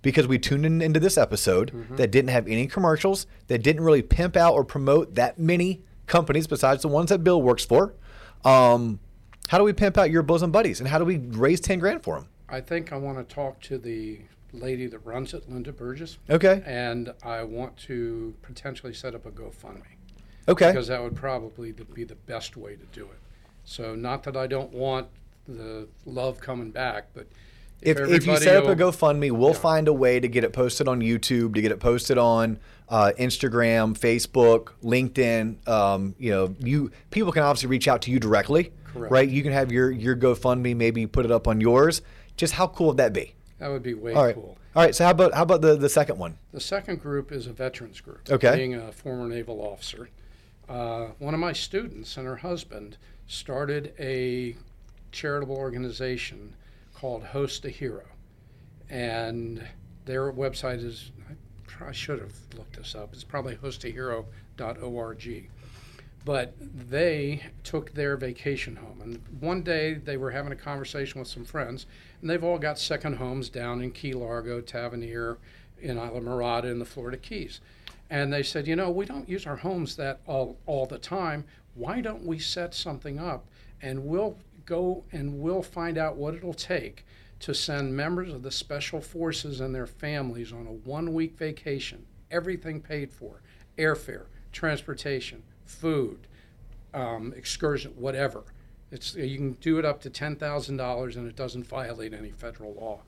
because 0.02 0.26
we 0.26 0.38
tuned 0.38 0.64
in 0.64 0.80
into 0.80 0.98
this 0.98 1.18
episode 1.18 1.70
Mm-hmm. 1.72 1.96
that 1.96 2.10
didn't 2.10 2.30
have 2.30 2.48
any 2.48 2.66
commercials, 2.66 3.26
that 3.48 3.62
didn't 3.62 3.84
really 3.84 4.00
pimp 4.00 4.34
out 4.34 4.54
or 4.54 4.64
promote 4.64 5.14
that 5.16 5.38
many 5.38 5.82
companies 6.06 6.46
besides 6.46 6.80
the 6.80 6.88
ones 6.88 7.10
that 7.10 7.22
Bill 7.22 7.40
works 7.42 7.66
for. 7.66 7.94
Um, 8.44 9.00
how 9.48 9.58
do 9.58 9.64
we 9.64 9.72
pimp 9.72 9.98
out 9.98 10.10
your 10.10 10.22
bosom 10.22 10.50
buddies, 10.50 10.80
and 10.80 10.88
how 10.88 10.98
do 10.98 11.04
we 11.04 11.18
raise 11.18 11.60
ten 11.60 11.78
grand 11.78 12.02
for 12.02 12.16
them? 12.16 12.28
I 12.48 12.60
think 12.60 12.92
I 12.92 12.96
want 12.96 13.18
to 13.18 13.34
talk 13.34 13.60
to 13.62 13.78
the 13.78 14.20
lady 14.52 14.86
that 14.86 14.98
runs 15.00 15.34
it, 15.34 15.48
Linda 15.48 15.72
Burgess, 15.72 16.18
Okay, 16.28 16.62
and 16.66 17.12
I 17.22 17.42
want 17.44 17.76
to 17.78 18.34
potentially 18.42 18.92
set 18.92 19.14
up 19.14 19.26
a 19.26 19.30
GoFundMe 19.30 19.82
okay, 20.48 20.68
because 20.70 20.88
that 20.88 21.02
would 21.02 21.14
probably 21.14 21.72
be 21.72 22.04
the 22.04 22.16
best 22.16 22.56
way 22.56 22.76
to 22.76 22.84
do 22.92 23.04
it. 23.04 23.18
So, 23.64 23.94
not 23.94 24.24
that 24.24 24.36
I 24.36 24.46
don't 24.46 24.72
want 24.72 25.08
the 25.46 25.88
love 26.06 26.40
coming 26.40 26.70
back, 26.70 27.08
but 27.14 27.26
if, 27.82 27.98
if 27.98 28.26
you 28.26 28.36
set 28.36 28.56
up 28.56 28.64
a 28.64 28.76
GoFundMe, 28.76 29.30
we'll 29.30 29.54
find 29.54 29.88
a 29.88 29.92
way 29.92 30.20
to 30.20 30.28
get 30.28 30.44
it 30.44 30.52
posted 30.52 30.88
on 30.88 31.00
YouTube, 31.00 31.54
to 31.54 31.62
get 31.62 31.72
it 31.72 31.80
posted 31.80 32.18
on 32.18 32.58
uh, 32.88 33.12
Instagram, 33.18 33.98
Facebook, 33.98 34.70
LinkedIn. 34.82 35.66
Um, 35.68 36.14
you 36.18 36.30
know, 36.30 36.54
you 36.60 36.90
people 37.10 37.32
can 37.32 37.42
obviously 37.42 37.68
reach 37.68 37.88
out 37.88 38.02
to 38.02 38.10
you 38.10 38.20
directly, 38.20 38.72
Correct. 38.84 39.12
right? 39.12 39.28
You 39.28 39.42
can 39.42 39.52
have 39.52 39.72
your 39.72 39.90
your 39.90 40.16
GoFundMe, 40.16 40.76
maybe 40.76 41.06
put 41.06 41.24
it 41.24 41.30
up 41.30 41.48
on 41.48 41.60
yours. 41.60 42.02
Just 42.36 42.54
how 42.54 42.66
cool 42.66 42.88
would 42.88 42.96
that 42.98 43.12
be? 43.12 43.34
that 43.60 43.68
would 43.68 43.82
be 43.82 43.94
way 43.94 44.14
All 44.14 44.24
right. 44.24 44.34
cool. 44.34 44.56
All 44.74 44.82
right. 44.82 44.94
So 44.94 45.04
how 45.04 45.10
about 45.10 45.34
how 45.34 45.42
about 45.42 45.60
the 45.60 45.76
the 45.76 45.88
second 45.88 46.18
one? 46.18 46.38
The 46.52 46.60
second 46.60 47.00
group 47.00 47.30
is 47.30 47.46
a 47.46 47.52
veterans 47.52 48.00
group. 48.00 48.28
Okay. 48.28 48.56
Being 48.56 48.74
a 48.74 48.90
former 48.90 49.28
naval 49.28 49.60
officer, 49.60 50.08
uh, 50.68 51.08
one 51.18 51.34
of 51.34 51.40
my 51.40 51.52
students 51.52 52.16
and 52.16 52.26
her 52.26 52.36
husband 52.36 52.96
started 53.26 53.92
a 53.98 54.56
charitable 55.12 55.56
organization 55.56 56.54
called 57.00 57.22
Host 57.24 57.64
a 57.64 57.70
Hero, 57.70 58.04
and 58.90 59.66
their 60.04 60.32
website 60.32 60.84
is 60.84 61.12
I 61.80 61.92
should 61.92 62.18
have 62.20 62.34
looked 62.58 62.76
this 62.76 62.94
up. 62.94 63.14
It's 63.14 63.24
probably 63.24 63.56
hostahero.org. 63.56 65.50
But 66.22 66.54
they 66.60 67.42
took 67.64 67.94
their 67.94 68.18
vacation 68.18 68.76
home, 68.76 69.00
and 69.00 69.22
one 69.40 69.62
day 69.62 69.94
they 69.94 70.18
were 70.18 70.30
having 70.30 70.52
a 70.52 70.56
conversation 70.56 71.18
with 71.18 71.28
some 71.28 71.46
friends, 71.46 71.86
and 72.20 72.28
they've 72.28 72.44
all 72.44 72.58
got 72.58 72.78
second 72.78 73.16
homes 73.16 73.48
down 73.48 73.80
in 73.80 73.92
Key 73.92 74.12
Largo, 74.12 74.60
Tavernier, 74.60 75.38
in 75.80 75.96
Islamorada, 75.96 76.64
in 76.64 76.78
the 76.78 76.84
Florida 76.84 77.16
Keys. 77.16 77.60
And 78.10 78.30
they 78.30 78.42
said, 78.42 78.66
you 78.66 78.76
know, 78.76 78.90
we 78.90 79.06
don't 79.06 79.28
use 79.28 79.46
our 79.46 79.56
homes 79.56 79.96
that 79.96 80.20
all, 80.26 80.58
all 80.66 80.84
the 80.84 80.98
time. 80.98 81.44
Why 81.74 82.02
don't 82.02 82.26
we 82.26 82.38
set 82.38 82.74
something 82.74 83.18
up 83.18 83.46
and 83.80 84.04
we'll 84.04 84.36
go 84.70 85.02
and 85.10 85.40
we'll 85.40 85.62
find 85.62 85.98
out 85.98 86.16
what 86.16 86.34
it'll 86.34 86.54
take 86.54 87.04
to 87.40 87.52
send 87.52 87.94
members 87.94 88.32
of 88.32 88.42
the 88.42 88.50
special 88.50 89.00
forces 89.00 89.60
and 89.60 89.74
their 89.74 89.86
families 89.86 90.52
on 90.52 90.66
a 90.66 90.72
one 90.72 91.12
week 91.12 91.36
vacation, 91.36 92.06
everything 92.30 92.80
paid 92.80 93.12
for 93.12 93.42
airfare, 93.76 94.26
transportation, 94.52 95.42
food, 95.64 96.28
um, 96.94 97.34
excursion, 97.36 97.92
whatever. 97.96 98.44
It's, 98.92 99.14
you 99.14 99.36
can 99.36 99.52
do 99.54 99.78
it 99.78 99.84
up 99.84 100.00
to 100.02 100.10
$10,000 100.10 101.16
and 101.16 101.26
it 101.26 101.36
doesn't 101.36 101.66
violate 101.66 102.12
any 102.12 102.30
federal 102.30 102.74
law. 102.74 103.00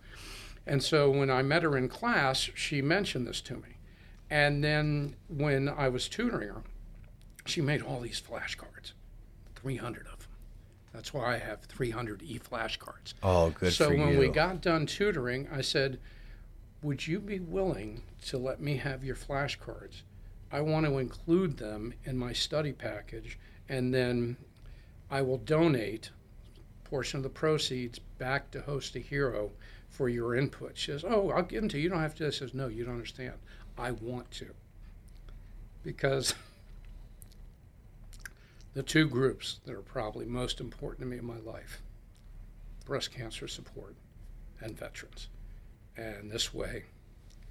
And 0.66 0.82
so 0.82 1.10
when 1.10 1.30
I 1.30 1.42
met 1.42 1.62
her 1.62 1.76
in 1.76 1.88
class, 1.88 2.50
she 2.54 2.82
mentioned 2.82 3.26
this 3.26 3.40
to 3.42 3.54
me. 3.54 3.76
And 4.30 4.64
then 4.64 5.14
when 5.28 5.68
I 5.68 5.88
was 5.88 6.08
tutoring 6.08 6.48
her, 6.48 6.62
she 7.44 7.60
made 7.60 7.82
all 7.82 8.00
these 8.00 8.20
flashcards, 8.20 8.92
300 9.56 10.02
of 10.02 10.06
them. 10.06 10.11
That's 10.92 11.14
why 11.14 11.34
I 11.34 11.38
have 11.38 11.62
300 11.62 12.22
e 12.22 12.38
flashcards. 12.38 13.14
Oh, 13.22 13.50
good 13.50 13.72
so 13.72 13.88
when 13.88 14.12
you. 14.12 14.18
we 14.18 14.28
got 14.28 14.60
done 14.60 14.86
tutoring, 14.86 15.48
I 15.50 15.62
said, 15.62 15.98
Would 16.82 17.06
you 17.06 17.18
be 17.18 17.40
willing 17.40 18.02
to 18.26 18.38
let 18.38 18.60
me 18.60 18.76
have 18.76 19.02
your 19.02 19.16
flashcards? 19.16 20.02
I 20.50 20.60
want 20.60 20.84
to 20.84 20.98
include 20.98 21.56
them 21.56 21.94
in 22.04 22.18
my 22.18 22.34
study 22.34 22.72
package, 22.72 23.38
and 23.68 23.94
then 23.94 24.36
I 25.10 25.22
will 25.22 25.38
donate 25.38 26.10
a 26.84 26.88
portion 26.88 27.18
of 27.18 27.22
the 27.22 27.30
proceeds 27.30 27.98
back 27.98 28.50
to 28.50 28.60
Host 28.60 28.94
a 28.94 28.98
Hero 28.98 29.52
for 29.88 30.10
your 30.10 30.34
input. 30.34 30.76
She 30.76 30.90
says, 30.90 31.04
Oh, 31.06 31.30
I'll 31.30 31.42
give 31.42 31.62
them 31.62 31.68
to 31.70 31.78
you. 31.78 31.84
You 31.84 31.88
don't 31.88 32.00
have 32.00 32.14
to. 32.16 32.26
I 32.26 32.30
says, 32.30 32.52
No, 32.52 32.68
you 32.68 32.84
don't 32.84 32.94
understand. 32.94 33.34
I 33.78 33.92
want 33.92 34.30
to. 34.32 34.48
Because 35.82 36.34
the 38.74 38.82
two 38.82 39.08
groups 39.08 39.60
that 39.64 39.74
are 39.74 39.82
probably 39.82 40.26
most 40.26 40.60
important 40.60 41.00
to 41.00 41.06
me 41.06 41.18
in 41.18 41.24
my 41.24 41.38
life 41.38 41.82
breast 42.84 43.12
cancer 43.12 43.46
support 43.46 43.94
and 44.60 44.76
veterans. 44.76 45.28
And 45.96 46.30
this 46.30 46.52
way, 46.52 46.84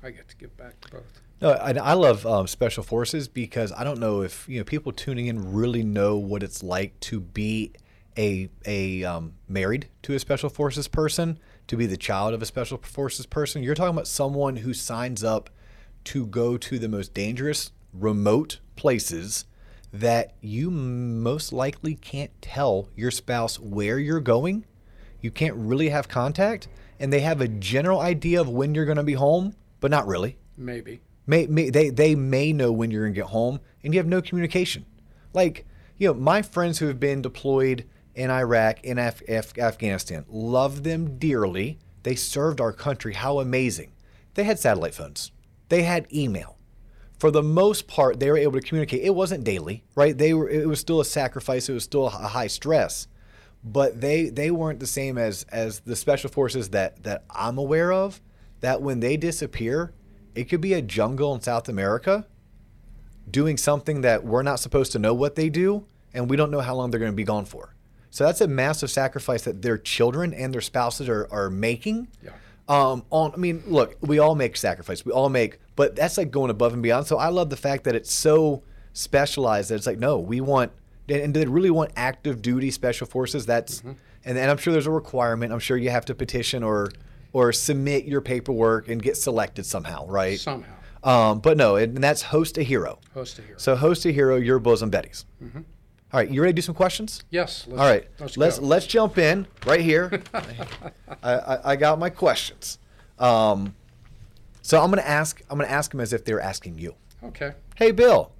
I 0.04 0.12
get 0.12 0.28
to 0.30 0.36
give 0.36 0.56
back 0.58 0.80
to 0.82 0.92
both. 0.92 1.22
No, 1.42 1.52
I, 1.52 1.72
I 1.72 1.94
love 1.94 2.26
um, 2.26 2.48
special 2.48 2.84
forces 2.84 3.28
because 3.28 3.72
I 3.72 3.84
don't 3.84 4.00
know 4.00 4.22
if 4.22 4.48
you 4.50 4.60
know 4.60 4.64
people 4.64 4.92
tuning 4.92 5.28
in 5.28 5.54
really 5.54 5.84
know 5.84 6.18
what 6.18 6.44
it's 6.44 6.64
like 6.64 7.00
to 7.02 7.20
be 7.20 7.72
a 8.18 8.50
a 8.66 9.04
um, 9.04 9.34
married 9.48 9.88
to 10.04 10.14
a 10.14 10.20
special 10.20 10.50
forces 10.50 10.88
person, 10.88 11.40
to 11.68 11.78
be 11.78 11.86
the 11.86 11.98
child 11.98 12.34
of 12.34 12.42
a 12.42 12.46
special 12.46 12.78
forces 12.78 13.26
person. 13.26 13.64
You're 13.64 13.76
talking 13.76 13.96
about 13.96 14.08
someone 14.08 14.58
who 14.58 14.74
signs 14.74 15.24
up 15.24 15.50
to 16.06 16.26
go 16.26 16.58
to 16.58 16.80
the 16.80 16.90
most 16.90 17.14
dangerous, 17.14 17.72
remote 17.94 18.60
places 18.76 19.46
that 19.94 20.34
you 20.42 20.72
most 20.72 21.52
likely 21.52 21.96
can't 21.96 22.32
tell 22.42 22.88
your 22.96 23.12
spouse 23.12 23.60
where 23.60 24.00
you're 24.00 24.20
going. 24.20 24.66
You 25.20 25.32
can't 25.32 25.56
really 25.56 25.89
have 25.89 26.08
contact, 26.08 26.68
and 27.00 27.12
they 27.12 27.20
have 27.22 27.42
a 27.42 27.48
general 27.48 28.00
idea 28.00 28.42
of 28.42 28.50
when 28.50 28.74
you're 28.74 28.86
going 28.86 28.98
to 28.98 29.04
be 29.04 29.14
home, 29.14 29.54
but 29.80 29.92
not 29.92 30.08
really. 30.08 30.38
Maybe. 30.58 31.02
May, 31.28 31.46
may 31.48 31.70
they 31.70 31.89
they 31.89 32.16
may 32.16 32.52
know 32.52 32.72
when 32.72 32.92
you're 32.92 33.04
gonna 33.04 33.14
get 33.14 33.26
home, 33.26 33.60
and 33.84 33.94
you 33.94 34.00
have 34.00 34.08
no 34.08 34.22
communication. 34.22 34.86
Like 35.34 35.66
you 35.98 36.08
know, 36.08 36.14
my 36.14 36.42
friends 36.42 36.80
who 36.80 36.88
have 36.88 37.00
been 37.00 37.22
deployed 37.22 37.88
in 38.16 38.30
Iraq 38.30 38.84
in 38.84 38.98
Af- 38.98 39.22
Af- 39.28 39.58
Afghanistan 39.58 40.26
love 40.28 40.84
them 40.84 41.18
dearly. 41.20 41.80
They 42.04 42.16
served 42.16 42.60
our 42.60 42.74
country. 42.74 43.14
How 43.14 43.39
amazing! 43.39 43.94
They 44.34 44.44
had 44.44 44.60
satellite 44.60 44.96
phones. 44.96 45.32
They 45.70 45.84
had 45.84 46.12
email. 46.14 46.58
For 47.22 47.30
the 47.30 47.44
most 47.44 47.88
part, 47.88 48.20
they 48.20 48.32
were 48.32 48.38
able 48.38 48.60
to 48.60 48.62
communicate. 48.62 49.04
It 49.04 49.14
wasn't 49.14 49.44
daily, 49.44 49.84
right? 49.94 50.18
They 50.18 50.34
were. 50.34 50.50
It 50.50 50.68
was 50.68 50.80
still 50.80 51.00
a 51.00 51.06
sacrifice. 51.06 51.70
It 51.70 51.74
was 51.74 51.84
still 51.84 52.08
a 52.08 52.10
high 52.10 52.48
stress, 52.48 53.06
but 53.64 54.02
they 54.02 54.30
they 54.30 54.50
weren't 54.50 54.80
the 54.80 54.88
same 54.88 55.20
as 55.20 55.46
as 55.52 55.82
the 55.82 55.96
special 55.96 56.32
forces 56.32 56.70
that 56.70 57.04
that 57.04 57.24
I'm 57.30 57.60
aware 57.60 57.94
of. 57.94 58.20
That 58.62 58.82
when 58.82 59.02
they 59.02 59.18
disappear, 59.18 59.94
it 60.34 60.46
could 60.46 60.62
be 60.62 60.74
a 60.74 60.82
jungle 60.82 61.36
in 61.36 61.42
South 61.42 61.70
America 61.70 62.26
doing 63.30 63.56
something 63.56 64.02
that 64.02 64.26
we're 64.26 64.42
not 64.42 64.60
supposed 64.60 64.92
to 64.94 64.98
know 64.98 65.14
what 65.14 65.36
they 65.36 65.48
do, 65.48 65.86
and 66.16 66.28
we 66.28 66.36
don't 66.36 66.50
know 66.50 66.62
how 66.62 66.74
long 66.74 66.90
they're 66.90 67.00
going 67.00 67.12
to 67.12 67.16
be 67.16 67.24
gone 67.24 67.46
for. 67.46 67.76
So 68.10 68.26
that's 68.26 68.42
a 68.42 68.48
massive 68.48 68.90
sacrifice 68.90 69.44
that 69.44 69.62
their 69.62 69.78
children 69.78 70.34
and 70.34 70.52
their 70.52 70.60
spouses 70.60 71.08
are, 71.08 71.28
are 71.30 71.52
making. 71.52 72.08
Yeah. 72.24 72.32
Um, 72.68 73.04
on, 73.12 73.34
I 73.34 73.38
mean, 73.38 73.62
look, 73.68 73.98
we 74.02 74.18
all 74.18 74.34
make 74.34 74.58
sacrifice. 74.58 75.06
We 75.06 75.12
all 75.12 75.30
make, 75.30 75.60
but 75.82 75.96
that's 75.96 76.16
like 76.18 76.30
going 76.30 76.52
above 76.52 76.74
and 76.74 76.84
beyond. 76.84 77.08
So 77.08 77.18
I 77.18 77.30
love 77.30 77.50
the 77.50 77.58
fact 77.58 77.86
that 77.86 77.96
it's 77.96 78.14
so 78.14 78.62
specialized 78.94 79.70
that 79.72 79.76
it's 79.76 79.88
like, 79.88 79.98
no, 79.98 80.20
we 80.20 80.40
want, 80.42 80.72
and, 81.10 81.22
and 81.22 81.34
they 81.34 81.46
really 81.46 81.72
want 81.72 81.92
active 81.96 82.42
duty 82.42 82.70
special 82.72 83.08
forces. 83.08 83.46
That's, 83.48 83.80
Mm-hmm. 83.80 83.92
and, 84.26 84.38
and 84.38 84.52
I'm 84.52 84.58
sure 84.58 84.74
there's 84.74 84.86
a 84.86 84.92
requirement. 84.92 85.52
I'm 85.52 85.60
sure 85.60 85.78
you 85.78 85.90
have 85.90 86.06
to 86.06 86.14
petition 86.14 86.62
or, 86.64 86.92
or 87.34 87.52
submit 87.52 88.06
your 88.06 88.22
paperwork 88.22 88.90
and 88.90 89.02
get 89.02 89.18
selected 89.18 89.66
somehow, 89.66 90.06
right? 90.08 90.40
Somehow. 90.40 90.74
Um, 91.04 91.40
but 91.40 91.58
no, 91.58 91.78
and 91.78 91.98
that's 91.98 92.22
host 92.22 92.60
a 92.60 92.64
hero. 92.64 93.00
Host 93.16 93.40
a 93.40 93.42
hero. 93.42 93.58
So 93.58 93.76
host 93.76 94.06
a 94.06 94.12
hero, 94.12 94.36
your 94.36 94.60
bosom 94.60 94.92
buddies. 94.92 95.26
All 95.42 96.20
right, 96.20 96.30
you 96.30 96.42
ready 96.42 96.52
to 96.54 96.56
do 96.58 96.62
some 96.62 96.76
questions? 96.76 97.24
yes. 97.32 97.66
Let's, 97.68 97.80
All 97.82 97.88
right, 97.88 98.06
Let's, 98.20 98.38
let's 98.38 98.60
let's 98.60 98.86
jump 98.86 99.18
in 99.18 99.48
right 99.66 99.80
here. 99.82 100.22
I, 101.24 101.34
I, 101.54 101.72
I 101.72 101.76
got 101.76 101.98
my 101.98 102.10
questions. 102.12 102.78
Um, 103.18 103.74
so 104.62 104.82
I'm 104.82 104.89
gonna 104.89 105.01
ask. 105.01 105.41
I'm 105.49 105.57
gonna 105.57 105.70
ask 105.70 105.91
them 105.91 105.99
as 105.99 106.14
if 106.14 106.26
they're 106.26 106.41
asking 106.41 106.78
you. 106.78 106.95
Okay. 107.24 107.53
Hey, 107.76 107.91
Bill, 107.91 108.32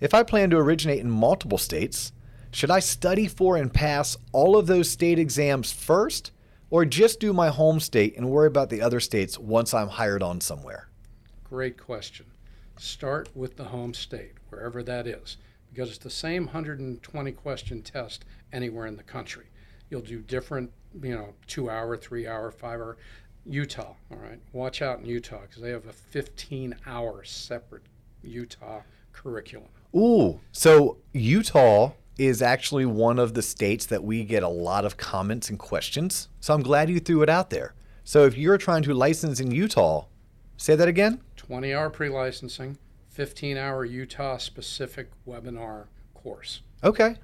if 0.00 0.14
I 0.14 0.22
plan 0.22 0.50
to 0.50 0.56
originate 0.56 1.00
in 1.00 1.10
multiple 1.10 1.58
states, 1.58 2.12
should 2.50 2.70
I 2.70 2.78
study 2.78 3.26
for 3.26 3.56
and 3.56 3.72
pass 3.72 4.16
all 4.32 4.56
of 4.56 4.66
those 4.66 4.90
state 4.90 5.18
exams 5.18 5.72
first, 5.72 6.32
or 6.70 6.84
just 6.84 7.20
do 7.20 7.32
my 7.32 7.48
home 7.48 7.80
state 7.80 8.16
and 8.16 8.30
worry 8.30 8.46
about 8.46 8.70
the 8.70 8.80
other 8.80 9.00
states 9.00 9.38
once 9.38 9.74
I'm 9.74 9.88
hired 9.88 10.22
on 10.22 10.40
somewhere? 10.40 10.88
Great 11.44 11.78
question. 11.78 12.26
Start 12.76 13.28
with 13.34 13.56
the 13.56 13.64
home 13.64 13.92
state, 13.94 14.34
wherever 14.50 14.82
that 14.82 15.06
is, 15.06 15.36
because 15.72 15.88
it's 15.88 15.98
the 15.98 16.10
same 16.10 16.44
120 16.44 17.32
question 17.32 17.82
test 17.82 18.24
anywhere 18.52 18.86
in 18.86 18.96
the 18.96 19.02
country. 19.02 19.46
You'll 19.90 20.02
do 20.02 20.20
different, 20.20 20.70
you 21.02 21.14
know, 21.14 21.34
two 21.46 21.70
hour, 21.70 21.96
three 21.96 22.26
hour, 22.26 22.50
five 22.50 22.80
hour. 22.80 22.96
Utah, 23.48 23.94
all 24.10 24.18
right. 24.18 24.38
Watch 24.52 24.82
out 24.82 25.00
in 25.00 25.06
Utah 25.06 25.40
because 25.42 25.62
they 25.62 25.70
have 25.70 25.86
a 25.86 25.92
15 25.92 26.76
hour 26.86 27.24
separate 27.24 27.84
Utah 28.22 28.82
curriculum. 29.12 29.68
Ooh, 29.96 30.40
so 30.52 30.98
Utah 31.12 31.92
is 32.18 32.42
actually 32.42 32.84
one 32.84 33.18
of 33.18 33.34
the 33.34 33.42
states 33.42 33.86
that 33.86 34.02
we 34.02 34.24
get 34.24 34.42
a 34.42 34.48
lot 34.48 34.84
of 34.84 34.96
comments 34.96 35.48
and 35.48 35.58
questions. 35.58 36.28
So 36.40 36.52
I'm 36.52 36.62
glad 36.62 36.90
you 36.90 37.00
threw 37.00 37.22
it 37.22 37.28
out 37.28 37.50
there. 37.50 37.74
So 38.04 38.24
if 38.24 38.36
you're 38.36 38.58
trying 38.58 38.82
to 38.84 38.94
license 38.94 39.40
in 39.40 39.50
Utah, 39.50 40.06
say 40.56 40.74
that 40.76 40.88
again. 40.88 41.20
20 41.36 41.72
hour 41.72 41.88
pre 41.90 42.08
licensing, 42.08 42.76
15 43.08 43.56
hour 43.56 43.84
Utah 43.84 44.36
specific 44.36 45.10
webinar 45.26 45.86
course. 46.14 46.60
Okay. 46.84 47.16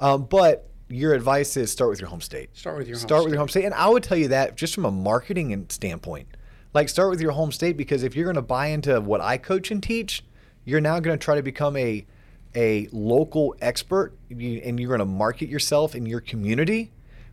Um, 0.00 0.24
but 0.24 0.68
your 0.88 1.14
advice 1.14 1.56
is 1.56 1.70
start 1.70 1.90
with 1.90 2.00
your 2.00 2.08
home 2.08 2.20
state. 2.20 2.56
Start 2.56 2.78
with 2.78 2.88
your 2.88 2.96
home 2.96 3.06
start 3.06 3.24
with 3.24 3.30
state. 3.30 3.32
your 3.32 3.38
home 3.38 3.48
state. 3.48 3.64
And 3.64 3.74
I 3.74 3.88
would 3.88 4.02
tell 4.02 4.18
you 4.18 4.28
that 4.28 4.56
just 4.56 4.74
from 4.74 4.84
a 4.84 4.90
marketing 4.90 5.66
standpoint. 5.68 6.28
Like 6.74 6.88
start 6.88 7.10
with 7.10 7.20
your 7.20 7.32
home 7.32 7.52
state 7.52 7.76
because 7.76 8.02
if 8.02 8.14
you're 8.14 8.24
going 8.24 8.36
to 8.36 8.42
buy 8.42 8.68
into 8.68 9.00
what 9.00 9.20
I 9.20 9.38
coach 9.38 9.70
and 9.70 9.82
teach, 9.82 10.24
you're 10.64 10.80
now 10.80 11.00
going 11.00 11.18
to 11.18 11.22
try 11.22 11.34
to 11.34 11.42
become 11.42 11.76
a 11.76 12.06
a 12.54 12.88
local 12.92 13.54
expert 13.60 14.14
and 14.30 14.80
you're 14.80 14.88
going 14.88 14.98
to 14.98 15.04
market 15.04 15.48
yourself 15.48 15.94
in 15.94 16.06
your 16.06 16.20
community. 16.20 16.90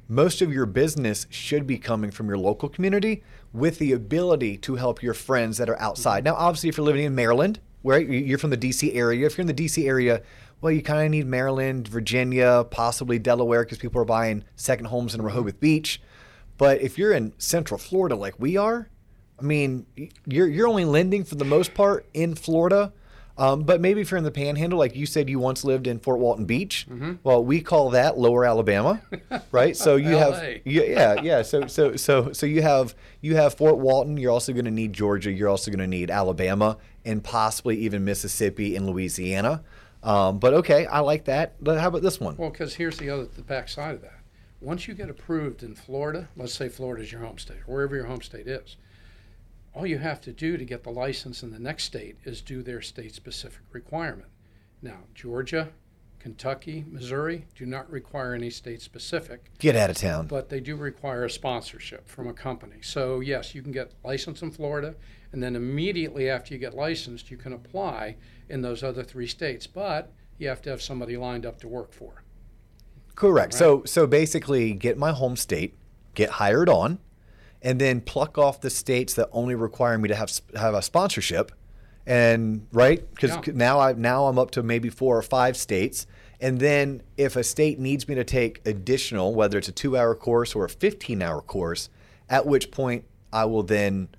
Most 0.07 0.41
of 0.41 0.53
your 0.53 0.65
business 0.65 1.25
should 1.29 1.65
be 1.65 1.77
coming 1.77 2.11
from 2.11 2.27
your 2.27 2.37
local 2.37 2.69
community 2.69 3.23
with 3.53 3.79
the 3.79 3.93
ability 3.93 4.57
to 4.57 4.75
help 4.75 5.01
your 5.01 5.13
friends 5.13 5.57
that 5.57 5.69
are 5.69 5.79
outside. 5.79 6.19
Mm-hmm. 6.19 6.33
Now, 6.33 6.35
obviously, 6.35 6.69
if 6.69 6.77
you're 6.77 6.85
living 6.85 7.05
in 7.05 7.15
Maryland, 7.15 7.59
where 7.81 7.99
you're 7.99 8.37
from 8.37 8.49
the 8.49 8.57
DC 8.57 8.95
area, 8.95 9.25
if 9.25 9.37
you're 9.37 9.47
in 9.47 9.47
the 9.47 9.65
DC 9.65 9.87
area, 9.87 10.21
well, 10.65 10.73
you 10.73 10.81
kind 10.81 11.05
of 11.05 11.11
need 11.11 11.27
Maryland, 11.27 11.87
Virginia, 11.87 12.65
possibly 12.71 13.19
Delaware, 13.19 13.63
because 13.63 13.77
people 13.77 14.01
are 14.01 14.05
buying 14.05 14.43
second 14.55 14.85
homes 14.85 15.13
in 15.13 15.21
Rehoboth 15.21 15.59
Beach. 15.59 16.01
But 16.57 16.81
if 16.81 16.97
you're 16.97 17.11
in 17.11 17.33
Central 17.37 17.77
Florida, 17.77 18.15
like 18.15 18.33
we 18.39 18.57
are, 18.57 18.89
I 19.39 19.43
mean, 19.43 19.85
you're 20.25 20.47
you're 20.47 20.67
only 20.67 20.85
lending 20.85 21.23
for 21.23 21.35
the 21.35 21.45
most 21.45 21.75
part 21.75 22.07
in 22.15 22.33
Florida. 22.33 22.93
Um, 23.37 23.61
but 23.61 23.79
maybe 23.79 24.01
if 24.01 24.09
you're 24.09 24.17
in 24.17 24.23
the 24.23 24.31
Panhandle, 24.31 24.79
like 24.79 24.95
you 24.95 25.05
said, 25.05 25.29
you 25.29 25.37
once 25.37 25.63
lived 25.63 25.85
in 25.85 25.99
Fort 25.99 26.19
Walton 26.19 26.45
Beach. 26.45 26.87
Well, 27.23 27.43
we 27.43 27.61
call 27.61 27.91
that 27.91 28.17
Lower 28.17 28.43
Alabama, 28.43 29.03
right? 29.51 29.77
So 29.77 29.97
you 29.97 30.15
have, 30.17 30.61
yeah, 30.65 31.21
yeah. 31.21 31.43
So 31.43 31.67
so 31.67 31.95
so 31.95 32.31
so 32.31 32.47
you 32.47 32.63
have 32.63 32.95
you 33.21 33.35
have 33.35 33.53
Fort 33.53 33.77
Walton. 33.77 34.17
You're 34.17 34.31
also 34.31 34.51
going 34.51 34.65
to 34.65 34.71
need 34.71 34.93
Georgia. 34.93 35.31
You're 35.31 35.49
also 35.49 35.69
going 35.69 35.79
to 35.81 35.87
need 35.87 36.09
Alabama 36.09 36.77
and 37.03 37.23
possibly 37.23 37.77
even 37.77 38.03
Mississippi 38.03 38.75
and 38.75 38.87
Louisiana. 38.87 39.63
Um, 40.05 40.37
but 40.39 40.53
okay, 40.53 40.85
I 40.85 40.99
like 40.99 41.25
that. 41.25 41.55
But 41.63 41.79
how 41.79 41.87
about 41.87 42.03
this 42.03 42.19
one? 42.19 42.37
Well, 42.37 42.51
because 42.51 42.75
here's 42.75 42.97
the 42.97 43.09
other, 43.09 43.25
the 43.25 43.41
backside 43.41 43.95
of 43.95 44.01
that. 44.03 44.19
Once 44.61 44.87
you 44.87 44.93
get 44.93 45.09
approved 45.09 45.63
in 45.63 45.75
Florida, 45.75 46.29
let's 46.37 46.53
say 46.53 46.69
Florida 46.69 47.03
is 47.03 47.11
your 47.11 47.21
home 47.21 47.37
state, 47.37 47.57
or 47.67 47.75
wherever 47.75 47.95
your 47.95 48.05
home 48.05 48.21
state 48.21 48.47
is, 48.47 48.77
all 49.73 49.85
you 49.85 49.97
have 49.97 50.21
to 50.21 50.31
do 50.31 50.57
to 50.57 50.63
get 50.63 50.83
the 50.83 50.89
license 50.91 51.43
in 51.43 51.51
the 51.51 51.59
next 51.59 51.83
state 51.83 52.15
is 52.23 52.41
do 52.41 52.61
their 52.63 52.81
state 52.81 53.13
specific 53.13 53.61
requirement. 53.73 54.29
Now, 54.81 54.99
Georgia, 55.13 55.69
Kentucky, 56.19 56.85
Missouri 56.87 57.45
do 57.55 57.65
not 57.65 57.89
require 57.91 58.33
any 58.33 58.49
state 58.49 58.81
specific, 58.81 59.51
Get 59.59 59.75
out 59.75 59.89
of 59.89 59.97
town. 59.97 60.27
but 60.27 60.49
they 60.49 60.59
do 60.59 60.75
require 60.75 61.25
a 61.25 61.29
sponsorship 61.29 62.07
from 62.07 62.27
a 62.27 62.33
company. 62.33 62.77
So, 62.81 63.19
yes, 63.19 63.53
you 63.53 63.61
can 63.61 63.71
get 63.71 63.91
licensed 64.03 64.41
in 64.41 64.51
Florida, 64.51 64.95
and 65.31 65.43
then 65.43 65.55
immediately 65.55 66.29
after 66.29 66.53
you 66.53 66.59
get 66.59 66.73
licensed, 66.73 67.29
you 67.29 67.37
can 67.37 67.53
apply 67.53 68.15
in 68.49 68.61
those 68.61 68.83
other 68.83 69.03
three 69.03 69.27
states, 69.27 69.67
but 69.67 70.11
you 70.37 70.47
have 70.47 70.61
to 70.63 70.69
have 70.69 70.81
somebody 70.81 71.17
lined 71.17 71.45
up 71.45 71.59
to 71.61 71.67
work 71.67 71.93
for. 71.93 72.23
Correct. 73.15 73.53
So 73.53 73.83
so 73.85 74.05
basically, 74.05 74.73
get 74.73 74.97
my 74.97 75.11
home 75.11 75.35
state, 75.35 75.75
get 76.13 76.31
hired 76.31 76.67
on, 76.67 76.99
and 77.61 77.79
then 77.79 78.01
pluck 78.01 78.37
off 78.37 78.59
the 78.61 78.69
states 78.69 79.13
that 79.13 79.29
only 79.31 79.55
require 79.55 79.97
me 79.97 80.09
to 80.09 80.15
have 80.15 80.31
have 80.55 80.73
a 80.73 80.81
sponsorship, 80.81 81.51
and 82.05 82.67
right 82.73 83.09
because 83.13 83.31
Yeah. 83.31 83.53
now 83.53 83.79
I 83.79 83.93
now 83.93 84.25
I'm 84.27 84.37
up 84.37 84.51
to 84.51 84.63
maybe 84.63 84.89
four 84.89 85.17
or 85.17 85.21
five 85.21 85.55
states, 85.55 86.07
and 86.41 86.59
then 86.59 87.03
if 87.15 87.37
a 87.37 87.43
state 87.43 87.79
needs 87.79 88.07
me 88.07 88.15
to 88.15 88.25
take 88.25 88.61
additional, 88.67 89.33
whether 89.33 89.57
it's 89.57 89.69
a 89.69 89.71
two 89.71 89.95
hour 89.95 90.13
course 90.13 90.53
or 90.53 90.65
a 90.65 90.69
fifteen 90.69 91.21
hour 91.21 91.41
course, 91.41 91.89
at 92.29 92.45
which 92.45 92.69
point 92.69 93.05
I 93.31 93.45
will 93.45 93.63
then 93.63 94.09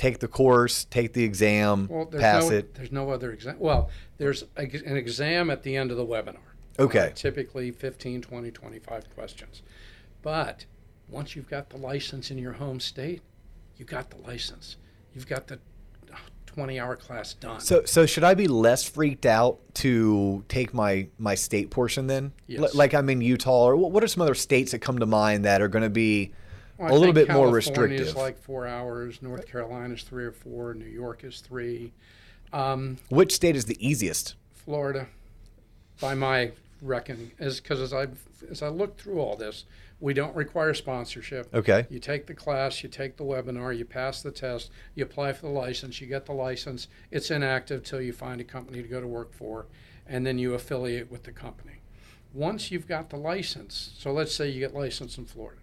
take 0.00 0.18
the 0.18 0.28
course, 0.28 0.84
take 0.86 1.12
the 1.12 1.22
exam, 1.22 1.86
Well, 1.90 2.06
there's 2.06 2.22
pass 2.22 2.48
no, 2.48 2.56
it. 2.56 2.74
There's 2.74 2.90
no 2.90 3.10
other 3.10 3.32
exam. 3.32 3.56
Well, 3.58 3.90
there's 4.16 4.44
a, 4.56 4.62
an 4.62 4.96
exam 4.96 5.50
at 5.50 5.62
the 5.62 5.76
end 5.76 5.90
of 5.90 5.98
the 5.98 6.06
webinar. 6.06 6.38
Okay. 6.78 7.08
Uh, 7.08 7.10
typically 7.10 7.70
15, 7.70 8.22
20, 8.22 8.50
25 8.50 9.14
questions. 9.14 9.60
But 10.22 10.64
once 11.06 11.36
you've 11.36 11.50
got 11.50 11.68
the 11.68 11.76
license 11.76 12.30
in 12.30 12.38
your 12.38 12.54
home 12.54 12.80
state, 12.80 13.20
you 13.76 13.84
got 13.84 14.08
the 14.08 14.16
license. 14.26 14.76
You've 15.14 15.26
got 15.26 15.48
the 15.48 15.58
20 16.46 16.80
hour 16.80 16.96
class 16.96 17.34
done. 17.34 17.60
So, 17.60 17.84
so 17.84 18.06
should 18.06 18.24
I 18.24 18.32
be 18.32 18.48
less 18.48 18.88
freaked 18.88 19.26
out 19.26 19.58
to 19.74 20.44
take 20.48 20.72
my 20.72 21.08
my 21.18 21.34
state 21.34 21.70
portion 21.70 22.06
then? 22.06 22.24
L- 22.24 22.62
Yes. 22.62 22.74
like 22.74 22.94
I'm 22.94 23.08
in 23.10 23.20
Utah, 23.20 23.66
or 23.66 23.76
what 23.76 24.02
are 24.02 24.08
some 24.08 24.22
other 24.22 24.34
states 24.34 24.72
that 24.72 24.78
come 24.80 24.98
to 24.98 25.06
mind 25.06 25.44
that 25.44 25.60
are 25.60 25.68
going 25.68 25.84
to 25.84 25.90
be 25.90 26.32
Well, 26.80 26.94
a 26.94 26.98
little 26.98 27.12
bit 27.12 27.28
more 27.28 27.46
California 27.46 27.54
restrictive? 27.54 28.06
is 28.06 28.16
like 28.16 28.38
four 28.38 28.66
hours. 28.66 29.20
North 29.20 29.46
Carolina 29.46 29.94
is 29.94 30.02
three 30.02 30.24
or 30.24 30.32
four. 30.32 30.72
New 30.72 30.86
York 30.86 31.24
is 31.24 31.40
three. 31.40 31.92
Um, 32.54 32.96
Which 33.10 33.34
state 33.34 33.54
is 33.54 33.66
the 33.66 33.76
easiest? 33.86 34.34
Florida, 34.54 35.06
by 36.00 36.14
my 36.14 36.52
reckoning, 36.80 37.32
is 37.38 37.60
because 37.60 37.80
as 37.80 37.92
I 37.92 38.08
as 38.50 38.62
I 38.62 38.68
look 38.68 38.98
through 38.98 39.20
all 39.20 39.36
this, 39.36 39.64
we 40.00 40.14
don't 40.14 40.34
require 40.34 40.72
sponsorship. 40.72 41.54
Okay. 41.54 41.86
You 41.90 41.98
take 41.98 42.26
the 42.26 42.34
class, 42.34 42.82
you 42.82 42.88
take 42.88 43.18
the 43.18 43.24
webinar, 43.24 43.76
you 43.76 43.84
pass 43.84 44.22
the 44.22 44.30
test, 44.30 44.70
you 44.94 45.04
apply 45.04 45.34
for 45.34 45.42
the 45.42 45.52
license, 45.52 46.00
you 46.00 46.06
get 46.06 46.24
the 46.24 46.32
license. 46.32 46.88
It's 47.10 47.30
inactive 47.30 47.84
till 47.84 48.00
you 48.00 48.14
find 48.14 48.40
a 48.40 48.44
company 48.44 48.80
to 48.80 48.88
go 48.88 49.00
to 49.00 49.06
work 49.06 49.34
for, 49.34 49.66
and 50.06 50.26
then 50.26 50.38
you 50.38 50.54
affiliate 50.54 51.10
with 51.10 51.24
the 51.24 51.32
company. 51.32 51.82
Once 52.32 52.70
you've 52.70 52.88
got 52.88 53.10
the 53.10 53.16
license, 53.16 53.92
so 53.98 54.10
let's 54.12 54.34
say 54.34 54.48
you 54.48 54.60
get 54.60 54.74
licensed 54.74 55.18
in 55.18 55.26
Florida, 55.26 55.60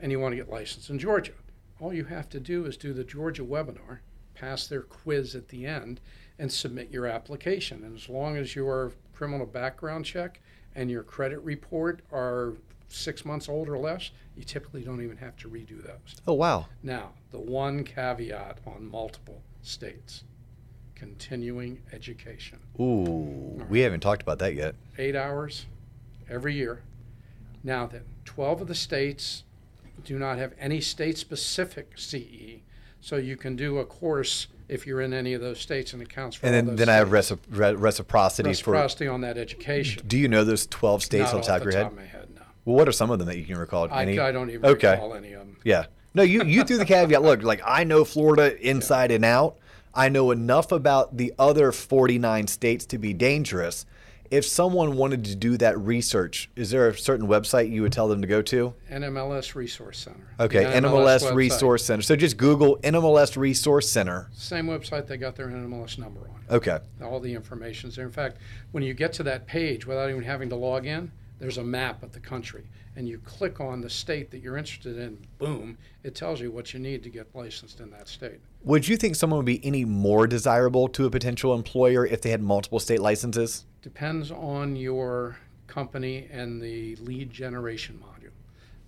and 0.00 0.10
you 0.12 0.20
want 0.20 0.32
to 0.32 0.36
get 0.36 0.48
licensed 0.48 0.90
in 0.90 0.98
Georgia, 0.98 1.32
all 1.80 1.92
you 1.92 2.04
have 2.04 2.28
to 2.30 2.40
do 2.40 2.66
is 2.66 2.76
do 2.76 2.92
the 2.92 3.04
Georgia 3.04 3.42
webinar, 3.42 3.98
pass 4.34 4.66
their 4.66 4.82
quiz 4.82 5.34
at 5.34 5.48
the 5.48 5.66
end, 5.66 6.00
and 6.38 6.50
submit 6.50 6.90
your 6.90 7.06
application. 7.06 7.84
And 7.84 7.96
as 7.96 8.08
long 8.08 8.36
as 8.36 8.54
your 8.54 8.92
criminal 9.12 9.46
background 9.46 10.04
check 10.04 10.40
and 10.74 10.90
your 10.90 11.02
credit 11.02 11.40
report 11.40 12.02
are 12.12 12.54
six 12.88 13.24
months 13.24 13.48
old 13.48 13.68
or 13.68 13.78
less, 13.78 14.10
you 14.36 14.44
typically 14.44 14.82
don't 14.82 15.02
even 15.02 15.16
have 15.16 15.36
to 15.36 15.48
redo 15.48 15.82
those. 15.82 16.16
Oh 16.26 16.34
wow. 16.34 16.66
Now, 16.82 17.12
the 17.30 17.40
one 17.40 17.84
caveat 17.84 18.58
on 18.66 18.90
multiple 18.90 19.42
states 19.62 20.24
continuing 20.94 21.82
education. 21.92 22.58
Ooh, 22.80 23.62
we 23.68 23.80
haven't 23.80 24.00
talked 24.00 24.22
about 24.22 24.38
that 24.38 24.54
yet. 24.54 24.74
Eight 24.96 25.16
hours 25.16 25.66
every 26.30 26.54
year. 26.54 26.82
Now, 27.62 27.86
then, 27.86 28.04
12 28.24 28.62
of 28.62 28.68
the 28.68 28.74
states 28.74 29.44
do 30.04 30.18
not 30.18 30.38
have 30.38 30.52
any 30.58 30.80
state 30.80 31.18
specific 31.18 31.92
CE, 31.96 32.60
so 33.00 33.16
you 33.16 33.36
can 33.36 33.56
do 33.56 33.78
a 33.78 33.84
course 33.84 34.46
if 34.68 34.86
you're 34.86 35.00
in 35.00 35.12
any 35.12 35.34
of 35.34 35.40
those 35.40 35.58
states 35.58 35.92
and 35.92 36.00
it 36.00 36.08
counts 36.08 36.36
for 36.36 36.46
And 36.46 36.54
all 36.56 36.62
then, 36.62 36.76
then 36.76 36.88
I 36.88 36.94
have 36.94 37.08
states. 37.24 37.40
recip- 37.50 37.58
re- 37.58 37.74
reciprocity, 37.74 38.48
reciprocity 38.50 39.06
on 39.08 39.20
that 39.22 39.36
education. 39.36 40.00
for. 40.02 40.06
Do 40.08 40.16
you 40.18 40.28
know 40.28 40.44
those 40.44 40.66
twelve 40.66 41.02
states 41.02 41.32
Not 41.32 41.34
on 41.34 41.42
top 41.42 41.56
of 41.58 41.64
your 41.64 41.72
top 41.72 41.78
head? 41.82 41.86
of 41.86 41.96
my 41.96 42.04
head, 42.04 42.28
no. 42.34 42.42
Well, 42.64 42.76
what 42.76 42.88
are 42.88 42.92
some 42.92 43.10
of 43.10 43.18
them 43.18 43.28
that 43.28 43.36
you 43.38 43.44
can 43.44 43.58
recall? 43.58 43.88
I, 43.90 44.02
Any? 44.02 44.18
I 44.18 44.32
don't 44.32 44.50
even 44.50 44.64
Okay. 44.64 44.92
recall 44.92 45.14
any 45.14 45.32
of 45.32 45.40
them. 45.40 45.56
Yeah. 45.64 45.86
No, 46.14 46.22
you 46.22 46.44
you 46.44 46.64
threw 46.64 46.78
the 46.78 46.84
caveat. 46.84 47.22
Look, 47.22 47.42
like 47.42 47.60
I 47.64 47.84
know 47.84 48.04
Florida 48.04 48.56
inside 48.66 49.10
and 49.10 49.24
out. 49.24 49.56
I 49.96 50.08
know 50.08 50.30
enough 50.32 50.72
about 50.72 51.16
the 51.16 51.32
other 51.38 51.70
49 51.72 52.46
states 52.48 52.84
to 52.86 52.98
be 52.98 53.12
dangerous. 53.12 53.84
If 54.30 54.46
someone 54.46 54.96
wanted 54.96 55.24
to 55.26 55.36
do 55.36 55.56
that 55.58 55.78
research, 55.78 56.50
is 56.56 56.70
there 56.70 56.88
a 56.88 56.96
certain 56.96 57.28
website 57.28 57.70
you 57.70 57.82
would 57.82 57.92
tell 57.92 58.08
them 58.08 58.20
to 58.22 58.26
go 58.26 58.42
to? 58.42 58.74
NMLS 58.90 59.54
Resource 59.54 59.98
Center. 59.98 60.26
Okay, 60.40 60.64
NMLS, 60.64 61.20
website. 61.20 61.34
Resource 61.34 61.84
Center. 61.84 62.02
So 62.02 62.16
just 62.16 62.36
Google 62.36 62.78
NMLS 62.78 63.36
Resource 63.36 63.88
Center. 63.88 64.30
Same 64.32 64.66
website 64.66 65.06
they 65.06 65.16
got 65.16 65.36
their 65.36 65.48
NMLS 65.48 65.98
number 65.98 66.20
on. 66.20 66.42
Okay. 66.50 66.78
All 67.02 67.20
the 67.20 67.34
information's 67.34 67.96
there. 67.96 68.06
In 68.06 68.12
fact, 68.12 68.38
when 68.72 68.82
you 68.82 68.94
get 68.94 69.12
to 69.14 69.22
that 69.24 69.46
page 69.46 69.86
without 69.86 70.10
even 70.10 70.22
having 70.22 70.48
to 70.48 70.56
log 70.56 70.86
in, 70.86 71.12
there's 71.38 71.58
a 71.58 71.64
map 71.64 72.02
of 72.02 72.12
the 72.12 72.20
country, 72.20 72.64
and 72.96 73.08
you 73.08 73.18
click 73.18 73.60
on 73.60 73.80
the 73.80 73.90
state 73.90 74.30
that 74.30 74.38
you're 74.38 74.56
interested 74.56 74.98
in. 74.98 75.18
Boom! 75.38 75.76
It 76.02 76.14
tells 76.14 76.40
you 76.40 76.50
what 76.50 76.72
you 76.72 76.80
need 76.80 77.02
to 77.02 77.10
get 77.10 77.26
licensed 77.34 77.80
in 77.80 77.90
that 77.90 78.08
state. 78.08 78.40
Would 78.64 78.88
you 78.88 78.96
think 78.96 79.14
someone 79.14 79.36
would 79.36 79.46
be 79.46 79.62
any 79.62 79.84
more 79.84 80.26
desirable 80.26 80.88
to 80.88 81.04
a 81.04 81.10
potential 81.10 81.54
employer 81.54 82.06
if 82.06 82.22
they 82.22 82.30
had 82.30 82.42
multiple 82.42 82.80
state 82.80 83.00
licenses? 83.00 83.66
Depends 83.82 84.30
on 84.30 84.74
your 84.74 85.36
company 85.66 86.28
and 86.32 86.62
the 86.62 86.96
lead 86.96 87.30
generation 87.30 88.02
module. 88.02 88.30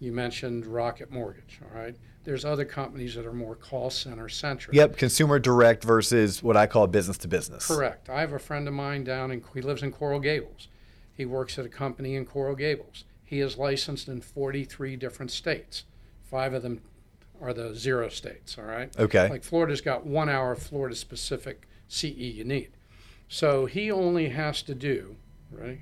You 0.01 0.13
mentioned 0.13 0.67
Rocket 0.67 1.11
Mortgage, 1.11 1.61
all 1.63 1.79
right? 1.79 1.95
There's 2.25 2.47
other 2.47 2.65
companies 2.65 3.15
that 3.17 3.27
are 3.27 3.35
more 3.35 3.55
call 3.55 3.91
center 3.91 4.31
centric. 4.31 4.75
Yep, 4.75 4.97
consumer 4.97 5.39
direct 5.39 5.85
versus 5.85 6.43
what 6.43 6.57
I 6.57 6.67
call 6.67 6.87
business 6.87 7.19
to 7.19 7.29
business. 7.29 7.67
Correct. 7.67 8.09
I 8.09 8.21
have 8.21 8.33
a 8.33 8.39
friend 8.39 8.67
of 8.67 8.73
mine 8.73 9.05
down 9.05 9.31
in, 9.31 9.45
he 9.53 9.61
lives 9.61 9.83
in 9.83 9.93
Coral 9.93 10.21
Gables. 10.21 10.69
He 11.13 11.27
works 11.27 11.59
at 11.59 11.67
a 11.67 11.69
company 11.69 12.15
in 12.17 12.25
Coral 12.25 12.57
Gables. 12.57 13.05
He 13.25 13.41
is 13.41 13.59
licensed 13.59 14.09
in 14.09 14.23
43 14.23 14.97
different 14.97 15.31
states. 15.31 15.85
Five 16.23 16.55
of 16.55 16.63
them 16.63 16.81
are 17.41 17.53
the 17.53 17.75
zero 17.75 18.09
states, 18.09 18.57
all 18.59 18.65
right? 18.65 18.95
Okay. 18.99 19.29
Like 19.29 19.45
Florida's 19.45 19.81
got 19.81 20.07
one 20.07 20.29
hour 20.29 20.55
Florida 20.55 20.95
specific 20.97 21.67
CE 21.89 22.05
you 22.05 22.45
need. 22.45 22.71
So 23.29 23.67
he 23.67 23.91
only 23.91 24.29
has 24.29 24.63
to 24.63 24.75
do, 24.75 25.17
ready? 25.51 25.81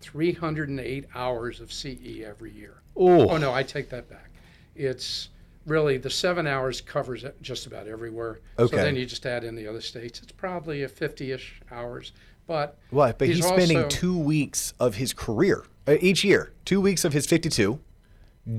308 0.00 1.06
hours 1.14 1.60
of 1.60 1.72
CE 1.72 2.20
every 2.24 2.50
year. 2.52 2.82
Ooh. 2.96 3.28
Oh, 3.30 3.36
no, 3.36 3.52
I 3.52 3.62
take 3.62 3.90
that 3.90 4.08
back. 4.08 4.30
It's 4.74 5.28
really 5.66 5.98
the 5.98 6.10
seven 6.10 6.46
hours 6.46 6.80
covers 6.80 7.24
it 7.24 7.36
just 7.42 7.66
about 7.66 7.86
everywhere. 7.88 8.38
Okay. 8.58 8.76
So 8.76 8.82
then 8.82 8.96
you 8.96 9.06
just 9.06 9.26
add 9.26 9.44
in 9.44 9.54
the 9.54 9.66
other 9.66 9.80
states. 9.80 10.20
It's 10.22 10.32
probably 10.32 10.82
a 10.82 10.88
50 10.88 11.32
ish 11.32 11.60
hours. 11.70 12.12
But 12.46 12.78
What? 12.90 13.18
But 13.18 13.28
he's, 13.28 13.36
He's 13.38 13.46
spending 13.46 13.76
also- 13.84 13.88
two 13.88 14.16
weeks 14.18 14.72
of 14.80 14.94
his 14.96 15.12
career 15.12 15.64
uh, 15.86 15.96
each 16.00 16.24
year, 16.24 16.52
two 16.64 16.80
weeks 16.80 17.04
of 17.04 17.12
his 17.12 17.26
52, 17.26 17.78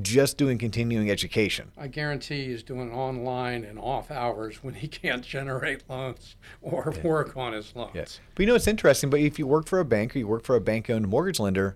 just 0.02 0.38
doing 0.38 0.58
continuing 0.58 1.10
education. 1.10 1.72
I 1.78 1.88
guarantee 1.88 2.46
he's 2.46 2.64
doing 2.64 2.92
online 2.94 3.64
and 3.64 3.80
off 3.80 4.12
hours 4.12 4.64
when 4.64 4.76
he 4.76 4.88
can't 4.88 5.24
generate 5.24 5.90
loans 5.90 6.36
or 6.62 6.94
work 7.04 7.36
on 7.36 7.54
his 7.54 7.76
loans. 7.76 7.92
Yes. 7.94 8.20
But 8.36 8.44
you 8.44 8.48
know, 8.48 8.56
it's 8.56 8.68
interesting. 8.68 9.10
But 9.10 9.22
if 9.22 9.40
you 9.40 9.48
work 9.48 9.68
for 9.68 9.80
a 9.80 9.86
bank 9.86 10.16
or 10.16 10.20
you 10.20 10.28
work 10.28 10.44
for 10.44 10.56
a 10.56 10.62
bank 10.62 10.90
owned 10.90 11.08
mortgage 11.08 11.40
lender, 11.40 11.76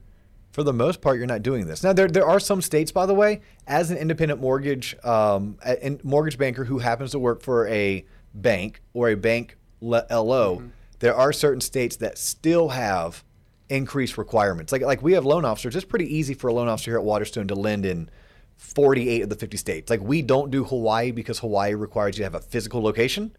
for 0.52 0.62
the 0.62 0.74
most 0.74 1.02
part, 1.02 1.18
you're 1.18 1.26
not 1.26 1.42
doing 1.42 1.66
this. 1.66 1.84
Now, 1.84 1.94
there, 1.94 2.08
there 2.08 2.28
are 2.28 2.40
some 2.40 2.62
states, 2.62 2.92
by 2.92 3.08
the 3.08 3.16
way, 3.16 3.42
as 3.66 3.90
an 3.90 3.98
independent 3.98 4.40
mortgage 4.40 4.96
um, 5.04 5.58
a, 5.66 5.98
mortgage 6.04 6.38
banker 6.38 6.66
who 6.66 6.78
happens 6.78 7.12
to 7.12 7.20
work 7.20 7.42
for 7.42 7.68
a 7.68 8.06
bank 8.36 8.82
or 8.94 9.10
a 9.10 9.16
bank 9.16 9.58
LO, 9.82 10.64
there 11.00 11.16
are 11.16 11.34
certain 11.34 11.60
states 11.60 11.96
that 11.98 12.20
still 12.20 12.70
have 12.70 13.24
increased 13.70 14.18
requirements. 14.18 14.72
Like 14.72 14.82
like 14.82 15.02
we 15.02 15.14
have 15.14 15.26
loan 15.26 15.46
officers. 15.46 15.76
It's 15.76 15.86
pretty 15.86 16.14
easy 16.16 16.34
for 16.34 16.48
a 16.48 16.54
loan 16.54 16.68
officer 16.68 16.92
here 16.92 16.98
at 16.98 17.04
Waterstone 17.04 17.48
to 17.48 17.56
lend 17.56 17.86
in 17.86 18.10
48 18.58 19.24
of 19.24 19.30
the 19.30 19.36
50 19.36 19.58
states. 19.58 19.90
Like 19.90 20.02
we 20.02 20.22
don't 20.22 20.52
do 20.52 20.64
Hawaii 20.64 21.12
because 21.12 21.40
Hawaii 21.40 21.74
requires 21.74 22.18
you 22.18 22.22
to 22.22 22.26
have 22.26 22.36
a 22.36 22.40
physical 22.40 22.82
location, 22.82 23.36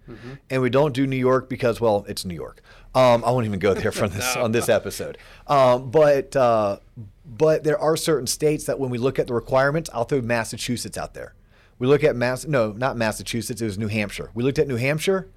and 0.51 0.63
we 0.63 0.71
don't 0.71 0.93
do 0.93 1.07
New 1.07 1.17
York 1.17 1.49
because 1.49 1.81
well, 1.81 2.05
it's 2.09 2.25
New 2.25 2.35
York. 2.35 2.61
Um, 2.95 3.25
I 3.25 3.31
won't 3.31 3.47
even 3.47 3.59
go 3.59 3.75
there 3.75 3.93
from 3.93 4.11
this 4.11 4.37
on 4.37 4.53
this 4.53 4.69
episode. 4.69 5.19
Um, 5.47 5.91
but 5.91 6.35
uh, 6.37 6.79
but 7.25 7.65
there 7.65 7.79
are 7.79 7.97
certain 7.97 8.27
states 8.27 8.65
that 8.65 8.79
when 8.79 8.91
we 8.91 8.99
look 8.99 9.19
at 9.19 9.27
the 9.27 9.35
requirements, 9.35 9.91
I'll 9.93 10.05
throw 10.05 10.21
Massachusetts 10.21 10.99
out 10.99 11.15
there. 11.15 11.35
We 11.79 11.87
look 11.87 12.05
at 12.05 12.17
Mass 12.17 12.47
no, 12.47 12.73
not 12.73 12.97
Massachusetts. 12.97 13.61
It 13.61 13.65
was 13.65 13.79
New 13.79 13.89
Hampshire. 13.89 14.31
We 14.35 14.43
looked 14.43 14.59
at 14.59 14.69
New 14.69 14.77
Hampshire. 14.77 15.29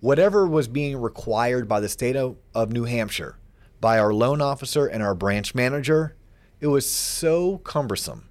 Whatever 0.00 0.46
was 0.46 0.68
being 0.68 1.00
required 1.00 1.68
by 1.68 1.80
the 1.80 1.88
state 1.88 2.16
of, 2.16 2.36
of 2.54 2.70
New 2.70 2.84
Hampshire, 2.84 3.38
by 3.86 4.00
our 4.00 4.12
loan 4.12 4.40
officer 4.40 4.88
and 4.88 5.00
our 5.00 5.14
branch 5.14 5.54
manager, 5.54 6.16
it 6.58 6.66
was 6.66 6.90
so 6.90 7.58
cumbersome 7.58 8.28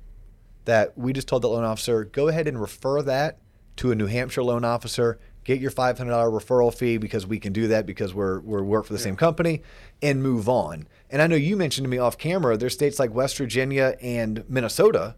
that 0.66 0.97
we 0.97 1.14
just 1.14 1.30
told 1.30 1.41
the 1.41 1.47
loan 1.47 1.64
officer, 1.64 2.03
go 2.03 2.28
ahead 2.28 2.45
and 2.45 2.60
refer 2.60 3.01
that 3.01 3.38
to 3.78 3.89
a 3.89 3.95
New 3.95 4.08
Hampshire 4.08 4.43
loan 4.43 4.66
officer, 4.66 5.18
get 5.45 5.62
your 5.62 5.72
$500 5.72 5.95
referral 5.97 6.74
fee 6.74 6.97
because 6.97 7.26
we 7.26 7.39
can 7.39 7.53
do 7.53 7.70
that 7.70 7.86
because 7.86 8.14
we're, 8.14 8.41
we're 8.41 8.64
work 8.64 8.84
for 8.84 8.91
the 8.91 8.99
same 8.99 9.16
company 9.16 9.62
and 10.01 10.22
move 10.22 10.49
on. 10.49 10.89
And 11.10 11.22
I 11.22 11.28
know 11.28 11.38
you 11.38 11.56
mentioned 11.56 11.86
to 11.86 11.89
me 11.89 11.99
off 11.99 12.18
camera, 12.18 12.58
there's 12.58 12.74
states 12.74 12.99
like 12.99 13.14
West 13.14 13.38
Virginia 13.38 13.95
and 14.01 14.43
Minnesota 14.49 15.16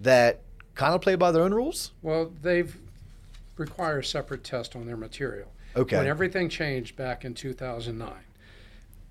that 0.00 0.40
kind 0.74 0.96
of 0.96 1.00
play 1.00 1.14
by 1.14 1.30
their 1.30 1.44
own 1.44 1.54
rules. 1.54 1.92
Well, 2.02 2.32
they've 2.42 2.76
require 3.56 4.00
a 4.00 4.04
separate 4.04 4.42
test 4.42 4.74
on 4.74 4.84
their 4.84 4.96
material. 4.96 5.52
Okay. 5.76 5.96
When 5.96 6.08
everything 6.08 6.48
changed 6.48 6.96
back 6.96 7.24
in 7.24 7.34
2009, 7.34 8.25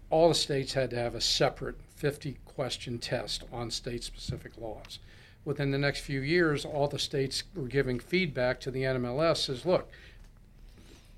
all 0.09 0.29
the 0.29 0.35
states 0.35 0.73
had 0.73 0.89
to 0.91 0.97
have 0.97 1.15
a 1.15 1.21
separate 1.21 1.75
50 1.95 2.37
question 2.45 2.99
test 2.99 3.43
on 3.51 3.71
state 3.71 4.03
specific 4.03 4.57
laws. 4.57 4.99
Within 5.43 5.71
the 5.71 5.77
next 5.77 5.99
few 6.01 6.21
years, 6.21 6.65
all 6.65 6.87
the 6.87 6.99
states 6.99 7.43
were 7.55 7.67
giving 7.67 7.99
feedback 7.99 8.59
to 8.61 8.71
the 8.71 8.83
NMLS 8.83 9.37
says, 9.37 9.65
look, 9.65 9.89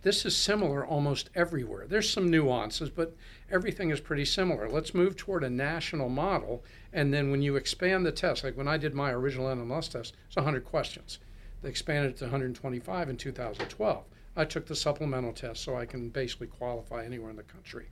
this 0.03 0.25
is 0.25 0.35
similar 0.35 0.85
almost 0.85 1.29
everywhere. 1.35 1.85
There's 1.88 2.09
some 2.09 2.29
nuances, 2.29 2.89
but 2.89 3.15
everything 3.51 3.89
is 3.89 3.99
pretty 3.99 4.25
similar. 4.25 4.69
Let's 4.69 4.93
move 4.93 5.15
toward 5.15 5.43
a 5.43 5.49
national 5.49 6.09
model. 6.09 6.63
And 6.93 7.13
then 7.13 7.31
when 7.31 7.41
you 7.41 7.55
expand 7.55 8.05
the 8.05 8.11
test, 8.11 8.43
like 8.43 8.55
when 8.55 8.67
I 8.67 8.77
did 8.77 8.93
my 8.93 9.11
original 9.11 9.47
NMLS 9.47 9.91
test, 9.91 10.15
it's 10.27 10.35
100 10.35 10.65
questions. 10.65 11.19
They 11.61 11.69
expanded 11.69 12.11
it 12.11 12.17
to 12.17 12.25
125 12.25 13.09
in 13.09 13.17
2012. 13.17 14.03
I 14.35 14.45
took 14.45 14.67
the 14.67 14.75
supplemental 14.75 15.33
test 15.33 15.63
so 15.63 15.75
I 15.75 15.85
can 15.85 16.09
basically 16.09 16.47
qualify 16.47 17.03
anywhere 17.03 17.31
in 17.31 17.35
the 17.35 17.43
country. 17.43 17.88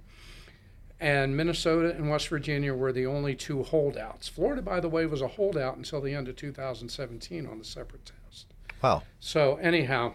And 0.99 1.35
Minnesota 1.35 1.89
and 1.91 2.09
West 2.09 2.29
Virginia 2.29 2.73
were 2.73 2.93
the 2.93 3.05
only 3.05 3.35
two 3.35 3.63
holdouts. 3.63 4.27
Florida, 4.27 4.61
by 4.61 4.79
the 4.79 4.89
way, 4.89 5.05
was 5.05 5.21
a 5.21 5.27
holdout 5.27 5.75
until 5.75 6.01
the 6.01 6.13
end 6.13 6.27
of 6.27 6.35
2017 6.37 7.45
on 7.45 7.59
the 7.59 7.65
separate 7.65 8.05
test. 8.05 8.47
Wow. 8.81 9.03
So, 9.19 9.57
anyhow, 9.57 10.13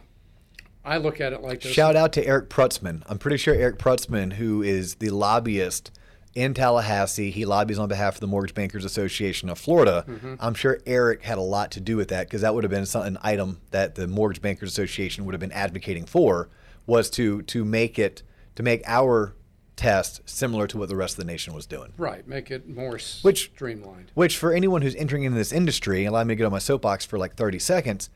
I 0.85 0.97
look 0.97 1.21
at 1.21 1.33
it 1.33 1.43
like 1.43 1.61
this. 1.61 1.73
Shout 1.73 1.97
out 1.97 2.13
to 2.15 2.27
Eric 2.27 2.49
Prutzman. 2.49 3.03
I'm 3.07 3.19
pretty 3.19 3.37
sure 3.37 3.55
Eric 3.55 3.79
Prutzman, 3.79 4.35
who 4.35 4.63
is 4.63 4.97
the 4.97 5.11
lobbyist 5.11 5.91
in 6.35 6.55
Tallahassee, 6.55 7.31
he 7.31 7.45
lobbies 7.45 7.79
on 7.79 7.89
behalf 7.89 8.15
of 8.15 8.21
the 8.21 8.27
Mortgage 8.27 8.55
Bankers 8.55 8.85
Association 8.85 9.49
of 9.49 9.59
Florida. 9.59 10.05
Mm-hmm. 10.09 10.35
I'm 10.39 10.55
sure 10.55 10.81
Eric 10.87 11.23
had 11.23 11.39
a 11.39 11.43
lot 11.43 11.73
to 11.73 11.81
do 11.81 11.97
with 11.97 12.09
that 12.09 12.29
because 12.29 12.43
that 12.43 12.55
would 12.55 12.65
have 12.65 12.71
been 12.71 12.87
some, 12.87 13.03
an 13.03 13.19
item 13.23 13.61
that 13.73 13.97
the 13.97 14.07
Mortgage 14.07 14.41
Bankers 14.41 14.71
Association 14.71 15.25
would 15.25 15.35
have 15.35 15.41
been 15.41 15.53
advocating 15.53 16.07
for 16.07 16.49
was 16.87 17.11
to 17.11 17.43
to 17.43 17.65
make 17.65 17.99
it 17.99 18.23
to 18.55 18.63
make 18.63 18.83
our 18.87 19.35
test 19.81 20.21
similar 20.29 20.67
to 20.67 20.77
what 20.77 20.91
the 20.91 20.97
rest 20.97 21.15
of 21.19 21.25
the 21.25 21.33
nation 21.33 21.55
was 21.55 21.65
doing. 21.65 21.95
Right, 21.97 22.29
make 22.29 22.51
it 22.51 22.69
more 22.69 22.99
Which- 23.23 23.45
streamlined. 23.45 24.11
Which, 24.15 24.37
for 24.37 24.53
anyone 24.53 24.83
who's 24.83 24.95
entering 24.95 25.25
into 25.25 25.39
this 25.39 25.53
industry, 25.53 26.05
allow 26.05 26.23
me 26.23 26.33
to 26.33 26.37
get 26.37 26.45
on 26.45 26.53
my 26.53 26.59
soapbox 26.59 27.07
for 27.07 27.19
like 27.19 27.35
30 27.35 27.59
seconds. 27.59 28.11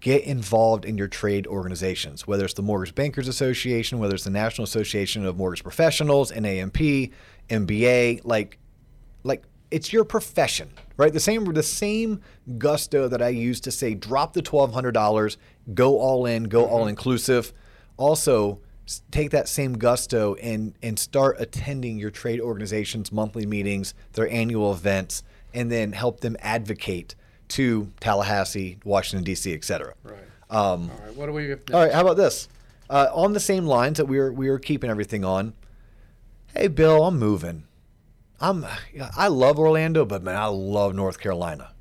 Get 0.00 0.24
involved 0.24 0.86
in 0.86 0.96
your 0.96 1.08
trade 1.08 1.46
organizations, 1.46 2.26
whether 2.26 2.46
it's 2.46 2.54
the 2.54 2.62
Mortgage 2.62 2.94
Bankers 2.94 3.28
Association, 3.28 3.98
whether 3.98 4.14
it's 4.14 4.24
the 4.24 4.30
National 4.30 4.64
Association 4.64 5.26
of 5.26 5.36
Mortgage 5.36 5.62
Professionals, 5.62 6.32
NAMP, 6.32 7.12
MBA. 7.50 8.22
Like, 8.24 8.58
like 9.24 9.42
it's 9.70 9.92
your 9.92 10.04
profession, 10.04 10.70
right? 10.96 11.12
The 11.12 11.20
same, 11.20 11.44
the 11.52 11.62
same 11.62 12.22
gusto 12.56 13.08
that 13.08 13.20
I 13.20 13.28
use 13.28 13.60
to 13.60 13.70
say, 13.70 13.92
drop 13.92 14.32
the 14.32 14.40
twelve 14.40 14.72
hundred 14.72 14.92
dollars, 14.92 15.36
go 15.74 15.98
all 15.98 16.24
in, 16.24 16.44
go 16.44 16.64
mm-hmm. 16.64 16.72
all 16.72 16.86
inclusive. 16.86 17.52
Also, 17.98 18.60
take 19.10 19.30
that 19.30 19.48
same 19.48 19.74
gusto 19.74 20.34
and 20.36 20.74
and 20.82 20.98
start 20.98 21.36
attending 21.38 21.98
your 21.98 22.10
trade 22.10 22.40
organizations' 22.40 23.12
monthly 23.12 23.46
meetings, 23.46 23.94
their 24.12 24.28
annual 24.30 24.72
events, 24.72 25.22
and 25.54 25.70
then 25.70 25.92
help 25.92 26.20
them 26.20 26.36
advocate 26.40 27.14
to 27.48 27.90
Tallahassee, 28.00 28.78
Washington 28.84 29.24
D.C., 29.24 29.52
et 29.52 29.64
cetera. 29.64 29.94
Right. 30.04 30.16
Um, 30.50 30.90
All 30.90 31.06
right, 31.06 31.16
what 31.16 31.26
do 31.26 31.32
we 31.32 31.50
have 31.50 31.60
all 31.72 31.80
right, 31.80 31.92
how 31.92 32.00
about 32.00 32.16
this? 32.16 32.48
Uh, 32.88 33.08
on 33.12 33.34
the 33.34 33.40
same 33.40 33.66
lines 33.66 33.98
that 33.98 34.06
we 34.06 34.18
were 34.18 34.32
we 34.32 34.48
were 34.48 34.58
keeping 34.58 34.90
everything 34.90 35.24
on. 35.24 35.52
Hey, 36.54 36.68
Bill, 36.68 37.04
I'm 37.04 37.18
moving. 37.18 37.64
I'm 38.40 38.64
I 39.16 39.28
love 39.28 39.58
Orlando, 39.58 40.04
but 40.04 40.22
man, 40.22 40.36
I 40.36 40.46
love 40.46 40.94
North 40.94 41.18
Carolina. 41.18 41.72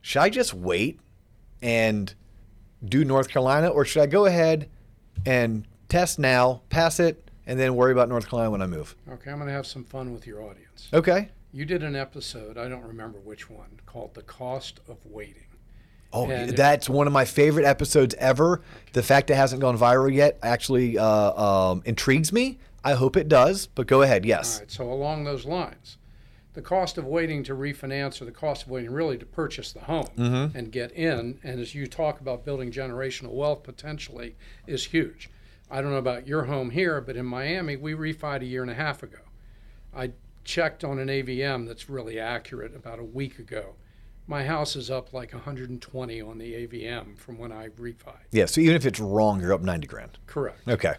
Should 0.00 0.20
I 0.20 0.30
just 0.30 0.54
wait 0.54 1.00
and 1.60 2.14
do 2.84 3.04
North 3.04 3.28
Carolina, 3.28 3.68
or 3.68 3.84
should 3.84 4.02
I 4.02 4.06
go 4.06 4.26
ahead 4.26 4.68
and 5.26 5.66
test 5.88 6.18
now, 6.18 6.62
pass 6.70 7.00
it, 7.00 7.30
and 7.46 7.58
then 7.58 7.74
worry 7.76 7.92
about 7.92 8.08
North 8.08 8.28
Carolina 8.28 8.50
when 8.50 8.62
I 8.62 8.66
move? 8.66 8.94
Okay, 9.10 9.30
I'm 9.30 9.36
going 9.36 9.48
to 9.48 9.52
have 9.54 9.66
some 9.66 9.84
fun 9.84 10.12
with 10.12 10.26
your 10.26 10.42
audience. 10.42 10.88
Okay. 10.92 11.28
You 11.52 11.64
did 11.64 11.82
an 11.82 11.94
episode, 11.94 12.58
I 12.58 12.68
don't 12.68 12.82
remember 12.84 13.18
which 13.20 13.48
one, 13.48 13.80
called 13.86 14.14
The 14.14 14.22
Cost 14.22 14.80
of 14.88 14.96
Waiting. 15.04 15.42
Oh, 16.12 16.28
And- 16.30 16.56
that's 16.56 16.88
one 16.88 17.06
of 17.06 17.12
my 17.12 17.24
favorite 17.24 17.64
episodes 17.64 18.14
ever. 18.18 18.62
The 18.92 19.02
fact 19.02 19.30
it 19.30 19.34
hasn't 19.36 19.60
gone 19.60 19.76
viral 19.78 20.12
yet 20.12 20.38
actually 20.42 20.98
uh, 20.98 21.04
um, 21.42 21.82
intrigues 21.84 22.32
me. 22.32 22.58
I 22.84 22.92
hope 22.94 23.16
it 23.16 23.28
does, 23.28 23.66
but 23.66 23.86
go 23.86 24.02
ahead. 24.02 24.24
Yes. 24.24 24.56
All 24.56 24.60
right, 24.60 24.70
so 24.70 24.92
along 24.92 25.24
those 25.24 25.44
lines, 25.44 25.96
the 26.52 26.60
cost 26.62 26.98
of 26.98 27.04
waiting 27.06 27.42
to 27.44 27.54
refinance 27.54 28.20
or 28.20 28.26
the 28.26 28.30
cost 28.30 28.64
of 28.64 28.68
waiting 28.68 28.90
really 28.92 29.16
to 29.18 29.26
purchase 29.26 29.72
the 29.72 29.80
home 29.80 30.06
Mm-hmm. 30.18 30.56
and 30.56 30.70
get 30.70 30.92
in, 30.92 31.38
and 31.42 31.60
as 31.60 31.74
you 31.74 31.86
talk 31.86 32.20
about 32.20 32.44
building 32.44 32.70
generational 32.70 33.32
wealth 33.32 33.62
potentially, 33.64 34.36
is 34.66 34.84
huge. 34.86 35.30
I 35.74 35.80
don't 35.82 35.90
know 35.90 35.96
about 35.98 36.28
your 36.28 36.44
home 36.44 36.70
here, 36.70 37.00
but 37.00 37.16
in 37.16 37.26
Miami, 37.26 37.74
we 37.74 37.94
refied 37.94 38.42
a 38.42 38.44
year 38.44 38.62
and 38.62 38.70
a 38.70 38.74
half 38.76 39.02
ago. 39.02 39.18
I 39.92 40.12
checked 40.44 40.84
on 40.84 41.00
an 41.00 41.08
AVM 41.08 41.66
that's 41.66 41.90
really 41.90 42.20
accurate 42.20 42.76
about 42.76 43.00
a 43.00 43.04
week 43.04 43.40
ago. 43.40 43.74
My 44.28 44.44
house 44.44 44.76
is 44.76 44.88
up 44.88 45.12
like 45.12 45.32
120 45.32 46.20
on 46.22 46.38
the 46.38 46.52
AVM 46.64 47.18
from 47.18 47.38
when 47.38 47.50
I 47.50 47.70
refied. 47.70 48.22
Yeah. 48.30 48.46
So 48.46 48.60
even 48.60 48.76
if 48.76 48.86
it's 48.86 49.00
wrong, 49.00 49.40
you're 49.40 49.52
up 49.52 49.62
90 49.62 49.88
grand. 49.88 50.16
Correct. 50.28 50.60
Okay. 50.68 50.94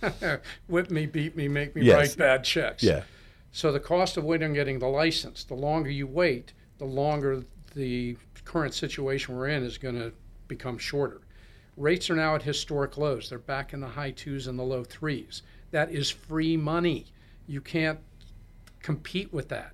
Whip 0.66 0.90
me, 0.90 1.04
beat 1.04 1.36
me, 1.36 1.46
make 1.46 1.76
me 1.76 1.82
Yes. 1.82 1.94
write 1.94 2.16
bad 2.16 2.42
checks. 2.42 2.82
Yeah. 2.82 3.02
So 3.52 3.70
the 3.70 3.80
cost 3.80 4.16
of 4.16 4.24
waiting 4.24 4.48
on 4.48 4.54
getting 4.54 4.78
the 4.78 4.88
license, 4.88 5.44
the 5.44 5.54
longer 5.54 5.90
you 5.90 6.06
wait, 6.06 6.54
the 6.78 6.86
longer 6.86 7.42
the 7.74 8.16
current 8.46 8.72
situation 8.72 9.36
we're 9.36 9.48
in 9.48 9.62
is 9.62 9.76
going 9.76 9.96
to 9.96 10.14
become 10.48 10.78
shorter. 10.78 11.20
Rates 11.76 12.08
are 12.08 12.16
now 12.16 12.34
at 12.34 12.42
historic 12.42 12.96
lows. 12.96 13.28
They're 13.28 13.38
back 13.38 13.72
in 13.74 13.80
the 13.80 13.88
high 13.88 14.12
twos 14.12 14.46
and 14.46 14.58
the 14.58 14.62
low 14.62 14.82
threes. 14.82 15.42
That 15.72 15.90
is 15.90 16.10
free 16.10 16.56
money. 16.56 17.06
You 17.46 17.60
can't 17.60 17.98
compete 18.80 19.32
with 19.32 19.48
that. 19.50 19.72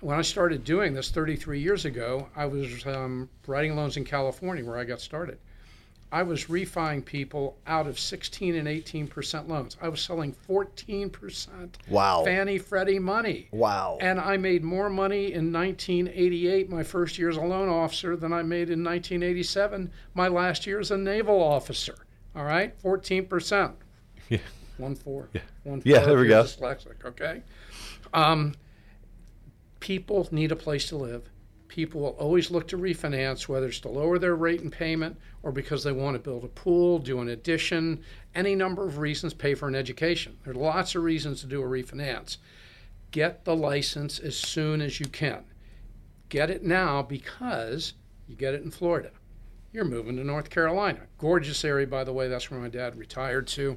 When 0.00 0.18
I 0.18 0.22
started 0.22 0.64
doing 0.64 0.92
this 0.92 1.10
33 1.10 1.60
years 1.60 1.84
ago, 1.84 2.28
I 2.36 2.46
was 2.46 2.86
um, 2.86 3.28
writing 3.46 3.76
loans 3.76 3.96
in 3.96 4.04
California 4.04 4.64
where 4.64 4.78
I 4.78 4.84
got 4.84 5.00
started. 5.00 5.38
I 6.12 6.22
was 6.24 6.50
refining 6.50 7.02
people 7.02 7.56
out 7.66 7.86
of 7.86 7.98
16 7.98 8.56
and 8.56 8.66
18 8.66 9.06
percent 9.06 9.48
loans. 9.48 9.76
I 9.80 9.88
was 9.88 10.00
selling 10.00 10.32
14 10.32 11.10
percent 11.10 11.78
Wow. 11.88 12.24
Fannie 12.24 12.58
Freddie 12.58 12.98
money. 12.98 13.48
Wow. 13.52 13.98
And 14.00 14.18
I 14.18 14.36
made 14.36 14.64
more 14.64 14.90
money 14.90 15.32
in 15.32 15.52
1988, 15.52 16.68
my 16.68 16.82
first 16.82 17.18
year 17.18 17.28
as 17.28 17.36
a 17.36 17.40
loan 17.42 17.68
officer, 17.68 18.16
than 18.16 18.32
I 18.32 18.42
made 18.42 18.70
in 18.70 18.82
1987, 18.82 19.90
my 20.14 20.28
last 20.28 20.66
year 20.66 20.80
as 20.80 20.90
a 20.90 20.98
naval 20.98 21.40
officer. 21.42 21.94
All 22.34 22.44
right, 22.44 22.78
14 22.80 23.26
percent. 23.26 23.74
Yeah. 24.28 24.38
One 24.78 24.94
four. 24.94 25.28
Yeah. 25.32 25.42
One 25.64 25.82
Yeah, 25.84 26.04
there 26.06 26.18
we 26.18 26.26
go. 26.26 26.42
Dyslexic. 26.42 27.04
Okay. 27.04 27.42
Um, 28.14 28.54
people 29.78 30.26
need 30.30 30.50
a 30.52 30.56
place 30.56 30.88
to 30.88 30.96
live. 30.96 31.28
People 31.70 32.00
will 32.00 32.16
always 32.18 32.50
look 32.50 32.66
to 32.66 32.76
refinance, 32.76 33.46
whether 33.46 33.68
it's 33.68 33.78
to 33.78 33.88
lower 33.88 34.18
their 34.18 34.34
rate 34.34 34.60
and 34.60 34.72
payment 34.72 35.16
or 35.44 35.52
because 35.52 35.84
they 35.84 35.92
want 35.92 36.16
to 36.16 36.18
build 36.18 36.42
a 36.42 36.48
pool, 36.48 36.98
do 36.98 37.20
an 37.20 37.28
addition, 37.28 38.02
any 38.34 38.56
number 38.56 38.84
of 38.84 38.98
reasons, 38.98 39.32
pay 39.32 39.54
for 39.54 39.68
an 39.68 39.76
education. 39.76 40.36
There 40.42 40.52
are 40.52 40.56
lots 40.56 40.96
of 40.96 41.04
reasons 41.04 41.42
to 41.42 41.46
do 41.46 41.62
a 41.62 41.64
refinance. 41.64 42.38
Get 43.12 43.44
the 43.44 43.54
license 43.54 44.18
as 44.18 44.36
soon 44.36 44.82
as 44.82 44.98
you 44.98 45.06
can. 45.06 45.44
Get 46.28 46.50
it 46.50 46.64
now 46.64 47.02
because 47.02 47.92
you 48.26 48.34
get 48.34 48.54
it 48.54 48.64
in 48.64 48.72
Florida. 48.72 49.12
You're 49.72 49.84
moving 49.84 50.16
to 50.16 50.24
North 50.24 50.50
Carolina. 50.50 51.02
Gorgeous 51.18 51.64
area, 51.64 51.86
by 51.86 52.02
the 52.02 52.12
way. 52.12 52.26
That's 52.26 52.50
where 52.50 52.58
my 52.58 52.68
dad 52.68 52.98
retired 52.98 53.46
to. 53.46 53.76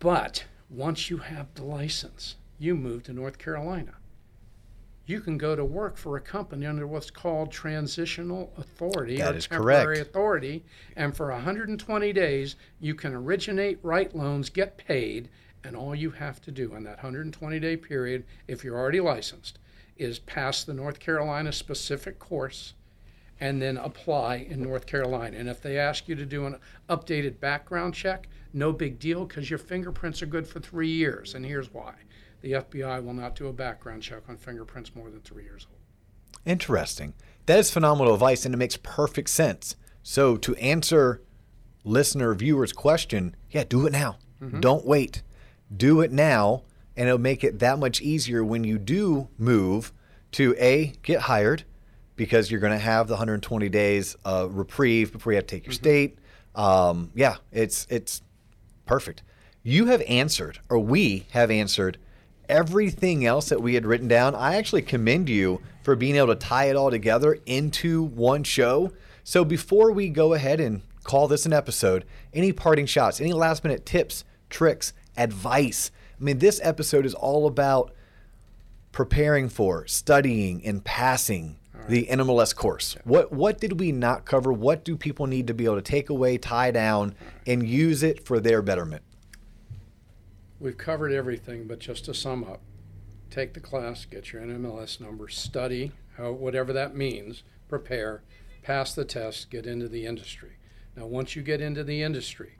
But 0.00 0.44
once 0.68 1.08
you 1.08 1.16
have 1.16 1.46
the 1.54 1.64
license, 1.64 2.36
you 2.58 2.74
move 2.74 3.04
to 3.04 3.14
North 3.14 3.38
Carolina. 3.38 3.94
You 5.08 5.22
can 5.22 5.38
go 5.38 5.56
to 5.56 5.64
work 5.64 5.96
for 5.96 6.18
a 6.18 6.20
company 6.20 6.66
under 6.66 6.86
what's 6.86 7.10
called 7.10 7.50
transitional 7.50 8.52
authority 8.58 9.16
That 9.16 9.34
or 9.34 9.38
is 9.38 9.46
temporary 9.46 9.96
correct. 9.96 10.10
authority, 10.10 10.64
and 10.96 11.16
for 11.16 11.30
120 11.30 12.12
days 12.12 12.56
you 12.78 12.94
can 12.94 13.14
originate, 13.14 13.78
write 13.82 14.14
loans, 14.14 14.50
get 14.50 14.76
paid, 14.76 15.30
and 15.64 15.74
all 15.74 15.94
you 15.94 16.10
have 16.10 16.42
to 16.42 16.50
do 16.50 16.74
in 16.74 16.84
that 16.84 16.98
120 16.98 17.58
day 17.58 17.74
period, 17.74 18.26
if 18.46 18.62
you're 18.62 18.78
already 18.78 19.00
licensed, 19.00 19.58
is 19.96 20.18
pass 20.18 20.62
the 20.62 20.74
North 20.74 21.00
Carolina 21.00 21.52
specific 21.52 22.18
course 22.18 22.74
and 23.40 23.62
then 23.62 23.78
apply 23.78 24.36
in 24.36 24.60
North 24.60 24.84
Carolina. 24.84 25.38
And 25.38 25.48
if 25.48 25.62
they 25.62 25.78
ask 25.78 26.06
you 26.06 26.16
to 26.16 26.26
do 26.26 26.44
an 26.44 26.58
updated 26.90 27.40
background 27.40 27.94
check, 27.94 28.28
no 28.52 28.74
big 28.74 28.98
deal 28.98 29.24
because 29.24 29.48
your 29.48 29.58
fingerprints 29.58 30.20
are 30.20 30.26
good 30.26 30.46
for 30.46 30.60
three 30.60 30.90
years. 30.90 31.34
And 31.34 31.46
here's 31.46 31.72
why 31.72 31.94
the 32.40 32.52
FBI 32.52 33.04
will 33.04 33.14
not 33.14 33.34
do 33.34 33.46
a 33.48 33.52
background 33.52 34.02
check 34.02 34.22
on 34.28 34.36
fingerprints 34.36 34.94
more 34.94 35.10
than 35.10 35.20
three 35.20 35.44
years 35.44 35.66
old. 35.68 35.78
Interesting. 36.44 37.14
That 37.46 37.58
is 37.58 37.70
phenomenal 37.70 38.14
advice 38.14 38.44
and 38.44 38.54
it 38.54 38.58
makes 38.58 38.76
perfect 38.76 39.30
sense. 39.30 39.76
So, 40.02 40.36
to 40.38 40.54
answer 40.56 41.22
listener 41.84 42.34
viewers' 42.34 42.72
question, 42.72 43.34
yeah, 43.50 43.64
do 43.64 43.86
it 43.86 43.92
now. 43.92 44.18
Don't 44.60 44.86
wait. 44.86 45.22
Do 45.74 46.00
it 46.00 46.12
now, 46.12 46.62
and 46.96 47.08
it'll 47.08 47.18
make 47.18 47.42
it 47.42 47.58
that 47.58 47.78
much 47.78 48.00
easier 48.00 48.44
when 48.44 48.62
you 48.62 48.78
do 48.78 49.28
move 49.36 49.92
to 50.32 50.54
A, 50.58 50.92
get 51.02 51.22
hired 51.22 51.64
because 52.16 52.50
you're 52.50 52.60
going 52.60 52.72
to 52.72 52.78
have 52.78 53.08
the 53.08 53.14
120 53.14 53.68
days 53.68 54.16
uh, 54.24 54.48
reprieve 54.50 55.12
before 55.12 55.32
you 55.32 55.36
have 55.36 55.46
to 55.46 55.56
take 55.56 55.66
your 55.66 55.72
state. 55.72 56.18
Um, 56.54 57.10
yeah, 57.14 57.36
it's 57.52 57.86
it's 57.90 58.22
perfect. 58.86 59.22
You 59.62 59.86
have 59.86 60.02
answered, 60.08 60.60
or 60.68 60.78
we 60.78 61.26
have 61.32 61.50
answered 61.50 61.98
everything 62.48 63.24
else 63.24 63.48
that 63.48 63.62
we 63.62 63.74
had 63.74 63.86
written 63.86 64.08
down. 64.08 64.34
I 64.34 64.56
actually 64.56 64.82
commend 64.82 65.28
you 65.28 65.60
for 65.82 65.96
being 65.96 66.16
able 66.16 66.28
to 66.28 66.34
tie 66.34 66.66
it 66.66 66.76
all 66.76 66.90
together 66.90 67.38
into 67.46 68.02
one 68.02 68.44
show. 68.44 68.92
So 69.24 69.44
before 69.44 69.92
we 69.92 70.08
go 70.08 70.34
ahead 70.34 70.60
and 70.60 70.82
call 71.04 71.28
this 71.28 71.46
an 71.46 71.52
episode, 71.52 72.04
any 72.32 72.52
parting 72.52 72.86
shots, 72.86 73.20
any 73.20 73.32
last 73.32 73.64
minute 73.64 73.86
tips, 73.86 74.24
tricks, 74.50 74.92
advice? 75.16 75.90
I 76.20 76.24
mean, 76.24 76.38
this 76.38 76.60
episode 76.62 77.06
is 77.06 77.14
all 77.14 77.46
about 77.46 77.92
preparing 78.92 79.48
for, 79.48 79.86
studying, 79.86 80.64
and 80.64 80.84
passing 80.84 81.58
the 81.88 82.06
NMLS 82.06 82.54
course. 82.54 82.96
What 83.04 83.32
what 83.32 83.60
did 83.60 83.80
we 83.80 83.92
not 83.92 84.24
cover? 84.24 84.52
What 84.52 84.84
do 84.84 84.96
people 84.96 85.26
need 85.26 85.46
to 85.46 85.54
be 85.54 85.64
able 85.64 85.76
to 85.76 85.82
take 85.82 86.10
away, 86.10 86.36
tie 86.36 86.70
down, 86.70 87.14
and 87.46 87.66
use 87.66 88.02
it 88.02 88.26
for 88.26 88.40
their 88.40 88.62
betterment? 88.62 89.02
We've 90.60 90.76
covered 90.76 91.12
everything, 91.12 91.66
but 91.68 91.78
just 91.78 92.04
to 92.06 92.14
sum 92.14 92.42
up, 92.42 92.60
take 93.30 93.54
the 93.54 93.60
class, 93.60 94.04
get 94.04 94.32
your 94.32 94.42
NMLS 94.42 95.00
number, 95.00 95.28
study, 95.28 95.92
how, 96.16 96.32
whatever 96.32 96.72
that 96.72 96.96
means, 96.96 97.44
prepare, 97.68 98.22
pass 98.62 98.92
the 98.92 99.04
test, 99.04 99.50
get 99.50 99.66
into 99.66 99.88
the 99.88 100.04
industry. 100.04 100.56
Now, 100.96 101.06
once 101.06 101.36
you 101.36 101.42
get 101.42 101.60
into 101.60 101.84
the 101.84 102.02
industry, 102.02 102.58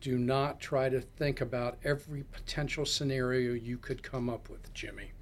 do 0.00 0.18
not 0.18 0.60
try 0.60 0.88
to 0.88 1.00
think 1.00 1.40
about 1.40 1.78
every 1.84 2.24
potential 2.24 2.84
scenario 2.84 3.52
you 3.52 3.78
could 3.78 4.02
come 4.02 4.28
up 4.28 4.48
with, 4.48 4.72
Jimmy. 4.74 5.12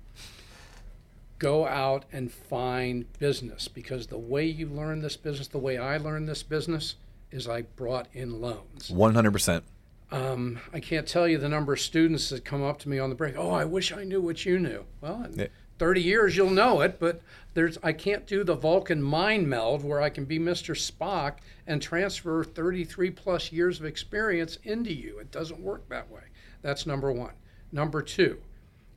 Go 1.39 1.67
out 1.67 2.07
and 2.13 2.33
find 2.33 3.05
business 3.19 3.69
because 3.69 4.07
the 4.07 4.19
way 4.19 4.47
you 4.47 4.69
learn 4.69 5.03
this 5.03 5.19
business, 5.19 5.49
the 5.49 5.59
way 5.59 5.77
I 5.77 5.99
learned 5.99 6.29
this 6.29 6.43
business, 6.43 6.95
is 7.31 7.47
I 7.47 7.63
brought 7.63 8.09
in 8.15 8.41
loans. 8.41 8.91
One 8.91 9.15
hundred 9.15 9.33
percent. 9.33 9.65
Um, 10.11 10.61
I 10.73 10.81
can't 10.81 11.07
tell 11.07 11.27
you 11.27 11.37
the 11.39 11.49
number 11.49 11.73
of 11.73 11.81
students 11.81 12.29
that 12.31 12.45
come 12.45 12.63
up 12.63 12.79
to 12.81 12.89
me 12.89 12.99
on 12.99 13.11
the 13.11 13.17
break. 13.17 13.37
Oh, 13.37 13.51
I 13.51 13.65
wish 13.65 13.93
I 13.93 14.05
knew 14.05 14.21
what 14.21 14.45
you 14.45 14.59
knew. 14.59 14.85
Well, 15.01 15.25
in 15.25 15.39
Yeah. 15.39 15.47
30 15.79 16.01
years 16.01 16.37
you'll 16.37 16.51
know 16.51 16.81
it, 16.81 16.99
but 16.99 17.21
there's 17.55 17.77
I 17.83 17.93
can't 17.93 18.27
do 18.27 18.45
the 18.45 18.55
Vulcan 18.55 19.03
mind 19.03 19.49
meld 19.49 19.85
where 19.85 20.01
I 20.01 20.09
can 20.09 20.25
be 20.25 20.39
Mr. 20.39 20.75
Spock 20.75 21.39
and 21.67 21.83
transfer 21.83 22.45
33 22.45 23.11
plus 23.11 23.53
years 23.53 23.81
of 23.81 23.85
experience 23.87 24.59
into 24.63 24.93
you. 24.93 25.19
It 25.19 25.31
doesn't 25.31 25.61
work 25.61 25.89
that 25.89 26.11
way. 26.11 26.23
That's 26.63 26.87
number 26.87 27.13
one. 27.13 27.35
Number 27.73 28.01
two, 28.01 28.39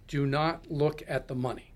do 0.07 0.26
not 0.26 0.72
look 0.72 1.03
at 1.07 1.27
the 1.27 1.36
money. 1.36 1.73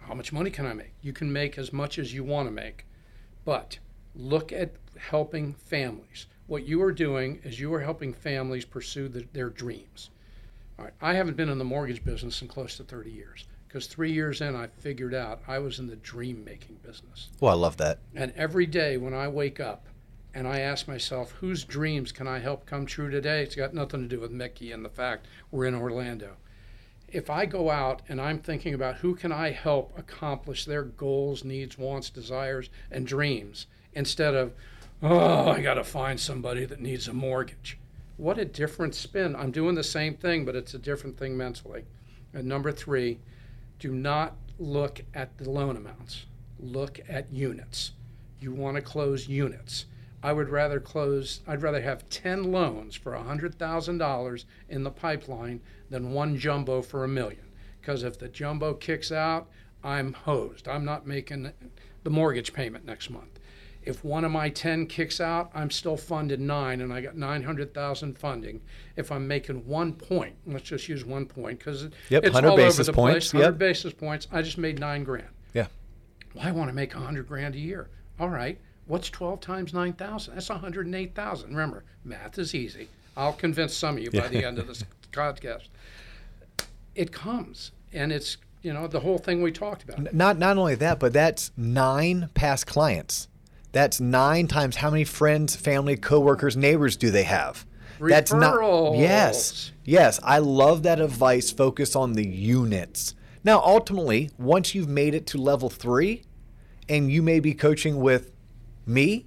How 0.00 0.14
much 0.14 0.32
money 0.32 0.50
can 0.50 0.66
I 0.66 0.72
make? 0.74 0.92
You 1.02 1.12
can 1.12 1.32
make 1.32 1.58
as 1.58 1.72
much 1.72 1.98
as 1.98 2.14
you 2.14 2.22
want 2.24 2.48
to 2.48 2.52
make, 2.52 2.86
but 3.44 3.78
look 4.14 4.52
at 4.52 4.72
helping 4.96 5.54
families. 5.54 6.26
What 6.48 6.66
you 6.66 6.82
are 6.82 6.92
doing 6.92 7.40
is 7.44 7.60
you 7.60 7.72
are 7.74 7.82
helping 7.82 8.14
families 8.14 8.64
pursue 8.64 9.08
the, 9.08 9.26
their 9.34 9.50
dreams. 9.50 10.08
All 10.78 10.86
right, 10.86 10.94
I 10.98 11.12
haven't 11.12 11.36
been 11.36 11.50
in 11.50 11.58
the 11.58 11.64
mortgage 11.64 12.02
business 12.02 12.40
in 12.40 12.48
close 12.48 12.78
to 12.78 12.84
30 12.84 13.10
years 13.10 13.44
because 13.68 13.86
three 13.86 14.10
years 14.12 14.40
in, 14.40 14.56
I 14.56 14.68
figured 14.78 15.12
out 15.12 15.42
I 15.46 15.58
was 15.58 15.78
in 15.78 15.88
the 15.88 15.96
dream 15.96 16.42
making 16.42 16.76
business. 16.76 17.28
Well, 17.38 17.52
I 17.52 17.54
love 17.54 17.76
that. 17.76 17.98
And 18.14 18.32
every 18.34 18.64
day 18.64 18.96
when 18.96 19.12
I 19.12 19.28
wake 19.28 19.60
up 19.60 19.88
and 20.32 20.48
I 20.48 20.60
ask 20.60 20.88
myself, 20.88 21.32
whose 21.32 21.64
dreams 21.64 22.12
can 22.12 22.26
I 22.26 22.38
help 22.38 22.64
come 22.64 22.86
true 22.86 23.10
today? 23.10 23.42
It's 23.42 23.54
got 23.54 23.74
nothing 23.74 24.00
to 24.00 24.08
do 24.08 24.18
with 24.18 24.30
Mickey 24.30 24.72
and 24.72 24.82
the 24.82 24.88
fact 24.88 25.26
we're 25.50 25.66
in 25.66 25.74
Orlando. 25.74 26.36
If 27.08 27.28
I 27.28 27.44
go 27.44 27.68
out 27.68 28.00
and 28.08 28.22
I'm 28.22 28.38
thinking 28.38 28.72
about 28.72 28.96
who 28.96 29.14
can 29.14 29.32
I 29.32 29.50
help 29.50 29.98
accomplish 29.98 30.64
their 30.64 30.84
goals, 30.84 31.44
needs, 31.44 31.76
wants, 31.76 32.08
desires, 32.08 32.70
and 32.90 33.06
dreams, 33.06 33.66
instead 33.92 34.34
of, 34.34 34.54
oh, 35.02 35.50
I 35.50 35.60
got 35.60 35.74
to 35.74 35.84
find 35.84 36.18
somebody 36.18 36.64
that 36.64 36.80
needs 36.80 37.08
a 37.08 37.12
mortgage. 37.12 37.78
What 38.16 38.38
a 38.38 38.44
different 38.44 38.94
spin. 38.94 39.36
I'm 39.36 39.52
doing 39.52 39.74
the 39.74 39.84
same 39.84 40.14
thing, 40.14 40.44
but 40.44 40.56
it's 40.56 40.74
a 40.74 40.78
different 40.78 41.18
thing 41.18 41.36
mentally. 41.36 41.84
And 42.34 42.46
number 42.46 42.72
three, 42.72 43.20
do 43.78 43.92
not 43.92 44.36
look 44.58 45.00
at 45.14 45.38
the 45.38 45.48
loan 45.48 45.76
amounts. 45.76 46.26
Look 46.58 47.00
at 47.08 47.32
units. 47.32 47.92
You 48.40 48.52
want 48.52 48.76
to 48.76 48.82
close 48.82 49.28
units. 49.28 49.86
I 50.22 50.32
would 50.32 50.48
rather 50.48 50.80
close, 50.80 51.40
I'd 51.46 51.62
rather 51.62 51.80
have 51.80 52.08
10 52.10 52.50
loans 52.50 52.96
for 52.96 53.12
$100,000 53.12 54.44
in 54.68 54.82
the 54.82 54.90
pipeline 54.90 55.60
than 55.90 56.12
one 56.12 56.36
jumbo 56.36 56.82
for 56.82 57.04
a 57.04 57.08
million. 57.08 57.46
Because 57.80 58.02
if 58.02 58.18
the 58.18 58.28
jumbo 58.28 58.74
kicks 58.74 59.12
out, 59.12 59.48
I'm 59.84 60.12
hosed. 60.12 60.66
I'm 60.66 60.84
not 60.84 61.06
making 61.06 61.52
the 62.02 62.10
mortgage 62.10 62.52
payment 62.52 62.84
next 62.84 63.10
month. 63.10 63.37
If 63.88 64.04
one 64.04 64.22
of 64.22 64.30
my 64.30 64.50
10 64.50 64.86
kicks 64.86 65.18
out, 65.18 65.50
I'm 65.54 65.70
still 65.70 65.96
funded 65.96 66.40
nine 66.40 66.82
and 66.82 66.92
I 66.92 67.00
got 67.00 67.16
900,000 67.16 68.18
funding. 68.18 68.60
If 68.96 69.10
I'm 69.10 69.26
making 69.26 69.66
one 69.66 69.94
point, 69.94 70.36
let's 70.46 70.64
just 70.64 70.90
use 70.90 71.06
one 71.06 71.24
point 71.24 71.58
because 71.58 71.88
Yep, 72.10 72.24
it's 72.24 72.34
100 72.34 72.48
all 72.50 72.56
basis 72.56 72.80
over 72.80 72.86
the 72.86 72.92
points, 72.92 73.30
place. 73.30 73.34
100 73.34 73.52
yep. 73.52 73.58
basis 73.58 73.92
points. 73.94 74.28
I 74.30 74.42
just 74.42 74.58
made 74.58 74.78
nine 74.78 75.04
grand. 75.04 75.28
Yeah. 75.54 75.68
Well, 76.34 76.46
I 76.46 76.50
want 76.50 76.68
to 76.68 76.74
make 76.74 76.92
100 76.92 77.26
grand 77.26 77.54
a 77.54 77.58
year. 77.58 77.88
All 78.20 78.28
right. 78.28 78.58
What's 78.86 79.08
12 79.08 79.40
times 79.40 79.72
9,000? 79.72 80.34
That's 80.34 80.50
108,000. 80.50 81.48
Remember, 81.48 81.84
math 82.04 82.38
is 82.38 82.54
easy. 82.54 82.88
I'll 83.16 83.32
convince 83.32 83.74
some 83.74 83.96
of 83.96 84.02
you 84.02 84.10
by 84.10 84.28
the 84.28 84.44
end 84.44 84.58
of 84.58 84.66
this 84.66 84.84
podcast. 85.12 85.68
It 86.94 87.10
comes, 87.10 87.72
and 87.92 88.12
it's 88.12 88.36
you 88.62 88.72
know 88.72 88.86
the 88.86 89.00
whole 89.00 89.18
thing 89.18 89.40
we 89.40 89.50
talked 89.50 89.82
about. 89.82 90.12
Not 90.12 90.38
not 90.38 90.58
only 90.58 90.74
that, 90.76 90.98
but 90.98 91.12
that's 91.12 91.52
nine 91.56 92.28
past 92.34 92.66
clients. 92.66 93.28
That's 93.72 94.00
nine 94.00 94.46
times 94.46 94.76
how 94.76 94.90
many 94.90 95.04
friends, 95.04 95.54
family, 95.54 95.96
coworkers, 95.96 96.56
neighbors 96.56 96.96
do 96.96 97.10
they 97.10 97.24
have? 97.24 97.66
That's 98.00 98.32
not 98.32 98.60
yes, 98.94 99.72
yes. 99.84 100.20
I 100.22 100.38
love 100.38 100.84
that 100.84 101.00
advice. 101.00 101.50
Focus 101.50 101.96
on 101.96 102.12
the 102.12 102.26
units. 102.26 103.14
Now, 103.44 103.60
ultimately, 103.64 104.30
once 104.38 104.74
you've 104.74 104.88
made 104.88 105.14
it 105.14 105.26
to 105.28 105.38
level 105.38 105.68
three, 105.68 106.22
and 106.88 107.10
you 107.10 107.22
may 107.22 107.40
be 107.40 107.54
coaching 107.54 108.00
with 108.00 108.32
me, 108.86 109.26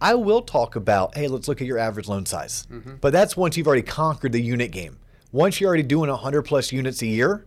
I 0.00 0.14
will 0.14 0.42
talk 0.42 0.76
about, 0.76 1.14
hey, 1.16 1.28
let's 1.28 1.46
look 1.46 1.60
at 1.60 1.66
your 1.66 1.78
average 1.78 2.08
loan 2.08 2.26
size. 2.26 2.66
Mm-hmm. 2.70 2.96
But 3.00 3.12
that's 3.12 3.36
once 3.36 3.56
you've 3.56 3.66
already 3.66 3.82
conquered 3.82 4.32
the 4.32 4.40
unit 4.40 4.70
game. 4.70 4.98
Once 5.30 5.60
you're 5.60 5.68
already 5.68 5.82
doing 5.82 6.10
100 6.10 6.42
plus 6.42 6.72
units 6.72 7.02
a 7.02 7.06
year, 7.06 7.46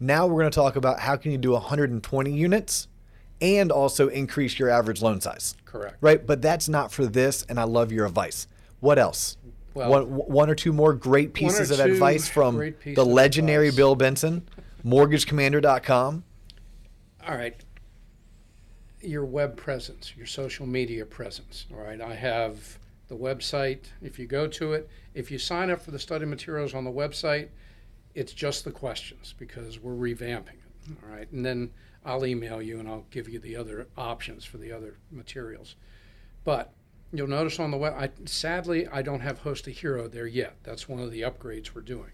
now 0.00 0.26
we're 0.26 0.40
going 0.42 0.50
to 0.50 0.54
talk 0.54 0.76
about 0.76 1.00
how 1.00 1.16
can 1.16 1.32
you 1.32 1.38
do 1.38 1.52
120 1.52 2.32
units 2.32 2.88
and 3.40 3.70
also 3.70 4.08
increase 4.08 4.58
your 4.58 4.70
average 4.70 5.02
loan 5.02 5.20
size. 5.20 5.56
Correct. 5.64 5.96
Right? 6.00 6.26
But 6.26 6.42
that's 6.42 6.68
not 6.68 6.92
for 6.92 7.06
this, 7.06 7.44
and 7.48 7.60
I 7.60 7.64
love 7.64 7.92
your 7.92 8.06
advice. 8.06 8.46
What 8.80 8.98
else? 8.98 9.36
Well- 9.74 9.90
one, 9.90 10.04
one 10.06 10.50
or 10.50 10.54
two 10.54 10.72
more 10.72 10.94
great 10.94 11.34
pieces 11.34 11.70
of 11.70 11.80
advice 11.80 12.28
from 12.28 12.74
the 12.84 13.04
legendary 13.04 13.68
advice. 13.68 13.76
Bill 13.76 13.94
Benson, 13.94 14.48
mortgagecommander.com. 14.84 16.24
All 17.26 17.36
right. 17.36 17.56
Your 19.02 19.24
web 19.24 19.56
presence, 19.56 20.14
your 20.16 20.26
social 20.26 20.66
media 20.66 21.04
presence. 21.04 21.66
All 21.72 21.80
right. 21.80 22.00
I 22.00 22.14
have 22.14 22.78
the 23.08 23.16
website. 23.16 23.84
If 24.02 24.18
you 24.18 24.26
go 24.26 24.46
to 24.48 24.72
it, 24.72 24.88
if 25.14 25.30
you 25.30 25.38
sign 25.38 25.70
up 25.70 25.82
for 25.82 25.90
the 25.90 25.98
study 25.98 26.24
materials 26.24 26.74
on 26.74 26.84
the 26.84 26.90
website, 26.90 27.48
it's 28.14 28.32
just 28.32 28.64
the 28.64 28.72
questions 28.72 29.34
because 29.38 29.78
we're 29.78 29.92
revamping 29.92 30.54
it. 30.54 30.96
All 31.02 31.14
right. 31.14 31.30
And 31.32 31.44
then 31.44 31.70
I'll 32.06 32.24
email 32.24 32.62
you 32.62 32.78
and 32.78 32.88
I'll 32.88 33.06
give 33.10 33.28
you 33.28 33.38
the 33.38 33.56
other 33.56 33.88
options 33.98 34.44
for 34.44 34.58
the 34.58 34.72
other 34.72 34.96
materials. 35.10 35.74
But 36.44 36.72
you'll 37.12 37.26
notice 37.26 37.58
on 37.58 37.70
the 37.70 37.76
web, 37.76 37.94
I, 37.98 38.10
sadly, 38.24 38.86
I 38.86 39.02
don't 39.02 39.20
have 39.20 39.40
Host 39.40 39.66
a 39.66 39.70
Hero 39.70 40.08
there 40.08 40.26
yet. 40.26 40.56
That's 40.62 40.88
one 40.88 41.00
of 41.00 41.10
the 41.10 41.22
upgrades 41.22 41.74
we're 41.74 41.82
doing. 41.82 42.12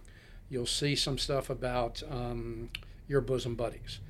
You'll 0.48 0.66
see 0.66 0.97
some 0.97 1.19
stuff 1.19 1.51
about 1.51 2.02
um, 2.10 2.70
your 3.06 3.20
bosom 3.20 3.55
buddies 3.55 4.01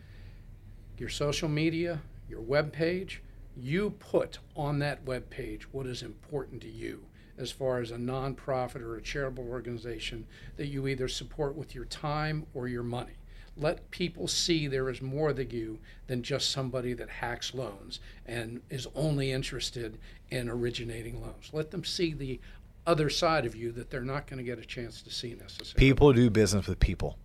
your 0.98 1.09
social 1.09 1.48
media, 1.48 2.00
your 2.28 2.40
web 2.40 2.72
page, 2.72 3.22
you 3.56 3.90
put 3.98 4.38
on 4.54 4.78
that 4.78 5.04
web 5.04 5.28
page 5.30 5.72
what 5.72 5.86
is 5.86 6.02
important 6.02 6.62
to 6.62 6.70
you 6.70 7.04
as 7.36 7.50
far 7.50 7.80
as 7.80 7.90
a 7.90 7.96
nonprofit 7.96 8.80
or 8.80 8.96
a 8.96 9.02
charitable 9.02 9.48
organization 9.48 10.26
that 10.56 10.68
you 10.68 10.86
either 10.86 11.09
support 11.09 11.56
with 11.56 11.74
your 11.74 11.84
time 11.86 12.46
or 12.54 12.68
your 12.68 12.82
money. 12.82 13.14
Let 13.56 13.90
people 13.90 14.28
see 14.28 14.66
there 14.66 14.88
is 14.88 15.02
more 15.02 15.32
to 15.32 15.44
you 15.44 15.78
than 16.06 16.22
just 16.22 16.50
somebody 16.50 16.94
that 16.94 17.08
hacks 17.08 17.52
loans 17.52 18.00
and 18.26 18.62
is 18.70 18.86
only 18.94 19.30
interested 19.30 19.98
in 20.30 20.48
originating 20.48 21.20
loans. 21.20 21.50
Let 21.52 21.70
them 21.70 21.84
see 21.84 22.14
the 22.14 22.40
other 22.86 23.10
side 23.10 23.44
of 23.44 23.54
you 23.54 23.70
that 23.72 23.90
they're 23.90 24.00
not 24.00 24.26
going 24.26 24.38
to 24.38 24.44
get 24.44 24.58
a 24.58 24.64
chance 24.64 25.02
to 25.02 25.10
see 25.10 25.34
necessarily. 25.34 25.74
People 25.76 26.12
do 26.12 26.30
business 26.30 26.66
with 26.66 26.80
people. 26.80 27.18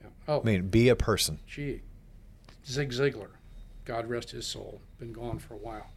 Yeah. 0.00 0.08
Oh, 0.28 0.40
I 0.40 0.44
mean, 0.44 0.68
be 0.68 0.90
a 0.90 0.96
person. 0.96 1.38
Gee, 1.46 1.80
Zig 2.66 2.90
Ziglar, 2.90 3.30
God 3.84 4.08
rest 4.08 4.30
his 4.30 4.46
soul, 4.46 4.80
been 4.98 5.12
gone 5.12 5.38
for 5.38 5.54
a 5.54 5.58
while. 5.58 5.90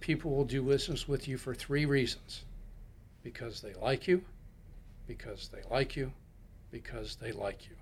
People 0.00 0.32
will 0.32 0.44
do 0.44 0.62
business 0.62 1.06
with 1.06 1.28
you 1.28 1.38
for 1.38 1.54
three 1.54 1.86
reasons 1.86 2.44
because 3.22 3.60
they 3.60 3.72
like 3.74 4.08
you, 4.08 4.22
because 5.06 5.48
they 5.48 5.62
like 5.70 5.94
you, 5.94 6.12
because 6.72 7.16
they 7.16 7.30
like 7.30 7.68
you. 7.70 7.76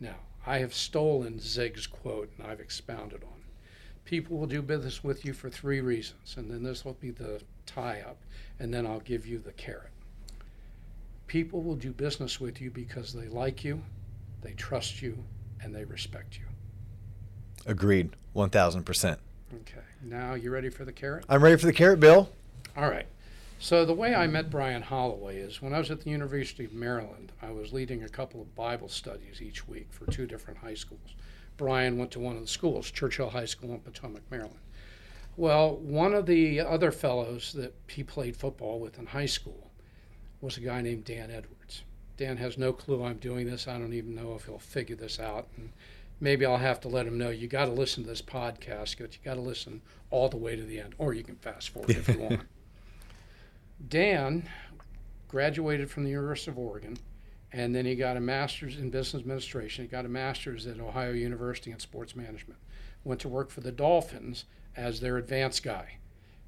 Now, 0.00 0.16
I 0.46 0.58
have 0.58 0.74
stolen 0.74 1.40
Zig's 1.40 1.86
quote 1.86 2.30
and 2.36 2.46
I've 2.46 2.60
expounded 2.60 3.22
on 3.22 3.30
it. 3.38 4.04
People 4.04 4.38
will 4.38 4.46
do 4.46 4.62
business 4.62 5.02
with 5.02 5.24
you 5.24 5.32
for 5.32 5.50
three 5.50 5.80
reasons, 5.80 6.36
and 6.36 6.48
then 6.48 6.62
this 6.62 6.84
will 6.84 6.94
be 6.94 7.10
the 7.10 7.40
tie 7.66 8.04
up, 8.06 8.18
and 8.60 8.72
then 8.72 8.86
I'll 8.86 9.00
give 9.00 9.26
you 9.26 9.38
the 9.38 9.52
carrot. 9.52 9.90
People 11.26 11.62
will 11.62 11.74
do 11.74 11.90
business 11.90 12.40
with 12.40 12.60
you 12.60 12.70
because 12.70 13.12
they 13.12 13.26
like 13.26 13.64
you, 13.64 13.82
they 14.42 14.52
trust 14.52 15.02
you, 15.02 15.18
and 15.60 15.74
they 15.74 15.84
respect 15.84 16.38
you. 16.38 16.44
Agreed. 17.66 18.10
1000%. 18.36 19.16
Okay, 19.54 19.80
now 20.04 20.34
you 20.34 20.50
ready 20.52 20.68
for 20.68 20.84
the 20.84 20.92
carrot? 20.92 21.24
I'm 21.28 21.42
ready 21.42 21.56
for 21.56 21.66
the 21.66 21.72
carrot, 21.72 21.98
Bill. 21.98 22.28
All 22.76 22.88
right. 22.88 23.06
So 23.58 23.84
the 23.84 23.94
way 23.94 24.14
I 24.14 24.26
met 24.26 24.50
Brian 24.50 24.82
Holloway 24.82 25.38
is 25.38 25.62
when 25.62 25.72
I 25.72 25.78
was 25.78 25.90
at 25.90 26.02
the 26.02 26.10
University 26.10 26.64
of 26.64 26.74
Maryland, 26.74 27.32
I 27.40 27.50
was 27.50 27.72
leading 27.72 28.02
a 28.02 28.08
couple 28.08 28.40
of 28.40 28.54
Bible 28.54 28.88
studies 28.88 29.40
each 29.40 29.66
week 29.66 29.88
for 29.90 30.10
two 30.10 30.26
different 30.26 30.58
high 30.58 30.74
schools. 30.74 31.14
Brian 31.56 31.96
went 31.96 32.10
to 32.12 32.20
one 32.20 32.36
of 32.36 32.42
the 32.42 32.48
schools, 32.48 32.90
Churchill 32.90 33.30
High 33.30 33.46
School 33.46 33.72
in 33.72 33.80
Potomac, 33.80 34.22
Maryland. 34.30 34.60
Well, 35.38 35.76
one 35.76 36.14
of 36.14 36.26
the 36.26 36.60
other 36.60 36.92
fellows 36.92 37.52
that 37.54 37.74
he 37.88 38.02
played 38.02 38.36
football 38.36 38.78
with 38.78 38.98
in 38.98 39.06
high 39.06 39.26
school 39.26 39.70
was 40.40 40.56
a 40.58 40.60
guy 40.60 40.82
named 40.82 41.04
Dan 41.04 41.30
Edwards. 41.30 41.82
Dan 42.16 42.36
has 42.36 42.56
no 42.56 42.72
clue 42.72 43.04
I'm 43.04 43.18
doing 43.18 43.46
this. 43.46 43.66
I 43.68 43.78
don't 43.78 43.92
even 43.92 44.14
know 44.14 44.34
if 44.34 44.46
he'll 44.46 44.58
figure 44.58 44.96
this 44.96 45.18
out. 45.18 45.48
And 45.56 45.70
maybe 46.20 46.46
I'll 46.46 46.56
have 46.56 46.80
to 46.82 46.88
let 46.88 47.06
him 47.06 47.18
know 47.18 47.30
you 47.30 47.48
got 47.48 47.66
to 47.66 47.72
listen 47.72 48.02
to 48.04 48.08
this 48.08 48.22
podcast, 48.22 48.96
but 48.98 49.14
you 49.14 49.18
got 49.24 49.34
to 49.34 49.40
listen 49.40 49.82
all 50.10 50.28
the 50.28 50.36
way 50.36 50.56
to 50.56 50.62
the 50.62 50.80
end, 50.80 50.94
or 50.98 51.14
you 51.14 51.22
can 51.22 51.36
fast 51.36 51.70
forward 51.70 51.90
if 51.90 52.08
you 52.08 52.18
want. 52.20 52.40
Dan 53.88 54.48
graduated 55.28 55.90
from 55.90 56.04
the 56.04 56.10
University 56.10 56.50
of 56.50 56.58
Oregon, 56.58 56.96
and 57.52 57.74
then 57.74 57.84
he 57.84 57.94
got 57.94 58.16
a 58.16 58.20
master's 58.20 58.78
in 58.78 58.90
business 58.90 59.20
administration. 59.20 59.84
He 59.84 59.88
got 59.88 60.04
a 60.04 60.08
master's 60.08 60.66
at 60.66 60.80
Ohio 60.80 61.12
University 61.12 61.70
in 61.70 61.78
sports 61.78 62.16
management. 62.16 62.58
Went 63.04 63.20
to 63.20 63.28
work 63.28 63.50
for 63.50 63.60
the 63.60 63.72
Dolphins 63.72 64.44
as 64.76 65.00
their 65.00 65.16
advanced 65.16 65.62
guy. 65.62 65.98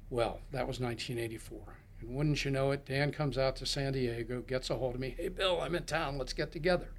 Well, 0.09 0.39
that 0.51 0.67
was 0.67 0.79
1984. 0.79 1.59
And 2.01 2.15
wouldn't 2.15 2.43
you 2.43 2.51
know 2.51 2.71
it, 2.71 2.85
Dan 2.85 3.11
comes 3.11 3.37
out 3.37 3.55
to 3.57 3.65
San 3.65 3.93
Diego, 3.93 4.41
gets 4.41 4.69
a 4.69 4.75
hold 4.75 4.95
of 4.95 5.01
me. 5.01 5.15
Hey, 5.17 5.29
Bill, 5.29 5.61
I'm 5.61 5.75
in 5.75 5.83
town. 5.83 6.17
Let's 6.17 6.33
get 6.33 6.51
together. 6.51 6.89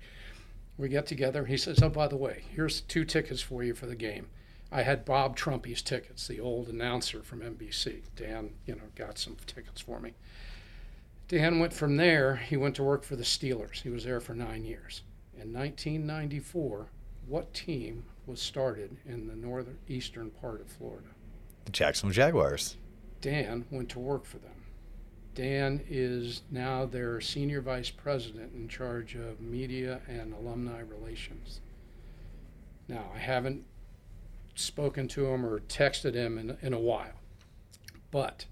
We 0.77 0.89
get 0.89 1.07
together. 1.07 1.45
He 1.45 1.57
says, 1.57 1.83
Oh, 1.83 1.89
by 1.89 2.09
the 2.09 2.17
way, 2.17 2.45
here's 2.55 2.83
two 2.83 3.05
tickets 3.05 3.41
for 3.41 3.63
you 3.63 3.75
for 3.75 3.87
the 3.87 3.97
game. 3.97 4.29
I 4.73 4.83
had 4.83 5.05
Bob 5.05 5.37
Trumpy's 5.37 5.83
tickets, 5.83 6.29
the 6.29 6.41
old 6.41 6.69
announcer 6.69 7.23
from 7.23 7.41
NBC. 7.41 8.03
Dan, 8.15 8.51
you 8.67 8.75
know, 8.75 8.83
got 8.95 9.19
some 9.19 9.37
tickets 9.47 9.81
for 9.81 9.99
me. 9.99 10.15
Dan 11.27 11.59
went 11.59 11.73
from 11.73 11.97
there, 11.97 12.37
he 12.37 12.57
went 12.57 12.75
to 12.77 12.83
work 12.83 13.05
for 13.05 13.17
the 13.17 13.23
Steelers. 13.23 13.83
He 13.83 13.89
was 13.89 14.05
there 14.05 14.21
for 14.21 14.35
nine 14.35 14.65
years. 14.65 15.03
In 15.35 15.53
1994, 15.53 16.87
what 17.27 17.55
team 17.55 18.05
was 18.27 18.41
started 18.41 18.97
in 19.07 19.27
the 19.27 19.35
northeastern 19.35 20.31
part 20.31 20.61
of 20.61 20.69
Florida? 20.69 21.09
The 21.65 21.73
Jacksonville 21.73 22.15
Jaguars. 22.15 22.77
Dan 23.21 23.65
went 23.71 23.89
to 23.91 23.99
work 23.99 24.25
for 24.25 24.39
them. 24.39 24.51
Dan 25.35 25.81
is 25.89 26.43
now 26.51 26.85
their 26.85 27.21
senior 27.21 27.61
vice 27.61 27.91
president 27.91 28.53
in 28.55 28.69
charge 28.69 29.15
of 29.15 29.41
media 29.41 30.01
and 30.09 30.35
alumni 30.35 30.81
relations. 30.81 31.61
Now, 32.89 33.05
I 33.15 33.19
haven't 33.19 33.65
spoken 34.61 35.09
to 35.09 35.27
him 35.27 35.45
or 35.45 35.61
texted 35.61 36.15
him 36.15 36.39
in, 36.39 36.57
in 36.63 36.73
a 36.73 36.79
while, 36.79 37.21
but 38.11 38.47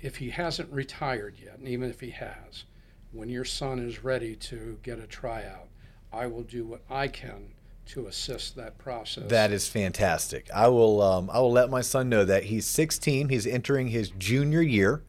if 0.00 0.16
he 0.16 0.30
hasn't 0.30 0.72
retired 0.72 1.36
yet, 1.42 1.58
and 1.58 1.68
even 1.68 1.90
if 1.90 2.00
he 2.00 2.10
has, 2.10 2.64
when 3.12 3.28
your 3.28 3.44
son 3.44 3.78
is 3.78 4.04
ready 4.04 4.36
to 4.36 4.78
get 4.82 4.98
a 4.98 5.06
tryout, 5.06 5.68
I 6.12 6.26
will 6.26 6.42
do 6.42 6.64
what 6.64 6.82
I 6.88 7.08
can 7.08 7.52
to 7.86 8.06
assist 8.06 8.54
that 8.56 8.76
process. 8.78 9.24
That 9.28 9.50
is 9.50 9.66
fantastic. 9.66 10.48
I 10.54 10.68
will 10.68 11.00
um, 11.02 11.30
I 11.32 11.40
will 11.40 11.52
let 11.52 11.70
my 11.70 11.80
son 11.80 12.08
know 12.08 12.24
that 12.24 12.44
he's 12.44 12.66
16. 12.66 13.30
He's 13.30 13.46
entering 13.46 13.88
his 13.88 14.10
junior 14.10 14.60
year 14.60 15.02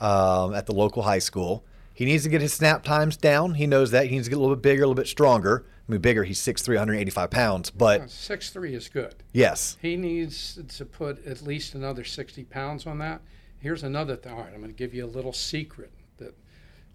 um, 0.00 0.54
at 0.54 0.66
the 0.66 0.72
local 0.72 1.02
high 1.02 1.18
school. 1.18 1.64
He 1.94 2.06
needs 2.06 2.22
to 2.24 2.30
get 2.30 2.40
his 2.40 2.54
snap 2.54 2.82
times 2.82 3.16
down. 3.18 3.54
He 3.54 3.66
knows 3.66 3.90
that 3.90 4.06
he 4.06 4.12
needs 4.12 4.26
to 4.26 4.30
get 4.30 4.38
a 4.38 4.40
little 4.40 4.56
bit 4.56 4.62
bigger, 4.62 4.82
a 4.82 4.86
little 4.86 4.94
bit 4.94 5.08
stronger. 5.08 5.66
I 5.92 5.94
mean, 5.94 6.00
bigger. 6.00 6.24
He's 6.24 6.40
6'3", 6.40 6.68
185 6.68 7.30
pounds. 7.30 7.70
But 7.70 8.08
six 8.10 8.48
three 8.50 8.74
is 8.74 8.88
good. 8.88 9.14
yes, 9.32 9.76
He 9.82 9.96
needs 9.96 10.58
to 10.76 10.84
put 10.86 11.24
at 11.26 11.42
least 11.42 11.74
another 11.74 12.02
60 12.02 12.44
pounds 12.44 12.86
on 12.86 12.98
that. 12.98 13.20
Here's 13.58 13.82
another 13.82 14.16
thing. 14.16 14.32
All 14.32 14.38
right, 14.40 14.52
I'm 14.54 14.60
going 14.60 14.72
to 14.72 14.76
give 14.76 14.94
you 14.94 15.04
a 15.04 15.06
little 15.06 15.32
secret 15.34 15.92
that 16.16 16.34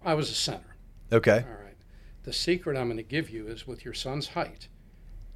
I 0.04 0.14
was 0.14 0.30
a 0.30 0.34
center. 0.34 0.76
okay, 1.12 1.44
All 1.48 1.64
right. 1.64 1.76
The 2.24 2.32
secret 2.32 2.76
I'm 2.76 2.86
going 2.88 2.96
to 2.98 3.02
give 3.02 3.30
you 3.30 3.46
is 3.46 3.66
with 3.66 3.84
your 3.84 3.94
son's 3.94 4.28
height. 4.28 4.68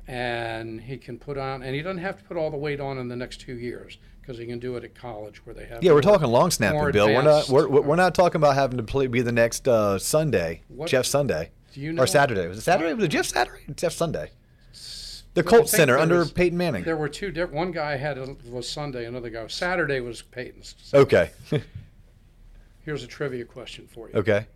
and 0.08 0.80
he 0.80 0.96
can 0.98 1.18
put 1.18 1.38
on, 1.38 1.62
and 1.62 1.74
he 1.74 1.80
doesn't 1.82 2.02
have 2.02 2.18
to 2.18 2.24
put 2.24 2.36
all 2.36 2.50
the 2.50 2.56
weight 2.56 2.80
on 2.80 2.98
in 2.98 3.06
the 3.08 3.16
next 3.16 3.40
two 3.40 3.54
years 3.56 3.98
because 4.20 4.36
he 4.38 4.46
can 4.46 4.58
do 4.58 4.76
it 4.76 4.82
at 4.84 4.94
college 4.94 5.44
where 5.46 5.54
they 5.54 5.64
have. 5.66 5.82
Yeah, 5.84 5.92
we're 5.92 6.02
talking 6.02 6.26
long 6.26 6.50
snapping, 6.50 6.78
more 6.80 6.90
Bill. 6.92 7.06
We're 7.06 7.22
not 7.22 7.48
advanced- 7.48 7.50
we're, 7.50 7.68
we're 7.68 7.96
not 7.96 8.14
talking 8.14 8.40
about 8.40 8.54
having 8.56 8.76
to 8.78 8.82
play, 8.82 9.06
be 9.06 9.20
the 9.22 9.32
next 9.32 9.68
uh, 9.68 9.98
Sunday, 9.98 10.62
What- 10.68 10.88
Jeff 10.88 11.06
Sunday, 11.06 11.50
Do 11.72 11.80
you 11.80 11.92
know 11.92 12.02
or 12.02 12.06
Saturday. 12.06 12.46
Was 12.46 12.58
it 12.58 12.62
Saturday? 12.62 12.92
Was 12.94 13.04
it 13.04 13.08
Jeff 13.08 13.26
Saturday? 13.26 13.62
Jeff 13.74 13.92
Sunday. 13.92 14.30
The 15.34 15.42
Colt 15.42 15.68
Center 15.68 15.96
under 15.96 16.18
was- 16.18 16.32
Peyton 16.32 16.58
Manning. 16.58 16.84
There 16.84 16.96
were 16.96 17.08
two 17.08 17.30
different. 17.30 17.54
One 17.54 17.70
guy 17.72 17.96
had 17.96 18.18
a, 18.18 18.36
was 18.50 18.68
Sunday, 18.68 19.06
another 19.06 19.30
guy 19.30 19.42
was 19.42 19.54
Saturday 19.54 20.00
was 20.00 20.20
Peyton's. 20.20 20.74
Okay. 20.92 21.30
Here's 22.84 23.02
a 23.02 23.06
trivia 23.06 23.44
question 23.46 23.86
for 23.86 24.08
you. 24.10 24.14
okay. 24.16 24.46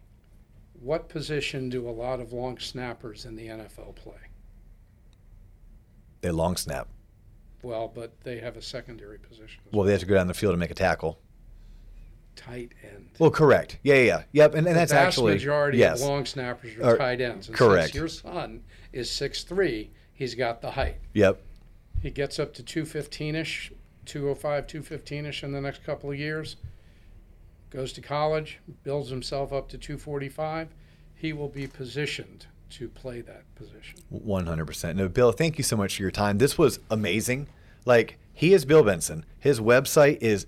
What 0.81 1.09
position 1.09 1.71
do 1.71 1.89
a 1.89 1.91
lot 1.91 2.21
of 2.21 2.35
long 2.35 2.59
snappers 2.59 3.25
in 3.25 3.35
the 3.37 3.47
NFL 3.47 3.95
play? 3.97 4.19
They 6.21 6.31
long 6.31 6.57
snap. 6.57 6.89
Well, 7.63 7.89
but 7.93 8.21
they 8.23 8.39
have 8.41 8.57
a 8.59 8.63
secondary 8.63 9.19
position. 9.19 9.63
Well, 9.73 9.85
they 9.85 9.93
have 9.93 10.01
to 10.03 10.07
go 10.07 10.15
down 10.15 10.27
the 10.27 10.35
field 10.35 10.53
and 10.53 10.61
make 10.61 10.71
a 10.71 10.75
tackle. 10.75 11.19
Tight 12.37 12.73
end. 12.85 13.11
Well, 13.19 13.31
correct. 13.31 13.79
Yeah, 13.83 13.95
yeah, 13.97 14.03
yeah. 14.03 14.23
Yep. 14.33 14.55
And, 14.55 14.59
and 14.59 14.67
the 14.69 14.75
that's 14.75 14.93
vast 14.93 15.07
actually 15.19 15.33
majority 15.35 15.79
yes. 15.79 16.01
of 16.01 16.09
long 16.09 16.27
snappers 16.27 16.77
Are- 16.79 16.95
are 16.95 16.97
tight 16.99 17.21
ends. 17.21 17.49
And 17.49 17.57
correct. 17.57 17.87
Since 17.87 17.95
your 17.95 18.09
son 18.09 18.63
is 18.93 19.11
six 19.11 19.43
three. 19.45 19.91
he's 20.13 20.35
got 20.35 20.61
the 20.63 20.71
height. 20.73 20.99
Yep. 21.15 21.41
He 22.03 22.11
gets 22.11 22.39
up 22.39 22.55
to 22.55 22.63
215-ish, 22.63 23.73
205, 24.05 24.67
215-ish 24.67 25.43
in 25.43 25.53
the 25.53 25.61
next 25.61 25.83
couple 25.85 26.11
of 26.11 26.19
years. 26.19 26.57
Goes 27.71 27.93
to 27.95 28.01
college, 28.01 28.61
builds 28.85 29.11
himself 29.11 29.53
up 29.53 29.69
to 29.71 29.79
245. 29.79 30.69
He 31.15 31.33
will 31.33 31.49
be 31.49 31.67
positioned 31.67 32.47
to 32.71 32.89
play 32.89 33.21
that 33.23 33.43
position. 33.55 33.99
One 34.11 34.47
hundred 34.47 34.67
percent. 34.67 34.99
No, 34.99 35.09
Bill, 35.09 35.33
thank 35.33 35.57
you 35.59 35.65
so 35.65 35.77
much 35.77 35.97
for 35.97 36.03
your 36.03 36.11
time. 36.11 36.39
This 36.39 36.59
was 36.59 36.79
amazing. 36.91 37.49
Like 37.85 38.19
he 38.33 38.53
is 38.53 38.65
Bill 38.65 38.83
Benson. 38.83 39.25
His 39.39 39.61
website 39.61 40.19
is 40.21 40.47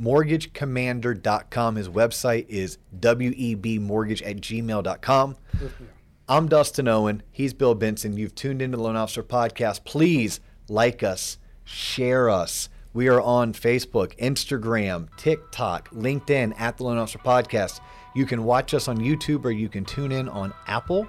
mortgagecommander.com. 0.00 1.76
His 1.76 1.88
website 1.88 2.46
is 2.48 2.78
webmortgage 2.98 4.22
at 4.24 4.36
gmail.com. 4.36 5.34
Mm-hmm. 5.34 5.84
I'm 6.28 6.48
Dustin 6.48 6.88
Owen. 6.88 7.22
He's 7.30 7.54
Bill 7.54 7.74
Benson. 7.74 8.16
You've 8.16 8.34
tuned 8.34 8.60
into 8.60 8.76
the 8.76 8.82
Loan 8.82 8.96
Officer 8.96 9.22
Podcast. 9.22 9.84
Please 9.84 10.40
like 10.68 11.02
us, 11.02 11.38
share 11.64 12.28
us. 12.28 12.68
We 12.92 13.08
are 13.08 13.20
on 13.20 13.52
Facebook, 13.52 14.16
Instagram, 14.18 15.08
TikTok, 15.16 15.90
LinkedIn 15.90 16.58
at 16.60 16.76
the 16.76 16.84
Loan 16.84 16.98
Officer 16.98 17.18
Podcast. 17.18 17.80
You 18.14 18.26
can 18.26 18.44
watch 18.44 18.74
us 18.74 18.88
on 18.88 18.98
YouTube 18.98 19.44
or 19.44 19.50
you 19.50 19.68
can 19.68 19.84
tune 19.84 20.12
in 20.12 20.28
on 20.28 20.52
Apple, 20.66 21.08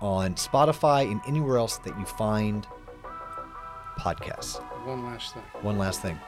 on 0.00 0.34
Spotify, 0.34 1.10
and 1.10 1.20
anywhere 1.26 1.58
else 1.58 1.78
that 1.78 1.98
you 1.98 2.04
find 2.04 2.66
podcasts. 3.98 4.62
One 4.84 5.04
last 5.04 5.34
thing. 5.34 5.42
One 5.62 5.78
last 5.78 6.02
thing. 6.02 6.18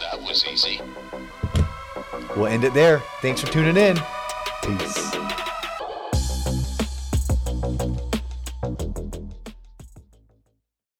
That 0.00 0.20
was 0.22 0.44
easy. 0.46 0.80
We'll 2.36 2.46
end 2.46 2.64
it 2.64 2.74
there. 2.74 3.00
Thanks 3.20 3.40
for 3.40 3.46
tuning 3.46 3.76
in. 3.76 3.98
Peace. 4.62 5.45